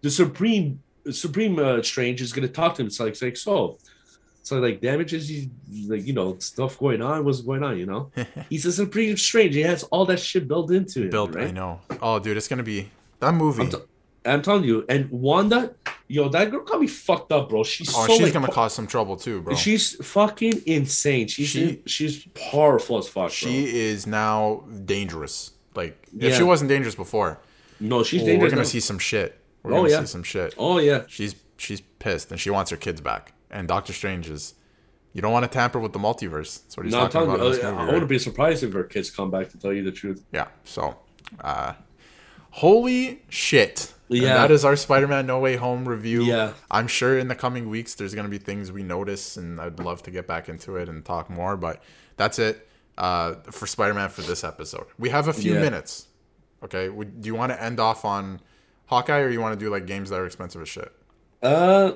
the 0.00 0.10
supreme 0.10 0.80
supreme 1.10 1.58
uh, 1.58 1.82
strange 1.82 2.20
is 2.22 2.32
going 2.32 2.48
to 2.48 2.52
talk 2.52 2.74
to 2.76 2.82
him 2.82 2.86
it's 2.88 2.98
like, 2.98 3.10
it's 3.12 3.22
like 3.22 3.36
so 3.36 3.76
so 4.42 4.58
like 4.58 4.80
damages 4.80 5.28
he's 5.28 5.46
like 5.92 6.04
you 6.06 6.14
know 6.14 6.36
stuff 6.38 6.78
going 6.78 7.02
on 7.02 7.24
what's 7.26 7.42
going 7.42 7.62
on 7.62 7.78
you 7.78 7.86
know 7.86 8.10
he's 8.50 8.64
a 8.66 8.72
supreme 8.72 9.16
strange 9.18 9.54
he 9.54 9.60
has 9.60 9.82
all 9.92 10.04
that 10.06 10.18
shit 10.18 10.48
built 10.48 10.70
into 10.72 11.04
it 11.04 11.10
Built. 11.10 11.36
I 11.36 11.50
know. 11.50 11.80
Oh, 12.02 12.18
dude, 12.18 12.36
it's 12.38 12.48
gonna 12.48 12.62
be 12.64 12.88
that 13.20 13.34
movie. 13.34 13.62
I'm, 13.64 13.70
t- 13.70 13.86
I'm 14.24 14.42
telling 14.42 14.64
you 14.64 14.84
and 14.88 15.08
wanda 15.10 15.74
yo 16.12 16.28
that 16.28 16.50
girl 16.50 16.64
got 16.64 16.80
me 16.80 16.86
fucked 16.88 17.30
up 17.30 17.48
bro 17.48 17.62
she's 17.62 17.88
oh, 17.94 18.06
so 18.06 18.12
she's 18.14 18.22
like, 18.22 18.32
gonna 18.32 18.48
cause 18.48 18.74
some 18.74 18.86
trouble 18.86 19.16
too, 19.16 19.40
bro. 19.42 19.54
she's 19.54 19.84
fucking 20.04 20.60
insane 20.66 21.28
she's 21.28 21.48
She- 21.48 21.80
she's 21.86 22.26
powerful 22.50 22.98
as 22.98 23.06
fuck 23.08 23.30
she 23.30 23.46
bro. 23.64 23.72
is 23.72 24.06
now 24.06 24.64
dangerous. 24.84 25.52
Like 25.74 25.96
if 26.16 26.32
Yeah. 26.32 26.36
she 26.36 26.42
wasn't 26.42 26.68
dangerous 26.68 26.96
before, 26.96 27.40
no 27.78 28.02
she's 28.02 28.22
oh, 28.22 28.26
dangerous 28.26 28.42
we're 28.42 28.50
gonna 28.56 28.62
now. 28.62 28.76
see 28.76 28.80
some 28.80 28.98
shit. 28.98 29.38
We're 29.62 29.72
Oh, 29.72 29.76
gonna 29.82 29.90
yeah. 29.90 30.00
see 30.00 30.06
some 30.06 30.22
shit. 30.24 30.54
oh 30.58 30.78
yeah 30.78 31.02
She's 31.06 31.34
she's 31.58 31.80
pissed 32.00 32.30
and 32.32 32.40
she 32.40 32.50
wants 32.50 32.70
her 32.72 32.76
kids 32.76 33.00
back. 33.00 33.32
And 33.50 33.68
Doctor 33.68 33.92
Strange 33.92 34.28
is. 34.30 34.54
You 35.12 35.22
don't 35.22 35.32
want 35.32 35.42
to 35.44 35.48
tamper 35.50 35.80
with 35.80 35.92
the 35.92 35.98
multiverse. 35.98 36.62
That's 36.62 36.76
what 36.76 36.86
he's 36.86 36.92
no 36.94 37.00
talking 37.08 37.12
telling 37.12 37.30
about 37.34 37.40
in 37.40 37.46
uh, 37.46 37.52
movie. 37.52 37.66
i 37.66 37.84
right? 37.84 37.92
wouldn't 37.94 38.08
be 38.08 38.18
surprised 38.20 38.62
if 38.62 38.72
her 38.72 38.84
kids 38.84 39.10
come 39.10 39.28
back 39.28 39.48
to 39.50 39.58
tell 39.58 39.72
you 39.72 39.82
the 39.82 39.90
truth 39.90 40.22
Yeah. 40.32 40.46
So, 40.64 40.96
uh, 41.40 41.72
holy 42.50 43.22
shit. 43.28 43.92
And 44.08 44.18
Yeah. 44.18 44.34
that 44.34 44.50
is 44.50 44.64
our 44.64 44.74
Spider-Man 44.76 45.26
No 45.26 45.38
Way 45.38 45.56
Home 45.56 45.86
review. 45.88 46.24
Yeah. 46.24 46.52
I'm 46.70 46.88
sure 46.88 47.16
in 47.18 47.28
the 47.28 47.34
coming 47.36 47.68
weeks 47.68 47.94
there's 47.94 48.14
gonna 48.14 48.28
be 48.28 48.38
things 48.38 48.72
we 48.72 48.82
notice, 48.82 49.36
and 49.36 49.60
I'd 49.60 49.78
love 49.78 50.02
to 50.04 50.10
get 50.10 50.26
back 50.26 50.48
into 50.48 50.76
it 50.76 50.88
and 50.88 51.04
talk 51.04 51.30
more. 51.30 51.56
But 51.56 51.82
that's 52.16 52.38
it 52.38 52.66
uh, 52.98 53.34
for 53.50 53.66
Spider-Man 53.66 54.08
for 54.10 54.22
this 54.22 54.42
episode. 54.44 54.86
We 54.98 55.10
have 55.10 55.28
a 55.28 55.32
few 55.32 55.54
Yeah. 55.54 55.60
minutes. 55.60 56.06
Okay. 56.64 56.88
Would, 56.88 57.22
do 57.22 57.28
you 57.28 57.34
want 57.34 57.52
to 57.52 57.62
end 57.62 57.78
off 57.80 58.04
on 58.04 58.40
Hawkeye, 58.86 59.20
or 59.20 59.28
you 59.30 59.40
want 59.40 59.58
to 59.58 59.64
do 59.64 59.70
like 59.70 59.86
games 59.86 60.10
that 60.10 60.18
are 60.18 60.26
expensive 60.26 60.60
as 60.60 60.68
shit? 60.68 60.92
Uh, 61.42 61.92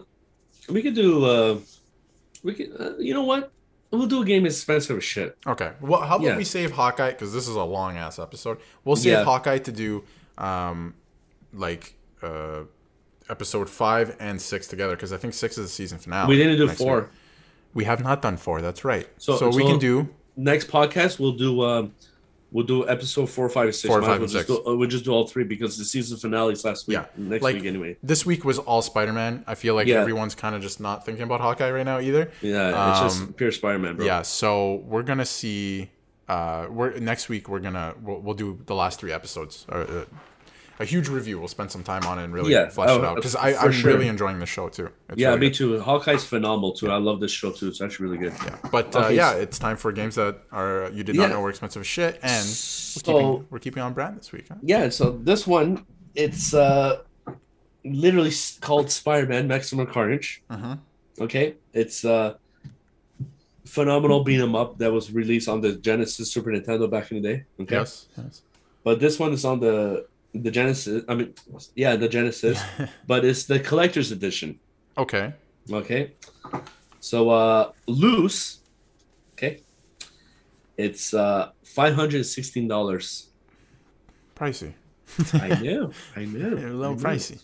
we 0.70 0.80
could 0.82 0.94
do. 0.94 1.24
Uh, 1.24 1.58
we 2.44 2.54
could. 2.54 2.70
Uh, 2.78 2.96
you 2.98 3.12
know 3.12 3.24
what? 3.24 3.50
We'll 3.90 4.06
do 4.06 4.22
a 4.22 4.24
game 4.24 4.46
as 4.46 4.54
expensive 4.54 4.96
as 4.96 5.04
shit. 5.04 5.36
Okay. 5.46 5.72
Well, 5.80 6.00
how 6.00 6.16
about 6.16 6.26
Yeah. 6.26 6.36
we 6.36 6.44
save 6.44 6.72
Hawkeye 6.72 7.10
because 7.10 7.32
this 7.34 7.46
is 7.48 7.54
a 7.56 7.62
long 7.64 7.96
ass 7.96 8.18
episode. 8.18 8.58
We'll 8.84 8.96
save 8.96 9.12
Yeah. 9.12 9.24
Hawkeye 9.24 9.58
to 9.58 9.72
do 9.72 10.04
um 10.38 10.94
like 11.52 11.94
uh 12.22 12.60
episode 13.30 13.70
five 13.70 14.16
and 14.20 14.40
six 14.40 14.66
together 14.66 14.94
because 14.96 15.12
I 15.12 15.16
think 15.16 15.34
six 15.34 15.56
is 15.58 15.66
the 15.66 15.72
season 15.72 15.98
finale. 15.98 16.28
we 16.28 16.36
didn't 16.36 16.58
do 16.58 16.68
four. 16.68 17.00
week. 17.02 17.08
We 17.74 17.84
have 17.84 18.02
not 18.02 18.22
done 18.22 18.36
four. 18.36 18.60
That's 18.62 18.84
right. 18.84 19.08
So, 19.18 19.36
So- 19.36 19.48
we 19.50 19.64
can 19.64 19.78
do 19.78 20.08
Next 20.36 20.66
podcast, 20.68 21.20
we'll 21.20 21.32
do. 21.32 21.62
Um, 21.62 21.94
we'll 22.50 22.66
do 22.66 22.88
episode 22.88 23.26
four, 23.30 23.48
five, 23.48 23.66
and 23.66 23.74
six. 23.74 23.86
Four, 23.86 24.00
Might 24.00 24.06
five, 24.08 24.16
well 24.16 24.22
and 24.24 24.30
six. 24.32 24.46
Do, 24.46 24.64
uh, 24.66 24.74
we'll 24.74 24.88
just 24.88 25.04
do 25.04 25.12
all 25.12 25.28
three 25.28 25.44
because 25.44 25.78
the 25.78 25.84
season 25.84 26.16
finale 26.18 26.52
is 26.54 26.64
last 26.64 26.88
week. 26.88 26.96
Yeah. 26.98 27.06
Next 27.16 27.42
Like- 27.44 27.54
week 27.54 27.66
anyway. 27.66 27.96
this 28.02 28.26
week 28.26 28.44
was 28.44 28.58
all 28.58 28.82
Spider-Man. 28.82 29.44
I 29.46 29.54
feel 29.54 29.76
like 29.76 29.86
Yeah. 29.86 30.00
everyone's 30.00 30.34
kind 30.34 30.56
of 30.56 30.60
just 30.62 30.80
not 30.80 31.06
thinking 31.06 31.22
about 31.22 31.40
Hawkeye 31.40 31.70
right 31.70 31.84
now 31.84 32.00
either. 32.00 32.32
Yeah, 32.42 32.68
it's 32.90 32.98
Um, 33.00 33.08
just 33.26 33.36
pure 33.36 33.52
Spider-Man, 33.52 33.94
bro. 33.96 34.04
Yeah. 34.06 34.22
So 34.22 34.82
we're 34.86 35.02
gonna 35.04 35.24
see. 35.24 35.90
Uh, 36.28 36.66
we're 36.70 36.98
next 36.98 37.28
week. 37.28 37.48
We're 37.48 37.60
gonna 37.60 37.94
we'll, 38.02 38.20
we'll 38.20 38.34
do 38.34 38.58
the 38.66 38.74
last 38.74 38.98
three 39.00 39.12
episodes. 39.12 39.66
Or, 39.68 39.82
uh, 39.82 40.04
a 40.80 40.84
huge 40.84 41.08
review. 41.08 41.38
We'll 41.38 41.46
spend 41.46 41.70
some 41.70 41.84
time 41.84 42.04
on 42.04 42.18
it 42.18 42.24
and 42.24 42.34
really 42.34 42.50
Yeah, 42.52 42.68
flesh 42.68 42.90
it 42.90 43.00
oh, 43.00 43.04
out 43.04 43.14
because 43.14 43.36
I'm 43.36 43.70
sure. 43.70 43.92
really 43.92 44.08
enjoying 44.08 44.40
the 44.40 44.46
show 44.46 44.68
too. 44.68 44.90
It's 45.08 45.18
Yeah, 45.18 45.28
really 45.28 45.40
me 45.40 45.46
good. 45.50 45.54
too. 45.54 45.80
Hawkeye's 45.80 46.24
phenomenal 46.24 46.72
too. 46.72 46.90
I 46.90 46.96
love 46.96 47.20
this 47.20 47.30
show 47.30 47.52
too. 47.52 47.68
It's 47.68 47.80
actually 47.80 48.06
really 48.08 48.18
good. 48.18 48.32
Yeah. 48.44 48.56
But 48.72 48.96
uh, 48.96 49.06
yeah, 49.08 49.34
it's 49.34 49.58
time 49.58 49.76
for 49.76 49.92
games 49.92 50.16
that 50.16 50.38
are 50.50 50.90
you 50.92 51.04
did 51.04 51.14
Yeah. 51.14 51.22
not 51.22 51.30
know 51.30 51.40
were 51.42 51.50
expensive 51.50 51.80
as 51.80 51.86
shit, 51.86 52.18
and 52.22 52.44
we're 52.44 52.44
So 52.44 53.00
keeping, 53.12 53.46
we're 53.50 53.58
keeping 53.60 53.82
on 53.84 53.92
brand 53.92 54.18
this 54.18 54.32
week. 54.32 54.46
Huh? 54.48 54.56
yeah, 54.62 54.88
so 54.88 55.12
this 55.12 55.46
one 55.46 55.86
it's 56.16 56.54
uh 56.54 57.02
literally 57.84 58.32
called 58.60 58.90
Spider-Man: 58.90 59.46
Maximum 59.46 59.86
Carnage. 59.86 60.42
Uh-huh. 60.50 60.76
Okay, 61.20 61.54
it's 61.72 62.04
uh 62.04 62.34
phenomenal 63.64 64.22
beat 64.24 64.40
'em 64.40 64.54
up 64.54 64.78
that 64.78 64.92
was 64.92 65.10
released 65.12 65.48
on 65.48 65.60
the 65.60 65.72
Genesis 65.74 66.30
Super 66.32 66.50
Nintendo 66.52 66.88
back 66.90 67.10
in 67.10 67.22
the 67.22 67.28
day. 67.28 67.44
Okay, 67.60 67.76
Yes. 67.76 68.06
yes. 68.16 68.42
but 68.84 69.00
this 69.00 69.18
one 69.18 69.32
is 69.32 69.44
on 69.44 69.60
the 69.60 70.06
the 70.34 70.50
Genesis. 70.50 71.04
I 71.08 71.14
mean, 71.14 71.32
yeah, 71.76 71.94
the 71.96 72.08
Genesis, 72.08 72.60
but 73.06 73.24
it's 73.24 73.44
the 73.44 73.60
collector's 73.60 74.10
edition. 74.12 74.58
Okay. 74.98 75.32
Okay, 75.72 76.12
so 77.00 77.30
uh 77.30 77.72
loose. 77.86 78.58
Okay, 79.32 79.60
it's 80.76 81.14
uh 81.14 81.50
five 81.64 81.94
hundred 81.94 82.24
sixteen 82.26 82.68
dollars. 82.68 83.28
Pricey. 84.36 84.72
I 85.32 85.48
know, 85.62 85.92
I 86.16 86.24
know, 86.24 86.48
A 86.68 86.72
little 86.82 86.98
I 86.98 87.02
pricey. 87.16 87.38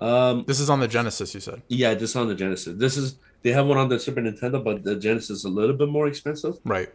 Um, 0.00 0.44
This 0.46 0.58
is 0.60 0.70
on 0.70 0.80
the 0.80 0.88
Genesis, 0.88 1.34
you 1.34 1.40
said. 1.40 1.60
yeah, 1.68 1.92
this 1.94 2.10
is 2.10 2.16
on 2.16 2.28
the 2.28 2.34
Genesis. 2.34 2.74
This 2.78 2.96
is 2.96 3.16
they 3.42 3.52
have 3.52 3.66
one 3.66 3.78
on 3.78 3.88
the 3.88 3.98
Super 3.98 4.20
Nintendo, 4.20 4.62
but 4.62 4.84
the 4.84 4.96
Genesis 4.96 5.30
is 5.38 5.44
a 5.44 5.48
little 5.48 5.74
bit 5.76 5.88
more 5.88 6.06
expensive. 6.06 6.58
Right. 6.64 6.88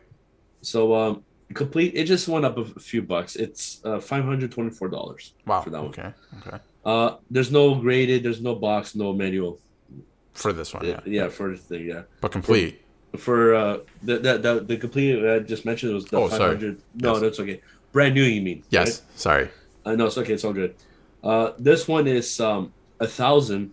So 0.61 0.93
um, 0.95 1.23
complete. 1.53 1.93
It 1.95 2.05
just 2.05 2.27
went 2.27 2.45
up 2.45 2.57
a 2.57 2.65
few 2.79 3.01
bucks. 3.01 3.35
It's 3.35 3.81
uh, 3.85 3.99
five 3.99 4.23
hundred 4.25 4.51
twenty 4.51 4.69
four 4.71 4.87
dollars. 4.89 5.33
Wow. 5.45 5.61
For 5.61 5.69
that 5.71 5.81
one. 5.81 5.89
okay. 5.89 6.13
Okay. 6.45 6.57
Uh, 6.85 7.17
there's 7.31 7.51
no 7.51 7.75
graded. 7.75 8.23
There's 8.23 8.41
no 8.41 8.55
box. 8.55 8.95
No 8.95 9.13
manual. 9.13 9.59
For 10.33 10.51
this 10.51 10.73
one, 10.73 10.85
Yeah, 10.85 10.99
yeah. 11.05 11.29
for 11.29 11.51
the 11.51 11.57
thing. 11.57 11.85
Yeah. 11.87 12.03
But 12.21 12.31
complete. 12.33 12.81
For 13.17 13.55
uh, 13.55 13.77
the 14.03 14.17
the 14.19 14.37
the, 14.37 14.59
the 14.59 14.77
complete 14.77 15.25
I 15.25 15.39
just 15.39 15.65
mentioned 15.65 15.93
was 15.93 16.05
the 16.05 16.17
Oh, 16.17 16.27
sorry. 16.29 16.55
500. 16.57 16.81
No, 16.95 17.13
Yes. 17.13 17.21
that's 17.21 17.39
okay. 17.39 17.61
Brand 17.93 18.13
new, 18.15 18.23
you 18.23 18.41
mean? 18.41 18.63
Yes. 18.69 19.01
Sorry. 19.15 19.43
Right? 19.43 19.51
Uh, 19.85 19.95
no, 19.95 20.07
it's 20.07 20.17
okay. 20.17 20.33
It's 20.33 20.43
all 20.43 20.51
good. 20.51 20.75
Uh, 21.23 21.51
this 21.57 21.87
one 21.87 22.07
is 22.07 22.39
um 22.41 22.73
a 22.99 23.07
thousand 23.07 23.71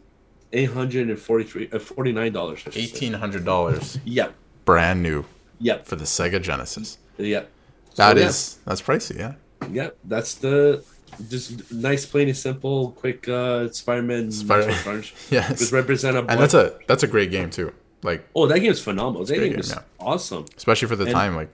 eight 0.53 0.70
hundred 0.70 1.09
and 1.09 1.18
forty 1.18 1.44
three 1.44 1.68
uh, 1.72 1.78
forty 1.78 2.12
nine 2.12 2.32
dollars. 2.32 2.62
Eighteen 2.74 3.12
hundred 3.14 3.44
dollars, 3.44 3.98
Yeah. 4.05 4.28
brand 4.64 5.03
new 5.03 5.24
Yep. 5.61 5.86
for 5.86 5.96
the 5.96 6.05
Sega 6.05 6.40
Genesis. 6.42 6.98
Yep. 7.18 7.50
That 7.96 8.16
So, 8.16 8.22
is 8.22 8.59
that's 8.64 8.82
pricey, 8.82 9.18
yeah. 9.18 9.34
yeah, 9.62 9.68
yeah. 9.72 9.90
That's 10.05 10.34
the 10.34 10.82
just 11.28 11.70
nice, 11.72 12.07
plain 12.07 12.28
and 12.28 12.36
simple, 12.36 12.92
quick 12.92 13.28
uh 13.28 13.68
Spider-Man. 13.70 14.32
Spider- 14.32 14.72
Spider- 14.72 15.00
Just 15.03 15.14
Yes. 15.30 15.72
represent 15.72 16.16
a. 16.16 16.20
And 16.20 16.40
that's 16.40 16.55
a 16.55 16.78
that's 16.86 17.03
a 17.03 17.07
great 17.07 17.30
game 17.30 17.50
too. 17.50 17.72
Like 18.03 18.26
oh, 18.34 18.46
that 18.46 18.59
game 18.61 18.72
is 18.72 18.80
phenomenal. 18.82 19.24
That 19.24 19.34
game 19.34 19.50
game, 19.53 19.61
is 19.61 19.70
yeah. 19.70 19.82
awesome. 20.00 20.46
especially 20.57 20.88
for 20.88 20.96
the 20.96 21.05
And- 21.05 21.12
time, 21.12 21.36
like 21.36 21.50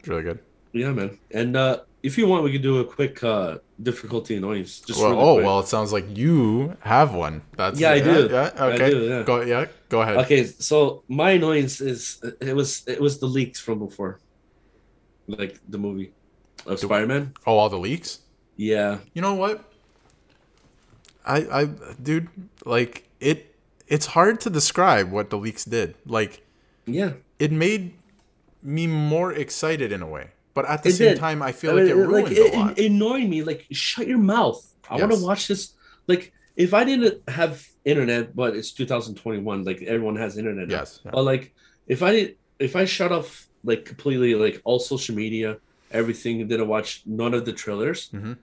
it's 0.00 0.08
really 0.08 0.22
good. 0.22 0.38
Yeah, 0.72 0.90
man. 0.92 1.18
And 1.30 1.56
uh 1.56 1.80
if 2.04 2.18
you 2.18 2.28
want, 2.28 2.44
we 2.44 2.52
could 2.52 2.62
do 2.62 2.78
a 2.80 2.84
quick 2.84 3.24
uh 3.24 3.58
difficulty 3.82 4.36
annoyance. 4.36 4.80
Just 4.80 5.00
Well, 5.00 5.10
really 5.10 5.22
oh 5.22 5.34
quick. 5.34 5.46
well, 5.46 5.60
it 5.60 5.68
sounds 5.68 5.92
like 5.92 6.06
you 6.16 6.76
have 6.80 7.14
one. 7.14 7.42
That's 7.56 7.80
Yeah, 7.80 7.92
I 7.92 8.00
do. 8.00 8.28
Yeah, 8.30 8.50
I 8.56 8.66
okay. 8.72 8.90
do, 8.90 8.98
yeah. 9.10 9.22
Go 9.22 9.40
yeah, 9.42 9.66
go 9.88 10.02
ahead. 10.02 10.18
Okay, 10.24 10.44
so 10.46 11.04
my 11.08 11.32
annoyance 11.32 11.80
is 11.80 12.22
it 12.40 12.54
was 12.54 12.84
it 12.86 13.00
was 13.00 13.18
the 13.18 13.26
leaks 13.26 13.60
from 13.60 13.78
before, 13.80 14.20
like 15.26 15.60
the 15.68 15.78
movie 15.78 16.12
of 16.66 16.78
Spider 16.80 17.06
Man. 17.06 17.34
Oh, 17.46 17.56
all 17.58 17.70
the 17.70 17.78
leaks. 17.78 18.20
Yeah, 18.56 18.98
You 19.14 19.22
know 19.22 19.34
what? 19.34 19.64
I 21.26 21.36
I 21.60 21.64
dude, 22.02 22.28
like 22.64 23.08
it 23.20 23.56
it's 23.88 24.06
hard 24.06 24.40
to 24.42 24.50
describe 24.50 25.10
what 25.10 25.30
the 25.30 25.38
leaks 25.38 25.64
did. 25.64 25.96
Like 26.06 26.42
yeah. 26.86 27.14
it 27.38 27.52
made 27.52 27.94
me 28.62 28.86
more 28.86 29.32
excited 29.32 29.92
in 29.92 30.02
a 30.02 30.08
way, 30.08 30.30
but 30.54 30.64
at 30.66 30.82
the 30.82 30.88
It 30.90 30.92
same 30.92 31.08
did. 31.10 31.18
time, 31.18 31.42
I 31.42 31.52
feel 31.52 31.72
I 31.72 31.74
like 31.82 31.90
it 31.90 31.94
ruined 31.94 32.28
it, 32.32 32.54
a 32.54 32.56
lot. 32.58 32.78
it 32.78 32.86
annoyed 32.90 33.28
me. 33.28 33.42
Like, 33.42 33.66
shut 33.72 34.06
your 34.06 34.18
mouth. 34.18 34.64
I 34.88 34.96
want 34.96 35.12
to 35.12 35.24
watch 35.24 35.48
this. 35.48 35.74
Like, 36.06 36.32
if 36.56 36.72
I 36.74 36.84
didn't 36.84 37.28
have 37.28 37.66
internet, 37.84 38.34
but 38.36 38.54
it's 38.56 38.70
2021, 38.72 39.64
like 39.64 39.82
everyone 39.82 40.16
has 40.16 40.38
internet. 40.38 40.68
now. 40.68 40.76
yes. 40.76 41.00
yeah. 41.04 41.10
But 41.12 41.22
like, 41.24 41.54
if 41.88 42.02
I 42.02 42.12
did, 42.12 42.36
if 42.58 42.76
I 42.76 42.84
shut 42.84 43.10
off 43.12 43.48
like 43.64 43.84
completely, 43.84 44.34
like 44.34 44.60
all 44.64 44.78
social 44.78 45.14
media, 45.16 45.58
everything, 45.90 46.40
and 46.40 46.48
didn't 46.48 46.68
watch 46.68 47.02
none 47.06 47.34
of 47.34 47.44
the 47.44 47.52
trailers, 47.52 48.10
Mhm. 48.10 48.36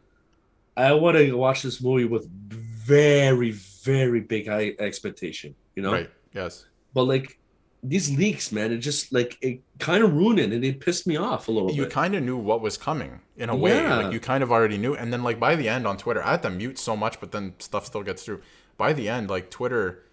I 0.76 0.94
want 0.94 1.18
to 1.18 1.32
watch 1.34 1.64
this 1.64 1.82
movie 1.82 2.06
with 2.06 2.28
very, 2.30 3.52
very 3.52 4.22
big 4.22 4.48
high 4.48 4.74
expectation. 4.80 5.56
You 5.76 5.84
know, 5.84 5.92
Right. 5.92 6.10
Yes. 6.34 6.66
but 6.94 7.04
like 7.04 7.38
these 7.84 8.16
leaks, 8.16 8.52
man, 8.52 8.72
it 8.72 8.78
just 8.78 9.12
like 9.12 9.38
it 9.42 9.62
kind 9.80 10.04
of 10.04 10.14
ruined 10.14 10.40
it, 10.40 10.52
and 10.54 10.64
it 10.64 10.80
pissed 10.80 11.08
me 11.08 11.18
off 11.18 11.48
a 11.48 11.52
little 11.52 11.72
You 11.72 11.84
bit. 11.84 11.92
kind 11.92 12.16
of 12.16 12.22
knew 12.24 12.38
what 12.38 12.62
was 12.62 12.78
coming 12.78 13.22
in 13.38 13.50
a 13.50 13.56
way. 13.56 13.76
Yeah. 13.76 13.96
Like 13.98 14.14
you 14.14 14.20
kind 14.20 14.44
of 14.44 14.52
already 14.52 14.78
knew. 14.78 14.94
And 14.96 15.12
then 15.12 15.24
like 15.24 15.40
by 15.40 15.56
the 15.56 15.68
end 15.68 15.88
on 15.88 15.98
Twitter, 15.98 16.24
I 16.24 16.32
had 16.32 16.44
to 16.44 16.50
mute 16.52 16.78
so 16.78 16.96
much, 16.96 17.20
but 17.20 17.32
then 17.32 17.54
stuff 17.60 17.86
still 17.88 18.04
gets 18.04 18.24
through. 18.24 18.42
By 18.78 18.94
the 18.94 19.10
end, 19.10 19.30
like 19.30 19.50
Twitter, 19.50 20.04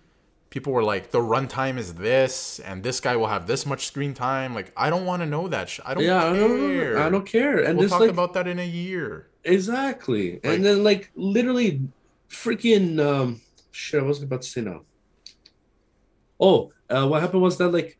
people 0.50 0.72
were 0.72 0.82
like, 0.82 1.10
the 1.10 1.18
runtime 1.20 1.76
is 1.76 1.94
this, 1.94 2.58
and 2.60 2.82
this 2.82 3.00
guy 3.00 3.16
will 3.16 3.26
have 3.26 3.46
this 3.46 3.66
much 3.66 3.86
screen 3.86 4.14
time. 4.14 4.54
Like 4.54 4.72
I 4.76 4.88
don't 4.88 5.04
want 5.04 5.20
to 5.22 5.26
know 5.26 5.48
that. 5.48 5.68
Sh- 5.68 5.80
I 5.84 5.92
don't 5.94 6.04
yeah, 6.04 6.26
I 6.30 6.32
care. 6.32 6.94
don't, 6.94 7.02
I 7.06 7.10
don't 7.10 7.26
care. 7.26 7.58
And 7.64 7.78
We'll 7.78 7.88
talk 7.90 8.00
like 8.00 8.10
about 8.10 8.32
that 8.34 8.46
in 8.48 8.58
a 8.58 8.66
year. 8.66 9.28
exactly, 9.44 10.32
Like- 10.34 10.44
and 10.44 10.64
then 10.64 10.82
like 10.82 11.10
literally, 11.16 11.82
freaking 12.30 12.98
um, 12.98 13.40
shit. 13.72 14.00
I 14.00 14.04
was 14.06 14.22
about 14.22 14.40
to 14.42 14.48
say 14.48 14.62
now. 14.62 14.82
Oh, 16.40 16.72
uh, 16.88 17.06
what 17.06 17.20
happened 17.20 17.42
was 17.42 17.58
that 17.58 17.68
like, 17.68 17.98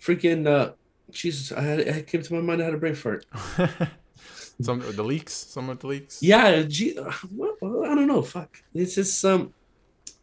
freaking 0.00 0.46
uh, 0.46 0.72
Jesus, 1.10 1.52
I 1.52 1.60
had 1.62 1.80
it 1.80 2.06
came 2.06 2.22
to 2.22 2.34
my 2.34 2.40
mind. 2.40 2.62
I 2.62 2.66
had 2.66 2.74
a 2.74 2.78
brain 2.78 2.94
fart. 2.94 3.24
some 4.60 4.80
the 4.94 5.02
leaks, 5.04 5.32
some 5.32 5.68
of 5.68 5.78
the 5.80 5.86
leaks. 5.86 6.22
Yeah, 6.22 6.62
gee, 6.62 6.98
uh, 6.98 7.10
what- 7.34 7.56
I 7.62 7.94
don't 7.94 8.06
know. 8.06 8.22
Fuck, 8.22 8.62
it's 8.74 8.94
just 8.94 9.24
um, 9.24 9.52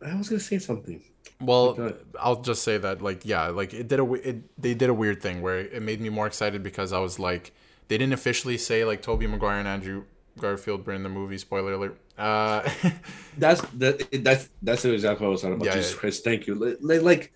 I 0.06 0.16
was 0.16 0.30
gonna 0.30 0.40
say 0.40 0.60
something. 0.60 1.02
Well, 1.42 1.70
Okay. 1.80 1.96
I'll 2.20 2.42
just 2.42 2.64
say 2.64 2.78
that 2.78 3.02
like 3.02 3.26
yeah, 3.26 3.48
like 3.48 3.74
it 3.74 3.88
did 3.88 4.00
a 4.00 4.14
it, 4.14 4.62
they 4.62 4.74
did 4.74 4.90
a 4.90 4.94
weird 4.94 5.22
thing 5.22 5.42
where 5.42 5.60
it 5.60 5.82
made 5.82 6.00
me 6.02 6.10
more 6.10 6.28
excited 6.28 6.64
because 6.64 6.94
I 6.94 7.00
was 7.00 7.20
like 7.20 7.52
they 7.88 7.98
didn't 7.98 8.14
officially 8.14 8.58
say 8.58 8.86
like 8.86 9.02
Tobey 9.02 9.28
Maguire 9.28 9.60
and 9.60 9.68
Andrew 9.68 10.06
Garfield 10.40 10.86
were 10.86 10.94
in 10.94 11.04
the 11.04 11.10
movie. 11.10 11.38
Spoiler 11.38 11.74
alert. 11.74 11.98
Uh, 12.18 12.70
That's 13.38 13.62
that. 13.62 14.24
That's 14.24 14.50
that's 14.62 14.86
exactly 14.86 15.26
what 15.26 15.30
I 15.30 15.32
was 15.32 15.42
talking 15.42 15.56
about. 15.56 15.66
Yeah, 15.66 15.74
Jesus 15.74 15.94
yeah. 15.94 16.00
Christ, 16.00 16.24
thank 16.24 16.48
you. 16.48 16.56
Like, 16.56 17.02
like, 17.02 17.34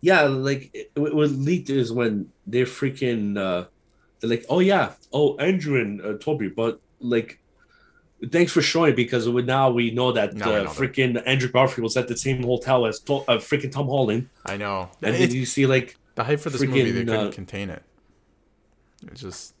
yeah, 0.00 0.22
like 0.22 0.70
it, 0.74 0.90
what 0.94 1.14
what 1.14 1.30
leaked 1.30 1.70
is 1.70 1.92
when 1.92 2.30
they're 2.46 2.66
freaking. 2.66 3.38
uh 3.38 3.68
They're 4.20 4.30
like, 4.30 4.44
oh 4.50 4.60
yeah, 4.60 4.92
oh 5.12 5.36
Andrew 5.38 5.80
and 5.80 6.00
uh, 6.00 6.18
Tobey, 6.18 6.48
but 6.48 6.80
like. 7.00 7.38
Thanks 8.30 8.52
for 8.52 8.62
showing 8.62 8.94
because 8.94 9.26
now 9.26 9.70
we 9.70 9.90
know 9.90 10.12
that 10.12 10.34
we 10.34 10.42
uh, 10.42 10.46
know 10.46 10.64
that. 10.64 10.76
freaking 10.76 11.20
Andrew 11.26 11.50
Garfield 11.50 11.82
was 11.82 11.96
at 11.96 12.06
the 12.06 12.16
same 12.16 12.44
hotel 12.44 12.86
as 12.86 13.00
to- 13.00 13.24
uh, 13.26 13.38
freaking 13.38 13.72
Tom 13.72 13.88
Holland, 13.88 14.28
I 14.46 14.56
know. 14.56 14.90
and 15.02 15.16
then 15.16 15.32
you 15.32 15.44
see 15.44 15.66
like 15.66 15.96
the 16.14 16.22
hype 16.22 16.38
for 16.38 16.50
this 16.50 16.62
movie, 16.62 16.92
they 16.92 17.04
couldn't 17.04 17.28
uh, 17.28 17.30
contain 17.32 17.68
it. 17.68 17.82
It's 19.08 19.22
just 19.22 19.54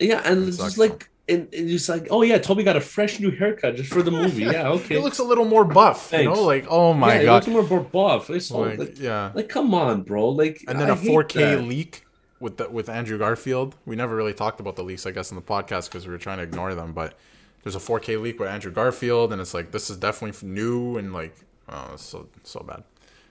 yeah, 0.00 0.22
and 0.24 0.48
it's 0.48 0.56
just 0.56 0.78
like 0.78 1.09
and, 1.30 1.48
it's 1.52 1.88
like 1.88 2.08
oh 2.10 2.22
yeah, 2.22 2.38
Tobey 2.38 2.62
got 2.62 2.76
a 2.76 2.80
fresh 2.80 3.20
new 3.20 3.30
haircut 3.30 3.76
just 3.76 3.92
for 3.92 4.02
the 4.02 4.10
movie. 4.22 4.44
Yeah, 4.44 4.68
okay. 4.70 4.96
it 4.96 5.02
looks 5.02 5.18
a 5.18 5.24
little 5.24 5.44
more 5.44 5.64
buff. 5.64 6.10
You 6.12 6.18
Thanks. 6.18 6.38
know, 6.38 6.44
like 6.44 6.66
oh 6.68 6.92
my 6.92 7.14
yeah, 7.14 7.20
it 7.20 7.24
god, 7.24 7.46
looks 7.46 7.70
more 7.70 7.80
buff. 7.80 8.30
It's 8.30 8.50
like, 8.50 8.78
like, 8.78 8.98
yeah. 8.98 9.32
like 9.34 9.48
come 9.48 9.74
on, 9.74 10.02
bro. 10.02 10.28
Like 10.28 10.64
And 10.68 10.78
then 10.80 10.90
a 10.90 10.94
a 10.94 10.96
4K 10.96 11.66
leak 11.66 12.04
with 12.40 12.56
the, 12.56 12.68
with 12.68 12.88
Andrew 12.88 13.18
Garfield. 13.18 13.76
We 13.84 13.96
never 13.96 14.16
really 14.16 14.34
talked 14.34 14.60
about 14.60 14.76
the 14.76 14.82
leaks, 14.82 15.06
I 15.06 15.12
guess, 15.12 15.30
in 15.30 15.36
the 15.36 15.42
podcast 15.42 15.88
because 15.88 16.06
we 16.06 16.12
were 16.12 16.18
trying 16.18 16.38
to 16.38 16.44
ignore 16.44 16.74
them. 16.74 16.92
But 16.92 17.14
there's 17.62 17.76
a 17.76 17.80
4K 17.80 18.20
leak 18.20 18.40
with 18.40 18.48
Andrew 18.48 18.72
Garfield, 18.72 19.32
and 19.32 19.40
it's 19.40 19.54
like 19.54 19.70
this 19.70 19.90
is 19.90 19.96
definitely 19.96 20.48
new 20.48 20.96
and 20.96 21.12
like 21.12 21.36
oh, 21.68 21.92
so 21.96 22.28
so 22.42 22.60
bad. 22.60 22.82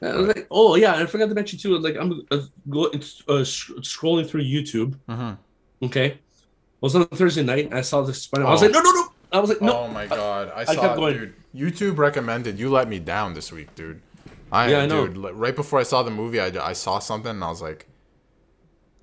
I 0.02 0.12
like, 0.12 0.47
oh 0.50 0.76
yeah, 0.76 0.95
I 0.95 1.06
forgot 1.08 1.28
to 1.30 1.36
mention 1.36 1.60
too. 1.60 1.78
Like 1.78 1.97
I'm 1.97 2.26
uh, 2.32 2.41
go, 2.70 2.86
uh, 2.86 3.43
scrolling 3.43 4.28
through 4.30 4.43
YouTube. 4.43 4.95
Mm-hmm. 5.10 5.86
Okay, 5.86 6.06
it 6.06 6.20
was 6.82 6.96
on 6.96 7.06
Thursday 7.08 7.44
night. 7.44 7.74
I 7.74 7.82
saw 7.82 8.02
this 8.02 8.22
Spider. 8.24 8.46
I 8.48 8.52
was 8.52 8.62
Oh. 8.62 8.66
like, 8.66 8.74
no, 8.74 8.82
no, 8.82 8.92
no. 8.92 9.08
I 9.32 9.40
was 9.40 9.50
like, 9.50 9.62
no. 9.62 9.78
Oh 9.80 9.88
my 9.90 10.08
god, 10.08 10.52
I 10.56 10.62
I 10.62 10.66
saw 10.66 10.82
kept 10.82 10.94
it, 10.94 10.98
going. 10.98 11.14
dude. 11.18 11.34
YouTube 11.56 11.98
recommended. 11.98 12.58
You 12.60 12.70
let 12.70 12.88
me 12.88 13.00
down 13.00 13.34
this 13.34 13.52
week, 13.52 13.74
dude. 13.76 14.02
I, 14.52 14.72
Yeah, 14.72 14.80
I 14.80 14.86
know. 14.88 15.08
dude. 15.08 15.18
Right 15.36 15.56
before 15.56 15.80
I 15.80 15.84
saw 15.84 16.02
the 16.04 16.12
movie, 16.12 16.40
I, 16.40 16.48
I 16.70 16.74
saw 16.74 16.98
something 17.00 17.30
and 17.32 17.44
I 17.44 17.50
was 17.50 17.62
like, 17.62 17.88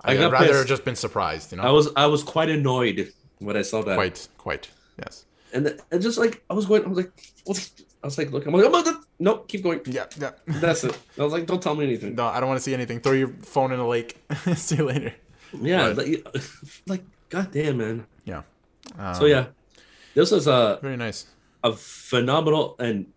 I 0.01 0.11
I'd 0.13 0.31
rather 0.31 0.45
pissed. 0.47 0.57
have 0.59 0.67
just 0.67 0.85
been 0.85 0.95
surprised, 0.95 1.51
you 1.51 1.57
know. 1.57 1.63
I 1.63 1.71
was 1.71 1.89
I 1.95 2.05
was 2.07 2.23
quite 2.23 2.49
annoyed 2.49 3.13
when 3.39 3.55
I 3.57 3.61
saw 3.61 3.81
that. 3.83 3.95
quite, 3.95 4.27
quite, 4.37 4.69
yes. 4.99 5.25
And 5.53 5.79
and 5.91 6.01
just 6.01 6.17
like 6.17 6.43
I 6.49 6.53
was 6.53 6.65
going, 6.65 6.83
I 6.85 6.87
was 6.89 6.97
like, 6.97 7.11
what's? 7.45 7.71
I 8.03 8.07
was 8.07 8.17
like, 8.17 8.31
look, 8.31 8.45
I'm 8.45 8.53
like, 8.53 8.65
oh, 8.67 9.01
no, 9.19 9.37
keep 9.39 9.63
going. 9.63 9.81
Yeah, 9.85 10.05
yeah. 10.19 10.31
That's 10.45 10.83
it. 10.83 10.97
I 11.17 11.23
was 11.23 11.33
like, 11.33 11.45
don't 11.47 11.61
tell 11.63 11.73
me 11.75 11.83
anything. 11.85 12.13
No, 12.15 12.25
I 12.27 12.39
don't 12.39 12.47
want 12.47 12.59
to 12.59 12.63
see 12.63 12.73
anything. 12.73 12.99
Throw 12.99 13.13
your 13.13 13.29
phone 13.41 13.71
in 13.71 13.79
a 13.79 13.87
lake. 13.87 14.17
see 14.55 14.75
you 14.75 14.83
later. 14.85 15.13
Yeah, 15.59 15.93
But- 15.93 16.07
like, 16.07 16.27
like 16.87 17.03
goddamn, 17.29 17.77
man. 17.77 18.05
Yeah. 18.25 18.41
Um, 18.97 19.15
So 19.15 19.25
yeah, 19.25 19.47
this 20.15 20.31
was 20.31 20.47
a 20.47 20.79
very 20.81 20.97
nice. 20.97 21.25
a 21.63 21.73
phenomenal 21.73 22.75
and 22.79 23.07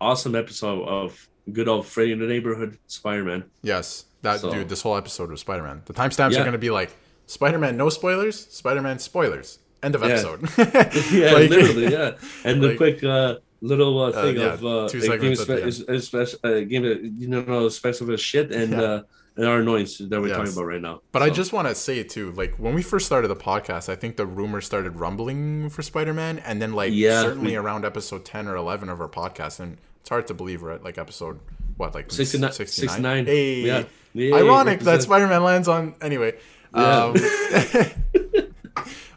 awesome 0.00 0.34
episode 0.34 0.82
of 0.88 1.28
good 1.52 1.68
old 1.68 1.86
Freddy 1.86 2.12
in 2.12 2.18
the 2.18 2.26
Neighborhood 2.26 2.78
Spider-Man. 2.86 3.44
Yes, 3.62 4.06
that 4.22 4.40
So- 4.40 4.52
dude. 4.52 4.68
This 4.68 4.82
whole 4.82 4.96
episode 4.96 5.30
was 5.30 5.40
Spider 5.40 5.62
Man. 5.62 5.82
The 5.86 5.92
timestamps 5.94 6.32
Yeah. 6.32 6.40
are 6.40 6.44
going 6.44 6.52
to 6.52 6.58
be 6.58 6.70
like 6.70 6.90
Spider 7.26 7.58
Man, 7.58 7.76
no 7.76 7.88
spoilers. 7.88 8.36
Spider 8.50 8.82
Man, 8.82 8.98
spoilers. 8.98 9.58
End 9.82 9.94
of 9.94 10.02
Yeah. 10.02 10.08
episode. 10.08 10.40
yeah, 11.12 11.32
Like- 11.32 11.50
literally, 11.50 11.92
yeah. 11.92 12.12
And 12.44 12.62
the 12.62 12.76
quick 12.76 13.02
uh, 13.04 13.36
little 13.62 13.98
uh, 14.00 14.12
thing 14.12 14.36
yeah, 14.36 14.54
of 14.54 14.64
uh, 14.64 14.84
uh, 14.86 15.16
game 15.16 15.36
spe- 15.36 15.50
is, 15.50 15.80
is 15.82 16.06
spec- 16.06 16.38
uh, 16.44 16.60
game 16.60 16.84
uh, 16.84 16.96
you 17.18 17.28
know 17.28 17.68
special 17.68 18.14
shit 18.16 18.50
and 18.52 18.72
Yeah. 18.72 18.80
uh, 18.82 19.02
and 19.36 19.46
our 19.46 19.58
annoyance 19.58 19.98
that 19.98 20.10
we're 20.20 20.28
Yes. 20.28 20.36
talking 20.36 20.52
about 20.52 20.64
right 20.66 20.80
now. 20.80 21.00
But 21.12 21.22
I 21.22 21.30
just 21.30 21.52
want 21.52 21.68
to 21.68 21.74
say 21.74 22.02
too, 22.02 22.32
like 22.32 22.54
when 22.58 22.74
we 22.74 22.82
first 22.82 23.06
started 23.06 23.28
the 23.28 23.36
podcast, 23.36 23.88
I 23.88 23.96
think 23.96 24.16
the 24.16 24.26
rumors 24.26 24.66
started 24.66 24.98
rumbling 25.00 25.70
for 25.70 25.82
Spider 25.82 26.12
Man, 26.14 26.38
and 26.40 26.60
then 26.60 26.72
like 26.72 26.92
Yeah, 26.92 27.22
certainly 27.22 27.52
we- 27.52 27.56
around 27.56 27.84
episode 27.84 28.24
ten 28.24 28.48
or 28.48 28.56
eleven 28.56 28.88
of 28.88 29.00
our 29.00 29.08
podcast, 29.08 29.60
and 29.60 29.78
it's 30.00 30.08
hard 30.08 30.26
to 30.28 30.34
believe 30.34 30.62
we're 30.62 30.72
at 30.72 30.84
like 30.84 30.98
episode 30.98 31.38
what 31.76 31.94
like 31.94 32.10
69 32.10 32.52
69. 32.52 33.26
Hey, 33.26 33.60
Yeah. 33.62 33.84
Yeah, 34.12 34.34
ironic 34.36 34.80
that 34.80 35.02
Spider 35.02 35.26
Man 35.28 35.42
lands 35.44 35.68
on 35.68 35.94
anyway. 36.02 36.34
Yeah. 36.74 37.04
Um, 37.04 37.14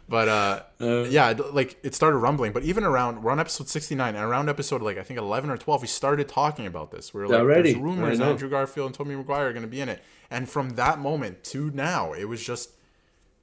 but 0.08 0.28
uh, 0.28 0.62
Uh, 0.80 1.04
yeah, 1.04 1.32
like 1.52 1.78
it 1.82 1.94
started 1.94 2.18
rumbling. 2.18 2.52
But 2.52 2.62
even 2.64 2.84
around 2.84 3.22
we're 3.22 3.32
on 3.32 3.40
episode 3.40 3.68
sixty 3.68 3.94
nine, 3.94 4.14
and 4.14 4.24
around 4.24 4.48
episode 4.48 4.82
like 4.82 4.98
I 4.98 5.02
think 5.02 5.18
eleven 5.18 5.50
or 5.50 5.56
twelve, 5.56 5.80
we 5.82 5.88
started 5.88 6.28
talking 6.28 6.66
about 6.66 6.90
this. 6.90 7.14
We 7.14 7.20
were 7.20 7.28
like, 7.28 7.40
Already. 7.40 7.72
"There's 7.72 7.82
rumors. 7.82 8.20
Andrew 8.20 8.48
Garfield 8.50 8.86
and 8.86 8.94
Tobey 8.94 9.16
Maguire 9.16 9.48
are 9.48 9.52
going 9.52 9.62
to 9.62 9.68
be 9.68 9.80
in 9.80 9.88
it." 9.88 10.02
And 10.30 10.48
from 10.48 10.70
that 10.70 10.98
moment 10.98 11.44
to 11.44 11.70
now, 11.70 12.12
it 12.12 12.24
was 12.24 12.42
just 12.42 12.70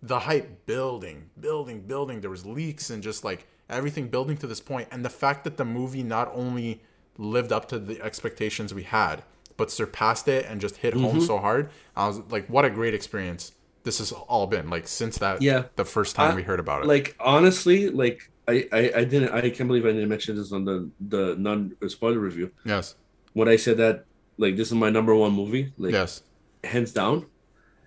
the 0.03 0.19
hype 0.19 0.65
building, 0.65 1.29
building, 1.39 1.81
building. 1.81 2.21
There 2.21 2.29
was 2.29 2.45
leaks 2.45 2.89
and 2.89 3.01
just 3.03 3.23
like 3.23 3.47
everything 3.69 4.07
building 4.09 4.35
to 4.37 4.47
this 4.47 4.59
point, 4.59 4.87
and 4.91 5.03
the 5.05 5.09
fact 5.09 5.43
that 5.45 5.57
the 5.57 5.65
movie 5.65 6.03
not 6.03 6.31
only 6.33 6.81
lived 7.17 7.51
up 7.51 7.67
to 7.69 7.79
the 7.79 8.01
expectations 8.01 8.73
we 8.73 8.83
had, 8.83 9.23
but 9.57 9.69
surpassed 9.71 10.27
it 10.27 10.45
and 10.47 10.59
just 10.61 10.77
hit 10.77 10.93
Mm-hmm. 10.93 11.03
home 11.05 11.21
so 11.21 11.37
hard. 11.37 11.69
I 11.95 12.07
was 12.07 12.19
like, 12.29 12.47
"What 12.47 12.65
a 12.65 12.69
great 12.69 12.93
experience!" 12.93 13.51
This 13.83 13.97
has 13.99 14.11
all 14.11 14.47
been 14.47 14.69
like 14.69 14.87
since 14.87 15.17
that 15.19 15.41
Yeah. 15.41 15.63
the 15.75 15.85
first 15.85 16.15
time 16.15 16.31
I- 16.31 16.35
we 16.35 16.43
heard 16.43 16.59
about 16.59 16.83
it. 16.83 16.87
like 16.87 17.15
honestly, 17.19 17.89
like 17.89 18.29
I, 18.47 18.67
I, 18.71 18.91
I 18.97 19.03
didn't 19.05 19.29
I 19.33 19.49
can't 19.49 19.67
believe 19.67 19.85
I 19.85 19.89
didn't 19.91 20.09
mention 20.09 20.35
this 20.35 20.51
on 20.51 20.65
the 20.65 20.89
the 20.99 21.35
non 21.37 21.75
spoiler 21.87 22.19
review. 22.19 22.51
yes, 22.65 22.95
When 23.33 23.47
I 23.47 23.55
said 23.55 23.77
that 23.77 24.05
like 24.37 24.55
this 24.57 24.67
is 24.67 24.73
my 24.75 24.89
number 24.89 25.13
one 25.15 25.31
movie, 25.33 25.73
like 25.77 25.93
yes. 25.93 26.23
hands 26.63 26.91
down. 26.91 27.25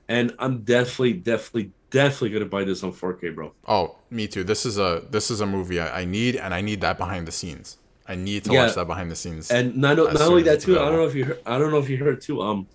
And 0.09 0.35
I'm 0.39 0.59
definitely, 0.65 1.15
definitely, 1.15 1.73
definitely 1.91 2.31
gonna 2.31 2.45
buy 2.45 2.65
this 2.65 2.83
on 2.85 2.93
4K, 2.93 3.35
bro. 3.35 3.55
Oh, 3.67 3.97
me 4.11 4.27
too. 4.29 4.45
This 4.45 4.67
is 4.67 4.79
a 4.79 5.03
this 5.11 5.31
is 5.31 5.41
a 5.41 5.47
movie 5.47 5.81
I, 5.81 6.03
I 6.03 6.05
need, 6.05 6.37
and 6.37 6.53
I 6.53 6.61
need 6.61 6.83
that 6.83 6.99
behind 6.99 7.27
the 7.27 7.33
scenes. 7.33 7.79
I 8.07 8.15
need 8.15 8.45
to 8.45 8.53
Yeah. 8.53 8.67
watch 8.67 8.75
that 8.75 8.87
behind 8.87 9.11
the 9.11 9.17
scenes. 9.17 9.51
And 9.51 9.77
not, 9.77 9.97
not 9.97 10.21
only 10.21 10.43
that 10.43 10.61
too. 10.61 10.79
I 10.79 10.85
don't 10.85 10.97
know 10.97 11.07
if 11.07 11.15
you 11.15 11.25
heard. 11.25 11.41
I 11.47 11.59
don't 11.59 11.71
know 11.71 11.79
if 11.79 11.89
you 11.89 11.97
heard 11.97 12.21
too. 12.21 12.43
Um, 12.43 12.67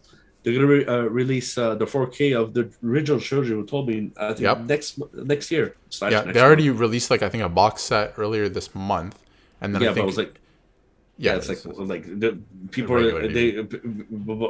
they're 0.44 0.54
gonna 0.54 0.68
re- 0.68 0.86
uh, 0.86 1.02
release 1.22 1.58
uh, 1.58 1.76
the 1.76 1.86
4K 1.86 2.34
of 2.40 2.54
the 2.54 2.70
original 2.84 3.20
trilogy. 3.20 3.52
Who 3.52 3.66
told 3.66 3.88
me? 3.90 4.12
I 4.18 4.28
think 4.30 4.42
Yep. 4.42 4.58
next 4.74 5.00
next 5.14 5.52
year. 5.52 5.76
yeah, 6.02 6.10
next 6.10 6.34
they 6.34 6.42
already 6.42 6.70
released 6.70 7.10
like 7.12 7.22
I 7.24 7.30
think 7.30 7.44
a 7.44 7.50
box 7.50 7.82
set 7.84 8.14
earlier 8.18 8.48
this 8.50 8.74
month, 8.74 9.20
and 9.62 9.74
then. 9.76 9.82
Yeah, 9.82 9.90
I 9.90 9.92
but 9.92 9.96
think 9.96 10.04
it 10.04 10.08
was 10.08 10.18
like 10.18 10.42
yeah, 11.18 11.32
yeah, 11.34 11.38
it's 11.38 11.50
like 11.50 11.62
like 11.94 12.06
the 12.20 12.38
people 12.72 12.96
are, 12.96 13.28
they 13.28 13.62
p- 13.64 13.80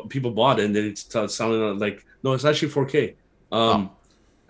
people 0.09 0.29
bought 0.31 0.59
it 0.59 0.65
and 0.65 0.75
then 0.75 0.85
it's 0.85 1.07
selling 1.33 1.61
on 1.63 1.79
like 1.79 2.05
no, 2.23 2.33
it's 2.33 2.45
actually 2.45 2.69
4K. 2.71 3.15
Um, 3.51 3.89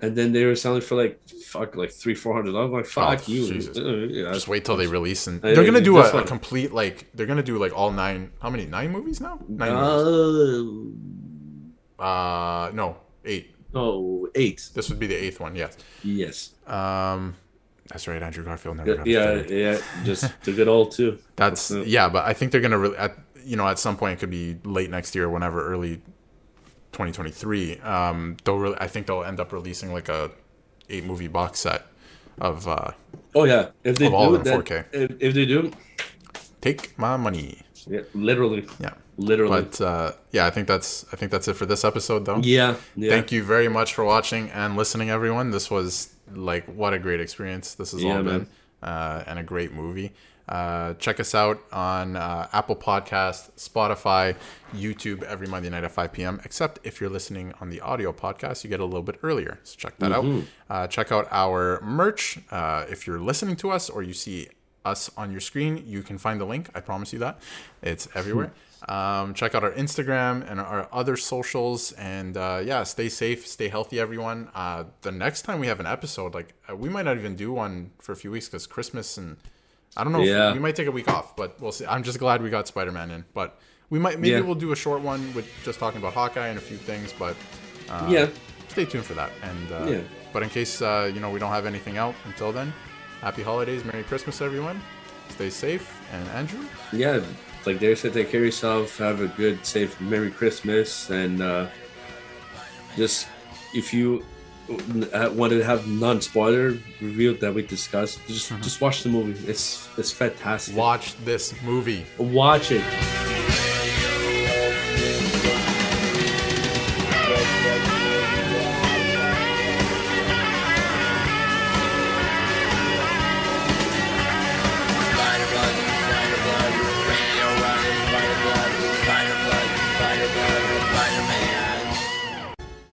and 0.02 0.16
then 0.18 0.32
they 0.34 0.44
were 0.46 0.56
selling 0.56 0.82
for 0.82 0.96
like 0.96 1.20
fuck 1.46 1.76
like 1.78 1.92
three 1.92 2.16
four 2.16 2.34
hundred 2.34 2.52
dollars. 2.54 2.72
Like 2.72 2.86
fuck 2.86 3.20
Oh, 3.28 3.32
you. 3.32 3.44
Uh, 3.76 4.08
yeah, 4.12 4.34
just 4.34 4.48
wait 4.50 4.66
till 4.66 4.76
they 4.76 4.88
release, 4.88 5.28
and 5.28 5.44
Uh, 5.44 5.54
they're 5.54 5.64
gonna 5.66 5.80
do 5.82 5.98
a, 5.98 6.10
a 6.22 6.24
complete 6.24 6.74
like 6.74 7.08
they're 7.14 7.26
gonna 7.26 7.44
do 7.44 7.58
like 7.58 7.72
all 7.78 7.92
nine. 7.92 8.32
How 8.42 8.50
many 8.50 8.66
nine 8.66 8.92
movies 8.92 9.20
now? 9.22 9.40
Nine 9.48 9.74
movies. 9.74 10.96
Uh, 12.00 12.72
no, 12.74 12.98
eight. 13.26 13.56
oh, 13.76 14.30
eight. 14.36 14.70
This 14.74 14.90
would 14.90 15.00
be 15.00 15.08
the 15.08 15.16
eighth 15.16 15.40
one. 15.40 15.56
Yes. 15.56 15.78
Yes. 16.04 16.54
Um, 16.68 17.36
that's 17.88 18.08
right. 18.08 18.22
Andrew 18.22 18.44
Garfield 18.44 18.78
never 18.78 19.02
Yeah, 19.06 19.36
got 19.38 19.50
yeah, 19.50 19.72
yeah. 19.74 19.78
Just 20.06 20.32
the 20.44 20.52
good 20.54 20.68
old 20.68 20.92
two. 20.92 21.18
That's 21.36 21.72
yeah, 21.72 22.08
but 22.10 22.26
I 22.26 22.34
think 22.34 22.52
they're 22.52 22.62
gonna 22.62 22.78
re- 22.78 22.96
at 22.98 23.18
you 23.44 23.56
know 23.58 23.68
at 23.68 23.80
some 23.80 23.98
point 23.98 24.14
it 24.14 24.20
could 24.20 24.30
be 24.30 24.58
late 24.64 24.90
next 24.90 25.16
year, 25.16 25.30
whenever 25.30 25.66
early 25.66 25.98
2023. 26.92 27.80
Um, 27.80 28.38
they'll 28.44 28.58
really, 28.58 28.78
I 28.80 28.88
think 28.88 29.08
they'll 29.08 29.24
end 29.24 29.40
up 29.40 29.52
releasing 29.52 29.92
like 29.94 30.10
a 30.10 30.32
eight 30.90 31.04
movie 31.06 31.28
box 31.28 31.60
set 31.60 31.86
of 32.42 32.68
uh, 32.68 32.92
Oh 33.36 33.44
yeah. 33.46 33.70
If 33.84 33.98
they 33.98 34.08
Of 34.08 34.14
all 34.14 34.30
do 34.30 34.36
in 34.36 34.42
4K. 34.44 34.86
If, 34.92 35.12
if 35.20 35.34
they 35.34 35.46
do, 35.46 35.72
take 36.62 36.98
my 36.98 37.18
money. 37.18 37.62
yeah, 37.88 38.02
literally, 38.14 38.66
Yeah, 38.80 38.94
literally. 39.20 39.62
but 39.62 39.82
uh, 39.82 40.12
yeah, 40.32 40.46
I 40.46 40.50
think 40.50 40.68
that's 40.68 41.06
I 41.12 41.16
think 41.16 41.32
that's 41.32 41.48
it 41.48 41.56
for 41.56 41.66
this 41.66 41.84
episode 41.84 42.26
though. 42.26 42.40
yeah. 42.44 42.76
Yeah. 42.96 43.10
Thank 43.12 43.32
you 43.32 43.44
very 43.44 43.68
much 43.68 43.94
for 43.94 44.04
watching 44.04 44.50
and 44.52 44.76
listening, 44.78 45.10
everyone. 45.10 45.52
This 45.52 45.70
was 45.70 46.14
like 46.34 46.66
what 46.66 46.94
a 46.94 47.00
great 47.00 47.20
experience 47.20 47.76
this 47.76 47.92
has 47.92 48.04
Yeah, 48.04 48.18
all 48.18 48.24
been, 48.24 48.48
uh, 48.82 49.24
and 49.28 49.38
a 49.40 49.44
great 49.44 49.72
movie. 49.74 50.12
Uh, 50.48 50.96
check 50.96 51.20
us 51.20 51.36
out 51.36 51.62
on 51.72 52.16
uh, 52.16 52.48
Apple 52.54 52.76
Podcast, 52.76 53.52
Spotify, 53.56 54.36
YouTube 54.74 55.22
every 55.24 55.46
Monday 55.46 55.70
night 55.70 55.84
at 55.84 55.92
5 55.92 56.12
p.m. 56.12 56.42
Except 56.44 56.80
if 56.84 57.00
you're 57.00 57.10
listening 57.10 57.54
on 57.62 57.70
the 57.70 57.80
audio 57.82 58.12
podcast, 58.12 58.64
you 58.64 58.70
get 58.72 58.80
a 58.80 58.86
little 58.86 59.04
bit 59.04 59.20
earlier. 59.22 59.60
So 59.64 59.76
check 59.78 59.98
that 60.00 60.12
Mm-hmm. 60.12 60.40
out. 60.72 60.86
Uh, 60.86 60.88
check 60.88 61.12
out 61.12 61.28
our 61.30 61.80
merch. 61.84 62.40
Uh, 62.50 62.86
if 62.90 63.06
you're 63.06 63.20
listening 63.20 63.58
to 63.58 63.70
us 63.70 63.92
or 63.92 64.02
you 64.02 64.14
see 64.14 64.48
us 64.86 65.12
on 65.16 65.30
your 65.30 65.40
screen, 65.40 65.84
you 65.86 66.02
can 66.02 66.18
find 66.18 66.42
the 66.42 66.46
link. 66.46 66.70
I 66.74 66.80
promise 66.80 67.14
you 67.14 67.20
that 67.20 67.40
it's 67.84 68.08
everywhere. 68.16 68.52
Um, 68.88 69.34
check 69.34 69.56
out 69.56 69.64
our 69.64 69.72
Instagram 69.72 70.50
and 70.50 70.60
our 70.60 70.88
other 70.92 71.18
socials, 71.18 71.92
and 71.94 72.38
uh, 72.38 72.62
yeah, 72.64 72.84
stay 72.84 73.10
safe, 73.10 73.46
stay 73.46 73.68
healthy, 73.68 74.00
everyone. 74.00 74.50
Uh, 74.56 74.86
the 75.02 75.12
next 75.12 75.42
time 75.42 75.60
we 75.60 75.68
have 75.68 75.80
an 75.82 75.86
episode, 75.86 76.34
like 76.34 76.54
uh, 76.70 76.76
we 76.76 76.88
might 76.88 77.04
not 77.04 77.18
even 77.18 77.36
do 77.36 77.52
one 77.52 77.92
for 78.00 78.14
a 78.14 78.16
few 78.16 78.32
weeks 78.32 78.48
because 78.48 78.66
Christmas 78.68 79.18
and 79.18 79.36
I 79.98 80.04
don't 80.06 80.14
know. 80.14 80.22
Yeah. 80.22 80.50
If 80.50 80.54
we 80.54 80.60
might 80.62 80.76
take 80.78 80.88
a 80.88 80.92
week 80.92 81.10
off, 81.10 81.36
but 81.36 81.60
we'll 81.60 81.74
see. 81.74 81.86
I'm 81.86 82.04
just 82.04 82.20
glad 82.20 82.42
we 82.42 82.50
got 82.50 82.68
Spider 82.68 82.92
Man 82.94 83.12
in, 83.12 83.26
but 83.34 83.60
we 83.90 84.00
might 84.00 84.18
maybe 84.20 84.32
Yeah. 84.36 84.42
we'll 84.42 84.56
do 84.56 84.72
a 84.72 84.76
short 84.78 85.02
one 85.02 85.34
with 85.34 85.48
just 85.66 85.78
talking 85.80 86.00
about 86.00 86.14
Hawkeye 86.14 86.48
and 86.48 86.58
a 86.58 86.62
few 86.62 86.78
things, 86.78 87.12
but 87.12 87.36
uh, 87.90 88.08
yeah. 88.10 88.30
stay 88.70 88.86
tuned 88.86 89.04
for 89.06 89.16
that. 89.16 89.32
And 89.44 89.72
uh, 89.74 89.92
Yeah. 89.92 90.02
but 90.32 90.42
in 90.42 90.50
case 90.50 90.82
uh, 90.82 91.12
you 91.14 91.20
know 91.20 91.32
we 91.32 91.40
don't 91.40 91.52
have 91.52 91.66
anything 91.66 91.98
out 91.98 92.16
until 92.26 92.54
then, 92.54 92.72
happy 93.20 93.44
holidays, 93.44 93.84
Merry 93.84 94.04
Christmas, 94.04 94.42
everyone. 94.42 94.80
Stay 95.30 95.50
safe, 95.50 95.86
and 96.14 96.28
Andrew. 96.30 96.66
yeah, 96.94 97.20
like 97.66 97.80
they 97.80 97.96
said, 97.96 98.14
take 98.14 98.30
care 98.30 98.42
of 98.42 98.46
yourself. 98.46 98.98
Have 98.98 99.22
a 99.22 99.28
good, 99.28 99.66
safe, 99.66 100.00
Merry 100.00 100.32
Christmas, 100.32 101.10
and 101.10 101.42
uh, 101.42 101.68
just 102.96 103.28
if 103.74 103.94
you 103.94 104.24
uh, 105.14 105.30
want 105.34 105.52
to 105.52 105.64
have 105.64 105.88
non-spoiler 105.88 106.78
review 107.02 107.34
that 107.38 107.54
we 107.54 107.62
discussed, 107.62 108.20
just 108.28 108.50
just 108.62 108.82
watch 108.82 109.04
the 109.04 109.10
movie. 109.10 109.50
It's 109.50 109.88
it's 109.98 110.12
fantastic. 110.12 110.76
Watch 110.76 111.16
this 111.26 111.54
movie. 111.64 112.06
Watch 112.18 112.72
it. 112.72 113.79